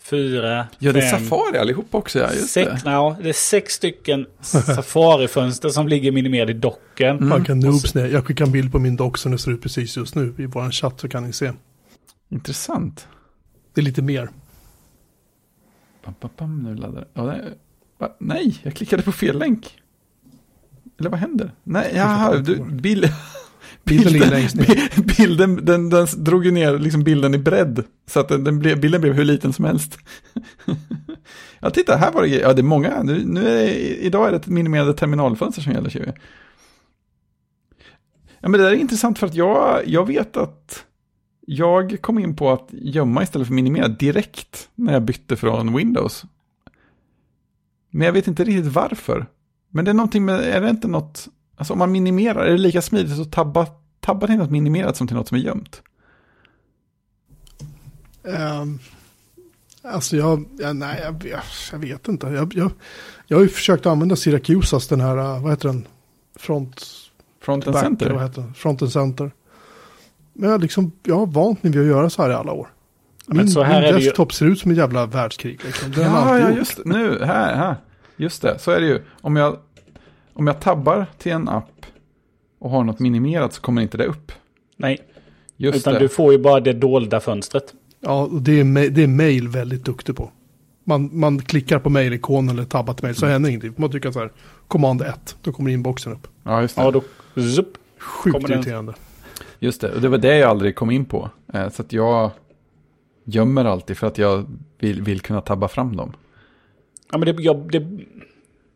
fyra, 0.05 0.67
Ja, 0.79 0.93
det 0.93 1.01
är 1.01 1.11
fem, 1.11 1.21
Safari 1.21 1.59
allihop 1.59 1.95
också, 1.95 2.19
ja, 2.19 2.33
just 2.33 2.51
sex, 2.51 2.71
det. 2.83 2.91
nej, 2.91 3.15
det 3.23 3.29
är 3.29 3.33
sex 3.33 3.75
stycken 3.75 4.27
Safari-fönster 4.41 5.69
som 5.69 5.89
ligger 5.89 6.13
minimerade 6.13 6.53
i 6.53 6.55
docken. 6.55 7.17
Mm. 7.17 7.29
Man 7.29 7.45
kan 7.45 7.59
noobs 7.61 7.95
ner. 7.95 8.07
Jag 8.07 8.27
skickar 8.27 8.45
en 8.47 8.53
bild 8.53 8.73
på 8.73 8.79
min 8.79 8.97
dock 8.97 9.19
som 9.19 9.33
det 9.33 9.39
ser 9.39 9.51
ut 9.51 9.63
precis 9.63 9.97
just 9.97 10.15
nu. 10.15 10.35
I 10.39 10.47
vår 10.47 10.71
chatt 10.71 11.01
så 11.01 11.09
kan 11.09 11.25
ni 11.27 11.33
se. 11.33 11.53
Intressant. 12.29 13.09
Det 13.75 13.81
är 13.81 13.85
lite 13.85 14.03
mer. 14.03 14.29
Pam, 16.05 16.15
pam, 16.15 16.31
pam, 16.37 16.63
nu 16.63 16.75
laddar. 16.75 17.05
Ja, 17.15 17.23
det. 17.23 17.45
Va? 17.99 18.17
Nej, 18.19 18.59
jag 18.63 18.75
klickade 18.75 19.03
på 19.03 19.13
fel 19.13 19.39
länk. 19.39 19.79
Eller 21.01 21.11
vad 21.11 21.21
händer? 21.21 21.53
Nej, 21.65 21.93
jaha, 21.95 22.37
du, 22.37 22.65
bild, 22.65 23.09
Bilden 23.85 24.49
bilden, 25.17 25.65
den, 25.65 25.91
den 25.91 26.07
drog 26.17 26.45
ju 26.45 26.51
ner 26.51 26.79
liksom 26.79 27.05
bilden 27.05 27.35
i 27.35 27.39
bredd. 27.39 27.85
Så 28.07 28.21
att 28.21 28.29
den, 28.29 28.45
den 28.45 28.59
blev, 28.59 28.81
bilden 28.81 29.01
blev 29.01 29.15
hur 29.15 29.25
liten 29.25 29.53
som 29.53 29.65
helst. 29.65 29.99
ja, 31.61 31.71
titta, 31.71 31.97
här 31.97 32.13
var 32.13 32.23
det 32.23 32.29
Ja, 32.29 32.53
det 32.53 32.61
är 32.61 32.65
många. 32.65 33.03
Nu, 33.03 33.25
nu 33.25 33.49
är, 33.49 33.69
idag 33.79 34.27
är 34.27 34.31
det 34.31 34.37
ett 34.37 34.47
minimerade 34.47 34.95
terminalfönster 34.95 35.63
som 35.63 35.73
gäller. 35.73 35.91
Ser. 35.91 36.21
Ja, 38.41 38.49
men 38.49 38.53
det 38.53 38.59
där 38.59 38.73
är 38.73 38.77
intressant 38.77 39.19
för 39.19 39.27
att 39.27 39.35
jag, 39.35 39.83
jag 39.87 40.07
vet 40.07 40.37
att 40.37 40.85
jag 41.47 41.99
kom 42.01 42.19
in 42.19 42.37
på 42.37 42.51
att 42.51 42.69
gömma 42.73 43.23
istället 43.23 43.49
för 43.49 43.55
minimera 43.55 43.89
direkt 43.89 44.69
när 44.75 44.93
jag 44.93 45.03
bytte 45.03 45.37
från 45.37 45.77
Windows. 45.77 46.25
Men 47.91 48.07
jag 48.07 48.13
vet 48.13 48.27
inte 48.27 48.45
riktigt 48.45 48.73
varför. 48.73 49.27
Men 49.69 49.85
det 49.85 49.91
är 49.91 49.95
någonting 49.95 50.25
med, 50.25 50.41
är 50.41 50.61
det 50.61 50.71
inte 50.71 50.89
något, 50.89 51.29
alltså 51.63 51.73
om 51.73 51.79
man 51.79 51.93
minimerar, 51.93 52.45
är 52.45 52.51
det 52.51 52.59
lika 52.59 52.83
smidigt 52.83 53.21
att 53.21 53.33
tabba, 53.33 53.67
tabba 54.01 54.27
till 54.27 54.37
något 54.37 54.51
minimerat 54.51 54.97
som 54.97 55.07
till 55.07 55.17
något 55.17 55.29
som 55.29 55.37
är 55.37 55.41
gömt? 55.43 55.83
Um, 58.23 58.79
alltså 59.83 60.17
jag, 60.17 60.45
ja, 60.59 60.73
nej, 60.73 61.01
jag, 61.03 61.25
jag, 61.31 61.41
jag 61.73 61.79
vet 61.79 62.09
inte. 62.09 62.27
Jag, 62.27 62.55
jag, 62.55 62.73
jag 63.27 63.37
har 63.37 63.43
ju 63.43 63.49
försökt 63.49 63.87
använda 63.87 64.17
Syrakusas, 64.17 64.89
den 64.89 65.01
här, 65.01 65.41
vad 65.41 65.51
heter 65.51 65.69
den? 65.69 65.87
Front, 66.37 66.87
Front 67.41 67.67
and 67.67 67.75
back, 67.75 67.83
center? 67.85 68.11
vad 68.11 68.23
heter 68.23 68.43
den? 68.43 68.55
Front 68.55 68.83
and 68.83 68.93
center. 68.93 69.31
Men 70.33 70.51
jag, 70.51 70.61
liksom, 70.61 70.93
jag 71.03 71.17
har 71.19 71.27
vant 71.27 71.63
mig 71.63 71.73
vid 71.73 71.81
att 71.83 71.87
göra 71.89 72.11
så 72.11 72.23
här 72.23 72.31
i 72.31 72.35
alla 72.35 72.53
år. 72.53 72.69
Men 73.27 73.37
Min, 73.37 73.51
så 73.51 73.63
här 73.63 73.81
min 73.81 73.89
är 73.89 73.93
det 73.93 73.99
ju- 73.99 74.05
desktop 74.05 74.33
ser 74.33 74.47
ut 74.47 74.59
som 74.59 74.71
ett 74.71 74.77
jävla 74.77 75.07
världskrig. 75.07 75.65
Liksom. 75.65 75.91
Den 75.93 76.05
Ja, 76.05 76.39
ja, 76.39 76.51
just 76.51 76.77
det. 76.77 76.83
Nu, 76.85 77.25
här, 77.25 77.57
här. 77.57 77.77
Just 78.17 78.43
det, 78.43 78.59
så 78.59 78.71
är 78.71 78.81
det 78.81 78.87
ju. 78.87 79.03
Om 79.21 79.37
jag, 79.37 79.59
om 80.35 80.47
jag 80.47 80.61
tabbar 80.61 81.07
till 81.19 81.33
en 81.33 81.49
app 81.49 81.87
och 82.59 82.71
har 82.71 82.85
något 82.85 82.99
minimerat 82.99 83.53
så 83.53 83.61
kommer 83.61 83.83
inte 83.83 83.97
det 83.97 84.05
upp. 84.07 84.33
Nej, 84.77 84.99
Just 85.57 85.77
utan 85.79 85.93
det. 85.95 85.99
du 85.99 86.09
får 86.09 86.33
ju 86.33 86.39
bara 86.39 86.61
det 86.61 86.73
dolda 86.73 87.21
fönstret. 87.21 87.75
Ja, 88.01 88.23
och 88.23 88.43
det 88.43 88.61
är, 88.61 88.91
det 88.91 89.03
är 89.03 89.07
mail 89.07 89.49
väldigt 89.49 89.85
duktig 89.85 90.17
på. 90.17 90.31
Man, 90.85 91.11
man 91.13 91.39
klickar 91.39 91.79
på 91.79 91.91
mail-ikonen 91.91 92.49
eller 92.55 92.65
tabbar 92.65 92.95
till 92.95 93.05
mail 93.05 93.15
så 93.15 93.27
händer 93.27 93.49
ingenting. 93.51 93.75
Man 93.77 93.91
trycker 93.91 94.11
så 94.11 94.19
här, 94.21 94.33
command 94.69 95.03
1, 95.03 95.37
då 95.43 95.53
kommer 95.53 95.71
inboxen 95.71 96.13
upp. 96.13 96.29
Ja, 96.43 96.61
just 96.63 96.77
det. 96.77 96.83
Ja, 96.83 96.91
då... 96.91 97.03
Zup. 97.57 97.79
Sjukt 97.99 98.49
irriterande. 98.51 98.95
Just 99.59 99.81
det, 99.81 99.93
och 99.93 100.01
det 100.01 100.09
var 100.09 100.19
det 100.19 100.37
jag 100.39 100.51
aldrig 100.51 100.75
kom 100.77 100.91
in 100.91 101.05
på. 101.05 101.31
Eh, 101.53 101.69
Så 101.71 101.83
att 101.83 101.93
jag 101.93 102.31
gömmer 103.25 103.65
alltid 103.65 103.97
för 103.97 104.07
att 104.07 104.19
jag 104.19 104.45
vill, 104.79 105.03
vill 105.03 105.21
kunna 105.21 105.41
tabba 105.41 105.69
fram 105.69 105.97
dem. 105.97 106.13
Ja, 107.13 107.19
men 107.19 107.37
det, 107.37 107.43
jag, 107.43 107.71
det, 107.73 107.87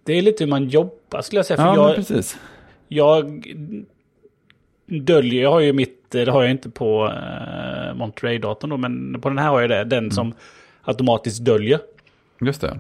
det 0.07 0.13
är 0.13 0.23
lite 0.23 0.45
hur 0.45 0.51
man 0.51 0.69
jobbar 0.69 1.23
skulle 1.23 1.39
jag 1.39 1.47
säga. 1.47 1.57
För 1.57 1.65
Ja, 1.65 1.89
jag, 1.89 1.97
precis. 1.97 2.39
jag 2.89 3.45
döljer, 4.87 5.43
jag 5.43 5.51
har 5.51 5.61
ju 5.61 5.73
mitt, 5.73 6.05
det 6.11 6.25
har 6.31 6.43
jag 6.43 6.51
inte 6.51 6.71
på 6.71 7.05
uh, 7.07 7.95
Monterey-datorn 7.95 8.71
då, 8.71 8.77
men 8.77 9.21
på 9.21 9.29
den 9.29 9.39
här 9.39 9.49
har 9.49 9.61
jag 9.61 9.71
det. 9.71 9.77
Mm. 9.77 9.89
Den 9.89 10.11
som 10.11 10.35
automatiskt 10.83 11.45
döljer. 11.45 11.81
Just 12.41 12.61
det. 12.61 12.79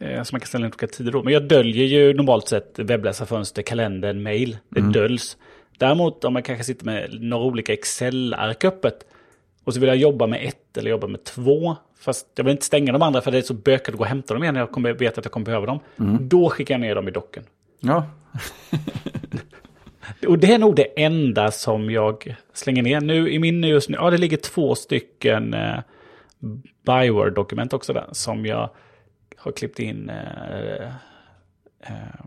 Eh, 0.00 0.22
Så 0.22 0.34
man 0.34 0.40
kan 0.40 0.46
ställa 0.48 0.66
in 0.66 0.72
olika 0.72 0.86
tider 0.86 1.12
då. 1.12 1.22
Men 1.22 1.32
jag 1.32 1.42
döljer 1.48 1.84
ju 1.86 2.14
normalt 2.14 2.48
sett 2.48 2.78
webbläsarfönster, 2.78 3.62
kalendern, 3.62 4.22
mail. 4.22 4.56
Det 4.68 4.80
Mm. 4.80 4.92
döljs. 4.92 5.36
Däremot 5.78 6.24
om 6.24 6.32
man 6.32 6.42
kanske 6.42 6.64
sitter 6.64 6.84
med 6.84 7.22
några 7.22 7.44
olika 7.44 7.72
Excel-ark 7.72 8.64
öppet. 8.64 8.94
Och 9.68 9.74
så 9.74 9.80
vill 9.80 9.88
jag 9.88 9.96
jobba 9.96 10.26
med 10.26 10.44
ett 10.44 10.76
eller 10.76 10.90
jobba 10.90 11.06
med 11.06 11.24
två. 11.24 11.76
Fast 11.98 12.26
jag 12.34 12.44
vill 12.44 12.52
inte 12.52 12.64
stänga 12.64 12.92
de 12.92 13.02
andra 13.02 13.20
för 13.20 13.30
det 13.30 13.38
är 13.38 13.42
så 13.42 13.54
bökigt 13.54 13.88
att 13.88 13.94
gå 13.94 14.00
och 14.00 14.06
hämta 14.06 14.34
dem 14.34 14.42
igen 14.42 14.54
när 14.54 14.60
jag 14.60 14.72
kommer, 14.72 14.92
vet 14.92 15.18
att 15.18 15.24
jag 15.24 15.32
kommer 15.32 15.46
behöva 15.46 15.66
dem. 15.66 15.80
Mm. 15.98 16.28
Då 16.28 16.50
skickar 16.50 16.74
jag 16.74 16.80
ner 16.80 16.94
dem 16.94 17.08
i 17.08 17.10
docken. 17.10 17.42
Ja, 17.80 18.06
Och 20.26 20.38
det 20.38 20.52
är 20.52 20.58
nog 20.58 20.76
det 20.76 21.02
enda 21.04 21.50
som 21.50 21.90
jag 21.90 22.36
slänger 22.52 22.82
ner. 22.82 23.00
Nu 23.00 23.30
i 23.30 23.38
min 23.38 23.64
just 23.64 23.88
nu, 23.88 23.96
ja 24.00 24.10
det 24.10 24.18
ligger 24.18 24.36
två 24.36 24.74
stycken 24.74 25.54
eh, 25.54 25.78
Byword-dokument 26.86 27.72
också 27.72 27.92
där. 27.92 28.06
Som 28.12 28.46
jag 28.46 28.70
har 29.36 29.52
klippt 29.52 29.78
in. 29.78 30.10
Eh, 30.10 30.86
eh, 31.80 32.20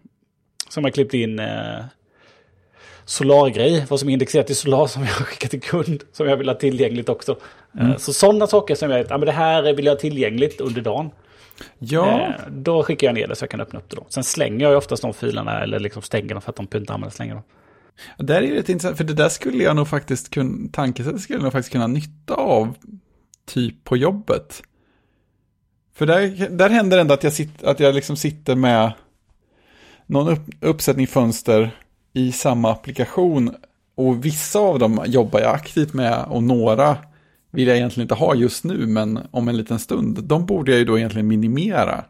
som 0.70 0.84
jag 0.84 0.94
klippt 0.94 1.14
in. 1.14 1.40
Eh, 1.40 1.86
Solar-grej, 3.12 3.86
vad 3.90 4.00
som 4.00 4.10
är 4.10 4.14
indexerat 4.14 4.50
i 4.50 4.56
Solar 4.56 4.88
som 4.88 5.02
jag 5.02 5.12
skickar 5.12 5.48
till 5.50 5.62
kund, 5.62 6.04
som 6.12 6.28
jag 6.28 6.38
vill 6.38 6.48
ha 6.48 6.56
tillgängligt 6.56 7.10
också. 7.10 7.36
Mm. 7.80 7.98
Så 7.98 8.14
sådana 8.14 8.48
saker 8.48 8.76
som 8.76 8.92
jag, 8.92 9.06
ja 9.10 9.18
men 9.18 9.26
det 9.26 9.32
här 9.32 9.74
vill 9.74 9.86
jag 9.86 9.94
ha 9.94 10.00
tillgängligt 10.00 10.62
under 10.62 10.82
dagen. 10.82 11.10
Ja. 11.80 12.22
Eh, 12.22 12.52
då 12.52 12.84
skickar 12.84 13.08
jag 13.08 13.14
ner 13.14 13.28
det 13.28 13.36
så 13.36 13.44
jag 13.44 13.50
kan 13.50 13.62
öppna 13.62 13.80
upp 13.80 13.90
det 13.90 13.96
då. 13.96 14.06
Sen 14.10 14.24
slänger 14.24 14.66
jag 14.66 14.78
oftast 14.78 15.02
de 15.02 15.14
filerna 15.14 15.64
eller 15.64 15.80
liksom 15.80 16.02
stänger 16.02 16.30
dem 16.30 16.42
för 16.42 16.50
att 16.50 16.56
de 16.56 16.78
inte 16.78 16.94
använder 16.94 17.20
längre. 17.20 17.42
Då. 18.18 18.24
Där 18.24 18.36
är 18.36 18.48
det 18.48 18.56
lite 18.56 18.72
intressant, 18.72 18.98
för 18.98 19.04
det 19.04 19.14
där 19.14 19.30
skulle 19.30 19.64
jag 19.64 19.76
nog 19.76 19.88
faktiskt 19.88 20.30
kunna, 20.30 20.70
tankesättet 20.72 21.22
skulle 21.22 21.38
jag 21.38 21.44
nog 21.44 21.52
faktiskt 21.52 21.72
kunna 21.72 21.88
nytta 21.88 22.34
av 22.34 22.76
typ 23.46 23.84
på 23.84 23.98
jobbet. 23.98 24.64
För 25.96 26.06
där, 26.06 26.50
där 26.50 26.70
händer 26.70 26.98
det 26.98 27.02
ändå 27.02 27.14
att 27.14 27.24
jag, 27.24 27.34
sitter, 27.34 27.68
att 27.68 27.80
jag 27.80 27.96
liksom 27.96 28.16
sitter 28.16 28.56
med 28.56 28.92
någon 30.06 30.34
upp, 30.34 30.42
uppsättning 30.62 31.08
fönster 31.08 31.72
i 32.14 32.32
samma 32.32 32.72
applikation. 32.72 33.56
Och 33.96 34.26
vissa 34.26 34.60
av 34.60 34.80
dem 34.80 35.04
jobbar 35.08 35.40
jag 35.40 35.56
aktivt 35.56 35.94
med 35.94 36.26
och 36.30 36.44
några 36.44 36.98
vill 37.52 37.68
jag 37.68 37.78
egentligen 37.78 38.06
inte 38.06 38.16
ha 38.16 38.36
just 38.36 38.64
nu, 38.64 38.88
men 38.88 39.20
om 39.32 39.48
en 39.48 39.58
liten 39.58 39.80
stund. 39.80 40.24
De 40.24 40.46
borde 40.46 40.72
jag 40.72 40.80
ju 40.80 40.86
då 40.86 40.98
egentligen 40.98 41.28
minimera. 41.28 42.06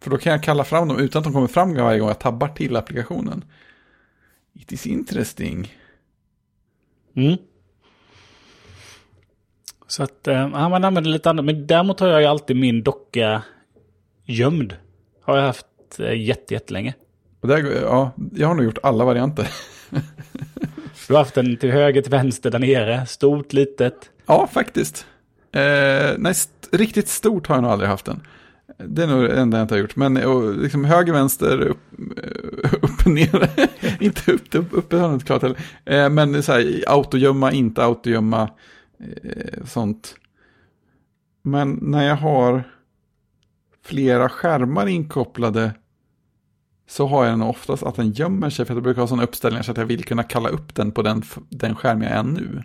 För 0.00 0.10
då 0.10 0.18
kan 0.18 0.32
jag 0.32 0.42
kalla 0.42 0.64
fram 0.64 0.88
dem 0.88 0.98
utan 0.98 1.20
att 1.20 1.24
de 1.24 1.32
kommer 1.32 1.46
fram 1.46 1.74
varje 1.74 1.98
gång 1.98 2.08
jag 2.08 2.18
tabbar 2.18 2.48
till 2.48 2.76
applikationen. 2.76 3.44
It 4.54 4.72
is 4.72 4.86
interesting. 4.86 5.74
Mm. 7.16 7.36
Så 9.86 10.02
att 10.02 10.28
äh, 10.28 10.48
man 10.48 10.84
använder 10.84 11.10
lite 11.10 11.30
annat. 11.30 11.44
Men 11.44 11.66
däremot 11.66 12.00
har 12.00 12.08
jag 12.08 12.20
ju 12.20 12.26
alltid 12.26 12.56
min 12.56 12.82
docka 12.82 13.42
gömd. 14.24 14.76
Har 15.22 15.36
jag 15.36 15.46
haft 15.46 15.66
äh, 15.98 16.20
jätte, 16.20 16.54
jättelänge. 16.54 16.94
Och 17.42 17.48
där, 17.48 17.82
ja, 17.82 18.10
jag 18.34 18.48
har 18.48 18.54
nog 18.54 18.64
gjort 18.64 18.78
alla 18.82 19.04
varianter. 19.04 19.48
du 21.08 21.14
har 21.14 21.18
haft 21.18 21.34
den 21.34 21.56
till 21.56 21.70
höger, 21.70 22.02
till 22.02 22.10
vänster, 22.10 22.50
där 22.50 22.58
nere. 22.58 23.06
Stort, 23.06 23.52
litet. 23.52 24.10
Ja, 24.26 24.46
faktiskt. 24.52 25.06
Eh, 25.52 26.12
nej, 26.18 26.32
st 26.32 26.52
riktigt 26.72 27.08
stort 27.08 27.46
har 27.46 27.56
jag 27.56 27.62
nog 27.62 27.70
aldrig 27.70 27.90
haft 27.90 28.04
den. 28.04 28.20
Det 28.78 29.02
är 29.02 29.06
nog 29.06 29.22
det 29.22 29.40
enda 29.40 29.58
jag 29.58 29.64
inte 29.64 29.74
har 29.74 29.80
gjort. 29.80 29.96
Men 29.96 30.16
och, 30.16 30.56
liksom 30.56 30.84
höger, 30.84 31.12
vänster, 31.12 31.60
upp, 31.60 31.78
eh, 32.16 32.74
upp 32.82 33.06
ner. 33.06 33.50
inte 34.02 34.32
upp, 34.32 34.54
upp, 34.54 34.68
uppe 34.70 34.96
har 34.96 35.04
jag 35.04 35.14
inte 35.14 35.26
klart 35.26 35.42
heller. 35.42 35.58
Eh, 35.84 36.08
men 36.08 36.42
så 36.42 36.52
här, 36.52 36.84
autogömma, 36.86 37.52
inte 37.52 37.84
autogömma. 37.84 38.50
Eh, 39.22 39.64
sånt. 39.64 40.14
Men 41.42 41.78
när 41.82 42.08
jag 42.08 42.16
har 42.16 42.64
flera 43.84 44.28
skärmar 44.28 44.86
inkopplade 44.86 45.72
så 46.86 47.06
har 47.06 47.24
jag 47.24 47.32
den 47.32 47.42
oftast 47.42 47.82
att 47.82 47.96
den 47.96 48.10
gömmer 48.10 48.50
sig. 48.50 48.66
För 48.66 48.74
jag 48.74 48.82
brukar 48.82 49.00
ha 49.00 49.06
sådana 49.06 49.24
uppställningar 49.24 49.62
så 49.62 49.70
att 49.70 49.76
jag 49.76 49.86
vill 49.86 50.04
kunna 50.04 50.22
kalla 50.22 50.48
upp 50.48 50.74
den 50.74 50.92
på 50.92 51.02
den, 51.02 51.22
den 51.48 51.74
skärm 51.76 52.02
jag 52.02 52.12
är 52.12 52.22
nu. 52.22 52.62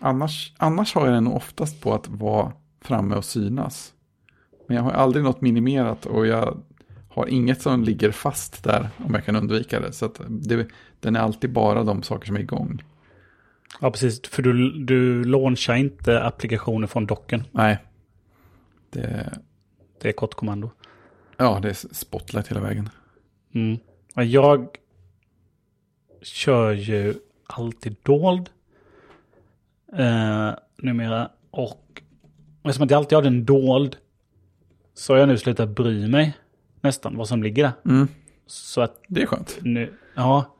Annars, 0.00 0.52
annars 0.56 0.94
har 0.94 1.06
jag 1.06 1.14
den 1.14 1.26
oftast 1.26 1.80
på 1.80 1.94
att 1.94 2.08
vara 2.08 2.52
framme 2.80 3.16
och 3.16 3.24
synas. 3.24 3.92
Men 4.68 4.76
jag 4.76 4.84
har 4.84 4.90
aldrig 4.90 5.24
något 5.24 5.40
minimerat 5.40 6.06
och 6.06 6.26
jag 6.26 6.62
har 7.08 7.26
inget 7.26 7.62
som 7.62 7.84
ligger 7.84 8.10
fast 8.10 8.64
där 8.64 8.88
om 9.04 9.14
jag 9.14 9.24
kan 9.24 9.36
undvika 9.36 9.80
det. 9.80 9.92
Så 9.92 10.12
det, 10.28 10.66
den 11.00 11.16
är 11.16 11.20
alltid 11.20 11.52
bara 11.52 11.82
de 11.82 12.02
saker 12.02 12.26
som 12.26 12.36
är 12.36 12.40
igång. 12.40 12.82
Ja, 13.80 13.90
precis. 13.90 14.28
För 14.28 14.42
du, 14.42 14.84
du 14.84 15.24
launchar 15.24 15.74
inte 15.74 16.22
applikationer 16.22 16.86
från 16.86 17.06
docken. 17.06 17.44
Nej. 17.52 17.78
Det, 18.90 19.38
det 20.00 20.08
är 20.08 20.12
kortkommando. 20.12 20.70
Ja, 21.36 21.58
det 21.62 21.68
är 21.68 21.94
spotlight 21.94 22.48
hela 22.48 22.60
vägen. 22.60 22.88
Mm. 23.54 23.78
Jag 24.14 24.68
kör 26.22 26.72
ju 26.72 27.14
alltid 27.46 27.96
dold 28.02 28.50
eh, 29.92 30.50
numera. 30.76 31.30
Och 31.50 32.02
eftersom 32.62 32.84
att 32.84 32.90
jag 32.90 32.98
alltid 32.98 33.16
har 33.16 33.22
den 33.22 33.44
dold 33.44 33.96
så 34.94 35.12
har 35.12 35.18
jag 35.18 35.28
nu 35.28 35.38
slutat 35.38 35.68
bry 35.68 36.08
mig 36.08 36.36
nästan 36.80 37.16
vad 37.16 37.28
som 37.28 37.42
ligger 37.42 37.62
där. 37.62 37.72
Mm. 37.84 38.08
Så 38.46 38.80
att 38.80 39.02
det 39.08 39.22
är 39.22 39.26
skönt. 39.26 39.58
Nu, 39.60 39.92
ja. 40.14 40.56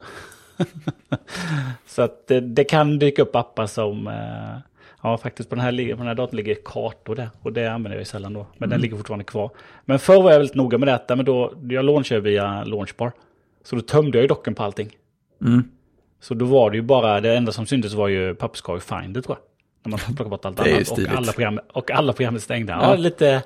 så 1.86 2.02
att 2.02 2.26
det, 2.26 2.40
det, 2.40 2.64
kan 2.64 2.98
dyka 2.98 3.22
upp 3.22 3.36
appar 3.36 3.66
som... 3.66 4.06
Eh, 4.06 4.58
ja, 5.06 5.18
faktiskt 5.18 5.48
på 5.48 5.54
den, 5.54 5.64
här, 5.64 5.72
på 5.72 5.98
den 5.98 6.06
här 6.06 6.14
datorn 6.14 6.36
ligger 6.36 6.56
kartor 6.64 7.14
där. 7.14 7.30
Och 7.42 7.52
det 7.52 7.66
använder 7.66 7.96
jag 7.96 8.00
ju 8.00 8.04
sällan 8.04 8.32
då. 8.32 8.46
Men 8.52 8.56
mm. 8.56 8.70
den 8.70 8.80
ligger 8.80 8.96
fortfarande 8.96 9.24
kvar. 9.24 9.50
Men 9.84 9.98
förr 9.98 10.22
var 10.22 10.30
jag 10.30 10.38
väldigt 10.38 10.56
noga 10.56 10.78
med 10.78 10.88
detta. 10.88 11.16
Men 11.16 11.24
då, 11.24 11.52
jag 11.68 11.84
launchade 11.84 12.20
via 12.20 12.64
Launchbar. 12.64 13.12
Så 13.64 13.76
då 13.76 13.82
tömde 13.82 14.18
jag 14.18 14.22
ju 14.22 14.28
docken 14.28 14.54
på 14.54 14.62
allting. 14.62 14.96
Mm. 15.40 15.64
Så 16.20 16.34
då 16.34 16.44
var 16.44 16.70
det 16.70 16.76
ju 16.76 16.82
bara, 16.82 17.20
det 17.20 17.36
enda 17.36 17.52
som 17.52 17.66
syntes 17.66 17.94
var 17.94 18.08
ju 18.08 18.34
papperskorg 18.34 18.80
Finder 18.80 19.20
tror 19.20 19.36
jag. 19.36 19.44
När 19.82 19.90
man 19.90 20.16
plockar 20.16 20.30
bort 20.30 20.44
allt 20.44 20.60
annat. 20.60 20.90
Och 20.90 20.98
alla, 21.16 21.32
program, 21.32 21.60
och 21.72 21.90
alla 21.90 22.12
program 22.12 22.34
är 22.34 22.38
stängda. 22.38 22.72
Ja. 22.72 22.90
ja, 22.90 22.96
lite, 22.96 23.42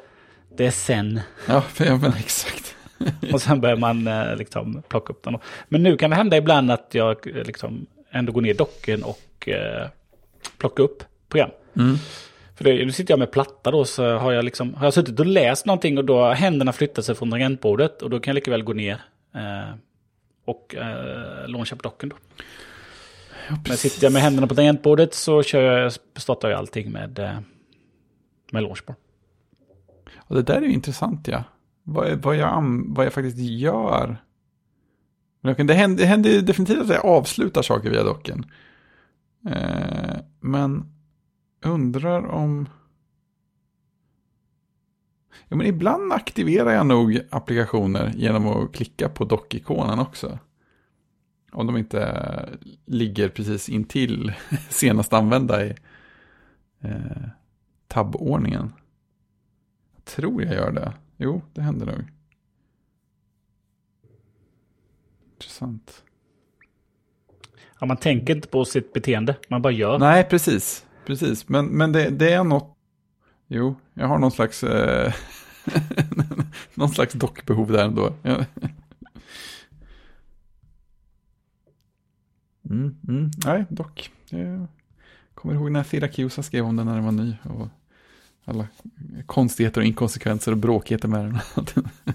det 0.56 0.66
är 0.66 0.70
sen. 0.70 1.20
Ja, 1.48 1.62
men 1.78 2.12
exakt. 2.18 2.76
och 3.32 3.42
sen 3.42 3.61
börjar 3.61 3.76
man 3.76 4.06
eh, 4.06 4.36
liksom 4.36 4.82
plocka 4.88 5.12
upp 5.12 5.22
den. 5.22 5.38
Men 5.68 5.82
nu 5.82 5.96
kan 5.96 6.11
det 6.11 6.16
hända 6.16 6.36
ibland 6.36 6.70
att 6.70 6.88
jag 6.92 7.26
eh, 7.26 7.44
liksom 7.44 7.86
ändå 8.11 8.32
går 8.32 8.40
ner 8.40 8.54
docken 8.54 9.02
och 9.02 9.48
eh, 9.48 9.88
plockar 10.58 10.84
upp 10.84 11.02
program. 11.31 11.51
Mm. 11.76 11.97
För 12.61 12.64
det, 12.64 12.85
nu 12.85 12.93
sitter 12.93 13.12
jag 13.12 13.18
med 13.18 13.31
platta 13.31 13.70
då 13.70 13.85
så 13.85 14.16
har 14.16 14.33
jag 14.33 14.45
liksom, 14.45 14.74
har 14.74 14.87
jag 14.87 14.95
suttit 14.95 15.20
och 15.20 15.26
läst 15.26 15.66
någonting 15.66 15.99
och 15.99 16.05
då 16.05 16.18
har 16.18 16.35
händerna 16.35 16.72
flyttat 16.72 17.05
sig 17.05 17.14
från 17.14 17.31
tangentbordet 17.31 18.03
och 18.03 18.11
då 18.11 18.20
kan 18.20 18.31
jag 18.31 18.35
lika 18.35 18.51
väl 18.51 18.62
gå 18.62 18.72
ner 18.72 19.03
eh, 19.35 19.74
och 20.45 20.74
eh, 20.74 21.49
launcha 21.49 21.76
på 21.76 21.83
docken 21.83 22.09
då. 22.09 22.16
Ja, 23.49 23.57
Men 23.68 23.76
sitter 23.76 24.05
jag 24.05 24.12
med 24.12 24.22
händerna 24.22 24.47
på 24.47 24.55
tangentbordet 24.55 25.14
så 25.14 25.43
kör 25.43 25.62
jag, 25.62 25.93
startar 26.16 26.51
jag 26.51 26.59
allting 26.59 26.93
med, 26.93 27.18
eh, 27.18 27.39
med 28.53 28.62
launchbar. 28.62 28.97
Och 30.18 30.37
det 30.37 30.43
där 30.43 30.57
är 30.57 30.62
ju 30.62 30.72
intressant 30.72 31.28
ja. 31.28 31.45
Vad, 31.83 32.22
vad, 32.22 32.37
jag, 32.37 32.85
vad 32.87 33.07
jag 33.07 33.12
faktiskt 33.12 33.39
gör. 33.39 34.16
Det 35.43 35.74
händer, 35.74 36.03
det 36.03 36.07
händer 36.07 36.41
definitivt 36.41 36.81
att 36.81 36.89
jag 36.89 37.05
avslutar 37.05 37.62
saker 37.62 37.91
via 37.91 38.05
docken. 38.05 38.47
Eh, 39.47 40.16
men 40.41 40.99
undrar 41.62 42.26
om... 42.26 42.68
Ja, 45.48 45.56
men 45.56 45.66
ibland 45.66 46.12
aktiverar 46.12 46.70
jag 46.70 46.86
nog 46.86 47.20
applikationer 47.30 48.12
genom 48.16 48.46
att 48.46 48.72
klicka 48.72 49.08
på 49.08 49.24
dockikonen 49.24 49.98
också. 49.98 50.38
Om 51.52 51.66
de 51.66 51.76
inte 51.76 52.58
ligger 52.86 53.28
precis 53.28 53.68
intill 53.68 54.32
senast 54.68 55.12
använda 55.12 55.66
i 55.66 55.74
eh, 56.80 57.28
tabbordningen. 57.86 58.72
Tror 60.04 60.42
jag 60.42 60.54
gör 60.54 60.72
det. 60.72 60.92
Jo, 61.16 61.42
det 61.52 61.62
händer 61.62 61.86
nog. 61.86 62.04
Intressant. 65.32 66.04
Ja, 67.80 67.86
man 67.86 67.96
tänker 67.96 68.36
inte 68.36 68.48
på 68.48 68.64
sitt 68.64 68.92
beteende, 68.92 69.36
man 69.48 69.62
bara 69.62 69.72
gör. 69.72 69.98
Nej, 69.98 70.24
precis. 70.24 70.86
Precis, 71.11 71.48
men, 71.48 71.66
men 71.66 71.92
det, 71.92 72.11
det 72.11 72.32
är 72.32 72.44
något. 72.44 72.76
Jo, 73.46 73.74
jag 73.94 74.06
har 74.06 74.18
någon 74.18 74.30
slags, 74.30 74.64
eh, 74.64 75.12
någon 76.74 76.88
slags 76.88 77.12
dockbehov 77.12 77.72
där 77.72 77.84
ändå. 77.84 78.14
mm, 82.70 82.96
mm, 83.09 83.30
nej, 83.44 83.64
dock. 83.68 84.10
Jag 84.28 84.66
kommer 85.35 85.55
ihåg 85.55 85.70
när 85.70 85.82
Siracusa 85.82 86.43
skrev 86.43 86.64
om 86.64 86.76
den 86.76 86.86
när 86.86 86.94
den 86.94 87.05
var 87.05 87.12
ny. 87.12 87.36
Och 87.43 87.68
alla 88.44 88.66
konstigheter 89.26 89.80
och 89.80 89.86
inkonsekvenser 89.86 90.52
och 90.52 90.59
bråkigheter 90.59 91.09
med 91.09 91.24
den. 91.24 91.39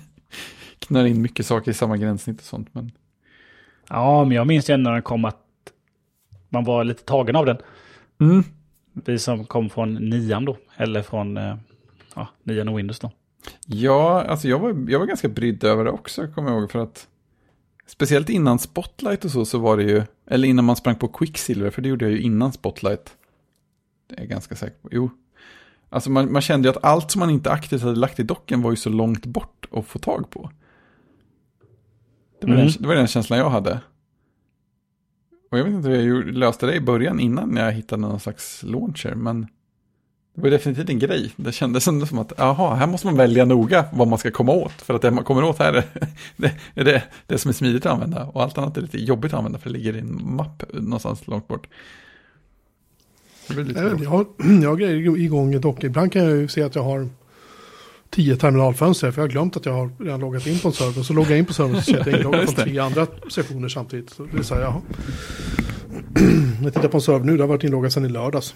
Knör 0.79 1.05
in 1.05 1.21
mycket 1.21 1.45
saker 1.45 1.71
i 1.71 1.73
samma 1.73 1.97
gränssnitt 1.97 2.39
och 2.39 2.45
sånt. 2.45 2.69
Men... 2.71 2.91
Ja, 3.89 4.23
men 4.23 4.37
jag 4.37 4.47
minns 4.47 4.69
ju 4.69 4.77
när 4.77 4.91
den 4.91 5.01
kom 5.01 5.25
att 5.25 5.41
man 6.49 6.63
var 6.63 6.83
lite 6.83 7.03
tagen 7.03 7.35
av 7.35 7.45
den. 7.45 7.57
Mm. 8.19 8.43
Vi 9.05 9.19
som 9.19 9.45
kom 9.45 9.69
från 9.69 9.93
nian 9.93 10.45
då, 10.45 10.57
eller 10.77 11.01
från 11.01 11.37
eh, 11.37 11.55
ja, 12.15 12.27
nian 12.43 12.67
och 12.67 12.77
Windows 12.77 12.99
då. 12.99 13.11
Ja, 13.65 14.23
alltså 14.23 14.47
jag 14.47 14.59
var, 14.59 14.85
jag 14.89 14.99
var 14.99 15.05
ganska 15.05 15.27
brydd 15.27 15.63
över 15.63 15.83
det 15.83 15.91
också, 15.91 16.27
kommer 16.27 16.51
jag 16.51 16.59
ihåg, 16.59 16.71
för 16.71 16.79
att 16.79 17.07
speciellt 17.87 18.29
innan 18.29 18.59
Spotlight 18.59 19.25
och 19.25 19.31
så, 19.31 19.45
så 19.45 19.59
var 19.59 19.77
det 19.77 19.83
ju, 19.83 20.03
eller 20.27 20.47
innan 20.47 20.65
man 20.65 20.75
sprang 20.75 20.95
på 20.95 21.07
Quicksilver, 21.07 21.69
för 21.69 21.81
det 21.81 21.89
gjorde 21.89 22.05
jag 22.05 22.11
ju 22.11 22.21
innan 22.21 22.53
Spotlight. 22.53 23.17
Det 24.07 24.15
är 24.15 24.19
jag 24.19 24.29
ganska 24.29 24.55
säker 24.55 24.77
på. 24.81 24.89
Jo, 24.91 25.09
Alltså 25.95 26.11
man, 26.11 26.31
man 26.31 26.41
kände 26.41 26.67
ju 26.67 26.69
att 26.69 26.83
allt 26.83 27.11
som 27.11 27.19
man 27.19 27.29
inte 27.29 27.51
aktivt 27.51 27.81
hade 27.81 27.95
lagt 27.95 28.19
i 28.19 28.23
docken 28.23 28.61
var 28.61 28.71
ju 28.71 28.77
så 28.77 28.89
långt 28.89 29.25
bort 29.25 29.65
att 29.71 29.85
få 29.85 29.99
tag 29.99 30.29
på. 30.29 30.51
Det 32.41 32.47
var, 32.47 32.53
mm. 32.53 32.65
den, 32.65 32.75
det 32.79 32.87
var 32.87 32.95
den 32.95 33.07
känslan 33.07 33.39
jag 33.39 33.49
hade. 33.49 33.79
Och 35.51 35.59
jag 35.59 35.63
vet 35.63 35.73
inte 35.73 35.89
hur 35.89 36.25
jag 36.25 36.37
löste 36.37 36.65
det 36.65 36.75
i 36.75 36.81
början 36.81 37.19
innan 37.19 37.57
jag 37.57 37.71
hittade 37.71 38.01
någon 38.01 38.19
slags 38.19 38.63
launcher, 38.63 39.15
men 39.15 39.47
Det 40.35 40.41
var 40.41 40.49
definitivt 40.49 40.89
en 40.89 40.99
grej. 40.99 41.33
Det 41.35 41.51
kändes 41.51 41.87
ändå 41.87 42.05
som 42.05 42.19
att, 42.19 42.33
jaha, 42.37 42.75
här 42.75 42.87
måste 42.87 43.07
man 43.07 43.17
välja 43.17 43.45
noga 43.45 43.85
vad 43.93 44.07
man 44.07 44.19
ska 44.19 44.31
komma 44.31 44.51
åt. 44.51 44.81
För 44.81 44.93
att 44.93 45.01
det 45.01 45.11
man 45.11 45.23
kommer 45.23 45.43
åt 45.43 45.59
här 45.59 45.73
är 45.73 45.83
det, 46.37 46.51
är 46.75 46.83
det, 46.83 47.03
det 47.27 47.37
som 47.37 47.49
är 47.49 47.53
smidigt 47.53 47.85
att 47.85 47.93
använda. 47.93 48.25
Och 48.25 48.43
allt 48.43 48.57
annat 48.57 48.77
är 48.77 48.81
lite 48.81 48.97
jobbigt 48.97 49.33
att 49.33 49.37
använda 49.37 49.59
för 49.59 49.69
det 49.69 49.77
ligger 49.77 49.95
i 49.95 49.99
en 49.99 50.35
mapp 50.35 50.63
någonstans 50.73 51.27
långt 51.27 51.47
bort. 51.47 51.67
Jag, 53.47 53.55
har, 54.09 54.25
jag 54.61 54.69
har 54.69 54.75
grejer 54.75 55.17
igång 55.17 55.61
dock. 55.61 55.83
Ibland 55.83 56.11
kan 56.11 56.23
jag 56.23 56.37
ju 56.37 56.47
se 56.47 56.63
att 56.63 56.75
jag 56.75 56.83
har 56.83 57.09
tio 58.15 58.35
terminalfönster. 58.35 59.11
För 59.11 59.21
jag 59.21 59.23
har 59.23 59.31
glömt 59.31 59.57
att 59.57 59.65
jag 59.65 59.73
har 59.73 59.89
redan 59.99 60.19
loggat 60.19 60.47
in 60.47 60.59
på 60.59 60.67
en 60.67 60.73
server. 60.73 61.03
Så 61.03 61.13
loggar 61.13 61.29
jag 61.29 61.39
in 61.39 61.45
på 61.45 61.53
servern 61.53 61.75
och 61.75 61.83
så 61.83 61.91
ser 61.91 61.93
jag 61.93 62.01
att 62.01 62.07
jag 62.07 62.15
är 62.15 62.19
inloggad 62.19 62.45
på 62.45 62.61
tre 62.61 62.79
andra 62.79 63.07
sessioner 63.29 63.67
samtidigt. 63.67 64.09
Så 64.09 64.23
det 64.31 64.37
är 64.37 64.43
så 64.43 64.55
här, 64.55 64.61
jaha. 64.61 64.81
jag 66.63 66.73
tittar 66.73 66.87
på 66.87 66.97
en 66.97 67.01
server 67.01 67.25
nu, 67.25 67.37
det 67.37 67.43
har 67.43 67.47
varit 67.47 67.63
inloggad 67.63 67.93
sedan 67.93 68.05
i 68.05 68.09
lördags. 68.09 68.55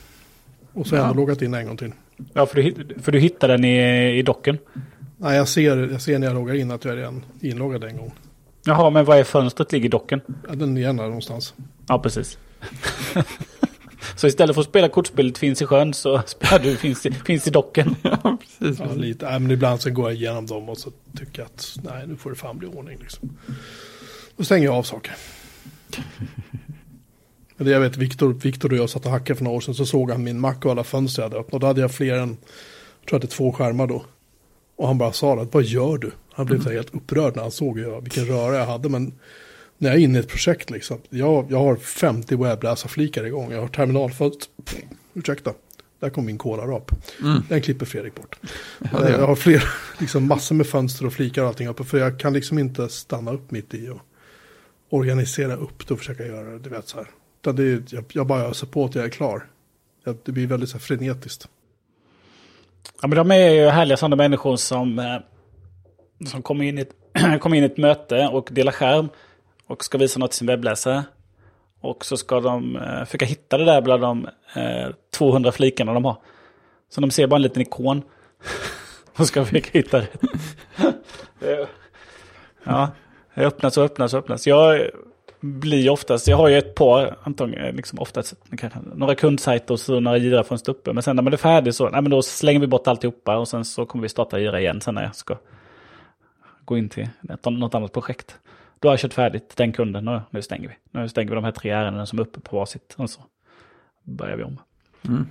Och 0.74 0.88
så 0.88 0.96
har 0.96 1.02
jag 1.02 1.10
ändå 1.10 1.22
loggat 1.22 1.42
in 1.42 1.54
en 1.54 1.68
gång 1.68 1.78
till. 1.78 1.92
Ja, 2.34 2.46
för 2.46 2.56
du, 2.56 2.76
för 3.02 3.12
du 3.12 3.20
hittar 3.20 3.48
den 3.48 3.66
i, 3.66 4.18
i 4.20 4.22
docken? 4.22 4.58
Nej, 5.18 5.38
jag 5.38 5.48
ser, 5.48 5.78
jag 5.92 6.02
ser 6.02 6.20
när 6.20 6.28
jag 6.28 6.34
loggar 6.34 6.56
in 6.56 6.72
att 6.72 6.86
jag 6.86 6.94
är 6.94 6.98
redan 6.98 7.24
inloggad 7.42 7.84
en 7.84 7.98
gång. 7.98 8.12
Jaha, 8.66 8.90
men 8.90 9.06
vad 9.06 9.18
är 9.18 9.24
fönstret 9.24 9.72
ligger 9.72 9.86
i 9.86 9.90
docken? 9.90 10.22
Ja, 10.48 10.56
den 10.56 10.78
är 10.78 10.82
gärna 10.82 11.04
någonstans. 11.04 11.54
Ja, 11.88 12.00
precis. 12.00 12.38
så 14.16 14.28
istället 14.28 14.54
för 14.54 14.62
att 14.62 14.68
spela 14.68 14.90
kortspelet 14.90 15.38
Finns 15.38 15.62
i 15.62 15.66
sjön 15.66 15.94
så 15.94 16.22
spelar 16.26 16.60
du 16.60 16.78
Finns 16.78 17.06
i, 17.06 17.12
finns 17.12 17.48
i 17.48 17.50
docken. 17.50 17.96
ja, 18.02 18.38
precis. 18.42 18.80
Ja, 18.80 18.94
lite. 18.94 19.26
Ja, 19.26 19.40
men 19.40 19.52
ibland 19.52 19.82
så 19.82 19.90
går 19.90 20.10
jag 20.10 20.16
igenom 20.16 20.46
dem 20.46 20.70
och 20.70 20.78
så 20.78 20.92
tycker 21.18 21.42
jag 21.42 21.46
att 21.46 21.78
nej, 21.84 22.08
nu 22.08 22.16
får 22.16 22.30
det 22.30 22.36
fan 22.36 22.58
bli 22.58 22.68
ordning. 22.68 23.00
Liksom. 23.00 23.38
Då 24.38 24.44
stänger 24.44 24.66
jag 24.66 24.76
av 24.76 24.84
saker. 24.84 25.16
Men 27.58 27.68
det 27.68 27.74
jag 27.74 27.80
vet, 27.80 27.98
Viktor, 27.98 28.34
Viktor 28.34 28.72
och 28.72 28.78
jag 28.78 28.90
satt 28.90 29.06
och 29.06 29.12
hackade 29.12 29.38
för 29.38 29.44
några 29.44 29.58
år 29.58 29.62
sedan 29.62 29.76
så 29.76 29.86
såg 29.86 30.12
han 30.12 30.24
min 30.24 30.40
Mac 30.40 30.56
och 30.64 30.72
alla 30.72 30.84
fönster 30.84 31.22
jag 31.22 31.30
hade 31.30 31.40
öppnat. 31.40 31.54
Och 31.54 31.60
då 31.60 31.68
hade 31.68 31.82
jag 31.82 31.92
fler 31.92 32.14
än, 32.14 32.38
jag 33.00 33.10
tror 33.10 33.18
att 33.18 33.22
det 33.22 33.26
är 33.26 33.38
två 33.38 33.52
skärmar 33.52 33.88
då. 33.88 34.04
Och 34.76 34.88
han 34.88 34.98
bara 34.98 35.12
sa 35.12 35.36
det, 35.36 35.48
vad 35.52 35.64
gör 35.64 35.98
du? 35.98 36.12
Han 36.32 36.46
blev 36.46 36.64
så 36.64 36.70
helt 36.70 36.96
upprörd 36.96 37.36
när 37.36 37.42
han 37.42 37.52
såg 37.52 37.80
vilken 38.02 38.26
röra 38.26 38.56
jag 38.56 38.66
hade. 38.66 38.90
Men 38.90 39.14
när 39.82 39.90
jag 39.90 40.00
är 40.00 40.04
inne 40.04 40.18
i 40.18 40.22
ett 40.22 40.28
projekt 40.28 40.70
liksom. 40.70 41.02
Jag, 41.10 41.52
jag 41.52 41.60
har 41.60 41.76
50 41.76 42.36
webbläsarflikar 42.36 43.24
igång. 43.24 43.52
Jag 43.52 43.62
har 43.62 43.68
terminalfönster. 43.68 44.48
Ursäkta. 45.14 45.54
Där 46.00 46.10
kom 46.10 46.26
min 46.26 46.38
kolarap. 46.38 46.92
Mm. 47.22 47.44
Den 47.50 47.62
klipper 47.62 47.86
Fredrik 47.86 48.16
bort. 48.16 48.40
Ja, 48.92 49.10
jag 49.10 49.28
har 49.28 49.36
fler, 49.36 49.64
liksom 50.00 50.28
massor 50.28 50.56
med 50.56 50.68
fönster 50.68 51.06
och 51.06 51.14
flikar 51.14 51.42
och 51.42 51.48
allting 51.48 51.68
uppe. 51.68 51.84
För 51.84 51.98
jag 51.98 52.20
kan 52.20 52.34
liksom 52.34 52.60
inte 52.60 52.90
stanna 52.90 53.32
upp 53.32 53.52
mitt 53.52 53.74
i 53.74 53.90
och 53.90 54.00
organisera 54.90 55.56
upp 55.56 55.88
det 55.88 55.94
och 55.94 56.00
försöka 56.00 56.26
göra 56.26 56.50
det. 56.50 56.60
Du 56.60 56.70
vet 56.70 56.88
så 56.88 56.98
här. 56.98 57.08
Utan 57.42 57.56
det 57.56 57.64
är, 57.64 57.84
jag, 57.90 58.04
jag 58.14 58.28
bara 58.28 58.42
öser 58.42 58.68
på 58.68 58.86
att 58.86 58.96
jag 58.96 59.06
är 59.06 59.10
klar. 59.10 59.46
Det 60.24 60.32
blir 60.32 60.48
väldigt 60.48 60.70
så 60.70 60.78
här 60.78 60.82
frenetiskt. 60.82 61.48
Ja, 63.02 63.08
men 63.08 63.18
de 63.18 63.32
är 63.32 63.50
ju 63.50 63.68
härliga 63.68 63.98
sådana 63.98 64.16
människor 64.16 64.56
som, 64.56 65.00
eh, 65.00 66.26
som 66.28 66.42
kommer, 66.42 66.66
in 66.66 66.78
i 66.78 66.82
ett, 66.82 66.94
kommer 67.42 67.58
in 67.58 67.64
i 67.64 67.66
ett 67.66 67.78
möte 67.78 68.28
och 68.28 68.50
delar 68.52 68.72
skärm 68.72 69.10
och 69.70 69.84
ska 69.84 69.98
visa 69.98 70.20
något 70.20 70.32
till 70.32 70.38
sin 70.38 70.48
webbläsare. 70.48 71.04
Och 71.82 72.06
så 72.06 72.18
ska 72.18 72.40
de 72.40 72.76
eh, 72.76 73.06
försöka 73.06 73.26
hitta 73.26 73.58
det 73.58 73.66
där 73.66 73.82
bland 73.82 74.02
de 74.02 74.28
eh, 74.56 74.90
200 75.18 75.52
flikarna 75.52 75.94
de 75.94 76.06
har. 76.06 76.18
Så 76.90 77.02
de 77.02 77.12
ser 77.12 77.28
bara 77.28 77.36
en 77.36 77.42
liten 77.42 77.62
ikon. 77.62 78.02
och 79.18 79.28
ska 79.28 79.46
försöka 79.46 79.70
hitta 79.72 80.00
det. 80.00 80.08
ja, 82.64 82.92
det 83.34 83.46
öppnas 83.46 83.78
och 83.78 83.84
öppnas 83.84 84.14
och 84.14 84.20
öppnas. 84.20 84.48
Jag 84.48 84.90
blir 85.40 85.90
oftast, 85.90 86.28
jag 86.28 86.38
har 86.38 86.48
ju 86.48 86.58
ett 86.58 86.76
par, 86.76 87.18
antagligen, 87.24 87.76
liksom 87.76 88.00
oftast 88.00 88.36
några 88.96 89.16
kundsajter 89.16 89.74
och 89.74 89.80
så 89.80 90.00
några 90.00 90.18
gira 90.18 90.44
från 90.44 90.58
uppe. 90.68 90.94
Men 90.94 91.04
sen 91.04 91.16
när 91.16 91.24
man 91.24 91.34
är 91.34 91.38
färdig 91.38 91.74
så, 91.74 91.90
nej, 91.90 92.02
men 92.02 92.12
då 92.12 92.22
slänger 92.22 92.60
vi 92.60 92.68
bort 92.68 92.88
alltihopa 92.88 93.38
och 93.38 93.48
sen 93.48 93.66
så 93.66 93.86
kommer 93.86 94.02
vi 94.02 94.10
starta 94.10 94.40
gira 94.40 94.60
igen 94.60 94.82
sen 94.82 94.96
när 94.96 95.04
jag 95.04 95.16
ska 95.16 95.38
gå 96.66 96.78
in 96.78 96.90
till 96.90 97.10
något 97.44 97.76
annat 97.76 97.94
projekt. 97.94 98.38
Då 98.80 98.88
har 98.88 98.94
jag 98.94 99.00
kört 99.00 99.14
färdigt 99.14 99.58
den 99.58 99.72
kunden 99.72 100.08
och 100.08 100.22
nu 100.30 100.42
stänger 100.42 100.68
vi. 100.68 101.00
Nu 101.00 101.10
stänger 101.10 101.30
vi 101.30 101.36
de 101.36 101.44
här 101.44 101.52
tre 101.52 101.72
ärendena 101.72 102.06
som 102.06 102.20
är 102.20 102.24
uppe 102.24 102.40
på 102.40 102.56
varsitt 102.56 102.96
och 102.98 103.10
så 103.10 103.22
börjar 104.04 104.38
vi 104.38 104.44
om. 104.44 104.62
Mm. 105.08 105.28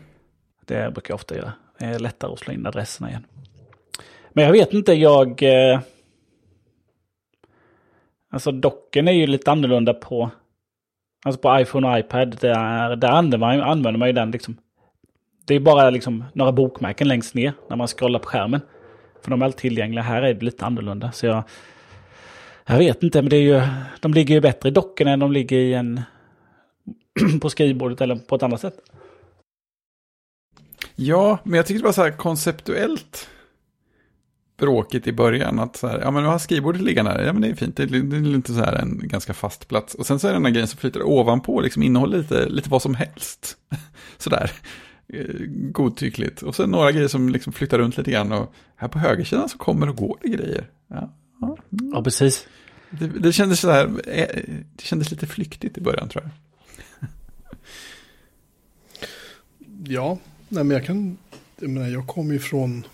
Det 0.64 0.92
brukar 0.94 1.12
jag 1.12 1.14
ofta 1.14 1.36
göra. 1.36 1.52
Det 1.78 1.84
är 1.84 1.98
lättare 1.98 2.32
att 2.32 2.38
slå 2.38 2.52
in 2.52 2.66
adresserna 2.66 3.10
igen. 3.10 3.26
Men 4.32 4.44
jag 4.44 4.52
vet 4.52 4.72
inte, 4.72 4.92
jag... 4.92 5.42
Eh, 5.42 5.80
Alltså 8.30 8.52
docken 8.52 9.08
är 9.08 9.12
ju 9.12 9.26
lite 9.26 9.50
annorlunda 9.50 9.94
på, 9.94 10.30
alltså 11.24 11.40
på 11.40 11.60
iPhone 11.60 11.88
och 11.88 11.98
iPad. 11.98 12.38
Där, 12.40 12.96
där 12.96 13.08
använder, 13.08 13.38
man, 13.38 13.60
använder 13.60 13.98
man 13.98 14.08
ju 14.08 14.12
den 14.12 14.30
liksom. 14.30 14.56
Det 15.46 15.54
är 15.54 15.60
bara 15.60 15.90
liksom 15.90 16.24
några 16.32 16.52
bokmärken 16.52 17.08
längst 17.08 17.34
ner 17.34 17.52
när 17.68 17.76
man 17.76 17.88
scrollar 17.88 18.18
på 18.18 18.28
skärmen. 18.28 18.60
För 19.22 19.30
de 19.30 19.42
är 19.42 19.46
alltid 19.46 19.60
tillgängliga. 19.60 20.02
Här 20.02 20.22
är 20.22 20.34
det 20.34 20.44
lite 20.44 20.64
annorlunda. 20.64 21.12
Så 21.12 21.26
jag, 21.26 21.42
jag 22.68 22.78
vet 22.78 23.02
inte, 23.02 23.22
men 23.22 23.30
det 23.30 23.36
är 23.36 23.40
ju, 23.40 23.62
de 24.00 24.14
ligger 24.14 24.34
ju 24.34 24.40
bättre 24.40 24.68
i 24.68 24.72
docken 24.72 25.08
än 25.08 25.18
de 25.18 25.32
ligger 25.32 25.58
i 25.58 25.74
en 25.74 26.00
på 27.40 27.50
skrivbordet 27.50 28.00
eller 28.00 28.16
på 28.16 28.34
ett 28.36 28.42
annat 28.42 28.60
sätt. 28.60 28.80
Ja, 30.96 31.38
men 31.44 31.54
jag 31.54 31.66
tycker 31.66 31.82
bara 31.82 31.92
så 31.92 32.02
här 32.02 32.10
konceptuellt 32.10 33.28
bråkigt 34.58 35.06
i 35.06 35.12
början. 35.12 35.58
Att 35.58 35.76
så 35.76 35.86
här, 35.86 36.00
ja 36.00 36.10
men 36.10 36.22
du 36.22 36.28
har 36.28 36.38
skrivbordet 36.38 36.82
liggande 36.82 37.10
här, 37.10 37.22
ja 37.22 37.32
men 37.32 37.42
det 37.42 37.48
är 37.48 37.54
fint, 37.54 37.76
det 37.76 37.82
är, 37.82 37.86
det 37.86 38.16
är 38.16 38.20
lite 38.20 38.54
så 38.54 38.60
här 38.60 38.72
en 38.72 39.00
ganska 39.08 39.34
fast 39.34 39.68
plats. 39.68 39.94
Och 39.94 40.06
sen 40.06 40.18
så 40.18 40.26
är 40.26 40.30
det 40.30 40.36
den 40.36 40.44
här 40.44 40.52
grejen 40.52 40.68
som 40.68 40.78
flyter 40.78 41.02
ovanpå, 41.02 41.60
liksom 41.60 41.82
innehåller 41.82 42.18
lite, 42.18 42.48
lite 42.48 42.70
vad 42.70 42.82
som 42.82 42.94
helst. 42.94 43.56
Sådär, 44.18 44.52
eh, 45.08 45.24
godtyckligt. 45.48 46.42
Och 46.42 46.54
sen 46.54 46.70
några 46.70 46.92
grejer 46.92 47.08
som 47.08 47.28
liksom 47.28 47.52
flyttar 47.52 47.78
runt 47.78 47.96
lite 47.96 48.10
grann. 48.10 48.32
Och 48.32 48.52
här 48.76 48.88
på 48.88 48.98
högersidan 48.98 49.48
så 49.48 49.58
kommer 49.58 49.88
och 49.88 49.96
går 49.96 50.18
det 50.22 50.28
grejer. 50.28 50.70
Ja, 50.88 51.12
ja. 51.40 51.56
ja 51.70 52.02
precis. 52.02 52.46
Det, 52.90 53.06
det 53.06 53.32
kändes 53.32 53.60
så 53.60 53.70
här, 53.70 53.84
eh, 54.06 54.42
det 54.76 54.84
kändes 54.84 55.10
lite 55.10 55.26
flyktigt 55.26 55.78
i 55.78 55.80
början 55.80 56.08
tror 56.08 56.24
jag. 56.24 56.32
Ja, 59.84 60.18
nej 60.48 60.64
men 60.64 60.76
jag 60.76 60.86
kan, 60.86 61.18
jag 61.60 61.70
menar 61.70 61.88
jag 61.88 62.06
kommer 62.06 62.32
ju 62.32 62.38
från 62.38 62.86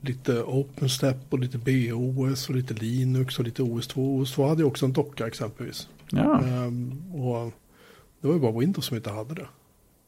lite 0.00 0.42
OpenStep 0.42 1.16
och 1.30 1.38
lite 1.38 1.58
BOS 1.58 2.48
och 2.48 2.54
lite 2.54 2.74
Linux 2.74 3.38
och 3.38 3.44
lite 3.44 3.62
OS2. 3.62 3.94
OS2 3.94 4.48
hade 4.48 4.62
ju 4.62 4.66
också 4.66 4.86
en 4.86 4.92
docka 4.92 5.26
exempelvis. 5.26 5.88
Ja. 6.10 6.40
Um, 6.42 7.14
och 7.14 7.52
det 8.20 8.26
var 8.26 8.34
ju 8.34 8.40
bara 8.40 8.58
Windows 8.58 8.86
som 8.86 8.96
inte 8.96 9.10
hade 9.10 9.34
det. 9.34 9.46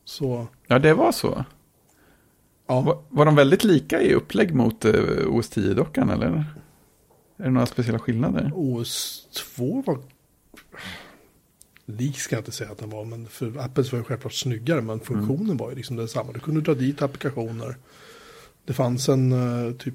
Så... 0.05 0.47
Ja, 0.66 0.78
det 0.78 0.94
var 0.94 1.12
så. 1.12 1.44
Ja. 2.66 2.80
Var, 2.80 2.98
var 3.09 3.24
de 3.24 3.34
väldigt 3.34 3.64
lika 3.64 4.02
i 4.02 4.14
upplägg 4.14 4.55
mot 4.55 4.84
eh, 4.84 4.93
OS 5.26 5.56
10-dockan 5.56 6.10
eller? 6.10 6.44
Är 7.37 7.45
det 7.45 7.51
några 7.51 7.67
speciella 7.67 7.99
skillnader? 7.99 8.51
OS2 8.55 9.87
var... 9.87 9.99
Lik 11.87 12.19
ska 12.19 12.37
jag 12.37 12.41
inte 12.41 12.53
säga 12.53 12.71
att 12.71 12.79
den 12.79 12.91
var, 12.91 13.05
men 13.05 13.27
för 13.27 13.59
Apples 13.59 13.93
var 13.93 13.99
ju 13.99 14.05
självklart 14.05 14.33
snyggare, 14.33 14.81
men 14.81 15.01
funktionen 15.01 15.45
mm. 15.45 15.57
var 15.57 15.71
ju 15.71 15.77
liksom 15.77 15.97
densamma. 15.97 16.33
Du 16.33 16.41
kunde 16.41 16.61
dra 16.61 16.75
dit 16.75 17.03
applikationer. 17.03 17.77
Det 18.65 18.73
fanns 18.73 19.09
en 19.09 19.33
uh, 19.33 19.73
typ, 19.73 19.95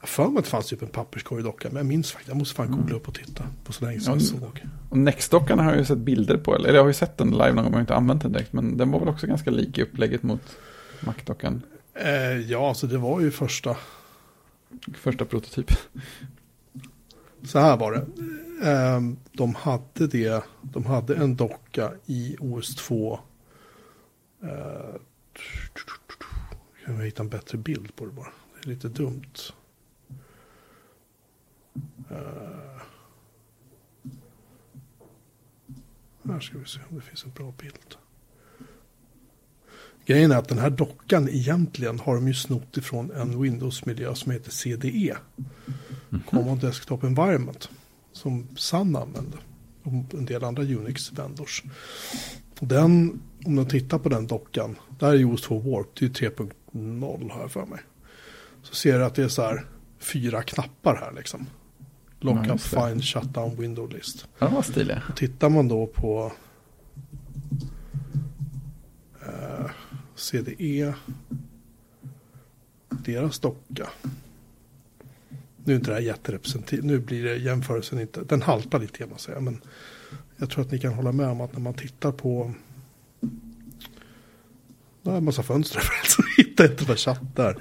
jag 0.00 0.08
för 0.08 0.28
mig 0.28 0.38
att 0.38 0.44
det 0.44 0.50
fanns 0.50 0.66
typ 0.66 0.82
en 0.82 0.88
papperskorgdocka, 0.88 1.68
men 1.68 1.76
jag 1.76 1.86
minns 1.86 2.12
faktiskt, 2.12 2.28
jag 2.28 2.36
måste 2.36 2.54
fan 2.54 2.70
googla 2.70 2.96
upp 2.96 3.08
och 3.08 3.14
titta 3.14 3.44
på 3.64 3.72
så 3.72 3.84
länge 3.84 4.00
som 4.00 4.12
jag 4.12 4.22
såg. 4.22 4.64
Och 4.90 4.96
Next-dockan 4.96 5.58
har 5.58 5.70
jag 5.70 5.78
ju 5.78 5.84
sett 5.84 5.98
bilder 5.98 6.36
på, 6.36 6.56
eller 6.56 6.74
jag 6.74 6.80
har 6.80 6.88
ju 6.88 6.94
sett 6.94 7.18
den 7.18 7.30
live 7.30 7.52
någon 7.52 7.64
gång, 7.64 7.72
jag 7.72 7.76
har 7.76 7.80
inte 7.80 7.94
använt 7.94 8.22
den 8.22 8.32
direkt, 8.32 8.52
men 8.52 8.76
den 8.76 8.90
var 8.90 9.00
väl 9.00 9.08
också 9.08 9.26
ganska 9.26 9.50
lik 9.50 9.78
i 9.78 9.82
upplägget 9.82 10.22
mot 10.22 10.56
Mac-dockan. 11.00 11.62
Eh, 11.94 12.50
ja, 12.50 12.74
så 12.74 12.86
det 12.86 12.98
var 12.98 13.20
ju 13.20 13.30
första. 13.30 13.76
Första 14.94 15.24
prototyp. 15.24 15.70
Så 17.42 17.58
här 17.58 17.76
var 17.76 17.92
det. 17.92 18.06
Ehm, 18.68 19.16
de 19.32 19.54
hade 19.54 20.06
det, 20.06 20.44
de 20.62 20.86
hade 20.86 21.16
en 21.16 21.36
docka 21.36 21.92
i 22.06 22.36
OS2. 22.40 23.18
Kan 24.40 24.50
ehm, 26.86 26.98
vi 26.98 27.04
hitta 27.04 27.22
en 27.22 27.28
bättre 27.28 27.58
bild 27.58 27.96
på 27.96 28.06
det 28.06 28.12
bara. 28.12 28.32
Det 28.54 28.70
är 28.70 28.74
lite 28.74 28.88
dumt. 28.88 29.34
Ehm, 32.10 32.80
här 36.24 36.40
ska 36.40 36.58
vi 36.58 36.66
se 36.66 36.80
om 36.90 36.96
det 36.96 37.02
finns 37.02 37.24
en 37.24 37.30
bra 37.30 37.52
bild. 37.58 37.96
Grejen 40.08 40.32
är 40.32 40.36
att 40.36 40.48
den 40.48 40.58
här 40.58 40.70
dockan 40.70 41.28
egentligen 41.28 42.00
har 42.00 42.14
de 42.14 42.28
ju 42.28 42.34
snott 42.34 42.76
ifrån 42.76 43.10
en 43.10 43.42
Windows-miljö 43.42 44.14
som 44.14 44.32
heter 44.32 44.50
CDE. 44.50 45.16
Mm. 46.10 46.22
Common 46.30 46.58
Desktop 46.58 47.04
Environment. 47.04 47.70
Som 48.12 48.48
Sun 48.56 48.96
använder. 48.96 49.40
Och 49.82 49.92
en 49.92 50.24
del 50.24 50.44
andra 50.44 50.62
Unix-vendors. 50.62 51.62
Den, 52.60 53.20
om 53.44 53.54
man 53.54 53.68
tittar 53.68 53.98
på 53.98 54.08
den 54.08 54.26
dockan. 54.26 54.76
Där 54.98 55.08
är 55.08 55.14
just 55.14 55.44
2 55.44 55.58
Warp. 55.58 55.86
Det 55.98 56.04
är 56.04 56.30
3 56.30 56.30
noll 56.72 57.30
har 57.30 57.40
jag 57.40 57.50
för 57.50 57.66
mig. 57.66 57.80
Så 58.62 58.74
ser 58.74 58.98
du 58.98 59.04
att 59.04 59.14
det 59.14 59.22
är 59.22 59.28
så 59.28 59.42
här 59.42 59.64
fyra 59.98 60.42
knappar 60.42 60.96
här 60.96 61.12
liksom. 61.12 61.46
Lock 62.20 62.46
ja, 62.46 62.54
up, 62.54 62.60
find, 62.60 63.04
shutdown, 63.04 63.56
window 63.56 63.90
list. 63.90 64.28
Ja, 64.38 64.48
vad 64.48 64.64
stiliga. 64.64 65.02
Och 65.08 65.16
tittar 65.16 65.48
man 65.48 65.68
då 65.68 65.86
på... 65.86 66.32
Uh, 69.26 69.70
CDE. 70.18 70.94
Deras 72.88 73.38
docka. 73.38 73.88
Nu 75.64 75.72
är 75.72 75.76
inte 75.76 75.90
det 75.90 75.94
här 75.94 76.02
jätterepresentativt. 76.02 76.84
Nu 76.84 76.98
blir 76.98 77.24
det 77.24 77.36
jämförelsen 77.36 78.00
inte. 78.00 78.20
Den 78.20 78.42
haltar 78.42 78.78
lite 78.78 78.98
kan 78.98 79.08
man 79.10 79.18
säga. 79.18 79.40
Men 79.40 79.60
jag 80.36 80.50
tror 80.50 80.64
att 80.64 80.70
ni 80.70 80.78
kan 80.78 80.94
hålla 80.94 81.12
med 81.12 81.28
om 81.28 81.40
att 81.40 81.52
när 81.52 81.60
man 81.60 81.74
tittar 81.74 82.12
på. 82.12 82.52
Det 85.02 85.10
är 85.10 85.16
en 85.16 85.24
massa 85.24 85.42
fönster 85.42 85.82
så 86.04 86.22
hittar 86.36 86.70
inte 86.70 86.84
den 86.84 86.96
chatt 86.96 87.36
där. 87.36 87.54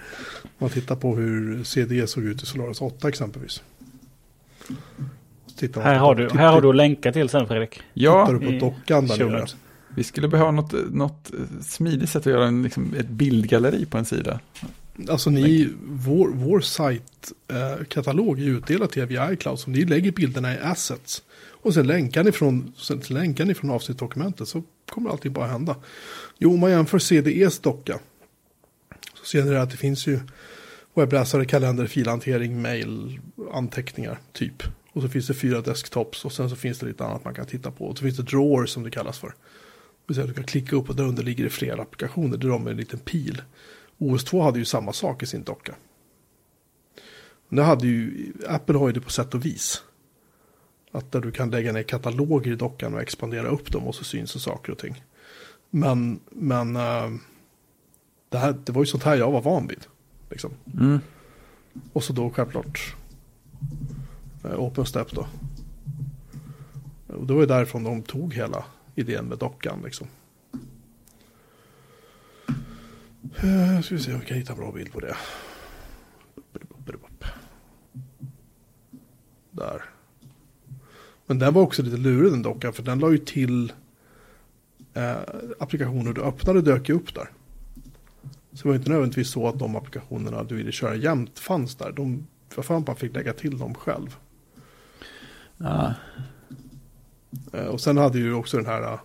Om 0.43 0.49
man 0.57 0.69
tittar 0.69 0.95
på 0.95 1.15
hur 1.15 1.63
CDE 1.63 2.07
såg 2.07 2.23
ut 2.23 2.43
i 2.43 2.45
Solaris 2.45 2.81
8 2.81 3.09
exempelvis. 3.09 3.63
Här, 5.75 5.95
har 5.95 6.15
du, 6.15 6.29
här 6.29 6.51
har 6.51 6.61
du 6.61 6.69
att 6.69 6.75
länka 6.75 7.11
till 7.11 7.29
sen 7.29 7.47
Fredrik. 7.47 7.81
Ja, 7.93 8.25
tittar 8.25 8.39
du 8.39 8.59
på 8.59 8.65
dockan 8.65 9.07
där 9.07 9.29
nere. 9.29 9.45
Vi 9.97 10.03
skulle 10.03 10.27
behöva 10.27 10.51
något, 10.51 10.73
något 10.93 11.31
smidigt 11.61 12.09
sätt 12.09 12.27
att 12.27 12.33
göra 12.33 12.47
en, 12.47 12.63
liksom, 12.63 12.93
ett 12.93 13.07
bildgalleri 13.07 13.85
på 13.85 13.97
en 13.97 14.05
sida. 14.05 14.39
Alltså 15.09 15.29
ni, 15.29 15.69
vår, 15.85 16.29
vår 16.33 16.59
sajtkatalog 16.59 18.39
eh, 18.39 18.45
är 18.45 18.49
utdelad 18.49 18.91
till 18.91 19.01
er 19.01 19.05
via 19.05 19.33
iCloud. 19.33 19.59
Så 19.59 19.69
ni 19.69 19.85
lägger 19.85 20.11
bilderna 20.11 20.53
i 20.53 20.57
assets. 20.57 21.23
Och 21.61 21.73
sen 21.73 21.87
länkar 21.87 22.23
ni 22.23 22.31
från, 22.31 22.73
sen 22.77 23.01
länkar 23.07 23.45
ni 23.45 23.53
från 23.53 23.69
avsnittdokumentet 23.69 24.47
så 24.47 24.63
kommer 24.89 25.09
allting 25.09 25.33
bara 25.33 25.47
hända. 25.47 25.75
Jo, 26.37 26.53
om 26.53 26.59
man 26.59 26.71
jämför 26.71 26.99
CDEs 26.99 27.59
docka. 27.59 27.99
Så 29.19 29.25
ser 29.25 29.43
ni 29.43 29.55
att 29.55 29.71
det 29.71 29.77
finns 29.77 30.07
ju 30.07 30.19
webbläsare, 30.93 31.45
kalender, 31.45 31.87
filhantering, 31.87 32.61
mail, 32.61 33.19
anteckningar, 33.53 34.19
typ. 34.33 34.63
Och 34.93 35.01
så 35.01 35.09
finns 35.09 35.27
det 35.27 35.33
fyra 35.33 35.61
desktops 35.61 36.25
och 36.25 36.33
sen 36.33 36.49
så 36.49 36.55
finns 36.55 36.79
det 36.79 36.85
lite 36.85 37.05
annat 37.05 37.25
man 37.25 37.33
kan 37.33 37.45
titta 37.45 37.71
på. 37.71 37.85
Och 37.85 37.97
så 37.97 38.03
finns 38.03 38.17
det 38.17 38.23
drawers 38.23 38.69
som 38.69 38.83
det 38.83 38.91
kallas 38.91 39.17
för. 39.19 39.33
Det 40.07 40.27
du 40.27 40.33
kan 40.33 40.43
klicka 40.43 40.75
upp 40.75 40.89
och 40.89 40.95
där 40.95 41.03
under 41.03 41.23
ligger 41.23 41.43
det 41.43 41.49
flera 41.49 41.81
applikationer. 41.81 42.37
Det 42.37 42.47
är 42.47 42.49
de 42.49 42.63
med 42.63 42.71
en 42.71 42.77
liten 42.77 42.99
pil. 42.99 43.41
OS2 43.97 44.43
hade 44.43 44.59
ju 44.59 44.65
samma 44.65 44.93
sak 44.93 45.23
i 45.23 45.25
sin 45.25 45.43
docka. 45.43 45.75
Nu 47.49 47.61
hade 47.61 47.87
ju, 47.87 48.33
Apple 48.47 48.77
har 48.77 48.87
ju 48.87 48.93
det 48.93 49.01
på 49.01 49.09
sätt 49.09 49.33
och 49.33 49.45
vis. 49.45 49.83
Att 50.91 51.11
där 51.11 51.21
du 51.21 51.31
kan 51.31 51.49
lägga 51.51 51.71
ner 51.71 51.83
kataloger 51.83 52.51
i 52.51 52.55
dockan 52.55 52.93
och 52.93 53.01
expandera 53.01 53.47
upp 53.47 53.71
dem 53.71 53.87
och 53.87 53.95
så 53.95 54.03
syns 54.03 54.33
det 54.33 54.39
saker 54.39 54.71
och 54.71 54.77
ting. 54.77 55.03
Men, 55.69 56.19
men 56.29 56.75
uh, 56.75 57.19
det, 58.29 58.37
här, 58.37 58.55
det 58.63 58.71
var 58.71 58.81
ju 58.81 58.85
sånt 58.85 59.03
här 59.03 59.15
jag 59.15 59.31
var 59.31 59.41
van 59.41 59.67
vid. 59.67 59.85
Liksom. 60.29 60.51
Mm. 60.79 60.99
Och 61.93 62.03
så 62.03 62.13
då 62.13 62.29
självklart 62.29 62.95
uh, 64.45 64.59
OpenStep 64.59 65.11
då. 65.11 65.27
Och 67.07 67.27
det 67.27 67.33
var 67.33 67.41
ju 67.41 67.47
därifrån 67.47 67.83
de 67.83 68.01
tog 68.03 68.33
hela 68.33 68.65
idén 68.97 69.25
med 69.25 69.37
dockan 69.37 69.81
liksom. 69.83 70.07
Uh, 73.43 73.81
ska 73.81 73.95
vi 73.95 74.01
se 74.01 74.13
om 74.13 74.19
vi 74.19 74.25
kan 74.25 74.37
hitta 74.37 74.53
en 74.53 74.59
bra 74.59 74.71
bild 74.71 74.91
på 74.91 74.99
det. 74.99 75.15
Där. 79.51 79.83
Men 81.25 81.39
den 81.39 81.53
var 81.53 81.61
också 81.61 81.83
lite 81.83 81.97
lurig 81.97 82.31
den 82.31 82.41
dockan 82.41 82.73
för 82.73 82.83
den 82.83 82.99
la 82.99 83.11
ju 83.11 83.17
till 83.17 83.73
eh, 84.93 85.17
applikationer 85.59 86.13
du 86.13 86.21
öppnade 86.21 86.61
dök 86.61 86.89
ju 86.89 86.95
upp 86.95 87.15
där. 87.15 87.29
Så 88.53 88.63
det 88.63 88.69
var 88.69 88.75
inte 88.75 88.89
nödvändigtvis 88.89 89.29
så 89.29 89.47
att 89.47 89.59
de 89.59 89.75
applikationerna 89.75 90.43
du 90.43 90.55
ville 90.55 90.71
köra 90.71 90.95
jämt 90.95 91.39
fanns 91.39 91.75
där. 91.75 91.91
De, 91.91 92.27
för 92.49 92.61
fan 92.61 92.83
man 92.87 92.95
fick 92.95 93.15
lägga 93.15 93.33
till 93.33 93.57
dem 93.57 93.73
själv. 93.73 94.15
Ja. 95.57 95.93
Eh, 97.53 97.65
och 97.65 97.81
sen 97.81 97.97
hade 97.97 98.19
ju 98.19 98.33
också 98.33 98.57
den 98.57 98.65
här 98.65 98.81
uh, 98.81 98.99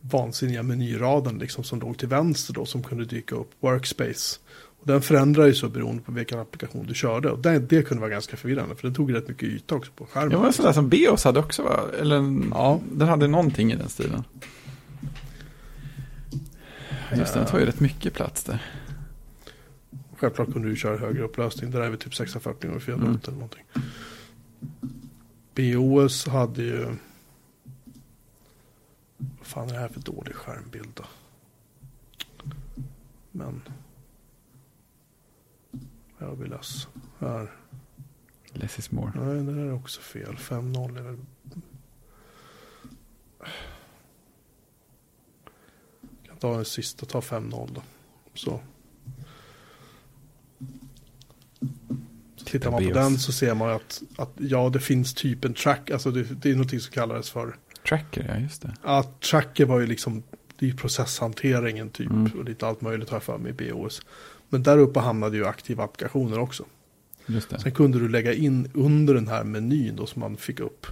vansinniga 0.00 0.62
menyraden 0.62 1.38
liksom 1.38 1.64
som 1.64 1.80
låg 1.80 1.98
till 1.98 2.08
vänster 2.08 2.54
då 2.54 2.64
som 2.64 2.82
kunde 2.82 3.04
dyka 3.04 3.34
upp. 3.34 3.50
Workspace. 3.60 4.38
Och 4.80 4.86
den 4.86 5.02
förändrar 5.02 5.46
ju 5.46 5.54
så 5.54 5.68
beroende 5.68 6.02
på 6.02 6.12
vilken 6.12 6.38
applikation 6.38 6.86
du 6.86 6.94
körde. 6.94 7.30
Och 7.30 7.38
det, 7.38 7.58
det 7.58 7.82
kunde 7.82 8.00
vara 8.00 8.10
ganska 8.10 8.36
förvirrande 8.36 8.74
för 8.74 8.82
den 8.82 8.94
tog 8.94 9.14
rätt 9.14 9.28
mycket 9.28 9.48
yta 9.48 9.74
också 9.74 9.92
på 9.92 10.06
skärmen. 10.06 10.32
Ja, 10.32 10.42
men 10.42 10.52
sådär 10.52 10.72
som 10.72 10.88
Beos 10.88 11.24
hade 11.24 11.40
också 11.40 11.62
va? 11.62 11.80
Eller 12.00 12.16
en, 12.16 12.52
ja. 12.54 12.80
den 12.92 13.08
hade 13.08 13.28
någonting 13.28 13.72
i 13.72 13.76
den 13.76 13.88
stilen. 13.88 14.24
Just 17.16 17.34
det, 17.34 17.40
den 17.40 17.48
tar 17.48 17.58
ju 17.58 17.66
rätt 17.66 17.80
mycket 17.80 18.14
plats 18.14 18.44
där. 18.44 18.62
Självklart 20.16 20.52
kunde 20.52 20.68
du 20.68 20.76
köra 20.76 20.96
högre 20.96 21.22
upplösning. 21.22 21.70
Där 21.70 21.80
är 21.80 21.90
vi 21.90 21.96
typ 21.96 22.14
640 22.14 22.68
gånger 22.68 22.80
400 22.80 23.06
mm. 23.06 23.20
eller 23.24 23.32
någonting. 23.32 23.64
BOS 25.54 26.26
hade 26.26 26.62
ju... 26.62 26.86
Vad 29.38 29.46
fan 29.46 29.68
är 29.68 29.72
det 29.72 29.80
här 29.80 29.88
för 29.88 30.00
dålig 30.00 30.34
skärmbild 30.34 30.90
då? 30.94 31.04
Men... 33.30 33.62
Jag 36.18 36.36
vill 36.36 36.50
läsa. 36.50 36.88
Här. 37.18 37.52
Less 38.52 38.78
is 38.78 38.90
more. 38.90 39.12
Nej, 39.14 39.44
det 39.44 39.54
där 39.54 39.66
är 39.66 39.72
också 39.72 40.00
fel. 40.00 40.36
5-0 40.36 40.98
är 40.98 41.02
väl... 41.02 41.18
Jag 46.22 46.28
kan 46.28 46.36
ta 46.36 46.56
den 46.56 46.64
sista, 46.64 47.06
ta 47.06 47.20
5-0 47.20 47.70
då. 47.74 47.82
Så. 48.34 48.60
Tittar 52.44 52.70
man 52.70 52.84
på 52.84 52.90
den 52.90 53.18
så 53.18 53.32
ser 53.32 53.54
man 53.54 53.70
att, 53.70 54.02
att 54.16 54.32
ja, 54.36 54.68
det 54.68 54.80
finns 54.80 55.14
typ 55.14 55.44
en 55.44 55.54
track, 55.54 55.90
alltså 55.90 56.10
det, 56.10 56.22
det 56.22 56.50
är 56.50 56.54
någonting 56.54 56.80
som 56.80 56.92
kallades 56.92 57.30
för 57.30 57.56
Tracker, 57.88 58.26
ja 58.28 58.40
just 58.40 58.62
det. 58.62 58.74
Ja, 58.82 59.02
tracker 59.02 59.64
var 59.64 59.80
ju 59.80 59.86
liksom, 59.86 60.22
det 60.58 60.66
är 60.66 60.70
ju 60.70 60.76
processhanteringen 60.76 61.90
typ, 61.90 62.10
mm. 62.10 62.32
och 62.38 62.44
lite 62.44 62.66
allt 62.66 62.80
möjligt 62.80 63.08
har 63.08 63.16
jag 63.16 63.22
för 63.22 63.38
mig 63.38 63.54
i 63.58 63.72
BOS. 63.72 64.02
Men 64.48 64.62
där 64.62 64.78
uppe 64.78 65.00
hamnade 65.00 65.36
ju 65.36 65.46
aktiva 65.46 65.84
applikationer 65.84 66.38
också. 66.38 66.64
Just 67.26 67.50
det. 67.50 67.60
Sen 67.60 67.72
kunde 67.72 67.98
du 67.98 68.08
lägga 68.08 68.32
in 68.32 68.70
under 68.74 69.14
den 69.14 69.28
här 69.28 69.44
menyn 69.44 69.96
då 69.96 70.06
som 70.06 70.20
man 70.20 70.36
fick 70.36 70.60
upp 70.60 70.86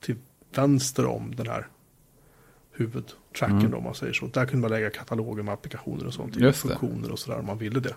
till 0.00 0.16
vänster 0.54 1.06
om 1.06 1.34
den 1.34 1.46
här 1.46 1.66
huvudtracken 2.72 3.60
mm. 3.60 3.74
om 3.74 3.84
man 3.84 3.94
säger 3.94 4.12
så. 4.12 4.26
Där 4.26 4.46
kunde 4.46 4.60
man 4.60 4.70
lägga 4.70 4.90
kataloger 4.90 5.42
med 5.42 5.54
applikationer 5.54 6.06
och 6.06 6.14
sånt. 6.14 6.36
Just 6.36 6.60
funktioner 6.60 7.12
och 7.12 7.18
sådär 7.18 7.38
om 7.38 7.46
man 7.46 7.58
ville 7.58 7.80
det. 7.80 7.94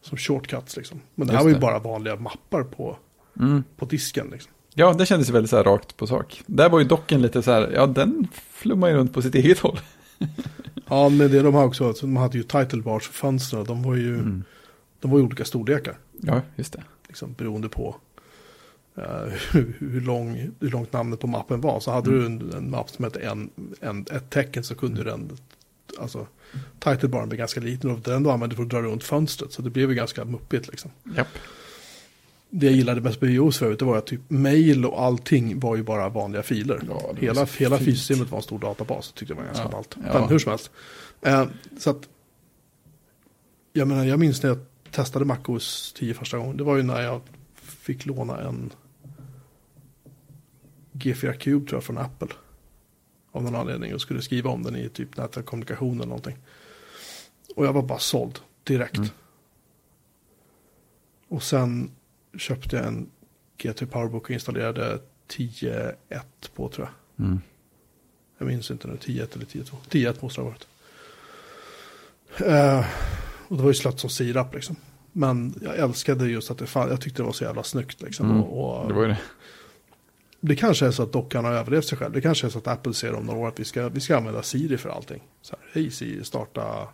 Som 0.00 0.18
shortcuts 0.18 0.76
liksom. 0.76 1.00
Men 1.14 1.26
det 1.26 1.32
här 1.32 1.38
Just 1.38 1.44
var 1.44 1.50
ju 1.50 1.54
det. 1.54 1.60
bara 1.60 1.78
vanliga 1.78 2.16
mappar 2.16 2.62
på, 2.62 2.98
mm. 3.40 3.64
på 3.76 3.86
disken 3.86 4.28
liksom. 4.32 4.52
Ja, 4.78 4.92
det 4.92 5.06
kändes 5.06 5.30
väldigt 5.30 5.50
så 5.50 5.56
här 5.56 5.64
rakt 5.64 5.96
på 5.96 6.06
sak. 6.06 6.42
Där 6.46 6.68
var 6.68 6.78
ju 6.78 6.84
docken 6.84 7.22
lite 7.22 7.42
så 7.42 7.50
här, 7.50 7.70
ja 7.74 7.86
den 7.86 8.28
flummar 8.32 8.88
ju 8.88 8.94
runt 8.94 9.12
på 9.12 9.22
sitt 9.22 9.34
eget 9.34 9.58
håll. 9.58 9.80
ja, 10.88 11.08
men 11.08 11.30
det 11.30 11.42
de 11.42 11.54
har 11.54 11.64
också, 11.64 11.92
de 12.00 12.16
hade 12.16 12.38
ju 12.38 12.44
title 12.44 12.82
bars 12.82 13.08
fönstren, 13.08 13.64
de 13.64 13.82
var 13.82 13.94
ju, 13.94 14.14
mm. 14.14 14.44
de 15.00 15.10
var 15.10 15.18
ju 15.18 15.24
olika 15.24 15.44
storlekar. 15.44 15.98
Ja, 16.12 16.42
just 16.56 16.72
det. 16.72 16.82
Liksom 17.08 17.32
beroende 17.32 17.68
på 17.68 17.96
uh, 18.98 19.04
hur, 19.52 19.76
hur, 19.78 20.00
lång, 20.00 20.50
hur 20.60 20.70
långt 20.70 20.92
namnet 20.92 21.20
på 21.20 21.26
mappen 21.26 21.60
var. 21.60 21.80
Så 21.80 21.90
hade 21.90 22.10
mm. 22.10 22.38
du 22.38 22.46
en, 22.46 22.52
en, 22.54 22.70
mapp 22.70 22.90
som 22.90 23.04
hette 23.04 23.20
en, 23.20 23.50
en, 23.80 24.06
ett 24.10 24.30
tecken 24.30 24.64
så 24.64 24.74
kunde 24.74 25.00
mm. 25.00 25.28
den, 25.28 25.36
alltså 25.98 26.26
titlebaren 26.78 27.28
blev 27.28 27.38
ganska 27.38 27.60
liten 27.60 27.90
och 27.90 28.00
den 28.00 28.22
du 28.22 28.30
använde 28.30 28.56
för 28.56 28.62
att 28.62 28.70
dra 28.70 28.82
runt 28.82 29.04
fönstret. 29.04 29.52
Så 29.52 29.62
det 29.62 29.70
blev 29.70 29.88
ju 29.88 29.94
ganska 29.94 30.24
muppigt 30.24 30.68
liksom. 30.68 30.90
Yep 31.16 31.28
det 32.50 32.66
jag 32.66 32.74
gillade 32.74 33.00
bäst 33.00 33.20
med 33.20 33.30
iOS 33.30 33.58
förut, 33.58 33.82
var 33.82 33.98
att 33.98 34.06
typ 34.06 34.20
mail 34.28 34.84
och 34.84 35.02
allting 35.02 35.60
var 35.60 35.76
ju 35.76 35.82
bara 35.82 36.08
vanliga 36.08 36.42
filer. 36.42 36.80
Ja, 36.88 37.14
hela 37.18 37.44
hela 37.44 37.78
filsystemet 37.78 38.30
var 38.30 38.38
en 38.38 38.42
stor 38.42 38.58
databas, 38.58 39.12
tyckte 39.12 39.34
jag 39.34 39.38
var 39.38 39.46
ganska 39.46 39.64
ja. 39.64 39.70
ballt. 39.70 39.96
Ja. 40.06 40.20
Men 40.20 40.28
hur 40.28 40.38
som 40.38 40.50
helst. 40.50 40.70
Eh, 41.22 41.46
så 41.78 41.90
att, 41.90 42.08
jag 43.72 43.88
menar, 43.88 44.04
jag 44.04 44.18
minns 44.18 44.42
när 44.42 44.50
jag 44.50 44.58
testade 44.90 45.24
MacOS 45.24 45.92
10 45.96 46.14
första 46.14 46.38
gången. 46.38 46.56
Det 46.56 46.64
var 46.64 46.76
ju 46.76 46.82
när 46.82 47.02
jag 47.02 47.20
fick 47.54 48.06
låna 48.06 48.40
en 48.40 48.72
G4 50.92 51.32
Cube 51.32 51.66
tror 51.68 51.76
jag 51.76 51.84
från 51.84 51.98
Apple. 51.98 52.28
Av 53.32 53.42
någon 53.42 53.54
anledning 53.54 53.94
och 53.94 54.00
skulle 54.00 54.22
skriva 54.22 54.50
om 54.50 54.62
den 54.62 54.76
i 54.76 54.88
typ 54.88 55.16
nätkommunikation 55.16 55.96
eller 55.96 56.06
någonting. 56.06 56.36
Och 57.56 57.66
jag 57.66 57.72
var 57.72 57.82
bara 57.82 57.98
såld 57.98 58.38
direkt. 58.64 58.96
Mm. 58.96 59.08
Och 61.28 61.42
sen 61.42 61.90
köpte 62.38 62.76
jag 62.76 62.86
en 62.86 63.10
GT 63.58 63.90
Powerbook 63.90 64.24
och 64.24 64.30
installerade 64.30 64.98
10.1 65.28 65.94
på 66.54 66.68
tror 66.68 66.88
jag. 67.16 67.26
Mm. 67.26 67.40
Jag 68.38 68.46
minns 68.46 68.70
inte 68.70 68.88
nu, 68.88 68.94
10.1 68.94 69.34
eller 69.34 69.46
10.2. 69.46 69.74
10.1 69.90 70.16
måste 70.20 70.40
det 70.40 70.44
ha 70.44 70.50
varit. 70.50 70.66
Uh, 72.40 72.86
och 73.48 73.56
det 73.56 73.62
var 73.62 73.70
ju 73.70 73.74
slött 73.74 74.00
som 74.00 74.10
sirap 74.10 74.54
liksom. 74.54 74.76
Men 75.12 75.54
jag 75.62 75.76
älskade 75.78 76.28
just 76.28 76.50
att 76.50 76.58
det 76.58 76.66
fann, 76.66 76.88
jag 76.88 77.00
tyckte 77.00 77.22
det 77.22 77.26
var 77.26 77.32
så 77.32 77.44
jävla 77.44 77.62
snyggt 77.62 78.02
liksom. 78.02 78.30
Mm. 78.30 78.42
Och, 78.42 78.82
och, 78.82 78.88
det 78.88 78.94
var 78.94 79.02
ju 79.02 79.08
det. 79.08 79.18
Det 80.40 80.56
kanske 80.56 80.86
är 80.86 80.90
så 80.90 81.02
att 81.02 81.12
dockan 81.12 81.44
har 81.44 81.52
överlevt 81.52 81.84
sig 81.84 81.98
själv. 81.98 82.12
Det 82.12 82.20
kanske 82.20 82.46
är 82.46 82.50
så 82.50 82.58
att 82.58 82.66
Apple 82.66 82.94
ser 82.94 83.14
om 83.14 83.26
några 83.26 83.40
år 83.40 83.48
att 83.48 83.60
vi 83.60 83.64
ska, 83.64 83.88
vi 83.88 84.00
ska 84.00 84.16
använda 84.16 84.42
Siri 84.42 84.78
för 84.78 84.88
allting. 84.90 85.22
Så 85.42 85.56
här, 85.56 85.70
hej 85.72 85.90
Siri, 85.90 86.24
starta 86.24 86.88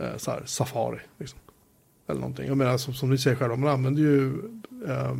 eh, 0.00 0.16
så 0.16 0.30
här, 0.30 0.42
Safari. 0.46 1.00
Liksom. 1.18 1.38
Eller 2.08 2.20
någonting. 2.20 2.46
Jag 2.46 2.56
menar 2.56 2.78
som, 2.78 2.94
som 2.94 3.10
ni 3.10 3.18
säger 3.18 3.36
själva, 3.36 3.56
man 3.56 3.70
använder 3.70 4.02
ju 4.02 4.32
eh, 4.86 5.14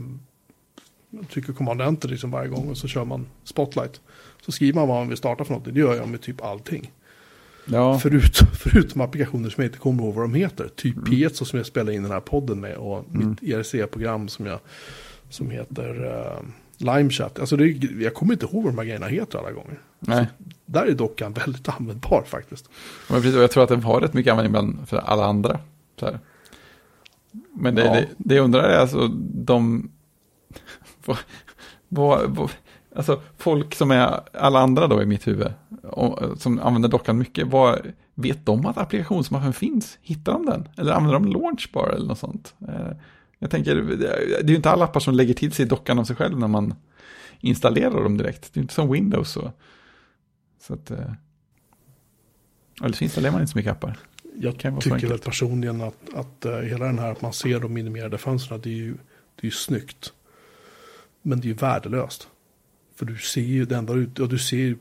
trycker 1.30 1.52
command 1.52 1.80
enter 1.80 2.08
liksom 2.08 2.30
varje 2.30 2.48
gång 2.48 2.68
och 2.68 2.78
så 2.78 2.88
kör 2.88 3.04
man 3.04 3.26
spotlight. 3.44 4.00
Så 4.42 4.52
skriver 4.52 4.74
man 4.74 4.88
vad 4.88 4.96
man 4.96 5.08
vill 5.08 5.16
starta 5.16 5.44
för 5.44 5.50
någonting. 5.52 5.74
Det 5.74 5.80
gör 5.80 5.94
jag 5.94 6.08
med 6.08 6.20
typ 6.20 6.44
allting. 6.44 6.92
Ja, 7.64 7.98
Förut, 7.98 8.40
förutom 8.52 9.00
applikationer 9.00 9.50
som 9.50 9.62
jag 9.62 9.68
inte 9.68 9.78
kommer 9.78 10.02
ihåg 10.02 10.14
vad 10.14 10.24
de 10.24 10.34
heter. 10.34 10.68
Typ 10.68 11.06
Piezo 11.06 11.44
som 11.44 11.56
jag 11.56 11.66
spelar 11.66 11.92
in 11.92 12.02
den 12.02 12.12
här 12.12 12.20
podden 12.20 12.60
med. 12.60 12.76
Och 12.76 13.04
mitt 13.08 13.42
ERC-program 13.42 14.28
som, 14.28 14.46
jag, 14.46 14.60
som 15.30 15.50
heter 15.50 16.04
uh, 16.04 16.42
LimeChat. 16.76 17.38
Alltså 17.38 17.56
det, 17.56 17.66
jag 18.02 18.14
kommer 18.14 18.32
inte 18.32 18.46
ihåg 18.46 18.64
vad 18.64 18.72
de 18.72 18.78
här 18.78 18.84
grejerna 18.84 19.06
heter 19.06 19.38
alla 19.38 19.52
gånger. 19.52 19.80
nej. 19.98 20.26
Där 20.66 20.86
är 20.86 20.92
dockan 20.92 21.32
väldigt 21.32 21.68
användbar 21.78 22.24
faktiskt. 22.26 22.68
Men 23.08 23.22
precis, 23.22 23.36
och 23.36 23.42
jag 23.42 23.50
tror 23.50 23.62
att 23.62 23.68
den 23.68 23.82
har 23.82 24.00
rätt 24.00 24.14
mycket 24.14 24.30
användning 24.30 24.52
bland 24.52 24.88
för 24.88 24.96
alla 24.96 25.24
andra. 25.24 25.60
Så 26.00 26.06
här. 26.06 26.18
Men 27.54 27.74
det, 27.74 27.84
Ja. 27.84 27.92
det, 27.92 28.08
det 28.18 28.34
jag 28.34 28.44
undrar 28.44 28.62
är 28.62 28.78
alltså 28.78 29.08
de... 29.34 29.90
alltså 32.96 33.20
folk 33.36 33.74
som 33.74 33.90
är 33.90 34.20
alla 34.36 34.60
andra 34.60 34.86
då 34.86 35.02
i 35.02 35.06
mitt 35.06 35.26
huvud. 35.26 35.52
Och, 35.82 36.38
som 36.40 36.60
använder 36.60 36.88
dockan 36.88 37.18
mycket. 37.18 37.46
Vad, 37.48 37.92
vet 38.14 38.46
de 38.46 38.66
att 38.66 38.78
applikationsmappen 38.78 39.52
finns? 39.52 39.98
Hittar 40.02 40.32
de 40.32 40.46
den? 40.46 40.68
Eller 40.76 40.92
använder 40.92 41.14
de 41.20 41.26
Launchbar 41.32 41.88
eller 41.88 42.06
något 42.06 42.18
sånt? 42.18 42.54
Eh, 42.68 42.90
Jag 43.38 43.50
tänker, 43.50 43.74
det 43.76 44.08
är 44.40 44.48
ju 44.48 44.56
inte 44.56 44.70
alla 44.70 44.84
appar 44.84 45.00
som 45.00 45.14
lägger 45.14 45.34
till 45.34 45.52
sig 45.52 45.66
dockan 45.66 45.98
av 45.98 46.04
sig 46.04 46.16
själv 46.16 46.38
när 46.38 46.48
man 46.48 46.74
installerar 47.40 48.02
dem 48.02 48.16
direkt. 48.16 48.54
Det 48.54 48.60
är 48.60 48.62
inte 48.62 48.74
som 48.74 48.90
Windows 48.92 49.30
så. 49.30 49.52
Så 50.60 50.74
att... 50.74 50.90
eh, 50.90 51.12
Eller 52.82 52.92
så 52.96 53.04
installerar 53.04 53.32
man 53.32 53.40
inte 53.40 53.52
så 53.52 53.58
mycket 53.58 53.72
appar. 53.72 53.98
Jag 54.40 54.58
Kan 54.58 54.80
tycker 54.80 55.06
väl 55.08 55.18
personligen 55.18 55.80
att, 55.80 56.14
att 56.14 56.44
eh, 56.44 56.56
hela 56.58 56.84
den 56.86 56.98
här 56.98 57.12
att 57.12 57.22
man 57.22 57.32
ser 57.32 57.60
de 57.60 57.72
minimerade 57.72 58.18
fönstren, 58.18 58.60
det 58.60 58.68
är 58.70 58.72
ju, 58.74 58.92
det 58.92 59.40
är 59.40 59.44
ju 59.44 59.50
snyggt. 59.50 60.12
Men 61.22 61.40
det 61.40 61.44
är 61.46 61.48
ju 61.48 61.54
värdelöst. 61.54 62.28
För 62.96 63.06
du 63.06 63.16
ser 63.18 63.40
ju 63.40 63.64
det 63.64 63.76
enda 63.76 63.92
ut, 63.94 64.18
och 64.18 64.28
du 64.28 64.38
ser 64.38 64.56
ju 64.56 64.76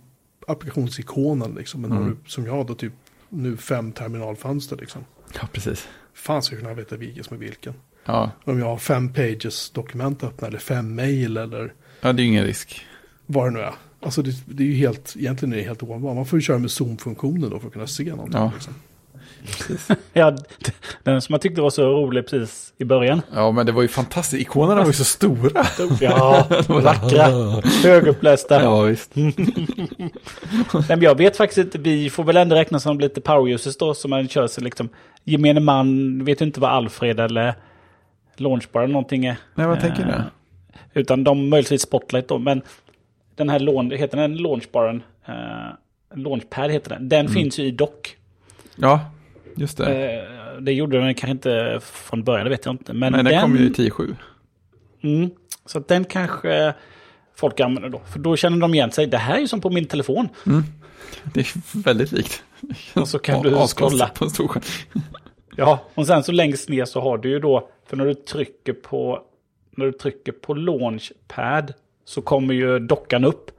applikationsikonen 0.48 1.56
liksom. 1.56 1.82
Men 1.82 1.92
Mm. 1.92 2.06
du, 2.10 2.30
som 2.30 2.46
jag 2.46 2.66
då, 2.68 2.76
typ 2.76 2.94
nu 3.30 3.58
fem 3.58 3.92
terminalfönster 3.92 4.78
liksom. 4.78 5.06
Ja, 5.42 5.48
precis. 5.54 5.88
Fan 6.14 6.42
ska 6.44 6.56
jag 6.56 6.62
kunna 6.62 6.74
veta 6.74 6.96
vilken 6.98 7.24
som 7.24 7.36
är 7.36 7.40
vilken. 7.42 7.74
Ja, 8.06 8.32
Om 8.44 8.60
jag 8.60 8.66
har 8.66 8.78
fem 8.78 9.14
pages 9.14 9.70
dokument 9.70 10.24
öppna 10.24 10.48
eller 10.48 10.60
fem 10.60 10.96
mail 10.96 11.38
eller 11.38 11.74
ja 12.02 12.14
det 12.14 12.22
är 12.22 12.24
ju 12.24 12.30
ingen 12.30 12.44
risk. 12.46 12.86
vad 13.26 13.48
det 13.48 13.52
nu 13.52 13.60
är. 13.60 13.74
Alltså 14.00 14.22
det, 14.22 14.32
det 14.46 14.64
är 14.64 14.68
ju 14.68 14.74
helt, 14.74 15.16
egentligen 15.18 15.54
är 15.54 15.58
det 15.58 15.64
helt 15.64 15.84
ovanligt. 15.84 16.16
Man 16.16 16.26
får 16.26 16.40
ju 16.40 16.44
köra 16.44 16.58
med 16.58 16.72
zoom-funktionen 16.72 17.50
då 17.50 17.60
för 17.60 17.68
att 17.68 17.74
kunna 17.74 17.88
se 17.88 18.04
någonting. 18.10 18.40
Ja. 18.42 18.52
Liksom. 18.54 18.74
Ja, 20.14 20.36
den 21.04 21.22
som 21.22 21.34
jag 21.34 21.42
tyckte 21.42 21.62
var 21.62 21.70
så 21.70 21.84
rolig 21.92 22.28
precis 22.28 22.74
i 22.78 22.86
början. 22.86 23.22
Ja, 23.34 23.52
men 23.52 23.66
det 23.66 23.72
var 23.72 23.82
ju 23.82 23.88
fantastiskt. 23.88 24.42
Ikonerna 24.42 24.82
var 24.82 24.88
ju 24.88 24.94
så 24.94 25.04
stora. 25.04 25.66
Ja, 26.02 26.48
vackra, 26.68 27.24
högupplösta. 27.84 28.64
Ja, 28.64 28.82
visst. 28.82 29.12
Men 30.90 31.02
jag 31.02 31.18
vet 31.18 31.38
faktiskt 31.38 31.58
inte, 31.58 31.78
vi 31.78 32.10
får 32.10 32.24
väl 32.24 32.38
ändå 32.38 32.56
räkna 32.56 32.80
som 32.80 33.00
lite 33.00 33.22
power 33.22 33.52
users 33.54 33.78
då, 33.78 33.94
som 33.94 34.10
man 34.10 34.28
kör 34.28 34.48
sig 34.48 34.64
liksom. 34.64 34.90
Gemene 35.24 35.60
man 35.60 36.20
vet 36.26 36.42
ju 36.42 36.46
inte 36.46 36.60
vad 36.60 36.72
Alfred 36.72 37.20
eller 37.20 37.54
Launchbar 38.36 38.82
eller 38.82 38.94
någonting 38.94 39.26
är. 39.26 39.38
Nej, 39.56 39.68
vad 39.68 39.80
tänker 39.80 40.02
Eh, 40.02 40.08
du? 40.94 41.00
Utan 41.00 41.24
de 41.24 41.50
möjligtvis 41.50 41.82
Spotlight 41.82 42.28
då, 42.28 42.38
men 42.38 42.62
den 43.36 43.50
här 43.50 43.60
launch, 43.60 43.94
heter 43.94 44.18
den 44.18 44.38
Launchbaren? 44.38 45.04
Uh, 45.30 45.36
Launchpad 46.16 46.72
heter 46.72 46.90
den. 46.90 47.10
Den 47.10 47.30
finns 47.30 47.60
ju 47.60 47.64
i 47.64 47.72
dock. 47.72 48.18
Ja, 48.76 49.00
just 49.58 49.78
det. 49.78 50.16
Eh, 50.16 50.62
det 50.62 50.72
gjorde 50.72 51.00
den 51.00 51.14
kanske 51.14 51.32
inte 51.32 51.80
från 51.84 52.24
början, 52.24 52.44
det 52.44 52.50
vet 52.50 52.66
jag 52.66 52.74
inte. 52.74 52.94
Men, 52.94 53.12
Men 53.12 53.26
den 53.26 53.34
den, 53.34 53.42
kom 53.42 53.58
ju 53.58 53.66
i 53.66 53.70
10.7. 53.70 54.16
Mm, 55.02 55.30
så 55.66 55.80
den 55.80 56.06
kanske 56.06 56.74
folk 57.36 57.60
använder 57.60 57.90
då. 57.90 58.02
För 58.12 58.20
då 58.20 58.36
känner 58.36 58.58
de 58.58 58.74
igen 58.74 58.92
sig. 58.92 59.08
Det 59.08 59.18
här 59.18 59.36
är 59.36 59.40
ju 59.40 59.48
som 59.48 59.62
på 59.62 59.70
min 59.70 59.86
telefon. 59.86 60.30
Det 61.24 61.40
är 61.40 61.84
väldigt 61.84 62.12
likt. 62.12 62.44
Och 62.94 63.08
så 63.08 63.20
kan 63.20 63.42
du 63.42 63.68
scrolla. 63.68 64.08
på 64.08 64.26
en 64.26 64.32
stor 64.32 64.48
skärm. 64.48 64.64
Ja, 65.60 65.80
och 65.94 66.08
sen 66.08 66.24
så 66.24 66.32
längst 66.32 66.70
ner 66.70 66.86
så 66.86 67.02
har 67.02 67.18
du 67.18 67.30
ju 67.30 67.40
då, 67.40 67.70
för 67.86 67.98
när 67.98 68.06
du 68.06 68.14
trycker 68.14 68.74
på, 68.74 69.22
när 69.78 69.86
du 69.86 69.92
trycker 69.92 70.32
på 70.32 70.54
launchpad 70.54 71.74
så 72.06 72.22
kommer 72.22 72.54
ju 72.54 72.80
dockan 72.80 73.26
upp. 73.26 73.52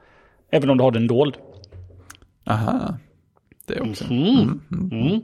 Även 0.50 0.70
om 0.70 0.78
du 0.78 0.84
har 0.84 0.90
den 0.90 1.06
dold. 1.06 1.36
Aha. 2.46 2.96
Det 3.68 3.80
också. 3.80 4.04
Mm. 4.04 4.60
Mm. 4.72 5.20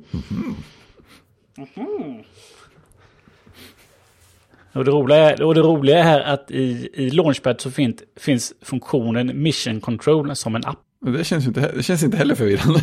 Och 4.72 4.84
det, 4.84 4.90
roliga 4.90 5.18
är, 5.18 5.42
och 5.42 5.54
det 5.54 5.60
roliga 5.60 5.98
är 5.98 6.02
här 6.02 6.20
att 6.20 6.50
i, 6.50 6.90
i 6.94 7.10
Launchpad 7.10 7.60
så 7.60 7.70
finns, 7.70 8.02
finns 8.16 8.54
funktionen 8.62 9.42
Mission 9.42 9.80
Control 9.80 10.36
som 10.36 10.56
en 10.56 10.64
app. 10.64 10.78
Det 11.00 11.24
känns, 11.24 11.46
inte, 11.46 11.72
det 11.72 11.82
känns 11.82 12.02
inte 12.02 12.16
heller 12.16 12.34
förvirrande. 12.34 12.80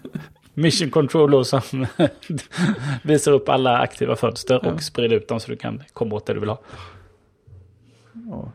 Mission 0.54 0.90
Control 0.90 1.44
som 1.44 1.86
visar 3.02 3.32
upp 3.32 3.48
alla 3.48 3.78
aktiva 3.78 4.16
fönster 4.16 4.60
Ja. 4.62 4.72
och 4.72 4.82
sprider 4.82 5.16
ut 5.16 5.28
dem 5.28 5.40
så 5.40 5.50
du 5.50 5.56
kan 5.56 5.82
komma 5.92 6.14
åt 6.16 6.26
det 6.26 6.34
du 6.34 6.40
vill 6.40 6.48
ha. 6.48 6.60
Ja. 8.12 8.52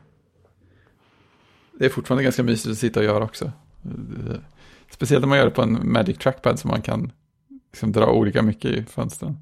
Det 1.80 1.86
är 1.86 1.90
fortfarande 1.90 2.24
ganska 2.24 2.44
mysigt 2.44 2.72
att 2.72 2.78
sitta 2.78 3.00
och 3.00 3.06
göra 3.06 3.24
också. 3.24 3.52
Speciellt 4.96 5.24
om 5.24 5.30
man 5.30 5.38
gör 5.38 5.46
det 5.46 5.52
på 5.52 5.62
en 5.62 5.92
Magic 5.92 6.18
Trackpad 6.18 6.60
som 6.60 6.72
man 6.72 6.82
kan 6.82 7.12
liksom 7.72 7.92
dra 7.92 8.06
olika 8.12 8.42
mycket 8.42 8.72
i 8.72 8.84
fönstren. 8.84 9.38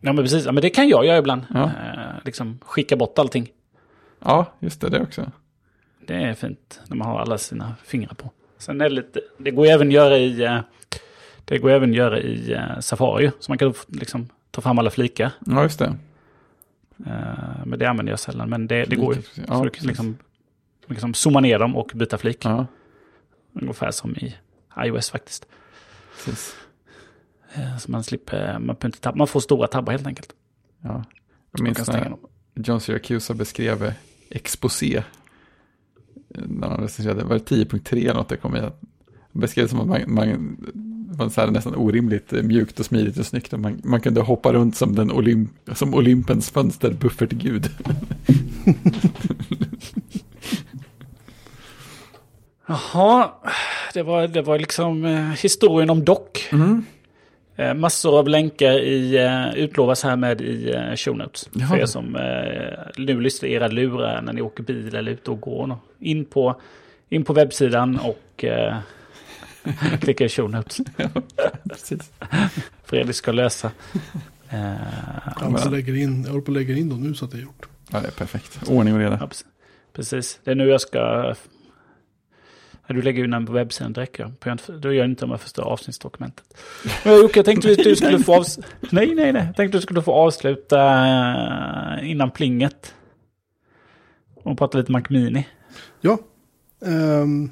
Ja 0.00 0.12
men 0.12 0.24
precis, 0.24 0.44
ja, 0.46 0.52
men 0.52 0.62
det 0.62 0.70
kan 0.70 0.88
jag 0.88 1.06
göra 1.06 1.18
ibland. 1.18 1.42
Ja. 1.54 1.62
Eh, 1.64 2.24
liksom 2.24 2.58
skicka 2.62 2.96
bort 2.96 3.18
allting. 3.18 3.48
Ja, 4.24 4.52
just 4.58 4.80
det, 4.80 4.88
det 4.88 5.00
också. 5.00 5.30
Det 6.06 6.14
är 6.14 6.34
fint 6.34 6.80
när 6.88 6.96
man 6.96 7.08
har 7.08 7.20
alla 7.20 7.38
sina 7.38 7.74
fingrar 7.84 8.14
på. 8.14 8.30
Sen 8.58 8.80
är 8.80 8.88
det 8.88 8.94
lite, 8.94 9.20
det 9.38 9.50
går 9.50 9.66
även 9.66 9.86
att 9.88 9.92
göra 9.92 10.18
i, 10.18 10.42
eh, 10.44 10.60
det 11.44 11.58
går 11.58 11.70
även 11.70 11.90
att 11.90 11.96
göra 11.96 12.20
i 12.20 12.52
eh, 12.52 12.78
Safari. 12.80 13.30
Så 13.38 13.50
man 13.50 13.58
kan 13.58 13.74
liksom 13.88 14.28
ta 14.50 14.60
fram 14.60 14.78
alla 14.78 14.90
flikar. 14.90 15.30
Ja, 15.46 15.62
just 15.62 15.78
det. 15.78 15.96
Eh, 17.06 17.64
Men 17.64 17.78
det 17.78 17.86
använder 17.86 18.12
jag 18.12 18.20
sällan. 18.20 18.50
Men 18.50 18.66
det, 18.66 18.84
det 18.84 18.96
går 18.96 19.14
ju. 19.14 19.22
Ja, 19.48 19.58
så 19.58 19.64
du 19.64 19.70
kan 19.70 19.86
liksom, 19.86 20.18
liksom 20.86 21.14
zooma 21.14 21.40
ner 21.40 21.58
dem 21.58 21.76
och 21.76 21.92
byta 21.94 22.18
flik. 22.18 22.44
Ja, 22.44 22.66
Ungefär 23.52 23.90
som 23.90 24.16
i 24.16 24.34
iOS 24.78 25.10
faktiskt. 25.10 25.46
precis. 26.24 26.54
Eh, 27.54 27.78
Så 27.78 27.90
man 27.90 28.04
slipper, 28.04 28.52
man, 28.52 28.66
behöver 28.66 28.86
inte 28.86 29.00
tabba, 29.00 29.16
man 29.18 29.26
får 29.26 29.40
stora 29.40 29.66
tabbar 29.68 29.92
helt 29.92 30.06
enkelt. 30.06 30.32
Ja. 30.80 30.88
Jag 31.52 31.60
Man 31.60 31.64
minns 31.64 31.88
när. 31.88 32.16
John 32.54 32.80
Syracuse 32.80 33.34
beskrev 33.34 33.84
eh, 33.84 33.92
exposé. 34.30 34.96
eh, 34.96 35.02
När 36.46 36.68
han 36.68 36.80
recenserade, 36.80 37.24
var 37.24 37.34
det 37.38 37.44
10.3 37.50 37.96
eller 37.96 38.14
något 38.14 38.28
det 38.28 38.36
kom 38.36 38.56
i? 38.56 38.60
Han 38.60 38.72
beskrev 39.32 39.64
det 39.64 39.68
som 39.68 39.80
att 39.80 39.86
man, 39.88 40.00
man 40.14 40.56
var 41.16 41.28
så 41.28 41.40
här 41.40 41.50
nästan 41.50 41.74
orimligt 41.74 42.32
eh, 42.32 42.42
mjukt 42.42 42.80
och 42.80 42.86
smidigt 42.86 43.18
och 43.18 43.26
snyggt. 43.26 43.52
Och 43.52 43.60
man, 43.60 43.80
man 43.84 44.00
kunde 44.00 44.20
hoppa 44.20 44.52
runt 44.52 44.76
som, 44.76 44.94
den 44.94 45.12
Olymp, 45.12 45.50
som 45.74 45.94
Olympens 45.94 46.50
fönsterbuffertgud. 46.50 47.70
Jaha, 52.66 53.32
det 53.94 54.02
var, 54.02 54.28
det 54.28 54.42
var 54.42 54.58
liksom 54.58 55.04
eh, 55.04 55.30
historien 55.30 55.90
om 55.90 56.04
dock. 56.04 56.48
Mm. 56.52 56.84
Eh, 57.56 57.74
massor 57.74 58.18
av 58.18 58.28
länkar 58.28 58.78
i, 58.80 59.16
eh, 59.16 59.54
utlovas 59.54 60.02
här 60.04 60.16
med 60.16 60.40
i 60.40 60.70
eh, 60.74 60.94
show 60.96 61.16
notes. 61.16 61.48
Jaha. 61.52 61.68
För 61.68 61.76
er 61.76 61.86
som 61.86 62.16
eh, 62.16 62.78
nu 62.96 63.20
lyssnar 63.20 63.48
i 63.48 63.52
era 63.52 63.68
lurar 63.68 64.22
när 64.22 64.32
ni 64.32 64.40
åker 64.42 64.62
bil 64.62 64.94
eller 64.94 65.12
ute 65.12 65.30
och 65.30 65.40
går. 65.40 65.76
In 65.98 66.24
på, 66.24 66.60
in 67.08 67.24
på 67.24 67.32
webbsidan 67.32 67.98
och 67.98 68.44
eh, 68.44 68.76
klicka 70.00 70.24
i 70.24 70.28
show 70.28 70.50
notes. 70.50 70.80
Precis. 71.70 72.10
Fredrik 72.84 73.16
ska 73.16 73.32
lösa. 73.32 73.70
Eh, 74.48 74.72
Jag, 75.40 75.72
lägga 75.72 75.96
in, 75.96 76.22
jag 76.22 76.30
håller 76.30 76.44
på 76.44 76.50
att 76.52 76.56
lägga 76.56 76.76
in 76.76 76.88
dem 76.88 77.02
nu 77.02 77.14
så 77.14 77.24
att 77.24 77.30
det 77.30 77.36
är 77.38 77.42
gjort. 77.42 77.66
Ja, 77.90 78.00
det 78.00 78.06
är 78.06 78.12
perfekt. 78.12 78.60
Ordning 78.68 78.94
och 78.94 79.00
reda. 79.00 79.18
ja, 79.20 79.28
precis, 79.92 80.40
det 80.44 80.50
är 80.50 80.54
nu 80.54 80.68
jag 80.68 80.80
ska... 80.80 81.34
Du 82.88 83.02
lägger 83.02 83.22
ju 83.22 83.26
den 83.26 83.46
på 83.46 83.52
webbsidan 83.52 83.92
direkt. 83.92 84.18
Ja. 84.18 84.56
Då 84.66 84.92
gör 84.92 84.92
jag 84.92 85.06
inte 85.10 85.24
om 85.24 85.30
jag 85.30 85.40
förstör 85.40 85.62
avsnittsdokumentet. 85.62 86.44
Men 87.04 87.14
Jocke, 87.16 87.38
jag 87.38 87.44
tänkte 87.44 87.72
att 87.72 87.78
du 87.78 87.96
skulle 87.96 88.18
få 88.18 88.34
avs... 88.34 88.58
Nej, 88.90 89.14
nej, 89.14 89.32
nej. 89.32 89.46
Jag 89.46 89.56
tänkte 89.56 89.78
du 89.78 89.82
skulle 89.82 90.02
få 90.02 90.12
avsluta 90.12 91.06
eh, 91.98 92.10
innan 92.10 92.30
plinget. 92.30 92.94
Och 94.34 94.58
prata 94.58 94.78
lite 94.78 94.92
Mac 94.92 95.02
Mini. 95.10 95.48
Ja. 96.00 96.18
ehm, 96.86 97.50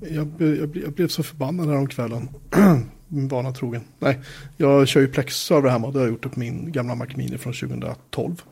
jag, 0.00 0.26
blev- 0.26 0.58
jag, 0.58 0.76
jag 0.76 0.92
blev 0.92 1.08
så 1.08 1.22
förbannad 1.22 1.68
här 1.68 1.76
om 1.76 1.86
kvällen. 1.86 2.28
min 3.08 3.28
vana 3.28 3.52
trogen. 3.52 3.82
Nej, 3.98 4.20
jag 4.56 4.88
kör 4.88 5.00
ju 5.00 5.06
Plex-server 5.06 5.68
hemma. 5.70 5.90
Det 5.90 5.98
har 5.98 6.06
jag 6.06 6.12
gjort 6.12 6.32
på 6.34 6.40
min 6.40 6.72
gamla 6.72 6.94
Mac 6.94 7.06
Mini 7.16 7.38
från 7.38 7.52
2012. 7.52 8.42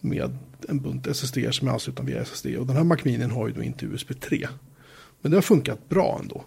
Med 0.00 0.38
en 0.68 0.80
bunt 0.80 1.06
SSD 1.06 1.38
som 1.50 1.68
är 1.68 1.72
anslutna 1.72 2.04
via 2.04 2.20
SSD. 2.22 2.46
Och 2.46 2.66
den 2.66 2.76
här 2.76 2.84
Mac 2.84 2.96
Mini 3.04 3.24
har 3.24 3.48
ju 3.48 3.54
då 3.54 3.62
inte 3.62 3.86
USB 3.86 4.20
3. 4.20 4.48
Men 5.20 5.30
det 5.30 5.36
har 5.36 5.42
funkat 5.42 5.88
bra 5.88 6.18
ändå. 6.22 6.44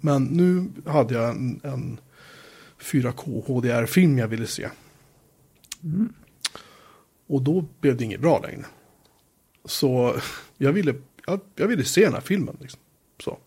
Men 0.00 0.24
nu 0.24 0.68
hade 0.90 1.14
jag 1.14 1.30
en, 1.30 1.60
en 1.64 2.00
4K 2.80 3.46
HDR-film 3.46 4.18
jag 4.18 4.28
ville 4.28 4.46
se. 4.46 4.68
Och 7.26 7.42
då 7.42 7.64
blev 7.80 7.96
det 7.96 8.04
inget 8.04 8.20
bra 8.20 8.40
längre. 8.40 8.66
Så 9.64 10.16
jag 10.56 10.72
ville, 10.72 10.94
jag, 11.26 11.40
jag 11.54 11.68
ville 11.68 11.84
se 11.84 12.04
den 12.04 12.14
här 12.14 12.20
filmen. 12.20 12.56
Liksom. 12.60 12.80
Så. 13.24 13.38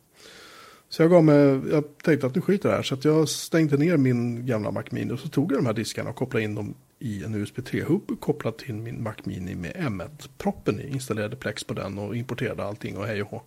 Så 0.89 1.01
jag 1.01 1.11
gav 1.11 1.23
mig, 1.23 1.61
jag 1.71 1.97
tänkte 2.03 2.27
att 2.27 2.35
nu 2.35 2.41
skiter 2.41 2.69
det 2.69 2.75
här. 2.75 2.83
Så 2.83 2.93
att 2.93 3.05
jag 3.05 3.29
stängde 3.29 3.77
ner 3.77 3.97
min 3.97 4.45
gamla 4.45 4.71
Mac 4.71 4.83
Mini 4.89 5.13
och 5.13 5.19
så 5.19 5.27
tog 5.27 5.51
jag 5.51 5.59
de 5.59 5.65
här 5.65 5.73
diskarna 5.73 6.09
och 6.09 6.15
kopplade 6.15 6.43
in 6.45 6.55
dem 6.55 6.75
i 6.99 7.23
en 7.23 7.35
USB 7.35 7.59
3-hub 7.59 8.19
kopplat 8.19 8.57
till 8.57 8.75
min 8.75 9.03
Mac 9.03 9.15
Mini 9.23 9.55
med 9.55 9.75
M1-proppen 9.75 10.79
i. 10.79 10.89
Installerade 10.89 11.35
Plex 11.35 11.63
på 11.63 11.73
den 11.73 11.97
och 11.97 12.15
importerade 12.15 12.63
allting 12.63 12.97
och 12.97 13.05
hej 13.05 13.21
och 13.21 13.29
hå. 13.29 13.41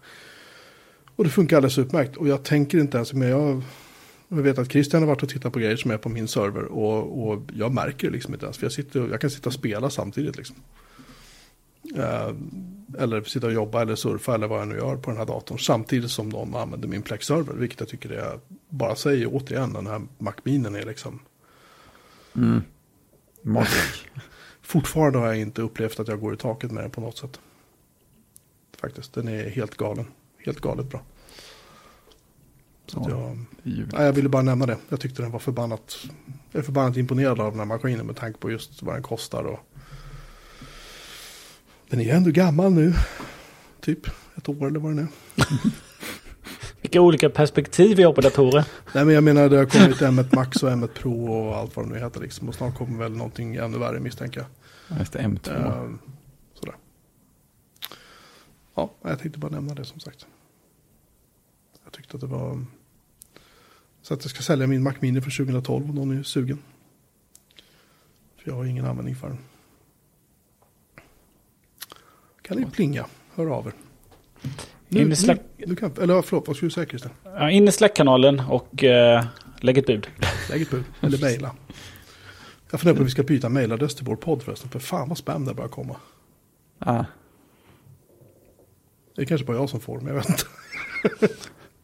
Och 1.16 1.24
det 1.24 1.30
funkar 1.30 1.56
alldeles 1.56 1.78
utmärkt. 1.78 2.16
Och 2.16 2.28
jag 2.28 2.42
tänker 2.42 2.78
inte 2.78 2.96
ens, 2.96 3.12
men 3.12 3.28
jag, 3.28 3.62
jag 4.28 4.36
vet 4.36 4.58
att 4.58 4.72
Christian 4.72 5.02
har 5.02 5.08
varit 5.08 5.22
och 5.22 5.28
tittat 5.28 5.52
på 5.52 5.58
grejer 5.58 5.76
som 5.76 5.90
är 5.90 5.98
på 5.98 6.08
min 6.08 6.28
server. 6.28 6.64
Och, 6.64 7.28
och 7.28 7.42
jag 7.54 7.72
märker 7.72 8.06
det 8.06 8.12
liksom 8.12 8.34
inte 8.34 8.46
ens. 8.46 8.58
För 8.58 8.64
jag, 8.64 8.72
sitter, 8.72 9.08
jag 9.08 9.20
kan 9.20 9.30
sitta 9.30 9.48
och 9.48 9.54
spela 9.54 9.90
samtidigt 9.90 10.36
liksom. 10.36 10.56
Uh, 11.96 12.34
eller 12.98 13.22
sitta 13.22 13.46
och 13.46 13.52
jobba 13.52 13.82
eller 13.82 13.94
surfa 13.94 14.34
eller 14.34 14.46
vad 14.46 14.60
jag 14.60 14.68
nu 14.68 14.76
gör 14.76 14.96
på 14.96 15.10
den 15.10 15.18
här 15.18 15.26
datorn. 15.26 15.58
Samtidigt 15.58 16.10
som 16.10 16.28
någon 16.28 16.54
använder 16.54 16.88
min 16.88 17.02
Plex-server. 17.02 17.54
Vilket 17.54 17.80
jag 17.80 17.88
tycker 17.88 18.10
är, 18.10 18.40
bara 18.68 18.96
säger 18.96 19.28
återigen, 19.32 19.72
den 19.72 19.86
här 19.86 20.02
Mac-minen 20.18 20.74
är 20.74 20.86
liksom... 20.86 21.18
Mm. 22.36 22.62
Fortfarande 24.62 25.18
har 25.18 25.26
jag 25.26 25.38
inte 25.38 25.62
upplevt 25.62 26.00
att 26.00 26.08
jag 26.08 26.20
går 26.20 26.34
i 26.34 26.36
taket 26.36 26.70
med 26.70 26.84
den 26.84 26.90
på 26.90 27.00
något 27.00 27.18
sätt. 27.18 27.40
Faktiskt, 28.80 29.14
den 29.14 29.28
är 29.28 29.50
helt 29.50 29.76
galen. 29.76 30.06
Helt 30.44 30.60
galet 30.60 30.86
bra. 30.90 31.00
Så 32.86 33.06
Ja, 33.10 33.10
jag, 33.10 33.38
nej, 33.92 34.04
jag 34.06 34.12
ville 34.12 34.28
bara 34.28 34.42
nämna 34.42 34.66
det. 34.66 34.78
Jag 34.88 35.00
tyckte 35.00 35.22
den 35.22 35.30
var 35.30 35.38
förbannat, 35.38 36.06
jag 36.50 36.60
är 36.60 36.64
förbannat 36.64 36.96
imponerad 36.96 37.40
av 37.40 37.50
den 37.50 37.58
här 37.58 37.66
maskinen 37.66 38.06
med 38.06 38.16
tanke 38.16 38.38
på 38.38 38.50
just 38.50 38.82
vad 38.82 38.94
den 38.94 39.02
kostar. 39.02 39.44
Och 39.44 39.60
den 41.88 42.00
är 42.00 42.04
ju 42.04 42.10
ändå 42.10 42.30
gammal 42.30 42.72
nu. 42.72 42.94
Typ 43.80 44.06
ett 44.36 44.48
år 44.48 44.66
eller 44.66 44.80
vad 44.80 44.90
den 44.90 44.98
är. 44.98 45.08
Vilka 46.82 47.00
olika 47.00 47.30
perspektiv 47.30 47.96
vi 47.96 48.02
har 48.02 48.12
på 48.12 48.20
datorer. 48.20 48.64
Nej 48.94 49.04
men 49.04 49.14
jag 49.14 49.24
menar 49.24 49.48
det 49.48 49.56
har 49.56 49.66
kommit 49.66 50.00
M1 50.00 50.34
Max 50.34 50.62
och 50.62 50.70
M1 50.70 50.86
Pro 50.86 51.32
och 51.32 51.56
allt 51.56 51.76
vad 51.76 51.86
det 51.86 51.92
nu 51.92 51.98
heter 51.98 52.20
liksom. 52.20 52.48
Och 52.48 52.54
snart 52.54 52.78
kommer 52.78 52.98
väl 52.98 53.12
någonting 53.16 53.56
ännu 53.56 53.78
värre 53.78 54.00
misstänker 54.00 54.40
jag. 54.40 54.48
Ja, 54.88 54.98
Just 54.98 55.12
det, 55.12 55.18
M2. 55.18 55.82
Ehm, 55.84 55.98
sådär. 56.54 56.74
Ja, 58.74 58.90
jag 59.02 59.18
tänkte 59.18 59.38
bara 59.38 59.50
nämna 59.50 59.74
det 59.74 59.84
som 59.84 60.00
sagt. 60.00 60.26
Jag 61.92 61.96
tyckte 61.96 62.16
att 62.16 62.20
det 62.20 62.26
var... 62.26 62.64
Så 64.02 64.14
att 64.14 64.24
jag 64.24 64.30
ska 64.30 64.42
sälja 64.42 64.66
min 64.66 64.82
Mac 64.82 64.92
Mini 65.00 65.20
för 65.20 65.30
2012 65.44 65.88
om 65.90 65.94
någon 65.94 66.18
är 66.18 66.22
sugen. 66.22 66.58
För 68.36 68.50
jag 68.50 68.54
har 68.56 68.64
ingen 68.64 68.84
användning 68.86 69.16
för 69.16 69.28
den. 69.28 69.38
Kan 72.42 72.56
ni 72.58 72.66
plinga? 72.66 73.06
Hör 73.34 73.46
av 73.46 73.66
er. 73.66 73.72
Nu, 74.88 75.00
i 75.00 75.04
nu, 75.04 75.14
slack- 75.14 75.40
nu 75.66 75.76
kan, 75.76 75.92
eller 76.00 76.22
förlåt, 76.22 76.46
vad 76.46 76.56
skulle 76.56 76.66
du 76.66 76.70
säga 76.74 76.86
Christian? 76.86 77.12
Ja, 77.24 77.50
in 77.50 77.68
i 77.68 77.72
Slack-kanalen 77.72 78.40
och 78.40 78.84
eh, 78.84 79.24
lägg 79.60 79.78
ett 79.78 79.86
bud. 79.86 80.06
Lägg 80.50 80.62
ett 80.62 80.70
bud, 80.70 80.84
eller 81.00 81.18
mejla. 81.20 81.56
Jag 82.70 82.80
funderar 82.80 82.94
på 82.96 83.00
om 83.00 83.04
vi 83.04 83.10
ska 83.10 83.22
byta 83.22 83.48
mejladress 83.48 83.94
till 83.94 84.04
vår 84.04 84.16
podd 84.16 84.42
förresten. 84.42 84.70
För 84.70 84.78
fan 84.78 85.08
vad 85.08 85.18
spam 85.18 85.44
det 85.44 85.54
börjar 85.54 85.68
komma. 85.68 85.96
Ah, 86.78 87.04
Det 89.16 89.22
är 89.22 89.26
kanske 89.26 89.46
bara 89.46 89.56
jag 89.56 89.70
som 89.70 89.80
får, 89.80 90.00
men 90.00 90.06
jag 90.06 90.14
vet 90.14 90.28
inte. 90.28 90.44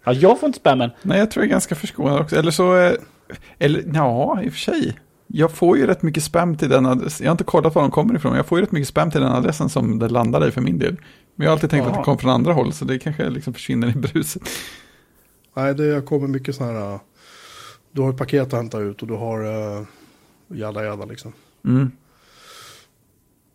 Ja, 0.09 0.13
jag 0.15 0.41
får 0.41 0.47
inte 0.47 0.59
spammen. 0.59 0.91
nej, 1.03 1.19
jag 1.19 1.31
tror 1.31 1.43
jag 1.45 1.49
är 1.49 1.51
ganska 1.53 1.75
förskonad 1.75 2.21
också. 2.21 2.37
Eller 2.37 2.51
så, 2.51 2.77
eh, 2.77 2.93
eller 3.59 3.85
ja, 3.95 4.43
i 4.43 4.49
och 4.49 4.53
för 4.53 4.61
sig. 4.61 4.99
Jag 5.27 5.53
får 5.53 5.79
ju 5.79 5.87
rätt 5.87 6.03
mycket 6.03 6.23
spam 6.23 6.57
till 6.57 6.69
den 6.69 6.87
adressen. 6.87 7.25
Jag 7.25 7.31
har 7.31 7.35
inte 7.35 7.45
kollat 7.45 7.75
var 7.75 7.83
de 7.83 7.91
kommer 7.91 8.17
ifrån. 8.17 8.37
Jag 8.37 8.47
får 8.47 8.59
ju 8.59 8.65
rätt 8.65 8.73
mycket 8.73 8.89
spam 8.89 9.11
till 9.11 9.21
den 9.21 9.33
adressen 9.33 9.69
som 9.69 9.99
det 9.99 10.09
landar 10.09 10.49
i 10.49 10.51
för 10.51 10.61
min 10.61 10.79
del. 10.79 10.97
Men 11.35 11.45
jag 11.45 11.51
har 11.51 11.53
alltid 11.53 11.71
tänkt 11.71 11.83
att 11.87 11.93
Jaha. 11.93 11.99
det 12.01 12.05
kom 12.05 12.19
från 12.19 12.31
andra 12.31 12.53
håll, 12.53 12.73
så 12.73 12.85
det 12.85 12.99
kanske 12.99 13.31
liksom 13.31 13.55
försvinner 13.55 13.89
i 13.89 13.93
bruset. 13.93 14.43
Nej, 15.55 15.75
det 15.75 16.07
kommer 16.07 16.29
mycket 16.29 16.55
sådana 16.57 16.79
här... 16.79 16.93
uh, 16.95 17.01
Du 17.93 18.03
har 18.03 18.11
ett 18.11 18.17
paket 18.17 18.43
att 18.47 18.53
hämta 18.53 18.79
ut 18.79 19.03
och 19.03 19.09
du 19.09 19.15
har 19.15 19.45
uh, 19.47 19.87
jada 20.49 20.85
jada 20.85 21.05
liksom. 21.05 21.33
Mm. 21.65 21.91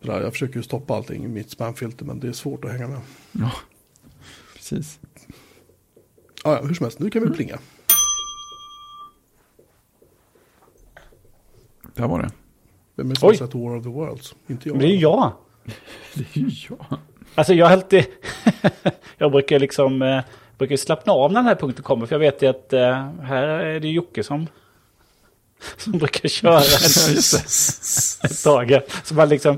Där, 0.04 0.22
jag 0.22 0.32
försöker 0.32 0.56
ju 0.56 0.64
stoppa 0.64 0.96
allting 0.96 1.26
i 1.26 1.28
mitt 1.28 1.50
spamfilter 1.52 2.06
men 2.06 2.20
det 2.20 2.28
är 2.28 2.32
svårt 2.32 2.66
att 2.66 2.72
hänga 2.72 2.88
med. 2.88 3.00
Ja, 3.32 3.52
precis. 4.56 5.00
Ah, 6.46 6.54
ja, 6.54 6.62
hur 6.62 6.74
som 6.74 6.84
helst, 6.84 7.00
nu 7.00 7.10
kan 7.10 7.24
vi 7.24 7.30
plinga. 7.30 7.60
Där 11.96 12.08
var 12.08 12.22
det. 12.22 12.32
Vem 12.96 13.10
är 13.10 13.14
det 13.14 13.20
som 13.20 13.28
har 13.28 13.34
sett 13.34 13.56
War 13.56 13.76
of 13.78 13.84
the 13.84 13.90
Worlds? 13.90 14.36
Inte 14.48 14.70
jag. 14.70 14.80
Det 14.80 14.86
är 14.86 14.90
ju 14.90 14.98
jag. 14.98 15.32
Det 16.14 16.36
är 16.36 16.40
ju 16.40 16.52
jag. 16.70 16.98
Alltså 17.36 17.54
jag 17.54 17.66
har 17.66 17.74
alltid... 17.74 18.06
jag 19.18 19.32
brukar 19.32 19.60
liksom... 19.60 20.02
Eh, 20.02 20.24
brukar 20.58 20.78
slappna 20.78 21.14
av 21.14 21.32
när 21.32 21.40
den 21.40 21.48
här 21.48 21.56
punkten 21.56 21.84
kommer. 21.84 22.06
För 22.06 22.16
jag 22.16 22.20
vet 22.20 22.42
ju 22.42 22.48
att 22.48 22.74
eh, 22.74 23.08
här 23.22 23.48
är 23.48 23.80
det 23.80 23.88
Jocke 23.88 24.24
som... 24.24 24.48
Som 25.78 25.92
brukar 25.92 26.30
köra 26.30 26.58
en, 26.58 27.18
ett 28.32 28.44
tag. 28.44 28.82
Så 29.04 29.14
man 29.14 29.30
liksom... 29.30 29.58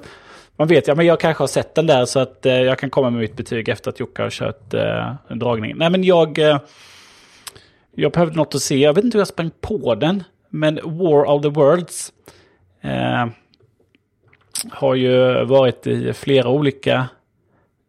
Man 0.58 0.68
vet, 0.68 0.88
ja 0.88 0.96
men 0.96 1.06
jag 1.06 1.20
kanske 1.20 1.44
har 1.44 1.48
sett 1.48 1.76
den 1.76 1.88
där 1.88 2.06
så 2.06 2.20
att 2.20 2.46
eh, 2.46 2.54
jag 2.54 2.80
kan 2.80 2.90
komma 2.90 3.10
med 3.10 3.20
mitt 3.20 3.36
betyg 3.36 3.70
efter 3.70 3.90
att 3.90 4.00
Jocke 4.00 4.22
har 4.22 4.30
kört 4.30 4.74
eh, 4.74 5.14
dragningen. 5.30 5.78
Nej 5.78 5.90
men 5.90 6.04
jag... 6.04 6.40
Eh, 6.40 6.58
jag 7.98 8.12
behövde 8.12 8.36
något 8.36 8.56
att 8.56 8.62
se. 8.62 8.78
Jag 8.78 8.94
vet 8.94 9.04
inte 9.04 9.18
hur 9.18 9.22
jag 9.22 9.28
sprang 9.28 9.52
på 9.62 9.96
den. 9.96 10.24
Men 10.50 10.76
War 10.84 11.26
of 11.26 11.42
the 11.42 11.50
Worlds. 11.50 12.14
Eh, 12.82 13.28
har 14.70 14.96
ju 14.96 15.46
varit 15.46 15.88
i 15.88 16.14
flera 16.14 16.50
olika 16.50 17.08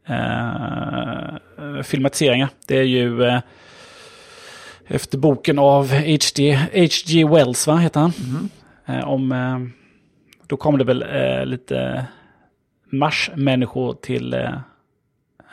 eh, 0.09 1.82
filmatiseringar. 1.82 2.48
Det 2.66 2.78
är 2.78 2.82
ju 2.82 3.24
eh, 3.24 3.40
efter 4.86 5.18
boken 5.18 5.59
av 5.59 5.93
H.G. 5.93 6.55
H.G. 6.55 7.24
Wells, 7.24 7.66
va, 7.66 7.76
heter 7.76 8.01
han? 8.01 8.12
Eh, 8.86 9.09
om, 9.09 9.72
då 10.47 10.56
kom 10.56 10.78
det 10.78 10.84
väl 10.84 11.05
lite 11.48 12.06
marsmänniskor 12.90 13.92
till, 13.92 14.34
eh, 14.34 14.52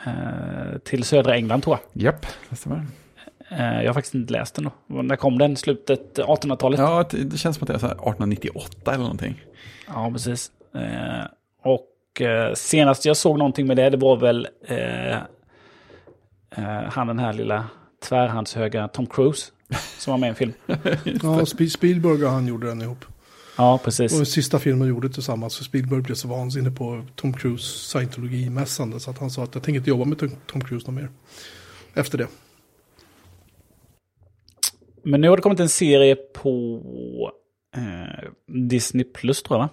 eh, 0.06 0.78
till 0.84 1.04
södra 1.04 1.34
England 1.36 1.60
tror 1.62 1.78
jag. 1.92 2.02
Japp, 2.02 2.26
det 2.50 2.56
stämmer. 2.56 2.86
Eh, 3.50 3.82
jag 3.82 3.88
har 3.88 3.94
faktiskt 3.94 4.14
inte 4.14 4.32
läst 4.32 4.54
den 4.54 4.70
då. 4.86 5.02
När 5.02 5.16
kom 5.16 5.38
den? 5.38 5.56
Slutet 5.56 6.18
1800-talet? 6.18 6.80
Ja, 6.80 7.04
det 7.10 7.38
känns 7.38 7.56
som 7.56 7.62
att 7.64 7.68
det 7.68 7.74
är 7.74 7.78
så 7.78 7.86
här 7.86 7.94
1898 7.94 8.90
eller 8.92 9.02
någonting. 9.02 9.44
Ja, 9.86 10.10
precis. 10.12 10.50
Eh, 10.74 11.24
och 11.62 12.20
eh, 12.20 12.54
senast 12.54 13.04
jag 13.04 13.16
såg 13.16 13.38
någonting 13.38 13.66
med 13.66 13.76
det, 13.76 13.90
det 13.90 13.96
var 13.96 14.16
väl 14.16 14.48
eh, 14.66 15.14
eh, 16.56 16.82
han 16.90 17.06
den 17.06 17.18
här 17.18 17.32
lilla 17.32 17.64
tvärhandshöga 18.08 18.88
Tom 18.88 19.06
Cruise 19.06 19.52
som 19.98 20.10
var 20.10 20.18
med 20.18 20.26
i 20.26 20.30
en 20.30 20.34
film. 20.34 20.52
Ja, 20.66 20.74
Sp- 21.40 21.68
Spielberg 21.68 22.24
och 22.24 22.30
han 22.30 22.46
gjorde 22.46 22.66
den 22.66 22.82
ihop. 22.82 23.04
Ja, 23.56 23.74
Och 23.74 23.82
precis. 23.82 24.30
sista 24.30 24.58
filmen 24.58 24.88
gjorde 24.88 25.08
tillsammans. 25.08 25.56
För 25.56 25.64
Spielberg 25.64 26.00
blev 26.00 26.14
så 26.14 26.28
vansinnig 26.28 26.76
på 26.76 27.04
Tom 27.14 27.32
Cruise 27.32 27.64
scientologi-mässande. 27.64 29.00
Så 29.00 29.10
att 29.10 29.18
han 29.18 29.30
sa 29.30 29.42
att 29.44 29.54
jag 29.54 29.62
tänker 29.64 29.78
inte 29.78 29.90
jobba 29.90 30.04
med 30.04 30.18
Tom- 30.18 30.36
Tom 30.46 30.60
Cruise 30.64 30.86
någon 30.86 30.94
mer. 30.94 31.08
Efter 31.94 32.18
det. 32.18 32.26
Men 35.02 35.20
nu 35.20 35.28
har 35.28 35.36
det 35.36 35.42
kommit 35.42 35.60
en 35.60 35.68
serie 35.68 36.16
på 36.16 37.32
eh, 37.76 38.30
Disney 38.68 39.04
Plus 39.04 39.42
tror 39.42 39.58
jag 39.60 39.66
va? 39.66 39.70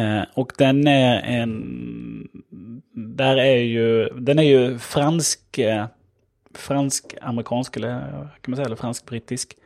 Eh, 0.00 0.24
och 0.34 0.52
den 0.58 0.86
är 0.86 1.20
en... 1.22 2.28
Där 3.16 3.36
är 3.36 3.56
ju... 3.56 4.08
Den 4.08 4.38
är 4.38 4.42
ju 4.42 4.78
fransk... 4.78 5.58
Eh, 5.58 5.86
fransk-amerikansk 6.54 7.76
eller 7.76 8.00
kan 8.40 8.50
man 8.50 8.56
säga, 8.56 8.66
eller 8.66 8.76
fransk-brittisk. 8.76 9.56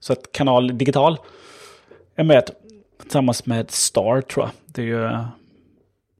Så 0.00 0.12
att 0.12 0.32
kanal 0.32 0.78
digital 0.78 1.18
är 2.16 2.24
med 2.24 2.50
tillsammans 3.08 3.46
med 3.46 3.70
Star 3.70 4.20
tror 4.20 4.46
jag. 4.46 4.52
Det 4.66 4.82
är 4.82 4.86
ju 4.86 5.00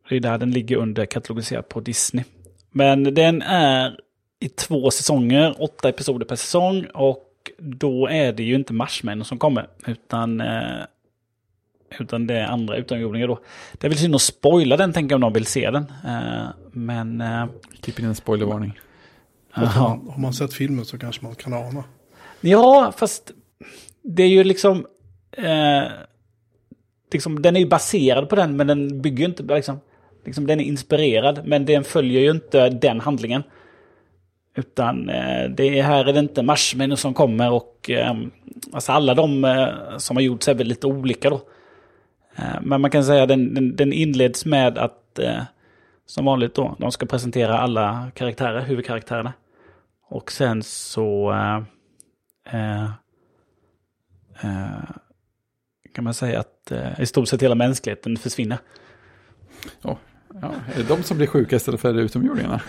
det 0.08 0.16
är 0.16 0.20
där 0.20 0.38
den 0.38 0.50
ligger 0.50 0.76
under 0.76 1.06
katalogiserad 1.06 1.68
på 1.68 1.80
Disney. 1.80 2.24
Men 2.70 3.14
den 3.14 3.42
är 3.42 4.00
i 4.40 4.48
två 4.48 4.90
säsonger, 4.90 5.62
åtta 5.62 5.88
episoder 5.88 6.26
per 6.26 6.36
säsong 6.36 6.86
och 6.94 7.24
då 7.58 8.08
är 8.08 8.32
det 8.32 8.42
ju 8.42 8.54
inte 8.54 8.72
marsmän 8.72 9.24
som 9.24 9.38
kommer 9.38 9.68
utan, 9.86 10.40
eh, 10.40 10.84
utan 11.98 12.26
det 12.26 12.34
är 12.34 12.46
andra 12.46 12.76
utomjordingar 12.76 13.28
då. 13.28 13.40
Det 13.72 13.86
är 13.86 13.88
väl 13.88 13.98
synd 13.98 14.14
att 14.14 14.22
spoila 14.22 14.76
den 14.76 14.92
tänker 14.92 15.12
jag 15.12 15.16
om 15.16 15.20
de 15.20 15.32
vill 15.32 15.46
se 15.46 15.70
den. 15.70 15.92
Eh, 16.06 16.48
men... 16.72 17.20
Eh, 17.20 17.46
in 17.98 18.04
en 18.04 18.14
spoilervarning. 18.14 18.78
Och 19.54 19.60
har, 19.62 19.88
man, 19.88 20.08
har 20.08 20.18
man 20.18 20.32
sett 20.32 20.54
filmen 20.54 20.84
så 20.84 20.98
kanske 20.98 21.24
man 21.24 21.34
kan 21.34 21.52
ana. 21.52 21.84
Ja, 22.40 22.92
fast 22.96 23.32
det 24.02 24.22
är 24.22 24.28
ju 24.28 24.44
liksom... 24.44 24.86
Eh, 25.32 25.82
liksom 27.12 27.42
den 27.42 27.56
är 27.56 27.60
ju 27.60 27.66
baserad 27.66 28.28
på 28.28 28.36
den, 28.36 28.56
men 28.56 28.66
den 28.66 29.02
bygger 29.02 29.18
ju 29.18 29.24
inte... 29.24 29.42
Liksom, 29.42 29.80
liksom, 30.24 30.46
den 30.46 30.60
är 30.60 30.64
inspirerad, 30.64 31.40
men 31.44 31.64
den 31.64 31.84
följer 31.84 32.20
ju 32.20 32.30
inte 32.30 32.68
den 32.68 33.00
handlingen. 33.00 33.42
Utan 34.54 35.08
eh, 35.08 35.50
det 35.50 35.78
är, 35.78 35.82
här 35.82 36.04
är 36.04 36.12
det 36.12 36.20
inte 36.20 36.42
marsmän 36.42 36.96
som 36.96 37.14
kommer 37.14 37.52
och... 37.52 37.90
Eh, 37.90 38.14
alltså 38.72 38.92
alla 38.92 39.14
de 39.14 39.44
eh, 39.44 39.68
som 39.98 40.16
har 40.16 40.22
gjorts 40.22 40.48
är 40.48 40.54
väl 40.54 40.66
lite 40.66 40.86
olika 40.86 41.30
då. 41.30 41.40
Eh, 42.36 42.60
men 42.62 42.80
man 42.80 42.90
kan 42.90 43.04
säga 43.04 43.22
att 43.22 43.28
den, 43.28 43.54
den, 43.54 43.76
den 43.76 43.92
inleds 43.92 44.44
med 44.44 44.78
att... 44.78 45.18
Eh, 45.18 45.42
som 46.06 46.24
vanligt 46.24 46.54
då, 46.54 46.76
de 46.78 46.92
ska 46.92 47.06
presentera 47.06 47.58
alla 47.58 48.10
karaktärer, 48.14 48.60
huvudkaraktärerna. 48.60 49.32
Och 50.08 50.32
sen 50.32 50.62
så... 50.62 51.32
Eh, 51.32 51.62
eh, 52.54 52.84
eh 54.42 54.90
kan 55.94 56.04
man 56.04 56.14
säga 56.14 56.40
att 56.40 56.57
eh, 56.72 57.00
i 57.00 57.06
stort 57.06 57.28
sett 57.28 57.42
hela 57.42 57.54
mänskligheten 57.54 58.16
försvinner. 58.16 58.58
Ja, 59.82 59.98
är 60.74 60.76
det 60.76 60.88
de 60.88 61.02
som 61.02 61.16
blir 61.16 61.26
sjuka 61.26 61.56
istället 61.56 61.80
för 61.80 61.94
utomjordingarna? 61.94 62.60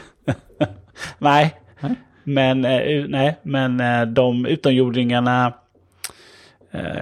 Nej, 1.17 1.55
Nej. 1.79 1.95
men, 2.23 2.65
eh, 2.65 3.05
nej, 3.07 3.37
men 3.43 3.79
eh, 3.79 4.05
de 4.05 4.45
utomjordingarna 4.45 5.53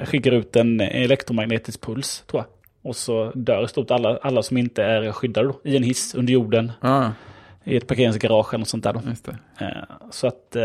skickar 0.05 0.31
ut 0.31 0.55
en 0.55 0.81
elektromagnetisk 0.81 1.81
puls, 1.81 2.23
tror 2.27 2.43
jag. 2.43 2.49
Och 2.89 2.95
så 2.95 3.31
dör 3.35 3.65
i 3.65 3.67
stort 3.67 3.91
alla, 3.91 4.17
alla 4.17 4.43
som 4.43 4.57
inte 4.57 4.83
är 4.83 5.11
skyddade 5.11 5.47
då, 5.47 5.59
i 5.63 5.77
en 5.77 5.83
hiss 5.83 6.15
under 6.15 6.33
jorden, 6.33 6.71
Ja, 6.81 7.11
i 7.63 7.77
ett 7.77 7.87
parkeringsgarage 7.87 8.53
eller 8.53 8.59
något 8.59 8.67
sånt 8.67 8.83
där. 8.83 8.93
Då. 8.93 9.01
Så 10.11 10.27
att, 10.27 10.55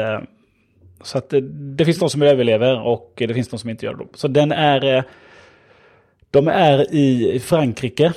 så 1.02 1.18
att 1.18 1.28
det, 1.28 1.40
det 1.76 1.84
finns 1.84 1.98
de 1.98 2.10
som 2.10 2.22
överlever 2.22 2.80
och 2.80 3.12
det 3.16 3.34
finns 3.34 3.48
de 3.48 3.58
som 3.58 3.70
inte 3.70 3.86
gör 3.86 3.94
det. 3.94 4.06
Så 4.14 4.28
den 4.28 4.52
är, 4.52 5.04
de 6.32 6.48
är 6.48 6.94
i 6.94 7.40
Frankrike. 7.40 8.12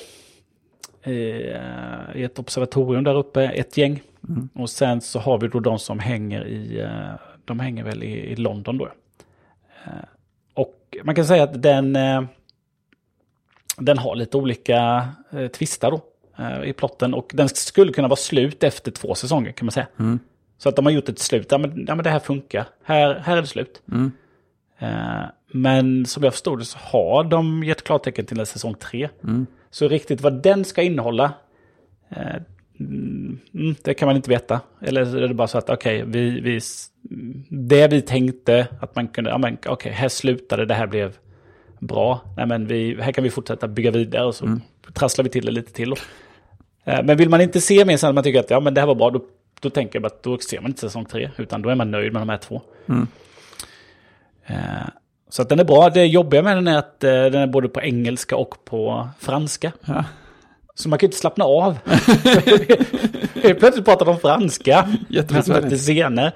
eh, 1.03 1.13
I 2.15 2.23
ett 2.23 2.39
observatorium 2.39 3.03
där 3.03 3.15
uppe, 3.15 3.43
ett 3.43 3.77
gäng. 3.77 4.01
Och 4.53 4.69
sen 4.69 5.01
så 5.01 5.19
har 5.19 5.37
vi 5.37 5.47
då 5.47 5.59
de 5.59 5.79
som 5.79 5.99
hänger 5.99 6.47
i, 6.47 6.79
eh, 6.79 7.11
de 7.45 7.59
hänger 7.59 7.83
väl 7.83 8.03
i, 8.03 8.11
i 8.11 8.35
London 8.35 8.77
då. 8.77 8.85
Eh, 9.85 9.91
Och 10.53 10.97
man 11.03 11.15
kan 11.15 11.25
säga 11.25 11.43
att 11.43 11.61
den, 11.61 11.93
den 13.77 13.97
har 13.97 14.15
lite 14.15 14.37
olika 14.37 15.09
twistar 15.53 15.91
då 15.91 16.01
i 16.63 16.73
plotten. 16.73 17.13
Och 17.13 17.31
den 17.33 17.49
skulle 17.49 17.93
kunna 17.93 18.07
vara 18.07 18.15
slut 18.17 18.63
efter 18.63 18.91
två 18.91 19.15
säsonger 19.15 19.51
kan 19.51 19.65
man 19.65 19.71
säga. 19.71 19.87
Så 20.57 20.69
att 20.69 20.75
de 20.75 20.85
har 20.85 20.91
gjort 20.91 21.09
ett 21.09 21.19
slut, 21.19 21.47
ja 21.51 21.57
men, 21.57 21.85
ja, 21.87 21.95
men 21.95 22.03
det 22.03 22.09
här 22.09 22.19
funkar, 22.19 22.65
här, 22.83 23.13
här 23.19 23.37
är 23.37 23.41
det 23.41 23.47
slut. 23.47 23.81
Mm. 23.91 24.11
Men 25.55 26.05
som 26.05 26.23
jag 26.23 26.33
förstod 26.33 26.59
det 26.59 26.65
så 26.65 26.77
har 26.81 27.23
de 27.23 27.63
gett 27.63 27.83
klartecken 27.83 28.25
till 28.25 28.39
en 28.39 28.45
säsong 28.45 28.73
tre. 28.73 29.09
Så 29.71 29.87
riktigt 29.87 30.21
vad 30.21 30.43
den 30.43 30.65
ska 30.65 30.81
innehålla, 30.81 31.33
eh, 32.09 32.35
mm, 32.79 33.39
mm, 33.53 33.75
det 33.83 33.93
kan 33.93 34.05
man 34.07 34.15
inte 34.15 34.29
veta. 34.29 34.61
Eller 34.81 35.15
är 35.23 35.27
det 35.27 35.33
bara 35.33 35.47
så 35.47 35.57
att 35.57 35.69
okej, 35.69 36.03
vi, 36.07 36.39
vi, 36.41 36.55
s- 36.57 36.87
det 37.49 37.87
vi 37.87 38.01
tänkte 38.01 38.67
att 38.81 38.95
man 38.95 39.07
kunde, 39.07 39.29
ja 39.29 39.37
men 39.37 39.57
okej, 39.67 39.91
här 39.91 40.09
slutade 40.09 40.65
det, 40.65 40.73
här 40.73 40.87
blev 40.87 41.17
bra. 41.79 42.21
Nej 42.37 42.45
men 42.45 42.67
vi, 42.67 43.01
här 43.01 43.11
kan 43.11 43.23
vi 43.23 43.29
fortsätta 43.29 43.67
bygga 43.67 43.91
vidare 43.91 44.25
och 44.25 44.35
så 44.35 44.45
trasslar 44.93 45.23
vi 45.23 45.29
till 45.29 45.45
det 45.45 45.51
lite 45.51 45.71
till. 45.73 45.91
Eh, 46.83 47.03
Men 47.03 47.17
vill 47.17 47.29
man 47.29 47.41
inte 47.41 47.61
se 47.61 47.85
mer 47.85 47.97
sen 47.97 48.09
att 48.09 48.15
man 48.15 48.23
tycker 48.23 48.39
att 48.39 48.49
ja, 48.49 48.59
men 48.59 48.73
det 48.73 48.81
här 48.81 48.87
var 48.87 48.95
bra, 48.95 49.09
då, 49.11 49.25
då 49.59 49.69
tänker 49.69 49.99
jag 49.99 50.05
att 50.05 50.23
då 50.23 50.37
ser 50.37 50.61
man 50.61 50.71
inte 50.71 50.81
säsong 50.81 51.05
tre, 51.05 51.29
utan 51.37 51.61
då 51.61 51.69
är 51.69 51.75
man 51.75 51.91
nöjd 51.91 52.13
med 52.13 52.21
de 52.21 52.29
här 52.29 52.37
två. 52.37 52.61
Eh, 54.45 54.55
Så 55.35 55.41
att 55.41 55.49
den 55.49 55.59
är 55.59 55.63
bra. 55.63 55.89
Det 55.89 56.05
jobbiga 56.05 56.41
med 56.41 56.57
den 56.57 56.67
är 56.67 56.77
att 56.77 57.03
eh, 57.03 57.11
den 57.11 57.35
är 57.35 57.47
både 57.47 57.69
på 57.69 57.81
engelska 57.81 58.35
och 58.35 58.65
på 58.65 59.09
franska. 59.19 59.71
Ja. 59.85 60.03
Så 60.75 60.89
man 60.89 60.99
kan 60.99 61.07
ju 61.07 61.07
inte 61.07 61.17
slappna 61.17 61.45
av. 61.45 61.77
Plötsligt 63.59 63.85
pratar 63.85 64.05
de 64.05 64.19
franska. 64.19 64.89
Jättebesvärligt. 65.09 65.81
Scener. 65.81 66.31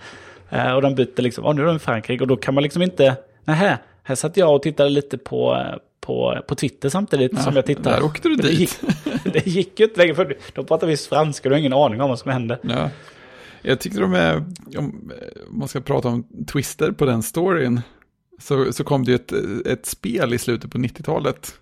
Eh, 0.49 0.71
Och 0.71 0.81
de 0.81 0.95
byter 0.95 1.21
liksom, 1.21 1.45
oh, 1.45 1.55
nu 1.55 1.61
är 1.61 1.65
de 1.65 1.76
i 1.76 1.80
Frankrike. 1.80 2.23
Och 2.23 2.27
då 2.27 2.38
kan 2.38 2.53
man 2.53 2.63
liksom 2.63 2.81
inte, 2.81 3.15
nähä, 3.45 3.77
här 4.03 4.15
satt 4.15 4.38
jag 4.38 4.55
och 4.55 4.61
tittade 4.61 4.89
lite 4.89 5.17
på, 5.17 5.55
eh, 5.55 5.77
på, 6.01 6.41
på 6.47 6.55
Twitter 6.55 6.89
samtidigt 6.89 7.41
som 7.41 7.55
jag 7.55 7.65
tittade. 7.65 7.95
där 7.95 8.03
åkte 8.03 8.30
du 8.30 8.35
det 8.35 8.47
dit. 8.47 8.59
Gick, 8.59 8.80
det 9.34 9.47
gick 9.47 9.80
ju 9.80 9.85
inte 9.85 9.99
längre, 9.99 10.15
för 10.15 10.38
de 10.53 10.65
pratar 10.65 10.88
visst 10.88 11.07
franska, 11.07 11.49
du 11.49 11.55
har 11.55 11.59
ingen 11.59 11.73
aning 11.73 12.01
om 12.01 12.09
vad 12.09 12.19
som 12.19 12.31
hände. 12.31 12.59
Ja. 12.61 12.89
Jag 13.61 13.80
tyckte 13.80 13.99
de 13.99 14.13
är, 14.13 14.43
om 14.77 15.11
man 15.49 15.67
ska 15.67 15.81
prata 15.81 16.07
om 16.07 16.23
twister 16.47 16.91
på 16.91 17.05
den 17.05 17.23
storyn, 17.23 17.81
så, 18.39 18.73
så 18.73 18.83
kom 18.83 19.05
det 19.05 19.11
ju 19.11 19.15
ett, 19.15 19.31
ett 19.67 19.85
spel 19.85 20.33
i 20.33 20.37
slutet 20.37 20.71
på 20.71 20.77
90-talet, 20.77 21.59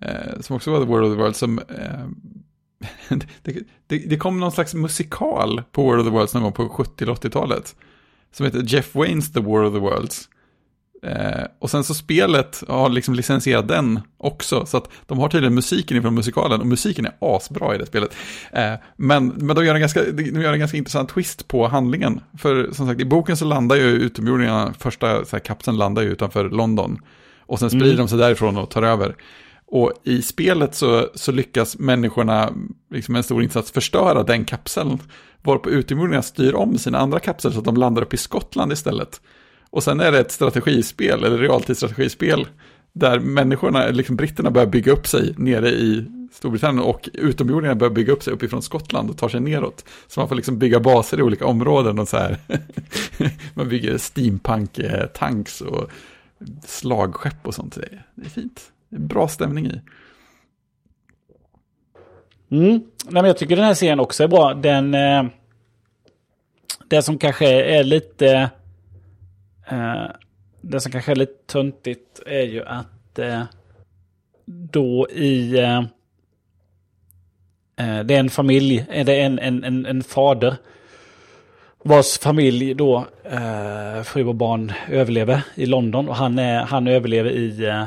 eh, 0.00 0.40
som 0.40 0.56
också 0.56 0.70
var 0.70 0.80
The 0.80 0.86
World 0.86 1.06
of 1.06 1.12
the 1.12 1.22
World, 1.22 1.36
som, 1.36 1.58
eh, 1.58 2.06
det, 3.42 3.62
det, 3.86 3.98
det 3.98 4.16
kom 4.16 4.40
någon 4.40 4.52
slags 4.52 4.74
musikal 4.74 5.62
på 5.72 5.82
World 5.82 6.00
of 6.00 6.06
the 6.06 6.12
Worlds 6.12 6.34
någon 6.34 6.42
gång 6.42 6.52
på 6.52 6.68
70 6.68 7.04
eller 7.04 7.14
80-talet, 7.14 7.76
som 8.32 8.46
heter 8.46 8.62
Jeff 8.66 8.94
Waynes 8.94 9.32
The 9.32 9.40
World 9.40 9.66
of 9.66 9.74
the 9.74 9.80
Worlds. 9.80 10.28
Eh, 11.06 11.44
och 11.58 11.70
sen 11.70 11.84
så 11.84 11.94
spelet 11.94 12.64
har 12.68 12.88
liksom 12.88 13.14
licensierat 13.14 13.68
den 13.68 14.00
också, 14.18 14.66
så 14.66 14.76
att 14.76 14.88
de 15.06 15.18
har 15.18 15.28
tydligen 15.28 15.54
musiken 15.54 15.96
ifrån 15.96 16.14
musikalen, 16.14 16.60
och 16.60 16.66
musiken 16.66 17.06
är 17.06 17.12
asbra 17.20 17.74
i 17.74 17.78
det 17.78 17.86
spelet. 17.86 18.14
Eh, 18.52 18.74
men 18.96 19.26
men 19.28 19.56
de, 19.56 19.66
gör 19.66 19.74
en 19.74 19.80
ganska, 19.80 20.04
de 20.12 20.42
gör 20.42 20.52
en 20.52 20.58
ganska 20.58 20.76
intressant 20.78 21.08
twist 21.08 21.48
på 21.48 21.68
handlingen. 21.68 22.20
För 22.38 22.70
som 22.72 22.86
sagt, 22.86 23.00
i 23.00 23.04
boken 23.04 23.36
så 23.36 23.44
landar 23.44 23.76
ju 23.76 23.82
utomjordingarna, 23.82 24.74
första 24.78 25.24
så 25.24 25.36
här, 25.36 25.40
kapseln 25.40 25.76
landar 25.76 26.02
ju 26.02 26.08
utanför 26.08 26.50
London. 26.50 26.98
Och 27.40 27.58
sen 27.58 27.70
sprider 27.70 27.96
de 27.96 28.08
sig 28.08 28.18
därifrån 28.18 28.56
och 28.56 28.70
tar 28.70 28.82
över. 28.82 29.16
Och 29.66 29.92
i 30.04 30.22
spelet 30.22 30.74
så, 30.74 31.08
så 31.14 31.32
lyckas 31.32 31.78
människorna, 31.78 32.52
liksom 32.90 33.16
en 33.16 33.22
stor 33.22 33.42
insats, 33.42 33.72
förstöra 33.72 34.22
den 34.22 34.44
kapseln. 34.44 34.98
Varpå 35.42 35.70
utomjordingarna 35.70 36.22
styr 36.22 36.54
om 36.54 36.78
sina 36.78 36.98
andra 36.98 37.18
kapslar 37.20 37.52
så 37.52 37.58
att 37.58 37.64
de 37.64 37.76
landar 37.76 38.02
upp 38.02 38.14
i 38.14 38.16
Skottland 38.16 38.72
istället. 38.72 39.20
Och 39.72 39.82
sen 39.82 40.00
är 40.00 40.12
det 40.12 40.18
ett 40.18 40.32
strategispel, 40.32 41.24
eller 41.24 41.38
realtidsstrategispel, 41.38 42.46
där 42.92 43.18
människorna, 43.20 43.86
liksom 43.86 44.16
britterna 44.16 44.50
börjar 44.50 44.66
bygga 44.66 44.92
upp 44.92 45.06
sig 45.06 45.34
nere 45.36 45.68
i 45.68 46.06
Storbritannien 46.32 46.84
och 46.84 47.08
utomjordingarna 47.12 47.78
börjar 47.78 47.92
bygga 47.92 48.12
upp 48.12 48.22
sig 48.22 48.32
uppifrån 48.32 48.62
Skottland 48.62 49.10
och 49.10 49.18
tar 49.18 49.28
sig 49.28 49.40
neråt. 49.40 49.84
Så 50.06 50.20
man 50.20 50.28
får 50.28 50.36
liksom 50.36 50.58
bygga 50.58 50.80
baser 50.80 51.18
i 51.18 51.22
olika 51.22 51.46
områden 51.46 51.98
och 51.98 52.08
så 52.08 52.16
här. 52.16 52.38
man 53.54 53.68
bygger 53.68 53.98
steampunk-tanks 53.98 55.60
och 55.60 55.90
slagskepp 56.66 57.46
och 57.46 57.54
sånt. 57.54 57.78
Det 58.14 58.26
är, 58.26 58.30
fint. 58.30 58.60
Det 58.88 58.96
är 58.96 59.00
bra 59.00 59.28
stämning 59.28 59.66
i. 59.66 59.80
Mm. 62.50 62.70
Nej, 62.70 62.82
men 63.22 63.24
jag 63.24 63.38
tycker 63.38 63.56
den 63.56 63.64
här 63.64 63.74
serien 63.74 64.00
också 64.00 64.24
är 64.24 64.28
bra. 64.28 64.54
Den, 64.54 64.94
eh, 64.94 65.24
det 66.88 67.02
som 67.02 67.18
kanske 67.18 67.62
är 67.62 67.84
lite... 67.84 68.50
Eh, 69.72 70.10
det 70.60 70.80
som 70.80 70.92
kanske 70.92 71.12
är 71.12 71.16
lite 71.16 71.46
töntigt 71.46 72.20
är 72.26 72.42
ju 72.42 72.64
att 72.64 73.18
eh, 73.18 73.42
då 74.44 75.08
i... 75.10 75.58
Eh, 75.58 75.82
det 77.76 78.14
är 78.14 78.20
en 78.20 78.30
familj, 78.30 78.86
är 78.90 79.04
det 79.04 79.20
en, 79.20 79.38
en, 79.38 79.64
en, 79.64 79.86
en 79.86 80.02
fader 80.02 80.56
vars 81.84 82.18
familj 82.18 82.74
då, 82.74 83.06
eh, 83.24 84.02
fru 84.02 84.24
och 84.24 84.34
barn, 84.34 84.72
överlever 84.88 85.42
i 85.54 85.66
London. 85.66 86.08
Och 86.08 86.16
han, 86.16 86.38
är, 86.38 86.62
han 86.62 86.86
överlever 86.86 87.30
i... 87.30 87.64
Eh, 87.66 87.84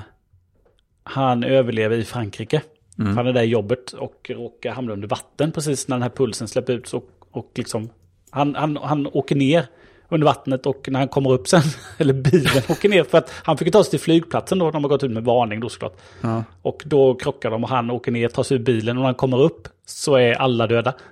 han 1.03 1.43
överlever 1.43 1.97
i 1.97 2.03
Frankrike. 2.03 2.61
För 2.97 3.03
han 3.03 3.27
är 3.27 3.33
där 3.33 3.43
i 3.43 3.45
jobbet 3.45 3.91
och 3.91 4.31
råkar 4.33 4.71
hamna 4.71 4.93
under 4.93 5.07
vatten 5.07 5.51
precis 5.51 5.87
när 5.87 5.95
den 5.95 6.01
här 6.03 6.09
pulsen 6.09 6.47
släpper 6.47 6.73
ut. 6.73 6.87
Så, 6.87 7.03
och 7.31 7.51
liksom, 7.55 7.89
han, 8.29 8.55
han, 8.55 8.77
han 8.77 9.07
åker 9.07 9.35
ner 9.35 9.65
under 10.09 10.25
vattnet 10.25 10.65
och 10.65 10.87
när 10.87 10.99
han 10.99 11.07
kommer 11.07 11.31
upp 11.31 11.47
sen, 11.47 11.61
eller 11.97 12.13
bilen 12.13 12.63
åker 12.69 12.89
ner 12.89 13.03
för 13.03 13.17
att 13.17 13.31
han 13.43 13.57
fick 13.57 13.71
ta 13.71 13.83
sig 13.83 13.91
till 13.91 13.99
flygplatsen 13.99 14.59
då, 14.59 14.71
de 14.71 14.83
har 14.83 14.89
gått 14.89 15.03
ut 15.03 15.11
med 15.11 15.23
varning 15.23 15.59
då 15.59 15.69
såklart. 15.69 15.97
Ja. 16.21 16.43
Och 16.61 16.83
då 16.85 17.15
krockar 17.15 17.51
de 17.51 17.63
och 17.63 17.69
han 17.69 17.91
åker 17.91 18.11
ner, 18.11 18.27
tar 18.27 18.43
sig 18.43 18.57
ur 18.57 18.61
bilen 18.61 18.97
och 18.97 19.01
när 19.01 19.07
han 19.07 19.15
kommer 19.15 19.41
upp 19.41 19.67
så 19.85 20.15
är 20.15 20.33
alla 20.33 20.67
döda. 20.67 20.93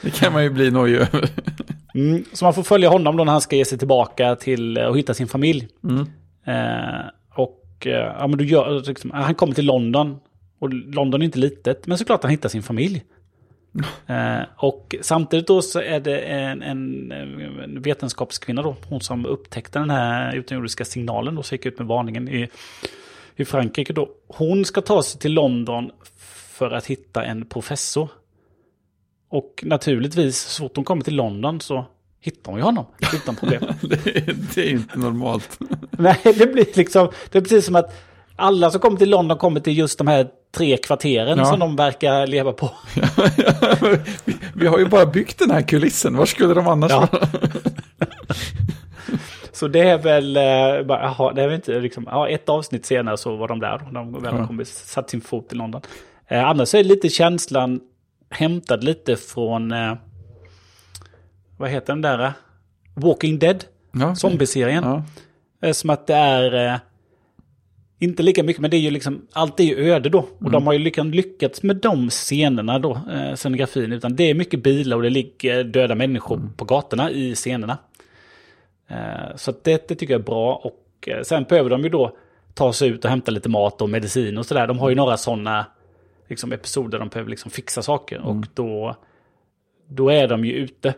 Det 0.00 0.10
kan 0.10 0.32
man 0.32 0.42
ju 0.42 0.50
bli 0.50 0.70
nojig 0.70 0.96
över. 0.96 1.28
Mm, 1.94 2.24
så 2.32 2.44
man 2.44 2.54
får 2.54 2.62
följa 2.62 2.88
honom 2.88 3.16
då 3.16 3.24
när 3.24 3.32
han 3.32 3.40
ska 3.40 3.56
ge 3.56 3.64
sig 3.64 3.78
tillbaka 3.78 4.36
till 4.36 4.76
eh, 4.76 4.84
och 4.84 4.98
hitta 4.98 5.14
sin 5.14 5.28
familj. 5.28 5.68
Mm. 5.84 6.00
Eh, 6.46 7.06
och 7.34 7.86
eh, 7.86 8.14
ja, 8.18 8.26
men 8.26 8.38
du 8.38 8.46
gör, 8.46 8.88
liksom, 8.88 9.10
han 9.10 9.34
kommer 9.34 9.54
till 9.54 9.66
London. 9.66 10.16
Och 10.58 10.72
London 10.72 11.22
är 11.22 11.24
inte 11.24 11.38
litet, 11.38 11.86
men 11.86 11.98
såklart 11.98 12.22
han 12.22 12.30
hittar 12.30 12.48
sin 12.48 12.62
familj. 12.62 13.02
Eh, 14.06 14.40
och 14.56 14.94
samtidigt 15.02 15.46
då 15.46 15.62
så 15.62 15.80
är 15.80 16.00
det 16.00 16.18
en, 16.18 16.62
en, 16.62 17.12
en 17.12 17.82
vetenskapskvinna 17.82 18.62
då, 18.62 18.76
hon 18.88 19.00
som 19.00 19.26
upptäckte 19.26 19.78
den 19.78 19.90
här 19.90 20.36
utomjordiska 20.36 20.84
signalen 20.84 21.34
då, 21.34 21.42
så 21.42 21.54
gick 21.54 21.66
ut 21.66 21.78
med 21.78 21.88
varningen 21.88 22.28
i, 22.28 22.48
i 23.36 23.44
Frankrike 23.44 23.92
då. 23.92 24.08
Hon 24.28 24.64
ska 24.64 24.80
ta 24.80 25.02
sig 25.02 25.20
till 25.20 25.32
London 25.32 25.90
för 26.52 26.70
att 26.70 26.86
hitta 26.86 27.24
en 27.24 27.44
professor. 27.46 28.08
Och 29.28 29.60
naturligtvis, 29.66 30.36
så 30.38 30.62
fort 30.62 30.76
hon 30.76 30.84
kommer 30.84 31.02
till 31.02 31.16
London 31.16 31.60
så 31.60 31.84
hittar 32.20 32.52
hon 32.52 32.58
ju 32.60 32.64
honom 32.64 32.84
utan 33.14 33.36
problem. 33.36 33.62
Det, 33.82 34.16
är- 34.16 34.36
det 34.54 34.66
är 34.66 34.70
inte 34.70 34.98
normalt. 34.98 35.58
Nej, 35.90 36.20
det 36.24 36.52
blir 36.52 36.66
liksom, 36.76 37.08
det 37.30 37.38
är 37.38 37.42
precis 37.42 37.66
som 37.66 37.76
att 37.76 37.94
alla 38.36 38.70
som 38.70 38.80
kommer 38.80 38.96
till 38.98 39.10
London 39.10 39.38
kommer 39.38 39.60
till 39.60 39.78
just 39.78 39.98
de 39.98 40.06
här 40.06 40.28
tre 40.56 40.76
kvarteren 40.76 41.38
Ja. 41.38 41.44
som 41.44 41.58
de 41.60 41.76
verkar 41.76 42.26
leva 42.26 42.52
på. 42.52 42.70
vi, 44.54 44.66
har 44.66 44.78
ju 44.78 44.86
bara 44.86 45.06
byggt 45.06 45.38
den 45.38 45.50
här 45.50 45.62
kulissen, 45.62 46.16
var 46.16 46.26
skulle 46.26 46.54
de 46.54 46.66
annars 46.68 46.90
Ja. 46.90 47.08
vara? 47.12 47.28
Så 49.52 49.68
det 49.68 49.80
är 49.80 49.98
väl, 49.98 50.36
eh, 50.36 50.42
jaha, 50.88 51.32
det 51.32 51.42
är 51.42 51.46
väl 51.46 51.54
inte 51.54 51.80
liksom, 51.80 52.04
ja, 52.10 52.28
ett 52.28 52.48
avsnitt 52.48 52.86
senare 52.86 53.16
så 53.16 53.36
var 53.36 53.48
de 53.48 53.60
där. 53.60 53.80
De 53.92 54.22
väl 54.22 54.34
Ja. 54.38 54.46
kommit, 54.46 54.68
satt 54.68 55.10
sin 55.10 55.20
fot 55.20 55.52
i 55.52 55.56
London. 55.56 55.80
Eh, 56.28 56.44
annars 56.48 56.74
är 56.74 56.84
lite 56.84 57.08
känslan 57.08 57.80
hämtad 58.30 58.84
lite 58.84 59.16
från, 59.16 59.72
eh, 59.72 59.94
vad 61.56 61.70
heter 61.70 61.92
den 61.92 62.02
där? 62.02 62.24
eh? 62.24 62.30
Walking 62.94 63.38
Dead. 63.38 63.64
Ja. 63.92 64.14
Zombieserien. 64.14 64.84
Ja. 64.84 65.02
Eh, 65.68 65.72
Som 65.72 65.90
att 65.90 66.06
det 66.06 66.14
är... 66.14 66.80
Inte 67.98 68.22
lika 68.22 68.42
mycket, 68.42 68.62
men 68.62 68.70
det 68.70 68.76
är 68.76 68.80
ju 68.80 68.90
liksom... 68.90 69.26
Allt 69.32 69.60
är 69.60 69.64
ju 69.64 69.90
öde 69.90 70.08
då. 70.08 70.28
Och 70.38 70.50
de 70.50 70.66
har 70.66 70.72
ju 70.72 70.78
lyckats, 70.78 71.08
lyckats 71.08 71.62
med 71.62 71.76
de 71.76 72.10
scenerna 72.10 72.78
då, 72.78 73.00
eh, 73.12 73.34
scenografin. 73.34 73.92
Utan 73.92 74.16
det 74.16 74.30
är 74.30 74.34
mycket 74.34 74.62
bilar 74.62 74.96
och 74.96 75.02
det 75.02 75.10
ligger 75.10 75.64
döda 75.64 75.94
människor 75.94 76.50
på 76.56 76.64
gatorna 76.64 77.10
i 77.10 77.34
scenerna. 77.34 77.78
Eh, 78.88 79.36
så 79.36 79.52
det, 79.62 79.88
det 79.88 79.94
tycker 79.94 80.14
jag 80.14 80.20
är 80.20 80.24
bra. 80.24 80.54
Och 80.54 81.08
eh, 81.08 81.22
sen 81.22 81.44
behöver 81.44 81.70
de 81.70 81.82
ju 81.82 81.88
då 81.88 82.16
ta 82.54 82.72
sig 82.72 82.88
ut 82.88 83.04
och 83.04 83.10
hämta 83.10 83.30
lite 83.30 83.48
mat 83.48 83.82
och 83.82 83.90
medicin 83.90 84.38
och 84.38 84.46
sådär. 84.46 84.66
De 84.66 84.78
har 84.78 84.88
ju 84.88 84.94
några 84.94 85.16
sådana 85.16 85.66
liksom, 86.28 86.52
episoder 86.52 86.90
där 86.90 86.98
de 86.98 87.08
behöver 87.08 87.30
liksom 87.30 87.50
fixa 87.50 87.82
saker. 87.82 88.20
Och 88.20 88.46
då, 88.54 88.96
då 89.88 90.08
är 90.08 90.28
de 90.28 90.44
ju 90.44 90.52
ute 90.52 90.94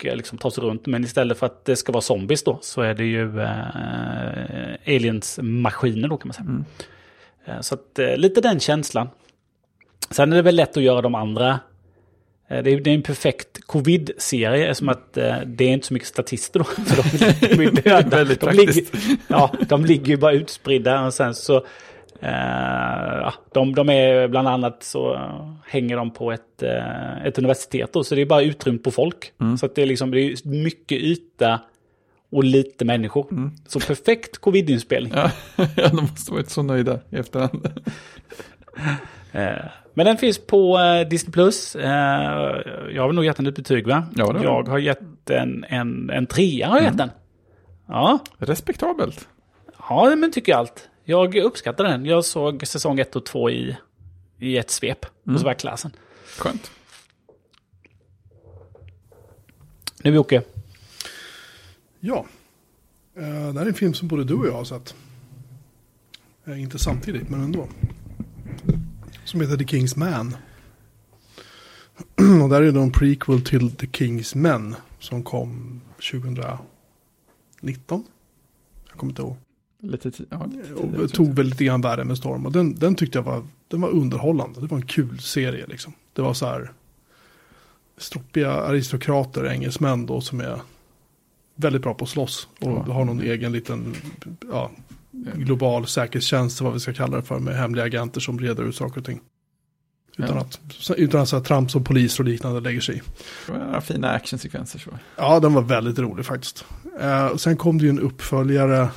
och 0.00 0.06
eh, 0.06 0.16
liksom 0.16 0.38
tar 0.38 0.50
sig 0.50 0.64
runt. 0.64 0.86
Men 0.86 1.04
istället 1.04 1.38
för 1.38 1.46
att 1.46 1.64
det 1.64 1.76
ska 1.76 1.92
vara 1.92 2.00
zombies 2.00 2.44
då 2.44 2.58
så 2.62 2.82
är 2.82 2.94
det 2.94 3.04
ju 3.04 3.40
eh, 3.40 4.94
aliens-maskiner 4.96 6.08
då 6.08 6.16
kan 6.16 6.28
man 6.28 6.34
säga. 6.34 6.64
Eh, 7.44 7.60
så 7.60 7.74
att 7.74 7.98
eh, 7.98 8.16
lite 8.16 8.40
den 8.40 8.60
känslan. 8.60 9.08
Sen 10.10 10.32
är 10.32 10.36
det 10.36 10.42
väl 10.42 10.56
lätt 10.56 10.76
att 10.76 10.82
göra 10.82 11.02
de 11.02 11.14
andra. 11.14 11.60
Det 12.48 12.56
är, 12.56 12.80
det 12.80 12.90
är 12.90 12.94
en 12.94 13.02
perfekt 13.02 13.66
covid-serie 13.66 14.74
som 14.74 14.88
att 14.88 15.12
det 15.46 15.64
är 15.64 15.68
inte 15.68 15.86
så 15.86 15.94
mycket 15.94 16.08
statister 16.08 16.58
då. 16.60 16.64
För 16.84 16.96
de, 16.96 17.56
de 17.56 17.64
är 17.64 17.82
döda. 17.82 18.16
Väldigt 18.16 18.40
de, 18.40 18.50
ligger, 18.50 18.84
ja, 19.28 19.54
de 19.68 19.84
ligger 19.84 20.06
ju 20.06 20.16
bara 20.16 20.32
utspridda 20.32 21.06
och 21.06 21.14
sen 21.14 21.34
så... 21.34 21.66
Ja, 22.22 23.32
de, 23.52 23.74
de 23.74 23.88
är 23.88 24.28
bland 24.28 24.48
annat 24.48 24.82
så 24.82 25.20
hänger 25.66 25.96
de 25.96 26.10
på 26.10 26.32
ett, 26.32 26.62
eh, 26.62 27.26
ett 27.26 27.38
universitet 27.38 27.92
då, 27.92 28.04
så 28.04 28.14
det 28.14 28.20
är 28.20 28.26
bara 28.26 28.42
utrymt 28.42 28.84
på 28.84 28.90
folk. 28.90 29.32
Så 29.58 29.66
att 29.66 29.74
det 29.74 29.82
är 29.82 29.86
liksom 29.86 30.10
det 30.10 30.20
är 30.20 30.48
mycket 30.48 30.98
yta 30.98 31.60
och 32.32 32.44
lite 32.44 32.84
människor. 32.84 33.50
Så 33.66 33.80
perfekt 33.80 34.38
covid-inspelning. 34.38 35.12
Ja, 35.16 35.30
ja, 35.76 35.88
de 35.88 35.96
måste 35.96 36.32
varit 36.32 36.50
så 36.50 36.62
nöjda 36.62 37.00
i 37.10 37.16
efterhand. 37.16 37.68
Eh, 39.32 39.64
Men 39.94 40.06
den 40.06 40.16
finns 40.16 40.38
på 40.46 40.78
Disney+. 41.10 41.32
Plus. 41.32 41.76
Jag 42.94 43.02
har 43.02 43.12
nog 43.12 43.24
gett 43.24 43.36
den 43.36 43.46
ett 43.46 43.54
betyg 43.56 43.86
va? 43.86 44.06
Ja, 44.16 44.32
det 44.32 44.42
jag 44.44 44.68
har 44.68 44.78
gett 44.78 45.00
den 45.24 45.64
en, 45.68 46.10
en 46.10 46.26
trea. 46.26 46.68
Har 46.68 46.76
jag 46.76 46.84
gett 46.84 46.98
den. 46.98 47.10
Ja, 47.88 48.18
Respektabelt. 48.38 49.28
ja, 49.88 50.14
men 50.16 50.32
tycker 50.32 50.52
jag 50.52 50.58
allt. 50.58 50.88
Jag 51.10 51.36
uppskattar 51.36 51.84
den. 51.84 52.04
Jag 52.04 52.24
såg 52.24 52.66
säsong 52.66 52.98
1 52.98 53.16
och 53.16 53.26
2 53.26 53.50
i, 53.50 53.76
i 54.38 54.56
ett 54.56 54.70
svep. 54.70 55.06
Och 55.24 55.38
så 55.38 55.44
var 55.44 55.50
jag 55.50 55.58
klassen. 55.58 55.90
Skönt. 56.38 56.70
Nu 60.02 60.14
Jocke. 60.14 60.42
Ja. 62.00 62.26
Eh, 63.16 63.22
det 63.22 63.58
här 63.58 63.60
är 63.60 63.66
en 63.66 63.74
film 63.74 63.94
som 63.94 64.08
både 64.08 64.24
du 64.24 64.34
och 64.34 64.46
jag 64.46 64.52
har 64.52 64.64
sett. 64.64 64.94
Eh, 66.44 66.62
inte 66.62 66.78
samtidigt, 66.78 67.28
men 67.28 67.40
ändå. 67.40 67.68
Som 69.24 69.40
heter 69.40 69.56
The 69.56 69.64
King's 69.64 69.98
Man. 69.98 70.36
och 72.42 72.48
där 72.48 72.62
är 72.62 72.72
det 72.72 72.80
en 72.80 72.92
prequel 72.92 73.44
till 73.44 73.76
The 73.76 73.86
King's 73.86 74.36
Men. 74.36 74.76
Som 74.98 75.22
kom 75.22 75.80
2019. 76.10 76.60
Jag 78.88 78.98
kommer 78.98 79.12
inte 79.12 79.22
ihåg. 79.22 79.36
Lite 79.82 80.10
tid. 80.10 80.26
Ja, 80.30 80.46
lite 80.46 80.74
Och 80.74 80.82
tidigare, 80.82 81.08
tog 81.08 81.34
väl 81.34 81.46
lite 81.46 81.64
grann 81.64 81.80
världen 81.80 82.06
med 82.08 82.16
storm. 82.18 82.46
Och 82.46 82.52
den, 82.52 82.74
den 82.74 82.94
tyckte 82.94 83.18
jag 83.18 83.22
var, 83.24 83.42
den 83.68 83.80
var 83.80 83.88
underhållande. 83.88 84.60
Det 84.60 84.66
var 84.66 84.76
en 84.78 84.86
kul 84.86 85.18
serie 85.20 85.66
liksom. 85.66 85.92
Det 86.12 86.22
var 86.22 86.34
så 86.34 86.46
här 86.46 86.72
stroppiga 87.98 88.52
aristokrater, 88.52 89.44
engelsmän 89.46 90.06
då 90.06 90.20
som 90.20 90.40
är 90.40 90.60
väldigt 91.54 91.82
bra 91.82 91.94
på 91.94 92.04
att 92.04 92.10
slåss. 92.10 92.48
Och 92.60 92.84
Ja. 92.86 92.92
har 92.92 93.04
någon 93.04 93.20
egen 93.20 93.52
liten 93.52 93.94
ja, 94.52 94.70
global 95.34 95.86
säkerhetstjänst, 95.86 96.60
vad 96.60 96.72
vi 96.72 96.80
ska 96.80 96.92
kalla 96.92 97.16
det 97.16 97.22
för, 97.22 97.38
med 97.38 97.56
hemliga 97.56 97.84
agenter 97.84 98.20
som 98.20 98.38
reder 98.40 98.64
ut 98.64 98.76
saker 98.76 98.98
och 99.00 99.06
ting. 99.06 99.20
Utan 100.18 100.36
Ja. 100.36 100.40
att, 100.42 100.60
utan 100.98 101.20
att 101.20 101.28
så 101.28 101.36
här, 101.36 101.44
Trump 101.44 101.70
som 101.70 101.84
polis 101.84 102.18
och 102.18 102.24
liknande 102.24 102.60
lägger 102.60 102.80
sig 102.80 102.96
i. 102.96 103.00
Det 103.46 103.52
var 103.52 103.58
några 103.58 103.80
fina 103.80 104.10
actionsekvenser 104.10 104.78
så. 104.78 104.90
Ja, 105.16 105.40
den 105.40 105.54
var 105.54 105.62
väldigt 105.62 105.98
rolig 105.98 106.26
faktiskt. 106.26 106.64
Eh, 107.00 107.26
och 107.26 107.40
sen 107.40 107.56
kom 107.56 107.78
det 107.78 107.84
ju 107.84 107.90
en 107.90 108.00
uppföljare. 108.00 108.88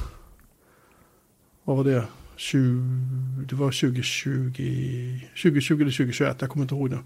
Vad 1.64 1.77
var 1.77 1.84
det? 1.84 2.03
20, 2.35 2.60
det 3.49 3.56
var 3.56 3.72
2020, 3.72 5.19
2020 5.44 5.73
eller 5.81 5.91
2021, 5.91 6.38
jag 6.40 6.49
kommer 6.49 6.64
inte 6.64 6.76
ihåg 6.76 6.90
nu. 6.90 6.98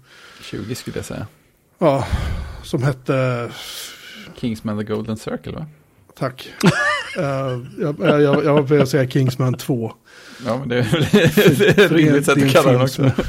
20 0.42 0.74
skulle 0.74 0.96
jag 0.98 1.04
säga. 1.04 1.26
Ja, 1.78 2.06
som 2.62 2.82
hette, 2.82 3.50
Kingsman 4.36 4.78
the 4.78 4.84
Golden 4.92 5.16
Circle 5.16 5.52
va? 5.52 5.66
tack. 6.18 6.52
Eh, 7.18 7.24
jag, 7.78 7.96
jag, 7.98 8.22
jag, 8.22 8.44
jag 8.44 8.72
att 8.82 8.88
säga 8.88 9.08
Kingsman 9.10 9.54
2. 9.54 9.92
Ja, 10.46 10.58
men 10.58 10.68
det 10.68 10.76
är, 10.78 11.80
ett 11.84 11.92
rimligt 11.92 12.24
sätt 12.26 12.42
att 12.44 12.52
kalla 12.52 12.72
den 12.72 12.80
också. 12.82 12.94
som- 12.94 13.24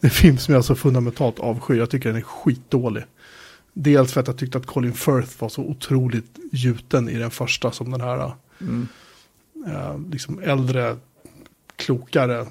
Det 0.00 0.06
är 0.06 0.08
en 0.08 0.10
film 0.10 0.38
som 0.38 0.54
jag 0.54 0.64
så 0.64 0.74
fundamentalt 0.74 1.38
avskyr. 1.38 1.78
Jag 1.78 1.90
tycker 1.90 2.08
den 2.08 2.18
är 2.18 2.22
skitdålig. 2.22 3.04
Dels 3.72 4.12
för 4.12 4.20
att 4.20 4.26
jag 4.26 4.38
tyckte 4.38 4.58
att 4.58 4.66
Colin 4.66 4.92
Firth 4.92 5.32
var 5.38 5.48
så 5.48 5.62
otroligt 5.62 6.38
gjuten 6.52 7.08
i 7.08 7.18
den 7.18 7.30
första 7.30 7.72
som 7.72 7.90
den 7.90 8.00
här 8.00 8.32
Mm 8.60 8.88
eh, 9.66 9.98
liksom 10.10 10.38
äldre, 10.38 10.96
klokare, 11.76 12.46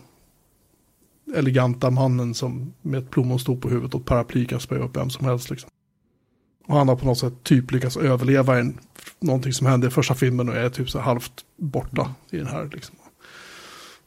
eleganta 1.35 1.89
mannen 1.89 2.33
som 2.33 2.73
med 2.81 2.99
ett 2.99 3.09
plommonstop 3.09 3.61
på 3.61 3.69
huvudet 3.69 3.93
och 3.93 4.01
ett 4.01 4.07
paraply 4.07 4.45
kan 4.45 4.59
spöa 4.59 4.79
upp 4.79 4.97
vem 4.97 5.09
som 5.09 5.25
helst. 5.25 5.49
Liksom. 5.49 5.69
Och 6.67 6.77
han 6.77 6.87
har 6.87 6.95
på 6.95 7.05
något 7.05 7.17
sätt 7.17 7.43
typ 7.43 7.71
lyckats 7.71 7.97
överleva 7.97 8.59
en, 8.59 8.79
någonting 9.19 9.53
som 9.53 9.67
hände 9.67 9.87
i 9.87 9.89
första 9.89 10.15
filmen 10.15 10.49
och 10.49 10.55
är 10.55 10.69
typ 10.69 10.89
så 10.89 10.99
halvt 10.99 11.45
borta 11.57 12.15
i 12.29 12.37
den 12.37 12.47
här. 12.47 12.69
Liksom. 12.73 12.95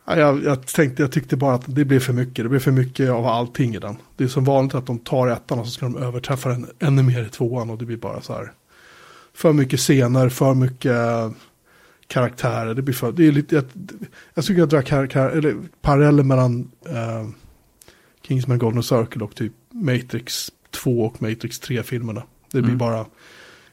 Jag, 0.06 0.44
jag, 0.44 0.66
tänkte, 0.66 1.02
jag 1.02 1.12
tyckte 1.12 1.36
bara 1.36 1.54
att 1.54 1.64
det 1.66 1.84
blev 1.84 2.00
för 2.00 2.12
mycket. 2.12 2.44
Det 2.44 2.48
blev 2.48 2.60
för 2.60 2.70
mycket 2.70 3.10
av 3.10 3.26
allting 3.26 3.74
i 3.74 3.78
den. 3.78 3.96
Det 4.16 4.24
är 4.24 4.28
som 4.28 4.44
vanligt 4.44 4.74
att 4.74 4.86
de 4.86 4.98
tar 4.98 5.28
ettan 5.28 5.58
och 5.58 5.66
så 5.66 5.72
ska 5.72 5.86
de 5.86 5.96
överträffa 5.96 6.48
den 6.48 6.66
ännu 6.78 7.02
mer 7.02 7.24
i 7.24 7.28
tvåan 7.28 7.70
och 7.70 7.78
det 7.78 7.84
blir 7.84 7.96
bara 7.96 8.20
så 8.20 8.32
här. 8.32 8.52
För 9.34 9.52
mycket 9.52 9.80
scener, 9.80 10.28
för 10.28 10.54
mycket 10.54 10.96
karaktärer. 12.12 12.74
Det 12.74 12.82
blir 12.82 12.94
för, 12.94 13.12
det 13.12 13.26
är 13.28 13.32
lite, 13.32 13.54
jag, 13.54 13.64
jag 14.34 14.44
tycker 14.44 14.58
jag 14.60 14.68
drar 14.68 14.82
kar, 14.82 15.06
kar, 15.06 15.28
eller, 15.30 15.56
paralleller 15.80 16.22
mellan 16.22 16.70
eh, 16.88 17.28
Kingsman 18.26 18.58
Golden 18.58 18.82
Circle 18.82 19.24
och 19.24 19.34
typ 19.34 19.52
Matrix 19.70 20.52
2 20.70 21.00
och 21.04 21.22
Matrix 21.22 21.60
3-filmerna. 21.62 22.22
Det 22.50 22.58
blir 22.62 22.64
Mm. 22.74 22.78
bara 22.78 23.06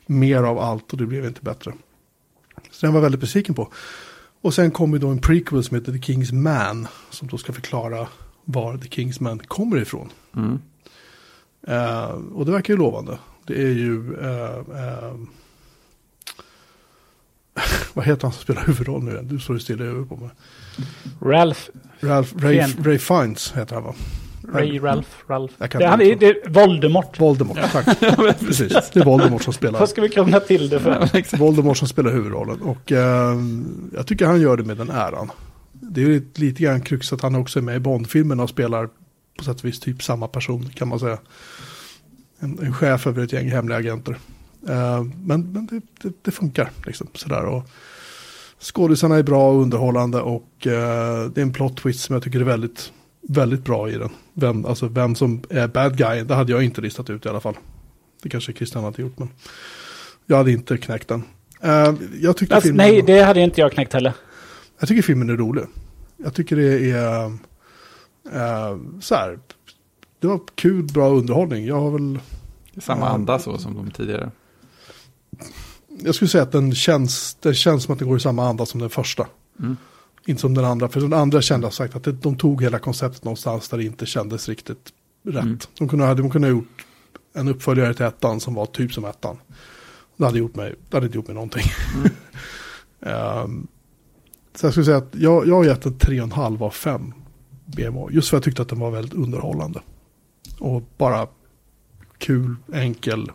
mer 0.05 0.43
av 0.43 0.59
allt 0.59 0.91
och 0.91 0.97
det 0.97 1.05
blev 1.05 1.25
inte 1.25 1.41
bättre. 1.41 1.73
Så 2.71 2.85
den 2.85 2.93
var 2.93 2.97
jag 2.99 3.03
väldigt 3.03 3.21
besviken 3.21 3.55
på. 3.55 3.71
Och 4.41 4.53
sen 4.53 4.71
kommer 4.71 4.97
då 4.99 5.07
en 5.07 5.21
prequel 5.21 5.63
som 5.63 5.75
heter 5.75 5.91
The 5.91 5.97
King's 5.97 6.33
Man. 6.33 6.87
Som 7.09 7.27
då 7.27 7.37
ska 7.37 7.53
förklara 7.53 8.07
var 8.45 8.77
The 8.77 8.87
King's 8.89 9.23
Man 9.23 9.39
kommer 9.39 9.77
ifrån. 9.81 10.09
Mm. 10.35 10.59
Eh, 11.67 12.09
och 12.09 12.45
det 12.45 12.51
verkar 12.51 12.73
ju 12.73 12.77
lovande. 12.77 13.19
Det 13.47 13.61
är 13.61 13.71
ju... 13.73 14.13
eh, 14.21 15.15
vad 17.93 18.05
heter 18.05 18.21
han 18.21 18.31
som 18.31 18.41
spelar 18.41 18.65
huvudroll 18.65 19.03
nu? 19.03 19.19
Du 19.23 19.39
står 19.39 19.55
ju 19.55 19.59
stilla 19.59 19.83
i 19.83 19.87
huvudet 19.87 20.09
på 20.09 20.15
mig. 20.15 20.29
Ralph. 21.21 21.59
Ralph, 21.99 22.37
Ray, 22.37 22.53
Igen. 22.53 22.69
Ray 22.83 22.97
Fiennes 22.97 23.53
heter 23.55 23.75
han 23.75 23.83
va? 23.83 23.93
Ray, 24.53 24.79
Ralph, 24.79 25.09
Ralph. 25.27 25.53
Det, 25.57 25.85
han 25.85 26.01
är, 26.01 26.15
det 26.15 26.25
är 26.25 26.49
Voldemort. 26.49 27.19
Voldemort, 27.19 27.57
tack. 27.71 27.99
Precis, 28.39 28.89
det 28.93 28.99
är 28.99 29.05
Voldemort 29.05 29.43
som 29.43 29.53
spelar. 29.53 29.79
Vad 29.79 29.89
ska 29.89 30.01
vi 30.01 30.09
krångla 30.09 30.39
till 30.39 30.69
det 30.69 30.79
för? 30.79 31.37
Voldemort 31.37 31.77
som 31.77 31.87
spelar 31.87 32.11
huvudrollen. 32.11 32.61
Och 32.61 32.91
eh, 32.91 33.37
jag 33.93 34.07
tycker 34.07 34.25
han 34.25 34.41
gör 34.41 34.57
det 34.57 34.63
med 34.63 34.77
den 34.77 34.89
äran. 34.89 35.31
Det 35.71 36.01
är 36.01 36.05
ju 36.05 36.13
lite, 36.13 36.41
lite 36.41 36.63
grann 36.63 36.81
krux 36.81 37.13
att 37.13 37.21
han 37.21 37.35
också 37.35 37.59
är 37.59 37.63
med 37.63 37.75
i 37.75 37.79
Bond-filmerna 37.79 38.43
och 38.43 38.49
spelar 38.49 38.89
på 39.37 39.43
sätt 39.43 39.59
och 39.59 39.65
vis 39.65 39.79
typ 39.79 40.03
samma 40.03 40.27
person 40.27 40.69
kan 40.69 40.87
man 40.87 40.99
säga. 40.99 41.17
En, 42.39 42.59
en 42.59 42.73
chef 42.73 43.07
över 43.07 43.23
ett 43.23 43.33
gäng 43.33 43.49
hemliga 43.49 43.77
agenter. 43.77 44.17
Eh, 44.67 45.03
men 45.03 45.51
men 45.51 45.65
det, 45.65 45.81
det, 46.01 46.13
det 46.21 46.31
funkar 46.31 46.71
liksom 46.85 47.07
sådär. 47.13 47.45
Och 47.45 47.63
skådisarna 48.59 49.15
är 49.15 49.23
bra 49.23 49.51
och 49.51 49.61
underhållande 49.61 50.21
och 50.21 50.67
eh, 50.67 51.29
det 51.29 51.41
är 51.41 51.45
en 51.45 51.53
plot 51.53 51.77
twist 51.77 51.99
som 51.99 52.13
jag 52.13 52.23
tycker 52.23 52.39
är 52.39 52.43
väldigt, 52.43 52.91
väldigt 53.21 53.63
bra 53.63 53.89
i 53.89 53.97
den. 53.97 54.09
Vem, 54.33 54.65
alltså 54.65 54.87
vem 54.87 55.15
som 55.15 55.41
är 55.49 55.67
bad 55.67 55.97
guy, 55.97 56.23
det 56.23 56.35
hade 56.35 56.51
jag 56.51 56.63
inte 56.63 56.81
listat 56.81 57.09
ut 57.09 57.25
i 57.25 57.29
alla 57.29 57.39
fall. 57.39 57.57
Det 58.21 58.29
kanske 58.29 58.53
Christian 58.53 58.83
hade 58.83 59.01
gjort, 59.01 59.19
men 59.19 59.29
jag 60.25 60.37
hade 60.37 60.51
inte 60.51 60.77
knäckt 60.77 61.07
den. 61.07 61.23
Eh, 61.61 61.93
jag, 62.21 62.37
tycker 62.37 62.55
Alltså, 62.55 62.67
filmen, 62.67 62.87
nej, 62.87 63.01
det 63.01 63.21
hade 63.21 63.39
inte 63.39 63.61
jag 63.61 63.71
knäckt 63.71 63.93
heller. 63.93 64.13
jag 64.79 64.89
tycker 64.89 65.01
filmen 65.01 65.29
är 65.29 65.37
rolig. 65.37 65.63
Jag 66.17 66.33
tycker 66.33 66.55
det 66.55 66.91
är 66.91 67.25
eh, 68.33 68.77
så 68.99 69.15
här. 69.15 69.39
Det 70.19 70.27
var 70.27 70.39
kul, 70.55 70.83
bra 70.83 71.09
underhållning. 71.09 71.65
Jag 71.65 71.79
har 71.79 71.91
väl, 71.91 72.19
samma 72.77 73.09
anda 73.09 73.39
så 73.39 73.57
som 73.57 73.75
de 73.75 73.91
tidigare. 73.91 74.31
Jag 76.03 76.15
skulle 76.15 76.29
säga 76.29 76.43
att 76.43 76.51
den 76.51 76.75
känns, 76.75 77.37
det 77.41 77.53
känns 77.53 77.83
som 77.83 77.93
att 77.93 77.99
det 77.99 78.05
går 78.05 78.17
i 78.17 78.19
samma 78.19 78.49
anda 78.49 78.65
som 78.65 78.79
den 78.79 78.89
första. 78.89 79.27
Mm. 79.59 79.77
Inte 80.25 80.41
som 80.41 80.53
den 80.53 80.65
andra, 80.65 80.89
för 80.89 81.01
den 81.01 81.13
andra 81.13 81.41
kände 81.41 81.65
jag 81.65 81.73
sagt 81.73 81.95
att 81.95 82.03
det, 82.03 82.11
de 82.11 82.37
tog 82.37 82.61
hela 82.61 82.79
konceptet 82.79 83.23
någonstans 83.23 83.69
där 83.69 83.77
det 83.77 83.83
inte 83.83 84.05
kändes 84.05 84.49
riktigt 84.49 84.89
rätt. 85.23 85.43
Mm. 85.43 85.59
De 85.77 85.89
kunde, 85.89 86.05
ha- 86.05 86.13
de 86.13 86.29
kunde 86.29 86.47
ha 86.47 86.55
gjort 86.55 86.85
en 87.33 87.47
uppföljare 87.47 87.93
till 87.93 88.05
ettan 88.05 88.39
som 88.39 88.53
var 88.53 88.65
typ 88.65 88.93
som 88.93 89.05
ettan. 89.05 89.37
Det 90.17 90.25
hade, 90.25 90.39
gjort 90.39 90.55
mig, 90.55 90.75
det 90.89 90.97
hade 90.97 91.05
inte 91.05 91.17
gjort 91.17 91.27
mig 91.27 91.33
någonting. 91.33 91.63
Ehm, 93.01 93.67
så 94.55 94.65
jag 94.65 94.73
skulle 94.73 94.85
säga 94.85 94.97
att 94.97 95.15
jag, 95.15 95.47
jag 95.47 95.55
har 95.55 95.63
gett 95.65 95.85
en 95.85 95.93
3,5 95.93 96.63
av 96.63 96.69
5 96.69 97.13
BMO. 97.65 98.11
Just 98.11 98.29
för 98.29 98.37
att 98.37 98.39
jag 98.39 98.43
tyckte 98.43 98.61
att 98.61 98.69
den 98.69 98.79
var 98.79 98.91
väldigt 98.91 99.13
underhållande. 99.13 99.81
Och 100.59 100.83
bara 100.97 101.27
kul, 102.17 102.55
enkel. 102.73 103.31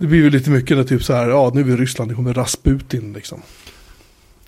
Det 0.00 0.06
blir 0.06 0.18
ju 0.18 0.30
lite 0.30 0.50
mycket 0.50 0.76
när 0.76 0.84
typ 0.84 1.02
så 1.04 1.12
här, 1.14 1.28
ja 1.28 1.50
nu 1.54 1.60
är 1.60 1.64
vi 1.64 1.72
i 1.72 1.76
Ryssland, 1.76 2.10
det 2.10 2.14
kommer 2.14 2.34
Rasputin 2.34 3.12
liksom. 3.12 3.42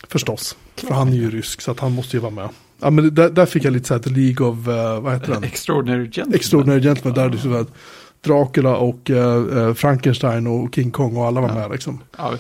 Förstås, 0.09 0.57
för 0.77 0.95
han 0.95 1.09
är 1.09 1.13
ju 1.17 1.31
rysk 1.31 1.61
så 1.61 1.71
att 1.71 1.81
han 1.81 1.93
måste 1.93 2.17
ju 2.17 2.21
vara 2.21 2.31
med. 2.31 2.49
Ja 2.81 2.91
men 2.91 3.15
där, 3.15 3.31
där 3.31 3.47
fick 3.47 3.65
jag 3.65 3.73
lite 3.73 3.89
så 3.89 3.95
här, 3.95 4.01
The 4.01 4.11
League 4.11 4.47
of, 4.47 4.69
uh, 4.69 5.01
vad 5.01 5.13
heter 5.13 5.33
den? 5.33 5.45
Extraordinary 5.45 6.05
Gentleman. 6.05 6.35
Extraordinary 6.35 6.81
Gentleman, 6.83 7.15
där 7.15 7.29
det 7.29 7.39
så 7.39 7.55
att 7.55 7.69
Dracula 8.21 8.77
och 8.77 9.11
uh, 9.11 9.75
Frankenstein 9.75 10.47
och 10.47 10.75
King 10.75 10.91
Kong 10.91 11.17
och 11.17 11.27
alla 11.27 11.41
var 11.41 11.49
Ja. 11.49 11.55
med 11.55 11.71
liksom. 11.71 12.01
Ja. 12.17 12.35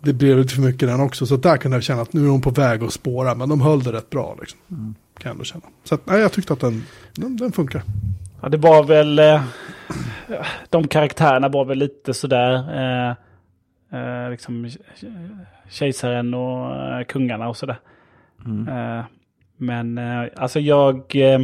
Det 0.00 0.12
blev 0.12 0.38
lite 0.38 0.54
för 0.54 0.62
mycket 0.62 0.88
den 0.88 1.00
också, 1.00 1.26
så 1.26 1.36
där 1.36 1.56
kunde 1.56 1.76
jag 1.76 1.84
känna 1.84 2.02
att 2.02 2.12
nu 2.12 2.24
är 2.24 2.28
de 2.28 2.40
på 2.40 2.50
väg 2.50 2.82
att 2.82 2.92
spåra, 2.92 3.34
men 3.34 3.48
de 3.48 3.60
höll 3.60 3.82
det 3.82 3.92
rätt 3.92 4.10
bra 4.10 4.36
liksom. 4.40 4.58
Mm. 4.70 4.94
Kan 5.18 5.28
jag 5.28 5.30
ändå 5.32 5.44
känna. 5.44 5.62
Så 5.84 5.94
att, 5.94 6.06
nej, 6.06 6.20
jag 6.20 6.32
tyckte 6.32 6.52
att 6.52 6.60
den, 6.60 6.84
den, 7.14 7.36
den 7.36 7.52
funkar. 7.52 7.82
Ja, 8.42 8.48
det 8.48 8.56
var 8.56 8.84
väl... 8.84 9.18
Eh, 9.18 9.42
de 10.70 10.88
karaktärerna 10.88 11.48
var 11.48 11.64
väl 11.64 11.78
lite 11.78 12.14
sådär... 12.14 12.52
Eh, 12.80 13.14
eh, 14.00 14.30
liksom 14.30 14.70
kejsaren 15.68 16.34
och 16.34 16.76
eh, 16.76 17.04
kungarna 17.04 17.48
och 17.48 17.56
sådär. 17.56 17.78
Mm. 18.46 18.68
Eh, 18.68 19.04
men 19.56 19.98
eh, 19.98 20.28
alltså 20.36 20.60
jag... 20.60 21.16
Eh, 21.16 21.40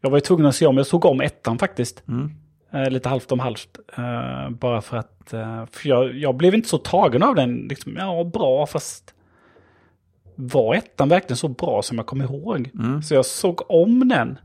jag 0.00 0.10
var 0.10 0.16
ju 0.16 0.20
tvungen 0.20 0.46
att 0.46 0.54
se 0.54 0.66
om. 0.66 0.76
Jag 0.76 0.86
såg 0.86 1.04
om 1.04 1.20
ettan 1.20 1.58
faktiskt. 1.58 2.02
Mm. 2.08 2.30
Lite 2.92 3.08
halvt 3.08 3.32
om 3.32 3.40
halvt. 3.40 3.78
Bara 4.50 4.80
för 4.80 4.96
att... 4.96 5.24
För 5.70 5.88
jag, 5.88 6.14
jag 6.14 6.34
blev 6.34 6.54
inte 6.54 6.68
så 6.68 6.78
tagen 6.78 7.22
av 7.22 7.34
den. 7.34 7.56
Liksom, 7.56 7.96
ja, 7.96 8.24
bra 8.24 8.66
fast... 8.66 9.14
Var 10.34 10.74
ettan 10.74 11.08
verkligen 11.08 11.36
så 11.36 11.48
bra 11.48 11.82
som 11.82 11.96
jag 11.96 12.06
kommer 12.06 12.24
ihåg? 12.24 12.70
Mm. 12.74 13.02
Så 13.02 13.14
jag 13.14 13.26
såg 13.26 13.70
om 13.70 14.08
den. 14.08 14.38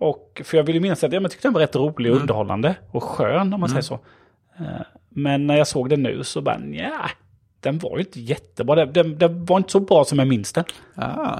Mm. 0.00 0.08
Och, 0.10 0.42
för 0.44 0.56
jag 0.56 0.64
ville 0.64 0.80
minnas 0.80 1.04
att 1.04 1.12
ja, 1.12 1.20
jag 1.20 1.30
tyckte 1.30 1.48
den 1.48 1.52
var 1.52 1.60
rätt 1.60 1.76
rolig 1.76 2.10
och 2.12 2.16
Mm. 2.16 2.22
underhållande. 2.22 2.74
Och 2.90 3.02
skön 3.02 3.52
om 3.54 3.60
man 3.60 3.68
säger 3.68 3.82
så. 3.82 3.94
Eh, 4.58 4.64
Men 5.08 5.46
när 5.46 5.56
jag 5.56 5.66
såg 5.66 5.88
den 5.90 6.02
nu 6.02 6.24
så 6.24 6.40
bara, 6.42 6.60
ja, 6.72 7.10
den 7.60 7.78
var 7.78 7.96
ju 7.98 8.00
inte 8.04 8.20
jättebra. 8.20 8.74
Den, 8.74 8.92
den, 8.92 9.18
den 9.18 9.44
var 9.44 9.56
inte 9.56 9.72
så 9.72 9.80
bra 9.80 10.04
som 10.04 10.18
jag 10.18 10.28
minns 10.28 10.52
den, 10.52 10.64
Ah, 10.94 11.38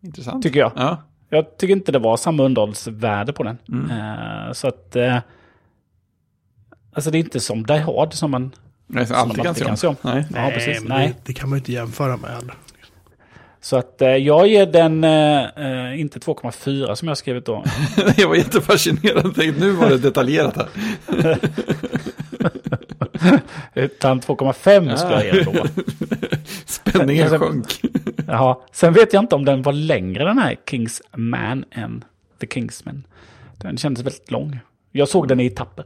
intressant. 0.00 0.42
tycker 0.42 0.60
jag. 0.60 0.72
Ja. 0.76 1.02
Jag 1.28 1.56
tycker 1.58 1.72
inte 1.72 1.92
det 1.92 1.98
var 1.98 2.16
samma 2.16 2.42
underhållsvärde 2.42 3.32
på 3.32 3.42
den. 3.42 3.58
Mm. 3.68 3.90
Eh, 3.90 4.52
Så 4.52 4.68
att... 4.68 4.96
eh, 4.96 5.18
Alltså 6.92 7.10
det 7.10 7.18
är 7.18 7.20
inte 7.20 7.40
som 7.40 7.62
Die 7.66 7.78
Hard 7.78 8.14
som 8.14 8.30
man... 8.30 8.52
Nej, 8.86 9.06
Som 9.06 9.16
alltid 9.16 9.36
man 9.36 9.44
kan 9.44 9.46
alltid 9.46 9.58
se 9.58 9.64
kan 9.64 9.70
om. 9.70 9.76
se 9.76 9.86
om. 9.86 9.96
Nej. 10.02 10.26
Ja, 10.34 10.50
precis. 10.54 10.84
Nej. 10.84 11.08
Det, 11.08 11.14
det 11.26 11.32
kan 11.32 11.48
man 11.48 11.56
ju 11.56 11.60
inte 11.60 11.72
jämföra 11.72 12.16
med 12.16 12.30
heller. 12.30 12.54
Så 13.60 13.76
att 13.76 14.02
eh, 14.02 14.08
jag 14.08 14.46
ger 14.48 14.66
den 14.66 15.04
eh, 15.04 15.44
eh, 15.44 16.00
inte 16.00 16.18
2,4 16.18 16.94
som 16.94 17.08
jag 17.08 17.18
skrivit 17.18 17.46
då. 17.46 17.64
Jag 18.16 18.28
var 18.28 18.34
jättefascinerad. 18.36 19.34
Tänkte, 19.34 19.60
Nu 19.60 19.70
var 19.70 19.88
det 19.90 19.98
detaljerat 19.98 20.56
här. 20.56 20.68
Utan 23.74 24.20
2,5 24.20 24.96
skulle 24.96 25.24
jag 25.24 25.36
ge 25.36 25.42
då. 25.42 25.52
Spänningen 26.66 27.30
Sen- 27.30 27.38
sjönk. 27.40 27.80
Jaha. 28.26 28.56
Sen 28.72 28.92
vet 28.92 29.12
jag 29.12 29.22
inte 29.22 29.34
om 29.34 29.44
den 29.44 29.62
var 29.62 29.72
längre 29.72 30.24
den 30.24 30.38
här 30.38 30.56
Kingsman 30.70 31.64
än 31.70 32.04
The 32.40 32.46
Kingsman. 32.46 33.06
Den 33.58 33.76
kändes 33.76 34.04
väldigt 34.04 34.30
lång. 34.30 34.58
Jag 34.92 35.08
såg 35.08 35.28
den 35.28 35.40
i 35.40 35.46
etapper. 35.46 35.84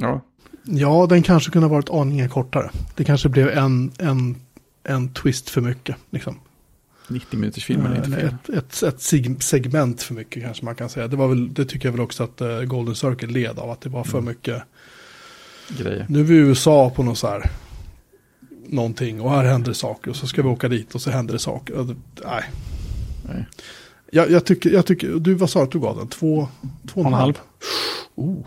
Ja. 0.00 0.20
Ja, 0.64 1.06
den 1.08 1.22
kanske 1.22 1.50
kunde 1.50 1.68
ha 1.68 1.74
varit 1.74 1.90
aningen 1.90 2.28
kortare. 2.28 2.70
Det 2.94 3.04
kanske 3.04 3.28
blev 3.28 3.48
en, 3.48 3.92
en, 3.98 4.36
en 4.84 5.08
twist 5.14 5.50
för 5.50 5.60
mycket. 5.60 5.96
Liksom. 6.10 6.38
90 7.08 7.38
minuters 7.38 7.64
filmen 7.64 7.92
är 7.92 7.96
inte 7.96 8.06
Eller 8.06 8.18
fel. 8.18 8.34
ett, 8.44 8.48
ett, 8.48 8.82
ett 8.82 8.96
seg- 8.98 9.40
segment 9.40 10.02
för 10.02 10.14
mycket 10.14 10.42
kanske 10.42 10.64
man 10.64 10.74
kan 10.74 10.88
säga. 10.88 11.08
Det, 11.08 11.16
var 11.16 11.28
väl, 11.28 11.54
det 11.54 11.64
tycker 11.64 11.88
jag 11.88 11.92
väl 11.92 12.00
också 12.00 12.24
att 12.24 12.40
eh, 12.40 12.60
Golden 12.62 12.94
Circle 12.94 13.28
led 13.32 13.58
av. 13.58 13.70
Att 13.70 13.80
det 13.80 13.88
var 13.88 14.04
för 14.04 14.18
Mm. 14.18 14.28
mycket. 14.30 14.62
Grejer. 15.78 16.06
Nu 16.08 16.20
är 16.20 16.24
vi 16.24 16.34
i 16.34 16.38
USA 16.38 16.90
på 16.90 17.02
något 17.02 17.18
så 17.18 17.26
här. 17.28 17.50
Någonting 18.66 19.20
och 19.20 19.30
här 19.30 19.44
händer 19.44 19.68
det 19.68 19.74
saker. 19.74 20.10
Och 20.10 20.16
så 20.16 20.26
ska 20.26 20.42
vi 20.42 20.48
åka 20.48 20.68
dit 20.68 20.94
och 20.94 21.00
så 21.02 21.10
händer 21.10 21.32
det 21.32 21.38
saker. 21.38 21.74
Och 21.74 21.86
det, 21.86 21.96
nej. 22.24 22.42
Nej. 23.28 23.46
Jag, 24.12 24.30
jag, 24.30 24.44
tycker, 24.44 24.70
jag 24.70 24.86
tycker, 24.86 25.08
du 25.08 25.34
vad 25.34 25.50
sa 25.50 25.58
du 25.58 25.64
att 25.64 25.70
du 25.72 25.80
gav 25.80 25.96
den? 25.96 26.08
Två, 26.08 26.48
två 26.88 27.00
och 27.00 27.06
en 27.06 27.12
halv? 27.12 27.34
Oh. 28.14 28.46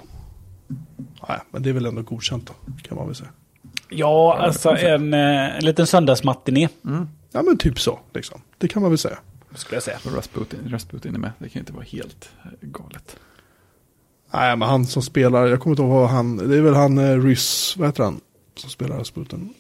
Nej, 1.30 1.40
men 1.52 1.64
det 1.64 1.70
är 1.70 1.74
väl 1.74 1.86
ändå 1.86 2.02
godkänt 2.02 2.48
då, 2.48 2.54
kan 2.82 2.98
man 2.98 3.06
väl 3.08 3.16
säga. 3.16 3.30
Ja, 3.90 4.38
alltså 4.40 4.70
en, 4.70 5.14
eh, 5.14 5.58
en 5.58 5.66
liten 5.66 5.88
söndagsmatiné 5.88 6.70
Ja, 7.32 7.42
men 7.42 7.58
typ 7.58 7.80
så, 7.80 8.00
liksom. 8.14 8.42
Det 8.58 8.68
kan 8.68 8.82
man 8.82 8.92
väl 8.92 8.98
säga. 8.98 9.18
skulle 9.56 9.76
jag 9.76 9.84
säga. 9.84 9.98
Rasputin, 10.16 10.60
Rasputin 10.70 11.16
är 11.16 11.20
med. 11.20 11.32
Det 11.40 11.50
kan 11.50 11.54
ju 11.54 11.60
inte 11.60 11.74
vara 11.74 11.84
helt 11.84 12.30
eh, 12.44 12.52
galet. 12.62 13.16
Nej, 14.34 14.56
men 14.58 14.70
han 14.70 14.86
som 14.86 15.02
spelar, 15.02 15.46
jag 15.46 15.60
kommer 15.60 15.72
inte 15.72 15.82
ihåg 15.84 15.92
vad 15.92 16.10
han, 16.10 16.38
det 16.38 16.58
är 16.58 16.62
väl 16.62 16.74
han 16.74 16.98
eh, 16.98 17.24
Rys, 17.24 17.76
vad 17.78 17.88
heter 17.88 18.04
han, 18.04 18.20
som 18.56 18.70
spelar 18.70 18.98
Rasputin. 18.98 19.54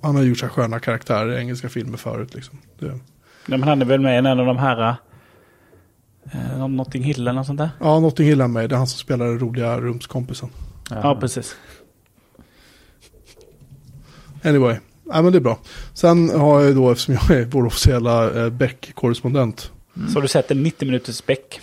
Han 0.00 0.16
har 0.16 0.22
gjort 0.22 0.38
så 0.38 0.46
här 0.46 0.52
sköna 0.52 0.80
karaktärer 0.80 1.32
i 1.32 1.38
engelska 1.40 1.68
filmer 1.68 1.98
förut 1.98 2.34
liksom. 2.34 2.58
Det, 2.78 2.86
Nej, 3.46 3.58
men 3.58 3.62
han 3.62 3.82
är 3.82 3.86
väl 3.86 4.00
med 4.00 4.14
i 4.14 4.16
en 4.16 4.26
av 4.26 4.46
de 4.46 4.58
här... 4.58 4.96
Eh, 6.32 6.68
Notting 6.68 7.02
Hill 7.02 7.20
eller 7.20 7.32
något 7.32 7.46
sånt 7.46 7.58
där. 7.58 7.70
ja, 7.80 8.00
Notting 8.00 8.26
Hill 8.26 8.40
är 8.40 8.48
med, 8.48 8.70
det 8.70 8.74
är 8.74 8.78
han 8.78 8.86
som 8.86 8.98
spelar 8.98 9.26
den 9.26 9.38
roliga 9.38 9.80
rumskompisen. 9.80 10.48
Ja, 10.90 11.16
precis. 11.20 11.56
Anyway, 14.42 14.76
nej 15.04 15.22
men 15.22 15.32
det 15.32 15.38
är 15.38 15.40
bra. 15.40 15.58
Sen 15.94 16.30
har 16.30 16.60
jag 16.60 16.68
ju 16.68 16.74
då, 16.74 16.90
eftersom 16.90 17.14
jag 17.14 17.30
är 17.30 17.44
vår 17.44 17.66
officiella 17.66 18.44
eh, 18.44 18.50
Beck-korrespondent, 18.50 19.70
Så 20.08 20.14
har 20.14 20.22
du 20.22 20.28
sett 20.28 20.50
en 20.50 20.62
90 20.62 20.86
minuters 20.86 21.16
späck. 21.16 21.60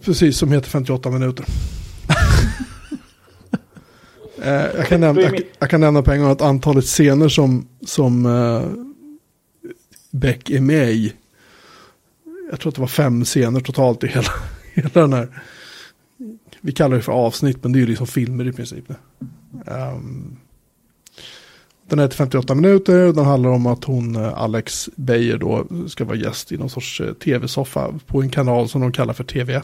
precis 0.00 0.38
som 0.38 0.52
heter 0.52 0.68
58 0.68 1.10
minuter. 1.10 1.44
eh, 4.42 4.52
jag, 4.52 4.86
kan 4.86 5.00
nämna, 5.00 5.22
jag, 5.22 5.40
jag 5.58 5.70
kan 5.70 5.80
nämna 5.80 6.02
på 6.02 6.12
en 6.12 6.20
gång 6.20 6.30
att 6.30 6.42
antalet 6.42 6.84
scener 6.84 7.28
som, 7.28 7.68
som 7.86 8.26
eh, 8.26 8.62
Beck 10.10 10.50
är 10.50 10.60
med 10.60 10.90
i, 10.90 11.12
jag 12.50 12.60
tror 12.60 12.70
att 12.70 12.74
det 12.74 12.80
var 12.80 12.88
fem 12.88 13.24
scener 13.24 13.60
totalt 13.60 14.04
i 14.04 14.06
hela, 14.06 14.32
hela 14.74 14.90
den 14.92 15.12
här, 15.12 15.42
vi 16.60 16.72
kallar 16.72 16.96
det 16.96 17.02
för 17.02 17.12
avsnitt, 17.12 17.62
men 17.62 17.72
det 17.72 17.78
är 17.78 17.80
ju 17.80 17.86
liksom 17.86 18.06
filmer 18.06 18.48
i 18.48 18.52
princip. 18.52 18.84
Um, 19.66 20.36
den 21.92 21.98
är 21.98 22.08
till 22.08 22.16
58 22.16 22.54
minuter 22.54 23.06
och 23.06 23.14
den 23.14 23.24
handlar 23.24 23.50
om 23.50 23.66
att 23.66 23.84
hon, 23.84 24.16
eh, 24.16 24.42
Alex 24.42 24.90
Beijer 24.96 25.38
då, 25.38 25.66
ska 25.88 26.04
vara 26.04 26.16
gäst 26.16 26.52
i 26.52 26.56
någon 26.56 26.70
sorts 26.70 27.00
eh, 27.00 27.12
tv-soffa 27.12 27.94
på 28.06 28.22
en 28.22 28.30
kanal 28.30 28.68
som 28.68 28.80
de 28.80 28.92
kallar 28.92 29.14
för 29.14 29.24
TV1. 29.24 29.62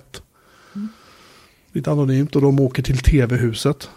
Lite 1.72 1.90
anonymt 1.90 2.36
och 2.36 2.42
de 2.42 2.60
åker 2.60 2.82
till 2.82 2.98
tv-huset. 2.98 3.90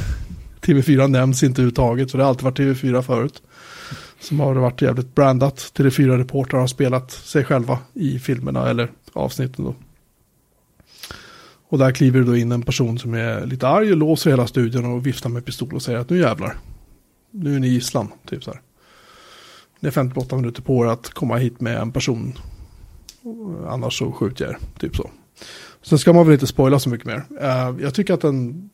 TV4 0.60 1.08
nämns 1.08 1.42
inte 1.42 1.60
överhuvudtaget, 1.60 2.10
så 2.10 2.16
det 2.16 2.22
har 2.22 2.28
alltid 2.28 2.44
varit 2.44 2.58
TV4 2.58 3.02
förut. 3.02 3.42
Som 4.20 4.40
har 4.40 4.54
varit 4.54 4.82
jävligt 4.82 5.14
brandat. 5.14 5.56
TV4-reportrar 5.56 6.60
har 6.60 6.66
spelat 6.66 7.10
sig 7.10 7.44
själva 7.44 7.78
i 7.94 8.18
filmerna 8.18 8.70
eller 8.70 8.90
avsnitten 9.12 9.64
då. 9.64 9.74
Och 11.68 11.78
där 11.78 11.92
kliver 11.92 12.20
då 12.20 12.36
in 12.36 12.52
en 12.52 12.62
person 12.62 12.98
som 12.98 13.14
är 13.14 13.46
lite 13.46 13.68
arg 13.68 13.90
och 13.90 13.96
låser 13.96 14.30
hela 14.30 14.46
studion 14.46 14.84
och 14.84 15.06
viftar 15.06 15.30
med 15.30 15.44
pistol 15.44 15.74
och 15.74 15.82
säger 15.82 15.98
att 15.98 16.10
nu 16.10 16.18
jävlar. 16.18 16.56
Nu 17.30 17.56
är 17.56 17.60
ni 17.60 17.68
gisslan, 17.68 18.08
typ 18.26 18.44
så 18.44 18.50
här. 18.50 18.60
Det 19.80 19.86
är 19.86 19.90
58 19.90 20.36
minuter 20.36 20.62
på 20.62 20.84
er 20.84 20.88
att 20.88 21.10
komma 21.10 21.36
hit 21.36 21.60
med 21.60 21.76
en 21.76 21.92
person. 21.92 22.38
Annars 23.68 23.98
så 23.98 24.12
skjuter 24.12 24.44
jag 24.44 24.54
er, 24.54 24.58
typ 24.78 24.96
så. 24.96 25.10
Sen 25.82 25.98
ska 25.98 26.12
man 26.12 26.26
väl 26.26 26.32
inte 26.32 26.46
spoila 26.46 26.78
så 26.78 26.90
mycket 26.90 27.06
mer. 27.06 27.24
Eh, 27.40 27.74
jag 27.80 27.94
tycker 27.94 28.14
att 28.14 28.20
den, 28.20 28.70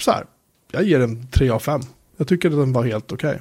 så 0.00 0.10
här, 0.10 0.24
jag 0.70 0.84
ger 0.84 0.98
den 0.98 1.26
3 1.26 1.50
av 1.50 1.58
5. 1.58 1.80
Jag 2.16 2.28
tycker 2.28 2.48
att 2.50 2.56
den 2.56 2.72
var 2.72 2.84
helt 2.84 3.12
okej. 3.12 3.40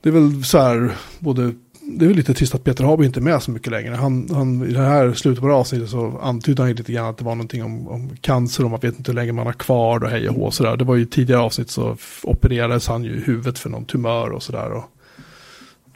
Det 0.00 0.08
är 0.08 0.12
väl 0.12 0.44
så 0.44 0.58
här, 0.58 0.96
både, 1.18 1.54
det 1.98 2.04
är 2.04 2.06
väl 2.06 2.16
lite 2.16 2.34
trist 2.34 2.54
att 2.54 2.64
Peter 2.64 2.84
Haber 2.84 3.04
inte 3.04 3.20
är 3.20 3.22
med 3.22 3.42
så 3.42 3.50
mycket 3.50 3.72
längre. 3.72 3.94
Han, 3.94 4.28
han, 4.32 4.64
I 4.64 4.72
det 4.72 4.82
här 4.82 5.12
slutet 5.12 5.40
på 5.40 5.48
det 5.48 5.54
avsnittet 5.54 5.88
så 5.88 6.18
antydde 6.22 6.62
han 6.62 6.68
ju 6.68 6.74
lite 6.74 6.92
grann 6.92 7.06
att 7.06 7.18
det 7.18 7.24
var 7.24 7.34
någonting 7.34 7.64
om, 7.64 7.88
om 7.88 8.16
cancer 8.20 8.64
och 8.64 8.70
man 8.70 8.80
vet 8.80 8.98
inte 8.98 9.10
hur 9.10 9.16
länge 9.16 9.32
man 9.32 9.46
har 9.46 9.52
kvar 9.52 10.04
och 10.04 10.10
hej 10.10 10.28
och 10.28 10.34
hå 10.34 10.42
och 10.42 10.54
sådär. 10.54 10.76
Det 10.76 10.84
var 10.84 10.96
ju 10.96 11.04
tidigare 11.04 11.40
avsnitt 11.40 11.70
så 11.70 11.96
opererades 12.22 12.88
han 12.88 13.04
ju 13.04 13.16
i 13.16 13.20
huvudet 13.20 13.58
för 13.58 13.70
någon 13.70 13.84
tumör 13.84 14.30
och 14.30 14.42
sådär. 14.42 14.70
Och, 14.72 14.84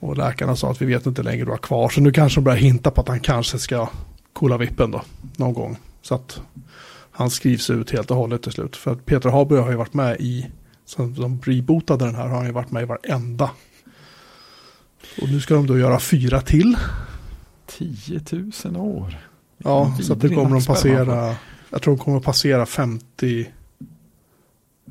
och 0.01 0.17
läkarna 0.17 0.57
sa 0.57 0.71
att 0.71 0.83
vi 0.83 0.87
vet 0.87 1.07
inte 1.07 1.23
hur 1.23 1.31
länge 1.31 1.45
du 1.45 1.51
har 1.51 1.59
kvar. 1.59 1.89
Så 1.89 2.01
nu 2.01 2.13
kanske 2.13 2.41
de 2.41 2.45
börjar 2.45 2.59
hinta 2.59 2.91
på 2.91 3.01
att 3.01 3.09
han 3.09 3.21
kanske 3.21 3.59
ska 3.59 3.89
kolla 4.33 4.57
vippen 4.57 4.91
då, 4.91 5.03
någon 5.37 5.55
gång. 5.55 5.77
Så 6.03 6.15
att 6.15 6.41
han 7.11 7.31
skrivs 7.31 7.71
ut 7.71 7.91
helt 7.91 8.11
och 8.11 8.17
hållet 8.17 8.43
till 8.43 8.53
slut. 8.53 8.77
För 8.77 8.93
att 8.93 9.07
Peter 9.07 9.29
Haber 9.29 9.57
har 9.57 9.71
ju 9.71 9.77
varit 9.77 9.95
med 9.95 10.17
i, 10.21 10.47
sen 10.87 11.15
de 11.15 11.41
rebootade 11.45 12.05
den 12.05 12.15
här, 12.15 12.29
har 12.29 12.37
han 12.37 12.47
ju 12.47 12.53
varit 12.53 12.71
med 12.71 12.83
i 12.83 12.87
varenda. 12.87 13.51
Och 15.23 15.29
nu 15.29 15.41
ska 15.41 15.55
de 15.55 15.67
då 15.67 15.79
göra 15.79 16.01
fyra 16.01 16.41
till. 16.41 16.77
10 17.67 18.21
000 18.65 18.77
år. 18.77 19.29
Ja, 19.59 19.97
så 20.03 20.13
att 20.13 20.21
det 20.21 20.29
kommer 20.29 20.51
de 20.51 20.65
passera. 20.65 21.37
Jag 21.71 21.83
tror 21.83 21.97
de 21.97 22.05
kommer 22.05 22.19
att 22.19 22.25
passera 22.25 22.67
50, 22.67 23.47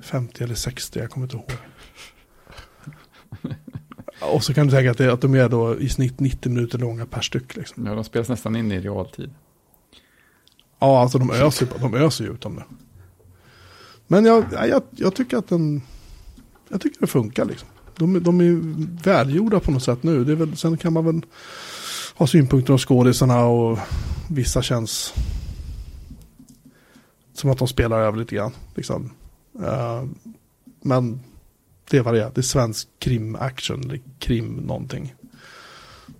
50 0.01 0.43
eller 0.43 0.55
60, 0.55 0.99
jag 0.99 1.09
kommer 1.09 1.25
inte 1.25 1.35
ihåg. 1.35 1.51
Och 4.21 4.43
så 4.43 4.53
kan 4.53 4.67
du 4.67 4.71
tänka 4.71 4.91
att, 4.91 4.97
det, 4.97 5.13
att 5.13 5.21
de 5.21 5.35
är 5.35 5.49
då 5.49 5.79
i 5.79 5.89
snitt 5.89 6.19
90 6.19 6.51
minuter 6.51 6.77
långa 6.77 7.05
per 7.05 7.21
styck. 7.21 7.55
Liksom. 7.55 7.85
Ja, 7.85 7.95
de 7.95 8.03
spelas 8.03 8.29
nästan 8.29 8.55
in 8.55 8.71
i 8.71 8.79
realtid. 8.79 9.33
Ja, 10.79 11.01
alltså 11.01 11.17
de 11.17 11.31
öser, 11.31 11.67
de 11.79 11.93
öser 11.93 12.25
ju 12.25 12.31
ut 12.31 12.45
om 12.45 12.55
det. 12.55 12.63
Men 14.07 14.25
jag, 14.25 14.45
jag, 14.51 14.83
jag 14.91 15.15
tycker 15.15 15.37
att 15.37 15.47
den, 15.47 15.81
jag 16.69 16.81
tycker 16.81 17.01
det 17.01 17.07
funkar 17.07 17.45
liksom. 17.45 17.69
De, 17.97 18.23
de 18.23 18.41
är 18.41 18.61
välgjorda 19.03 19.59
på 19.59 19.71
något 19.71 19.83
sätt 19.83 20.03
nu. 20.03 20.23
Det 20.23 20.31
är 20.31 20.35
väl, 20.35 20.57
sen 20.57 20.77
kan 20.77 20.93
man 20.93 21.05
väl 21.05 21.21
ha 22.15 22.27
synpunkter 22.27 22.73
om 22.73 22.79
skådisarna 22.79 23.45
och 23.45 23.79
vissa 24.29 24.61
känns 24.61 25.13
som 27.33 27.49
att 27.49 27.57
de 27.57 27.67
spelar 27.67 27.99
över 27.99 28.17
lite 28.17 28.35
grann. 28.35 28.51
Liksom. 28.75 29.11
Uh, 29.59 30.03
men 30.81 31.19
det 31.89 31.97
är 31.97 32.01
vad 32.01 32.13
det 32.13 32.23
är. 32.23 32.31
Det 32.35 32.41
är 32.41 32.41
svensk 32.41 32.87
krim 32.99 33.35
action, 33.35 33.83
eller 33.83 33.99
krim 34.19 34.55
någonting. 34.55 35.15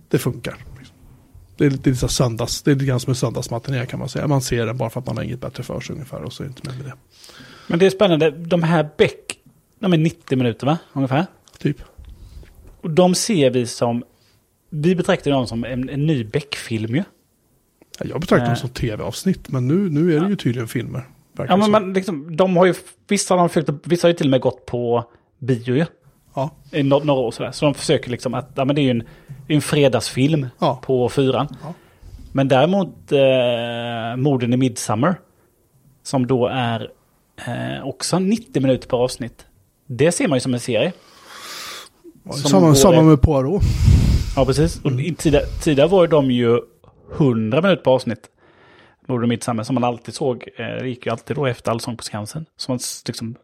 Det 0.08 0.18
funkar. 0.18 0.56
Liksom. 0.78 0.96
Det 1.56 1.66
är 1.66 1.70
lite 1.70 2.08
söndags, 2.08 2.62
det 2.62 2.70
är 2.70 2.74
lite 2.74 2.86
grann 2.86 3.00
som 3.00 3.10
en 3.10 3.16
söndagsmatiné 3.16 3.86
kan 3.86 3.98
man 3.98 4.08
säga. 4.08 4.26
Man 4.26 4.42
ser 4.42 4.66
den 4.66 4.76
bara 4.76 4.90
för 4.90 5.00
att 5.00 5.06
man 5.06 5.16
har 5.16 5.24
inget 5.24 5.40
bättre 5.40 5.62
för 5.62 5.80
sig 5.80 5.92
ungefär 5.92 6.22
och 6.22 6.32
så 6.32 6.42
är 6.42 6.46
det 6.46 6.50
inte 6.50 6.70
mer 6.70 6.76
med 6.76 6.86
det. 6.86 6.94
Men 7.66 7.78
det 7.78 7.86
är 7.86 7.90
spännande, 7.90 8.30
de 8.30 8.62
här 8.62 8.88
Beck, 8.98 9.38
de 9.78 9.92
är 9.92 9.98
90 9.98 10.38
minuter 10.38 10.66
va? 10.66 10.78
Ungefär. 10.92 11.26
Typ. 11.58 11.76
Och 12.80 12.90
de 12.90 13.14
ser 13.14 13.50
vi 13.50 13.66
som, 13.66 14.04
vi 14.70 14.94
betraktar 14.96 15.30
dem 15.30 15.46
som 15.46 15.64
en, 15.64 15.88
en 15.88 16.06
ny 16.06 16.24
Beck-film 16.24 16.94
ju. 16.94 17.02
Ja, 17.98 18.06
jag 18.08 18.20
betraktar 18.20 18.46
dem 18.46 18.52
Eh. 18.54 18.60
som 18.60 18.68
tv-avsnitt, 18.68 19.48
men 19.48 19.68
nu, 19.68 19.90
nu 19.90 20.16
är 20.16 20.20
det 20.20 20.28
ju 20.28 20.36
tydligen 20.36 20.68
filmer. 20.68 21.02
Ja 21.48 21.56
men 21.56 21.70
man, 21.70 21.92
liksom, 21.92 22.36
de 22.36 22.56
har 22.56 22.66
ju, 22.66 22.74
vissa 23.08 23.34
har 23.34 23.38
de 23.38 23.48
försökt, 23.48 23.70
vissa 23.86 24.06
har 24.06 24.10
ju 24.10 24.16
till 24.16 24.26
och 24.26 24.30
med 24.30 24.40
gått 24.40 24.66
på 24.66 25.04
bio 25.38 25.74
ju. 25.76 25.84
Ja, 26.34 26.50
I 26.72 26.82
några 26.82 27.12
år 27.12 27.30
sådär. 27.30 27.52
Så 27.52 27.64
de 27.64 27.74
försöker 27.74 28.10
liksom 28.10 28.34
att, 28.34 28.50
ja 28.54 28.64
men 28.64 28.76
det 28.76 28.82
är 28.82 28.84
ju 28.84 28.90
en, 28.90 29.02
en 29.48 29.60
fredagsfilm 29.60 30.46
Ja. 30.58 30.80
på 30.84 31.08
fyran. 31.08 31.48
Ja. 31.62 31.74
Men 32.32 32.48
däremot 32.48 33.12
eh, 33.12 34.16
Morden 34.16 34.52
i 34.52 34.56
Midsummer, 34.56 35.14
som 36.02 36.26
då 36.26 36.46
är 36.46 36.90
eh, 37.46 37.86
också 37.86 38.18
90 38.18 38.62
minuter 38.62 38.88
per 38.88 38.96
avsnitt. 38.96 39.46
Det 39.86 40.12
ser 40.12 40.28
man 40.28 40.36
ju 40.36 40.40
som 40.40 40.54
en 40.54 40.60
serie. 40.60 40.92
Samma, 42.32 42.66
går 42.66 42.74
samma 42.74 43.02
med 43.02 43.22
Poirot. 43.22 43.62
Ja, 44.36 44.44
precis. 44.44 44.80
Och 44.84 44.90
i 44.90 45.14
tidigare, 45.14 45.46
tidigare 45.46 45.88
var 45.88 46.06
de 46.06 46.30
ju 46.30 46.60
100 47.16 47.62
minuter 47.62 47.82
per 47.82 47.90
avsnitt. 47.90 48.30
Morden 49.06 49.24
i 49.24 49.28
Midsummer, 49.28 49.62
som 49.62 49.74
man 49.74 49.84
alltid 49.84 50.14
såg. 50.14 50.48
Eh, 50.56 50.66
det 50.66 50.88
gick 50.88 51.06
ju 51.06 51.12
alltid 51.12 51.36
då 51.36 51.46
efter 51.46 51.70
Allsång 51.70 51.96
på 51.96 52.02
Skansen. 52.02 52.46
Så 52.56 52.72
man 52.72 52.78
liksom, 53.06 53.34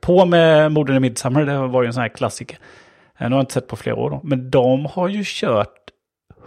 på 0.00 0.26
med 0.26 0.72
Morden 0.72 0.96
i 0.96 1.00
Midsummer, 1.00 1.46
det 1.46 1.58
var 1.58 1.82
ju 1.82 1.86
en 1.86 1.92
sån 1.92 2.02
här 2.02 2.08
klassiker. 2.08 2.58
Eh, 3.18 3.28
nu 3.28 3.34
har 3.34 3.38
jag 3.38 3.42
inte 3.42 3.52
sett 3.52 3.66
på 3.66 3.76
flera 3.76 3.96
år 3.96 4.10
då. 4.10 4.20
Men 4.24 4.50
de 4.50 4.86
har 4.86 5.08
ju 5.08 5.22
kört 5.24 5.90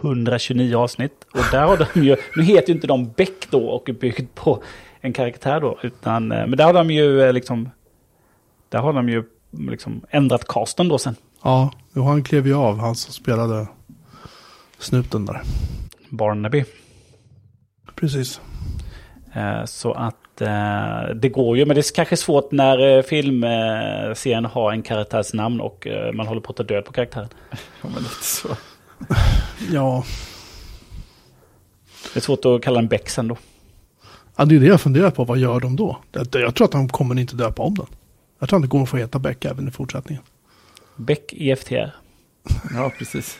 129 0.00 0.76
avsnitt. 0.76 1.26
Och 1.32 1.44
där 1.52 1.66
har 1.66 1.76
de 1.76 2.00
ju, 2.00 2.16
nu 2.36 2.42
heter 2.42 2.68
ju 2.68 2.74
inte 2.74 2.86
de 2.86 3.12
Beck 3.16 3.50
då 3.50 3.66
och 3.66 3.88
är 3.88 3.92
byggd 3.92 4.34
på 4.34 4.62
en 5.00 5.12
karaktär 5.12 5.60
då. 5.60 5.78
Utan, 5.82 6.32
eh, 6.32 6.46
men 6.46 6.56
där 6.56 6.64
har 6.64 6.72
de 6.72 6.90
ju 6.90 7.32
liksom, 7.32 7.70
där 8.68 8.78
har 8.78 8.92
de 8.92 9.08
ju 9.08 9.24
liksom 9.70 10.00
ändrat 10.10 10.44
casten 10.48 10.88
då 10.88 10.98
sen. 10.98 11.16
Ja, 11.42 11.72
jo, 11.94 12.02
han 12.02 12.22
klev 12.24 12.46
ju 12.46 12.54
av, 12.54 12.78
han 12.78 12.94
som 12.94 13.12
spelade 13.12 13.66
snuten 14.78 15.26
där. 15.26 15.42
Barnaby. 16.08 16.64
Precis. 17.94 18.40
Eh, 19.34 19.64
Så 19.64 19.92
att 19.92 20.40
eh, 20.40 21.14
det 21.14 21.28
går 21.28 21.56
ju, 21.58 21.66
men 21.66 21.74
det 21.74 21.80
är 21.80 21.94
kanske 21.94 22.16
svårt 22.16 22.52
när 22.52 22.96
eh, 22.96 23.02
filmserien 23.02 24.44
har 24.44 24.72
en 24.72 24.82
karaktärs 24.82 25.32
namn 25.34 25.60
och 25.60 25.86
man 26.14 26.26
håller 26.26 26.40
på 26.40 26.50
att 26.50 26.56
ta 26.56 26.62
död 26.62 26.84
på 26.84 26.92
karaktären. 26.92 27.28
Ja, 27.50 27.88
men 27.94 28.02
lite 28.02 28.24
så. 28.24 28.48
Ja, 29.72 30.04
Det 32.14 32.18
är 32.18 32.20
svårt 32.20 32.44
att 32.44 32.62
kalla 32.62 32.80
den 32.80 32.88
Beck 32.88 33.08
sen 33.08 33.28
då. 33.28 33.36
ja, 34.36 34.44
det 34.44 34.56
är 34.56 34.60
det 34.60 34.66
jag 34.66 34.80
funderar 34.80 35.10
på. 35.10 35.24
Vad 35.24 35.38
gör 35.38 35.60
de 35.60 35.76
då? 35.76 35.98
Jag, 36.12 36.30
tror 36.30 36.64
att 36.64 36.72
de 36.72 36.88
kommer 36.88 37.18
inte 37.18 37.36
döpa 37.36 37.62
om 37.62 37.74
den. 37.74 37.86
Jag 38.38 38.48
tror 38.48 38.58
att 38.58 38.62
det 38.62 38.68
kommer 38.68 38.86
få 38.86 38.96
heta 38.96 39.18
Beck 39.18 39.44
även 39.44 39.68
i 39.68 39.70
fortsättningen. 39.70 40.22
Beck 41.00 41.32
EFTR. 41.32 41.90
Ja, 42.74 42.92
precis. 42.98 43.38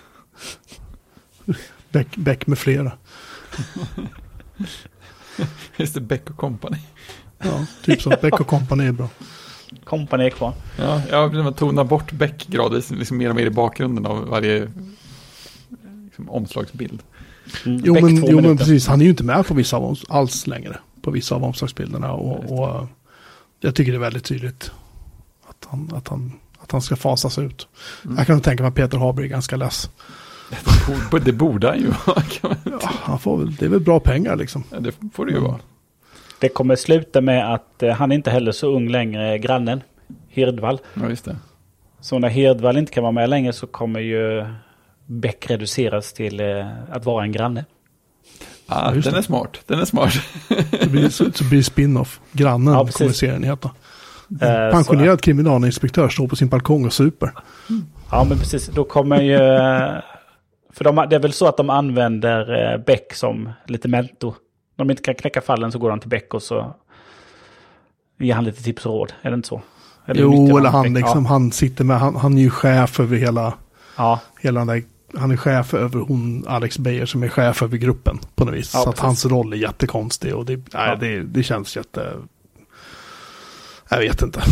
Beck, 1.91 2.17
Beck 2.17 2.47
med 2.47 2.59
flera. 2.59 2.93
Just 5.77 5.95
det, 5.95 6.01
Beck 6.01 6.31
och 6.31 6.37
Company. 6.37 6.79
Ja, 7.39 7.67
typ 7.85 8.03
som 8.03 8.13
Beck 8.23 8.41
och 8.41 8.47
Company 8.47 8.87
är 8.87 8.93
bra. 8.93 9.09
Company 9.85 10.25
är 10.25 10.31
kvar. 10.31 10.53
Ja, 10.79 11.03
ja 11.11 11.29
man 11.29 11.55
tonar 11.55 11.85
bort 11.85 12.13
Beck 12.13 12.47
gradvis, 12.47 12.91
liksom 12.91 13.17
mer 13.17 13.31
och 13.31 13.37
mer 13.37 13.47
i 13.47 13.51
bakgrunden 13.51 14.07
av 14.07 14.29
varje 14.29 14.71
liksom, 16.05 16.31
omslagsbild. 16.31 17.03
Mm, 17.67 17.81
Jo, 17.85 17.95
men, 17.95 18.25
jo 18.27 18.41
men 18.41 18.59
precis. 18.59 18.87
Han 18.87 19.01
är 19.01 19.05
ju 19.05 19.11
inte 19.11 19.25
med 19.25 19.47
på 19.47 19.55
vissa 19.55 19.77
av 19.77 19.99
alls 20.09 20.47
längre. 20.47 20.79
På 21.03 21.11
vissa 21.11 21.35
av 21.35 21.45
omslagsbilderna. 21.45 22.13
Och, 22.13 22.59
och 22.59 22.69
eh, 22.69 22.85
jag 23.61 23.75
tycker 23.75 23.93
det 23.93 23.99
är 23.99 24.01
väldigt 24.01 24.25
tydligt 24.25 24.73
att 25.49 25.67
han, 25.71 25.91
att 25.95 26.09
han, 26.09 26.33
att 26.71 26.73
han 26.73 26.83
ska 26.83 26.97
fasas 26.97 27.39
ut. 27.39 27.69
Mm. 28.05 28.17
Jag 28.19 28.27
kan 28.27 28.41
tänka 28.41 28.63
mig 28.63 28.69
att 28.69 28.75
Peter 28.75 28.99
Haber 28.99 29.23
är 29.23 29.27
ganska 29.27 29.57
less. 29.57 29.91
Det 30.51 30.57
borde- 31.11 31.25
Det 31.25 31.33
borde 31.33 31.69
han 31.69 31.79
ju 31.79 31.87
vara. 32.07 32.23
Ja, 32.43 32.91
han 33.03 33.19
får 33.19 33.37
väl, 33.39 33.55
det 33.55 33.65
är 33.65 33.69
väl 33.69 33.81
bra 33.81 34.01
pengar 34.01 34.37
liksom. 34.37 34.65
Ja, 34.71 34.81
det 34.81 34.93
får 35.15 35.27
det 35.27 35.33
ju 35.33 35.39
vara. 35.39 35.59
Det 36.39 36.49
kommer 36.49 36.77
sluta 36.77 37.21
med 37.21 37.55
att 37.55 37.83
eh, 37.83 37.91
han 37.95 38.13
är 38.13 38.17
inte 38.17 38.31
heller 38.31 38.53
så 38.53 38.67
ung 38.77 38.89
längre, 38.89 39.39
grannen. 39.39 39.83
Hirdvall. 40.29 40.79
Ja, 40.95 41.09
just 41.09 41.25
det. 41.25 41.37
Så 42.01 42.19
när 42.19 42.29
Hirdvall 42.29 42.77
inte 42.77 42.93
kan 42.93 43.03
vara 43.03 43.13
med 43.13 43.31
längre 43.31 43.53
så 43.53 43.67
kommer 43.67 44.01
ju 44.01 44.47
Beck 45.07 45.51
reduceras 45.51 46.13
till 46.13 46.41
eh, 46.41 46.67
att 46.91 47.05
vara 47.05 47.25
en 47.25 47.33
granne. 47.33 47.65
Ah, 48.67 48.85
Ja, 48.95 49.01
den 49.01 49.13
det. 49.13 49.19
är 49.19 49.23
smart. 49.23 49.57
Den 49.67 49.81
är 49.81 49.85
smart. 49.85 50.13
Så 50.83 50.89
blir, 50.89 51.09
så, 51.09 51.33
så 51.35 51.45
blir 51.45 51.59
det 51.59 51.65
spin-off. 51.65 52.21
Grannen 52.33 52.75
Ja, 52.75 52.85
precis. 52.85 52.99
kommer 52.99 53.13
serien 53.13 53.43
heta. 53.43 53.71
Eh, 54.41 54.71
Pensionerad 54.73 55.21
kriminalinspektör 55.21 56.09
står 56.09 56.29
på 56.29 56.37
sin 56.37 56.49
balkong 56.49 56.85
och 56.87 56.93
super. 56.93 57.31
Ja, 58.11 58.25
men 58.29 58.39
precis. 58.39 58.67
Då 58.67 58.85
kommer 58.85 59.21
ju... 59.23 59.39
För 60.73 60.85
de, 60.85 61.07
det 61.11 61.17
är 61.17 61.21
väl 61.21 61.33
så 61.33 61.47
att 61.47 61.57
de 61.57 61.71
använder 61.71 62.73
eh, 62.73 62.79
Beck 62.85 63.15
som 63.15 63.49
lite 63.67 63.89
mentor. 63.89 64.35
När 64.77 64.85
de 64.85 64.91
inte 64.91 65.03
kan 65.03 65.15
knäcka 65.15 65.41
fallen 65.41 65.73
så 65.73 65.79
går 65.79 65.91
de 65.91 66.01
till 66.01 66.09
Beck 66.09 66.35
och 66.35 66.43
så 66.43 66.75
ger 68.19 68.35
han 68.35 68.45
lite 68.45 68.63
tips 68.63 68.87
och 68.87 68.93
råd. 68.93 69.13
Är 69.23 69.31
det 69.31 69.35
inte 69.35 69.49
så? 69.49 69.63
nyttjar 70.07 70.23
Jo, 70.23 70.59
eller 70.59 70.71
han 70.71 70.95
liksom, 70.95 71.27
han 71.27 71.53
sitter 71.53 71.85
med, 71.85 71.99
han, 72.01 72.17
han 72.17 72.39
är 72.39 72.43
ju 72.43 72.51
chef 72.51 73.01
över 73.01 73.17
hela, 73.17 73.55
Ja, 73.97 74.21
hela 74.41 74.65
där, 74.65 74.83
han 75.17 75.31
är 75.31 75.37
chef 75.37 75.75
över 75.75 76.01
hon, 76.01 76.45
Alex 76.49 76.79
Beijer 76.79 77.07
som 77.07 77.23
är 77.23 77.29
chef 77.29 77.63
över 77.63 77.77
gruppen 77.77 78.19
på 78.35 78.45
något 78.45 78.55
vis. 78.55 78.71
Ja, 78.75 78.81
så 78.81 78.91
att 78.91 78.99
hans 78.99 79.27
roll 79.27 79.53
är 79.53 79.57
jättekonstig 79.57 80.35
och 80.35 80.45
det, 80.47 80.57
nej, 80.57 80.65
Ja. 80.73 80.97
det, 81.01 81.21
det 81.23 81.43
känns 81.43 81.77
jätte, 81.77 82.13
jag 83.91 83.99
vet 83.99 84.23
inte. 84.23 84.43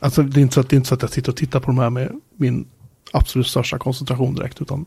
Alltså 0.00 0.22
det 0.22 0.40
är, 0.40 0.42
inte 0.42 0.54
så 0.54 0.60
att, 0.60 0.68
det 0.70 0.74
är 0.74 0.76
inte 0.76 0.88
så 0.88 0.94
att 0.94 1.02
jag 1.02 1.10
sitter 1.10 1.32
och 1.32 1.36
tittar 1.36 1.60
på 1.60 1.66
de 1.66 1.78
här 1.78 1.90
med 1.90 2.20
min 2.36 2.68
absolut 3.12 3.46
största 3.46 3.78
koncentration 3.78 4.34
direkt, 4.34 4.60
utan 4.60 4.86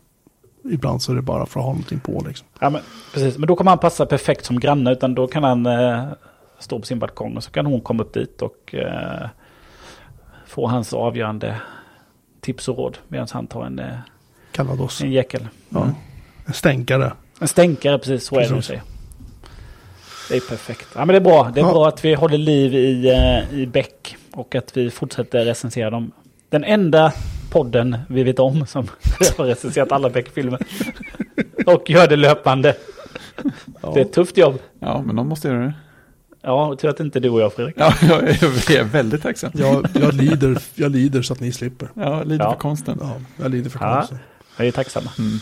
ibland 0.70 1.02
så 1.02 1.12
är 1.12 1.16
det 1.16 1.22
bara 1.22 1.46
för 1.46 1.60
att 1.60 1.66
ha 1.66 1.72
någonting 1.72 2.00
på 2.00 2.24
liksom. 2.26 2.46
ja 2.60 2.70
men, 2.70 2.82
precis. 3.14 3.38
Men 3.38 3.48
då 3.48 3.56
kommer 3.56 3.70
han 3.70 3.78
passa 3.78 4.06
perfekt 4.06 4.44
som 4.44 4.60
granne. 4.60 4.92
Utan 4.92 5.14
då 5.14 5.26
kan 5.26 5.44
han 5.44 5.66
eh, 5.66 6.04
stå 6.58 6.78
på 6.80 6.86
sin 6.86 6.98
balkong 6.98 7.36
och 7.36 7.44
så 7.44 7.50
kan 7.50 7.66
hon 7.66 7.80
komma 7.80 8.02
upp 8.02 8.14
dit 8.14 8.42
och 8.42 8.74
eh, 8.74 9.28
få 10.46 10.66
hans 10.66 10.92
avgörande 10.92 11.60
tips 12.40 12.68
och 12.68 12.76
råd. 12.78 12.98
Medan 13.08 13.26
han 13.30 13.46
tar 13.46 13.64
en, 13.64 13.78
eh, 13.78 13.98
Calvados. 14.52 15.00
en 15.02 15.12
jäkel. 15.12 15.48
Ja. 15.68 15.90
En 16.46 16.52
stänkare. 16.52 17.12
En 17.40 17.48
stänkare, 17.48 17.98
precis 17.98 18.26
så 18.26 18.34
är 18.36 18.40
det 18.40 18.46
hon 18.46 18.54
Precis. 18.54 18.66
säger. 18.68 18.82
Det 20.28 20.36
är 20.36 20.40
perfekt. 20.40 20.88
Ja, 20.94 20.98
men 21.04 21.08
det 21.08 21.16
är 21.16 21.20
bra. 21.20 21.50
Det 21.54 21.60
är 21.60 21.64
Ja. 21.64 21.72
bra 21.72 21.88
att 21.88 22.04
vi 22.04 22.14
håller 22.14 22.38
liv 22.38 22.74
i, 22.74 23.08
eh, 23.10 23.58
i 23.58 23.66
Beck. 23.66 24.16
Och 24.32 24.54
att 24.54 24.76
vi 24.76 24.90
fortsätter 24.90 25.44
recensera 25.44 25.90
dem. 25.90 26.12
Den 26.48 26.64
enda 26.64 27.12
podden 27.50 27.98
vi 28.08 28.22
vet 28.22 28.38
om 28.38 28.66
som 28.66 28.88
har 29.38 29.44
recenserat 29.44 29.92
alla 29.92 30.10
Beck-filmer. 30.10 30.60
och 31.66 31.90
gör 31.90 32.06
det 32.08 32.16
löpande. 32.16 32.74
Ja. 33.82 33.90
Det 33.94 34.00
är 34.00 34.04
ett 34.04 34.12
tufft 34.12 34.36
jobb. 34.36 34.58
Ja, 34.80 35.02
men 35.06 35.16
någon 35.16 35.28
måste 35.28 35.48
göra 35.48 35.58
det. 35.58 35.74
Ja, 36.42 36.76
tur 36.80 36.88
att 36.88 36.96
det 36.96 37.04
inte 37.04 37.18
är 37.18 37.20
du 37.20 37.28
och 37.30 37.40
jag 37.40 37.52
Fredrik. 37.52 37.74
Ja, 37.78 37.92
jag 38.02 38.22
är, 38.28 38.38
jag 38.42 38.80
är 38.80 38.84
väldigt 38.84 39.22
tacksam. 39.22 39.50
Jag, 39.54 39.86
jag, 40.00 40.14
lider, 40.14 40.58
jag 40.74 40.92
lider 40.92 41.22
så 41.22 41.32
att 41.32 41.40
ni 41.40 41.52
slipper. 41.52 41.88
Ja, 41.94 42.22
lite 42.22 42.44
Ja. 42.44 42.50
för 42.52 42.58
konsten. 42.58 42.98
Ja, 43.00 43.12
jag 43.42 43.50
lider 43.50 43.70
för 43.70 43.78
Ja. 43.84 43.94
konsten. 43.96 44.18
Jag 44.56 44.66
är 44.66 44.72
tacksamma. 44.72 45.10
Mm. 45.18 45.38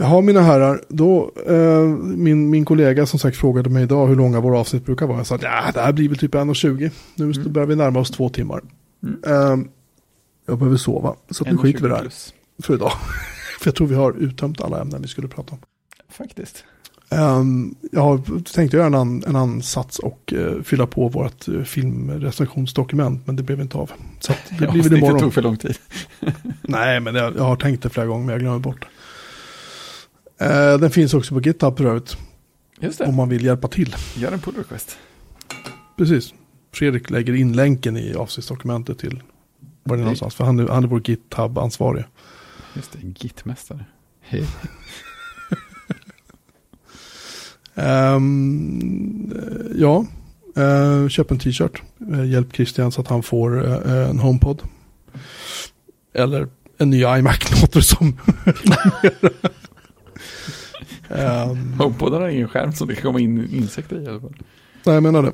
Jaha, 0.00 0.20
mina 0.20 0.40
herrar. 0.40 0.84
Då, 0.88 1.30
eh, 1.46 1.80
min, 2.16 2.50
min 2.50 2.64
kollega 2.64 3.06
som 3.06 3.18
sagt 3.18 3.36
frågade 3.36 3.70
mig 3.70 3.82
idag 3.82 4.06
hur 4.06 4.16
långa 4.16 4.40
våra 4.40 4.58
avsnitt 4.58 4.84
brukar 4.86 5.06
vara. 5.06 5.16
Jag 5.18 5.26
sa 5.26 5.34
att 5.34 5.42
ja, 5.42 5.70
det 5.74 5.80
här 5.80 5.92
blir 5.92 6.08
väl 6.08 6.18
typ 6.18 6.34
1.20. 6.34 6.90
Nu 7.14 7.24
Mm. 7.24 7.52
börjar 7.52 7.66
vi 7.66 7.76
närma 7.76 8.00
oss 8.00 8.10
två 8.10 8.28
timmar. 8.28 8.60
Mm. 9.02 9.20
Eh, 9.26 9.66
jag 10.46 10.58
behöver 10.58 10.76
sova, 10.76 11.14
så 11.30 11.44
att 11.44 11.50
nu 11.50 11.56
skiter 11.58 11.80
vi 11.80 11.88
1,20 11.88 11.88
där 11.94 12.00
plus. 12.00 12.34
för 12.62 12.74
idag. 12.74 12.92
för 13.60 13.66
jag 13.68 13.74
tror 13.74 13.86
vi 13.86 13.94
har 13.94 14.12
uttömt 14.12 14.60
alla 14.60 14.80
ämnen 14.80 15.02
vi 15.02 15.08
skulle 15.08 15.28
prata 15.28 15.52
om. 15.52 15.58
Faktiskt. 16.08 16.64
Um, 17.12 17.74
jag 17.92 18.00
har 18.00 18.42
tänkt 18.54 18.72
göra 18.74 18.86
en, 18.86 18.94
an, 18.94 19.24
en 19.26 19.36
ansats 19.36 19.98
och 19.98 20.32
uh, 20.36 20.62
fylla 20.62 20.86
på 20.86 21.08
vårt 21.08 21.48
uh, 21.48 21.62
filmrecensionsdokument, 21.62 23.26
men 23.26 23.36
det 23.36 23.42
blev 23.42 23.60
inte 23.60 23.78
av. 23.78 23.90
Så 24.20 24.32
det 24.58 24.66
blir 24.70 24.82
väl 24.82 24.90
det 24.92 24.98
imorgon. 24.98 25.20
tog 25.20 25.34
för 25.34 25.42
lång 25.42 25.56
tid. 25.56 25.74
Nej, 26.62 27.00
men 27.00 27.14
jag, 27.14 27.36
jag 27.36 27.42
har 27.42 27.56
tänkt 27.56 27.82
det 27.82 27.88
flera 27.90 28.06
gånger, 28.06 28.24
men 28.24 28.32
jag 28.32 28.40
glömmer 28.40 28.58
bort. 28.58 28.86
Uh, 30.42 30.80
den 30.80 30.90
finns 30.90 31.14
också 31.14 31.34
på 31.34 31.40
GitHub 31.40 31.76
för 31.78 31.84
övrigt, 31.84 32.16
Just 32.80 33.00
om 33.00 33.06
det, 33.06 33.12
man 33.12 33.28
vill 33.28 33.44
hjälpa 33.44 33.68
till. 33.68 33.96
gör 34.16 34.32
en 34.32 34.40
pull 34.40 34.54
request. 34.54 34.98
Precis. 35.96 36.34
Fredrik 36.72 37.10
lägger 37.10 37.34
in 37.34 37.52
länken 37.52 37.96
i 37.96 38.14
avsnittsdokumentet 38.14 38.98
till 38.98 39.22
var 39.82 39.96
det 39.96 40.00
är 40.00 40.04
någonstans, 40.04 40.34
för 40.34 40.44
han 40.44 40.58
är, 40.58 40.68
han 40.68 40.84
är 40.84 40.88
vår 40.88 41.00
GitHub-ansvarig. 41.00 42.04
Just 42.74 42.92
det, 42.92 42.98
Git-mästare. 43.02 43.84
Hej. 44.20 44.46
Ehm, 47.74 49.32
ja, 49.74 50.06
uh, 50.58 51.08
köp 51.08 51.30
en 51.30 51.38
t-shirt. 51.38 51.82
Eh, 52.12 52.24
hjälp 52.24 52.56
Christian 52.56 52.92
så 52.92 53.00
att 53.00 53.08
han 53.08 53.22
får 53.22 53.66
eh, 53.66 54.08
en 54.10 54.18
HomePod. 54.18 54.62
Eller 56.14 56.48
en 56.78 56.90
ny 56.90 57.04
iMac 57.04 57.60
låter 57.62 57.80
som. 57.80 58.18
um, 61.08 61.72
HomePoden 61.78 62.20
har 62.20 62.28
ingen 62.28 62.48
skärm 62.48 62.72
så 62.72 62.84
det 62.84 62.94
kan 62.94 63.02
komma 63.02 63.20
in 63.20 63.54
insekter 63.54 64.00
i 64.00 64.08
alla 64.08 64.20
fall. 64.20 64.34
nej, 64.84 64.94
jag 64.94 65.02
menar 65.02 65.22
det. 65.22 65.32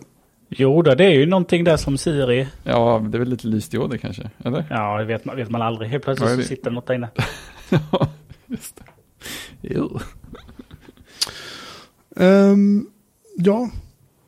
Jo, 0.48 0.82
då, 0.82 0.94
det 0.94 1.04
är 1.04 1.10
ju 1.10 1.26
någonting 1.26 1.64
där 1.64 1.76
som 1.76 1.98
Siri. 1.98 2.48
Ja, 2.62 3.06
det 3.10 3.16
är 3.16 3.18
väl 3.18 3.28
lite 3.28 3.46
lysdioder 3.46 3.98
kanske, 3.98 4.30
eller? 4.44 4.64
Ja, 4.70 4.98
det 4.98 5.04
vet 5.04 5.24
man, 5.24 5.36
vet 5.36 5.50
man 5.50 5.62
aldrig. 5.62 5.90
Helt 5.90 6.04
plötsligt 6.04 6.36
det? 6.36 6.42
så 6.42 6.48
sitter 6.48 6.70
något 6.70 6.86
där 6.86 6.94
inne. 6.94 7.08
Ja, 7.70 8.08
just 8.46 8.76
det. 8.76 8.84
Jo. 9.60 10.00
Ehm, 12.16 12.86
ja, 13.36 13.70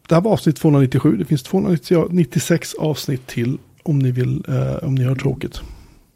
det 0.08 0.14
här 0.14 0.22
var 0.22 0.32
avsnitt 0.32 0.56
297. 0.56 1.16
Det 1.16 1.24
finns 1.24 1.42
296 1.42 2.74
avsnitt 2.74 3.26
till 3.26 3.58
om 3.82 3.98
ni 3.98 4.10
vill, 4.10 4.44
eh, 4.48 4.84
om 4.86 4.94
ni 4.94 5.04
har 5.04 5.14
tråkigt. 5.14 5.60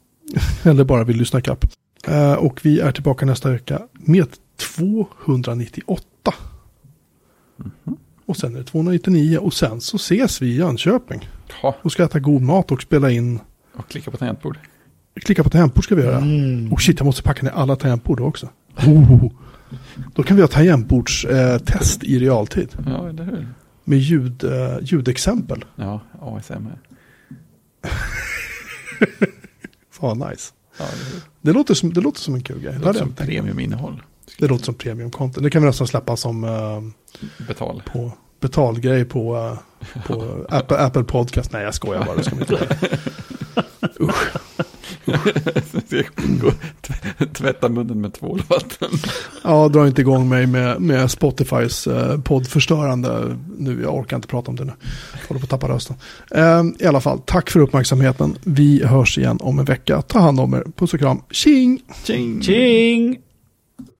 Eller 0.63 0.83
bara 0.83 1.03
vill 1.03 1.17
lyssna 1.17 1.41
kapp. 1.41 1.65
Eh, 2.07 2.33
och 2.33 2.59
vi 2.65 2.79
är 2.79 2.91
tillbaka 2.91 3.25
nästa 3.25 3.51
vecka 3.51 3.81
med 3.93 4.27
298. 4.75 6.33
Och 8.25 8.37
sen 8.37 8.55
är 8.55 8.59
det 8.59 8.63
299 8.65 9.37
och 9.37 9.53
sen 9.53 9.81
så 9.81 9.95
ses 9.95 10.41
vi 10.41 10.47
i 10.47 10.55
Jönköping. 10.57 11.29
Ja, 11.63 11.75
Och 11.81 11.91
ska 11.91 12.03
äta 12.03 12.19
god 12.19 12.41
mat 12.41 12.71
och 12.71 12.81
spela 12.81 13.11
in. 13.11 13.39
och 13.75 13.87
klicka 13.89 14.11
på 14.11 14.17
tangentbord. 14.17 14.57
Klicka 15.21 15.43
på 15.43 15.49
tangentbord 15.49 15.83
ska 15.83 15.95
vi 15.95 16.01
göra. 16.03 16.17
Mm. 16.17 16.73
Och 16.73 16.81
shit, 16.81 16.99
jag 16.99 17.05
måste 17.05 17.23
packa 17.23 17.43
ner 17.43 17.51
alla 17.51 17.75
tangentbord 17.75 18.19
också. 18.19 18.49
Oh. 18.77 19.31
Då 20.15 20.23
kan 20.23 20.35
vi 20.37 20.41
ha 20.43 20.47
tangentbordstest 20.47 22.03
eh, 22.03 22.09
i 22.09 22.19
realtid. 22.19 22.69
Ja, 22.85 23.09
eller 23.09 23.23
hur? 23.23 23.47
Med 23.83 23.99
ljud, 23.99 24.43
eh, 24.43 24.77
ljudexempel. 24.81 25.65
Ja, 25.75 25.99
ASMR. 26.21 26.79
Fan 29.91 30.17
nice. 30.29 30.51
Ja? 30.77 30.85
Det 31.41 31.51
låter 31.53 31.73
som, 31.73 31.93
det 31.93 32.01
låter 32.01 32.19
som 32.19 32.35
en 32.35 32.43
kul 32.43 32.59
grej. 32.59 32.73
Det 32.73 32.79
låter 32.85 32.99
som 32.99 33.13
premiuminnehåll. 33.13 34.01
det 34.39 34.47
låter 34.47 34.65
som 34.65 34.75
premium 34.75 35.11
content. 35.11 35.43
Det 35.43 35.49
kan 35.49 35.61
vi 35.61 35.67
nästan 35.67 35.87
släppa 35.87 36.17
som 36.17 36.43
eh, 36.43 36.81
Betal. 37.47 37.83
på 37.93 38.11
betalgrej 38.39 39.05
på, 39.05 39.35
eh, 39.95 40.01
på 40.07 40.45
Apple, 40.49 40.77
Apple 40.77 41.03
Podcast. 41.03 41.51
Nej, 41.51 41.63
jag 41.63 41.73
skojar 41.75 42.05
bara. 42.05 42.15
Det 42.15 42.23
ska 42.23 42.35
inte 42.35 42.53
göra. 42.53 42.65
Gå 43.97 44.05
och 44.05 44.13
tv- 44.13 44.39
Tvätta 47.33 47.69
munnen 47.69 48.01
med 48.01 48.13
tvålvatten. 48.13 48.89
Ja, 49.43 49.67
dra 49.67 49.87
inte 49.87 50.01
igång 50.01 50.29
mig 50.29 50.47
med, 50.47 50.81
med 50.81 51.11
Spotifys 51.11 51.87
eh, 51.87 52.21
poddförstörande 52.21 53.37
nu. 53.57 53.81
Jag 53.81 53.95
orkar 53.95 54.15
inte 54.15 54.27
prata 54.27 54.51
om 54.51 54.55
det 54.55 54.65
nu. 54.65 54.73
Jag 55.21 55.27
håller 55.27 55.39
på 55.39 55.43
att 55.43 55.49
tappa 55.49 55.67
rösten. 55.67 55.95
Eh, 56.31 56.63
I 56.79 56.85
alla 56.85 57.01
fall, 57.01 57.19
tack 57.25 57.49
för 57.49 57.59
uppmärksamheten. 57.59 58.37
Vi 58.43 58.85
hörs 58.85 59.17
igen 59.17 59.37
om 59.41 59.59
en 59.59 59.65
vecka. 59.65 60.01
Ta 60.01 60.19
hand 60.19 60.39
om 60.39 60.53
er. 60.53 60.63
Puss 60.75 60.93
och 60.93 60.99
kram. 60.99 61.21
Tjing! 61.31 61.81
Tjing! 62.03 62.41
Tjing! 62.41 63.17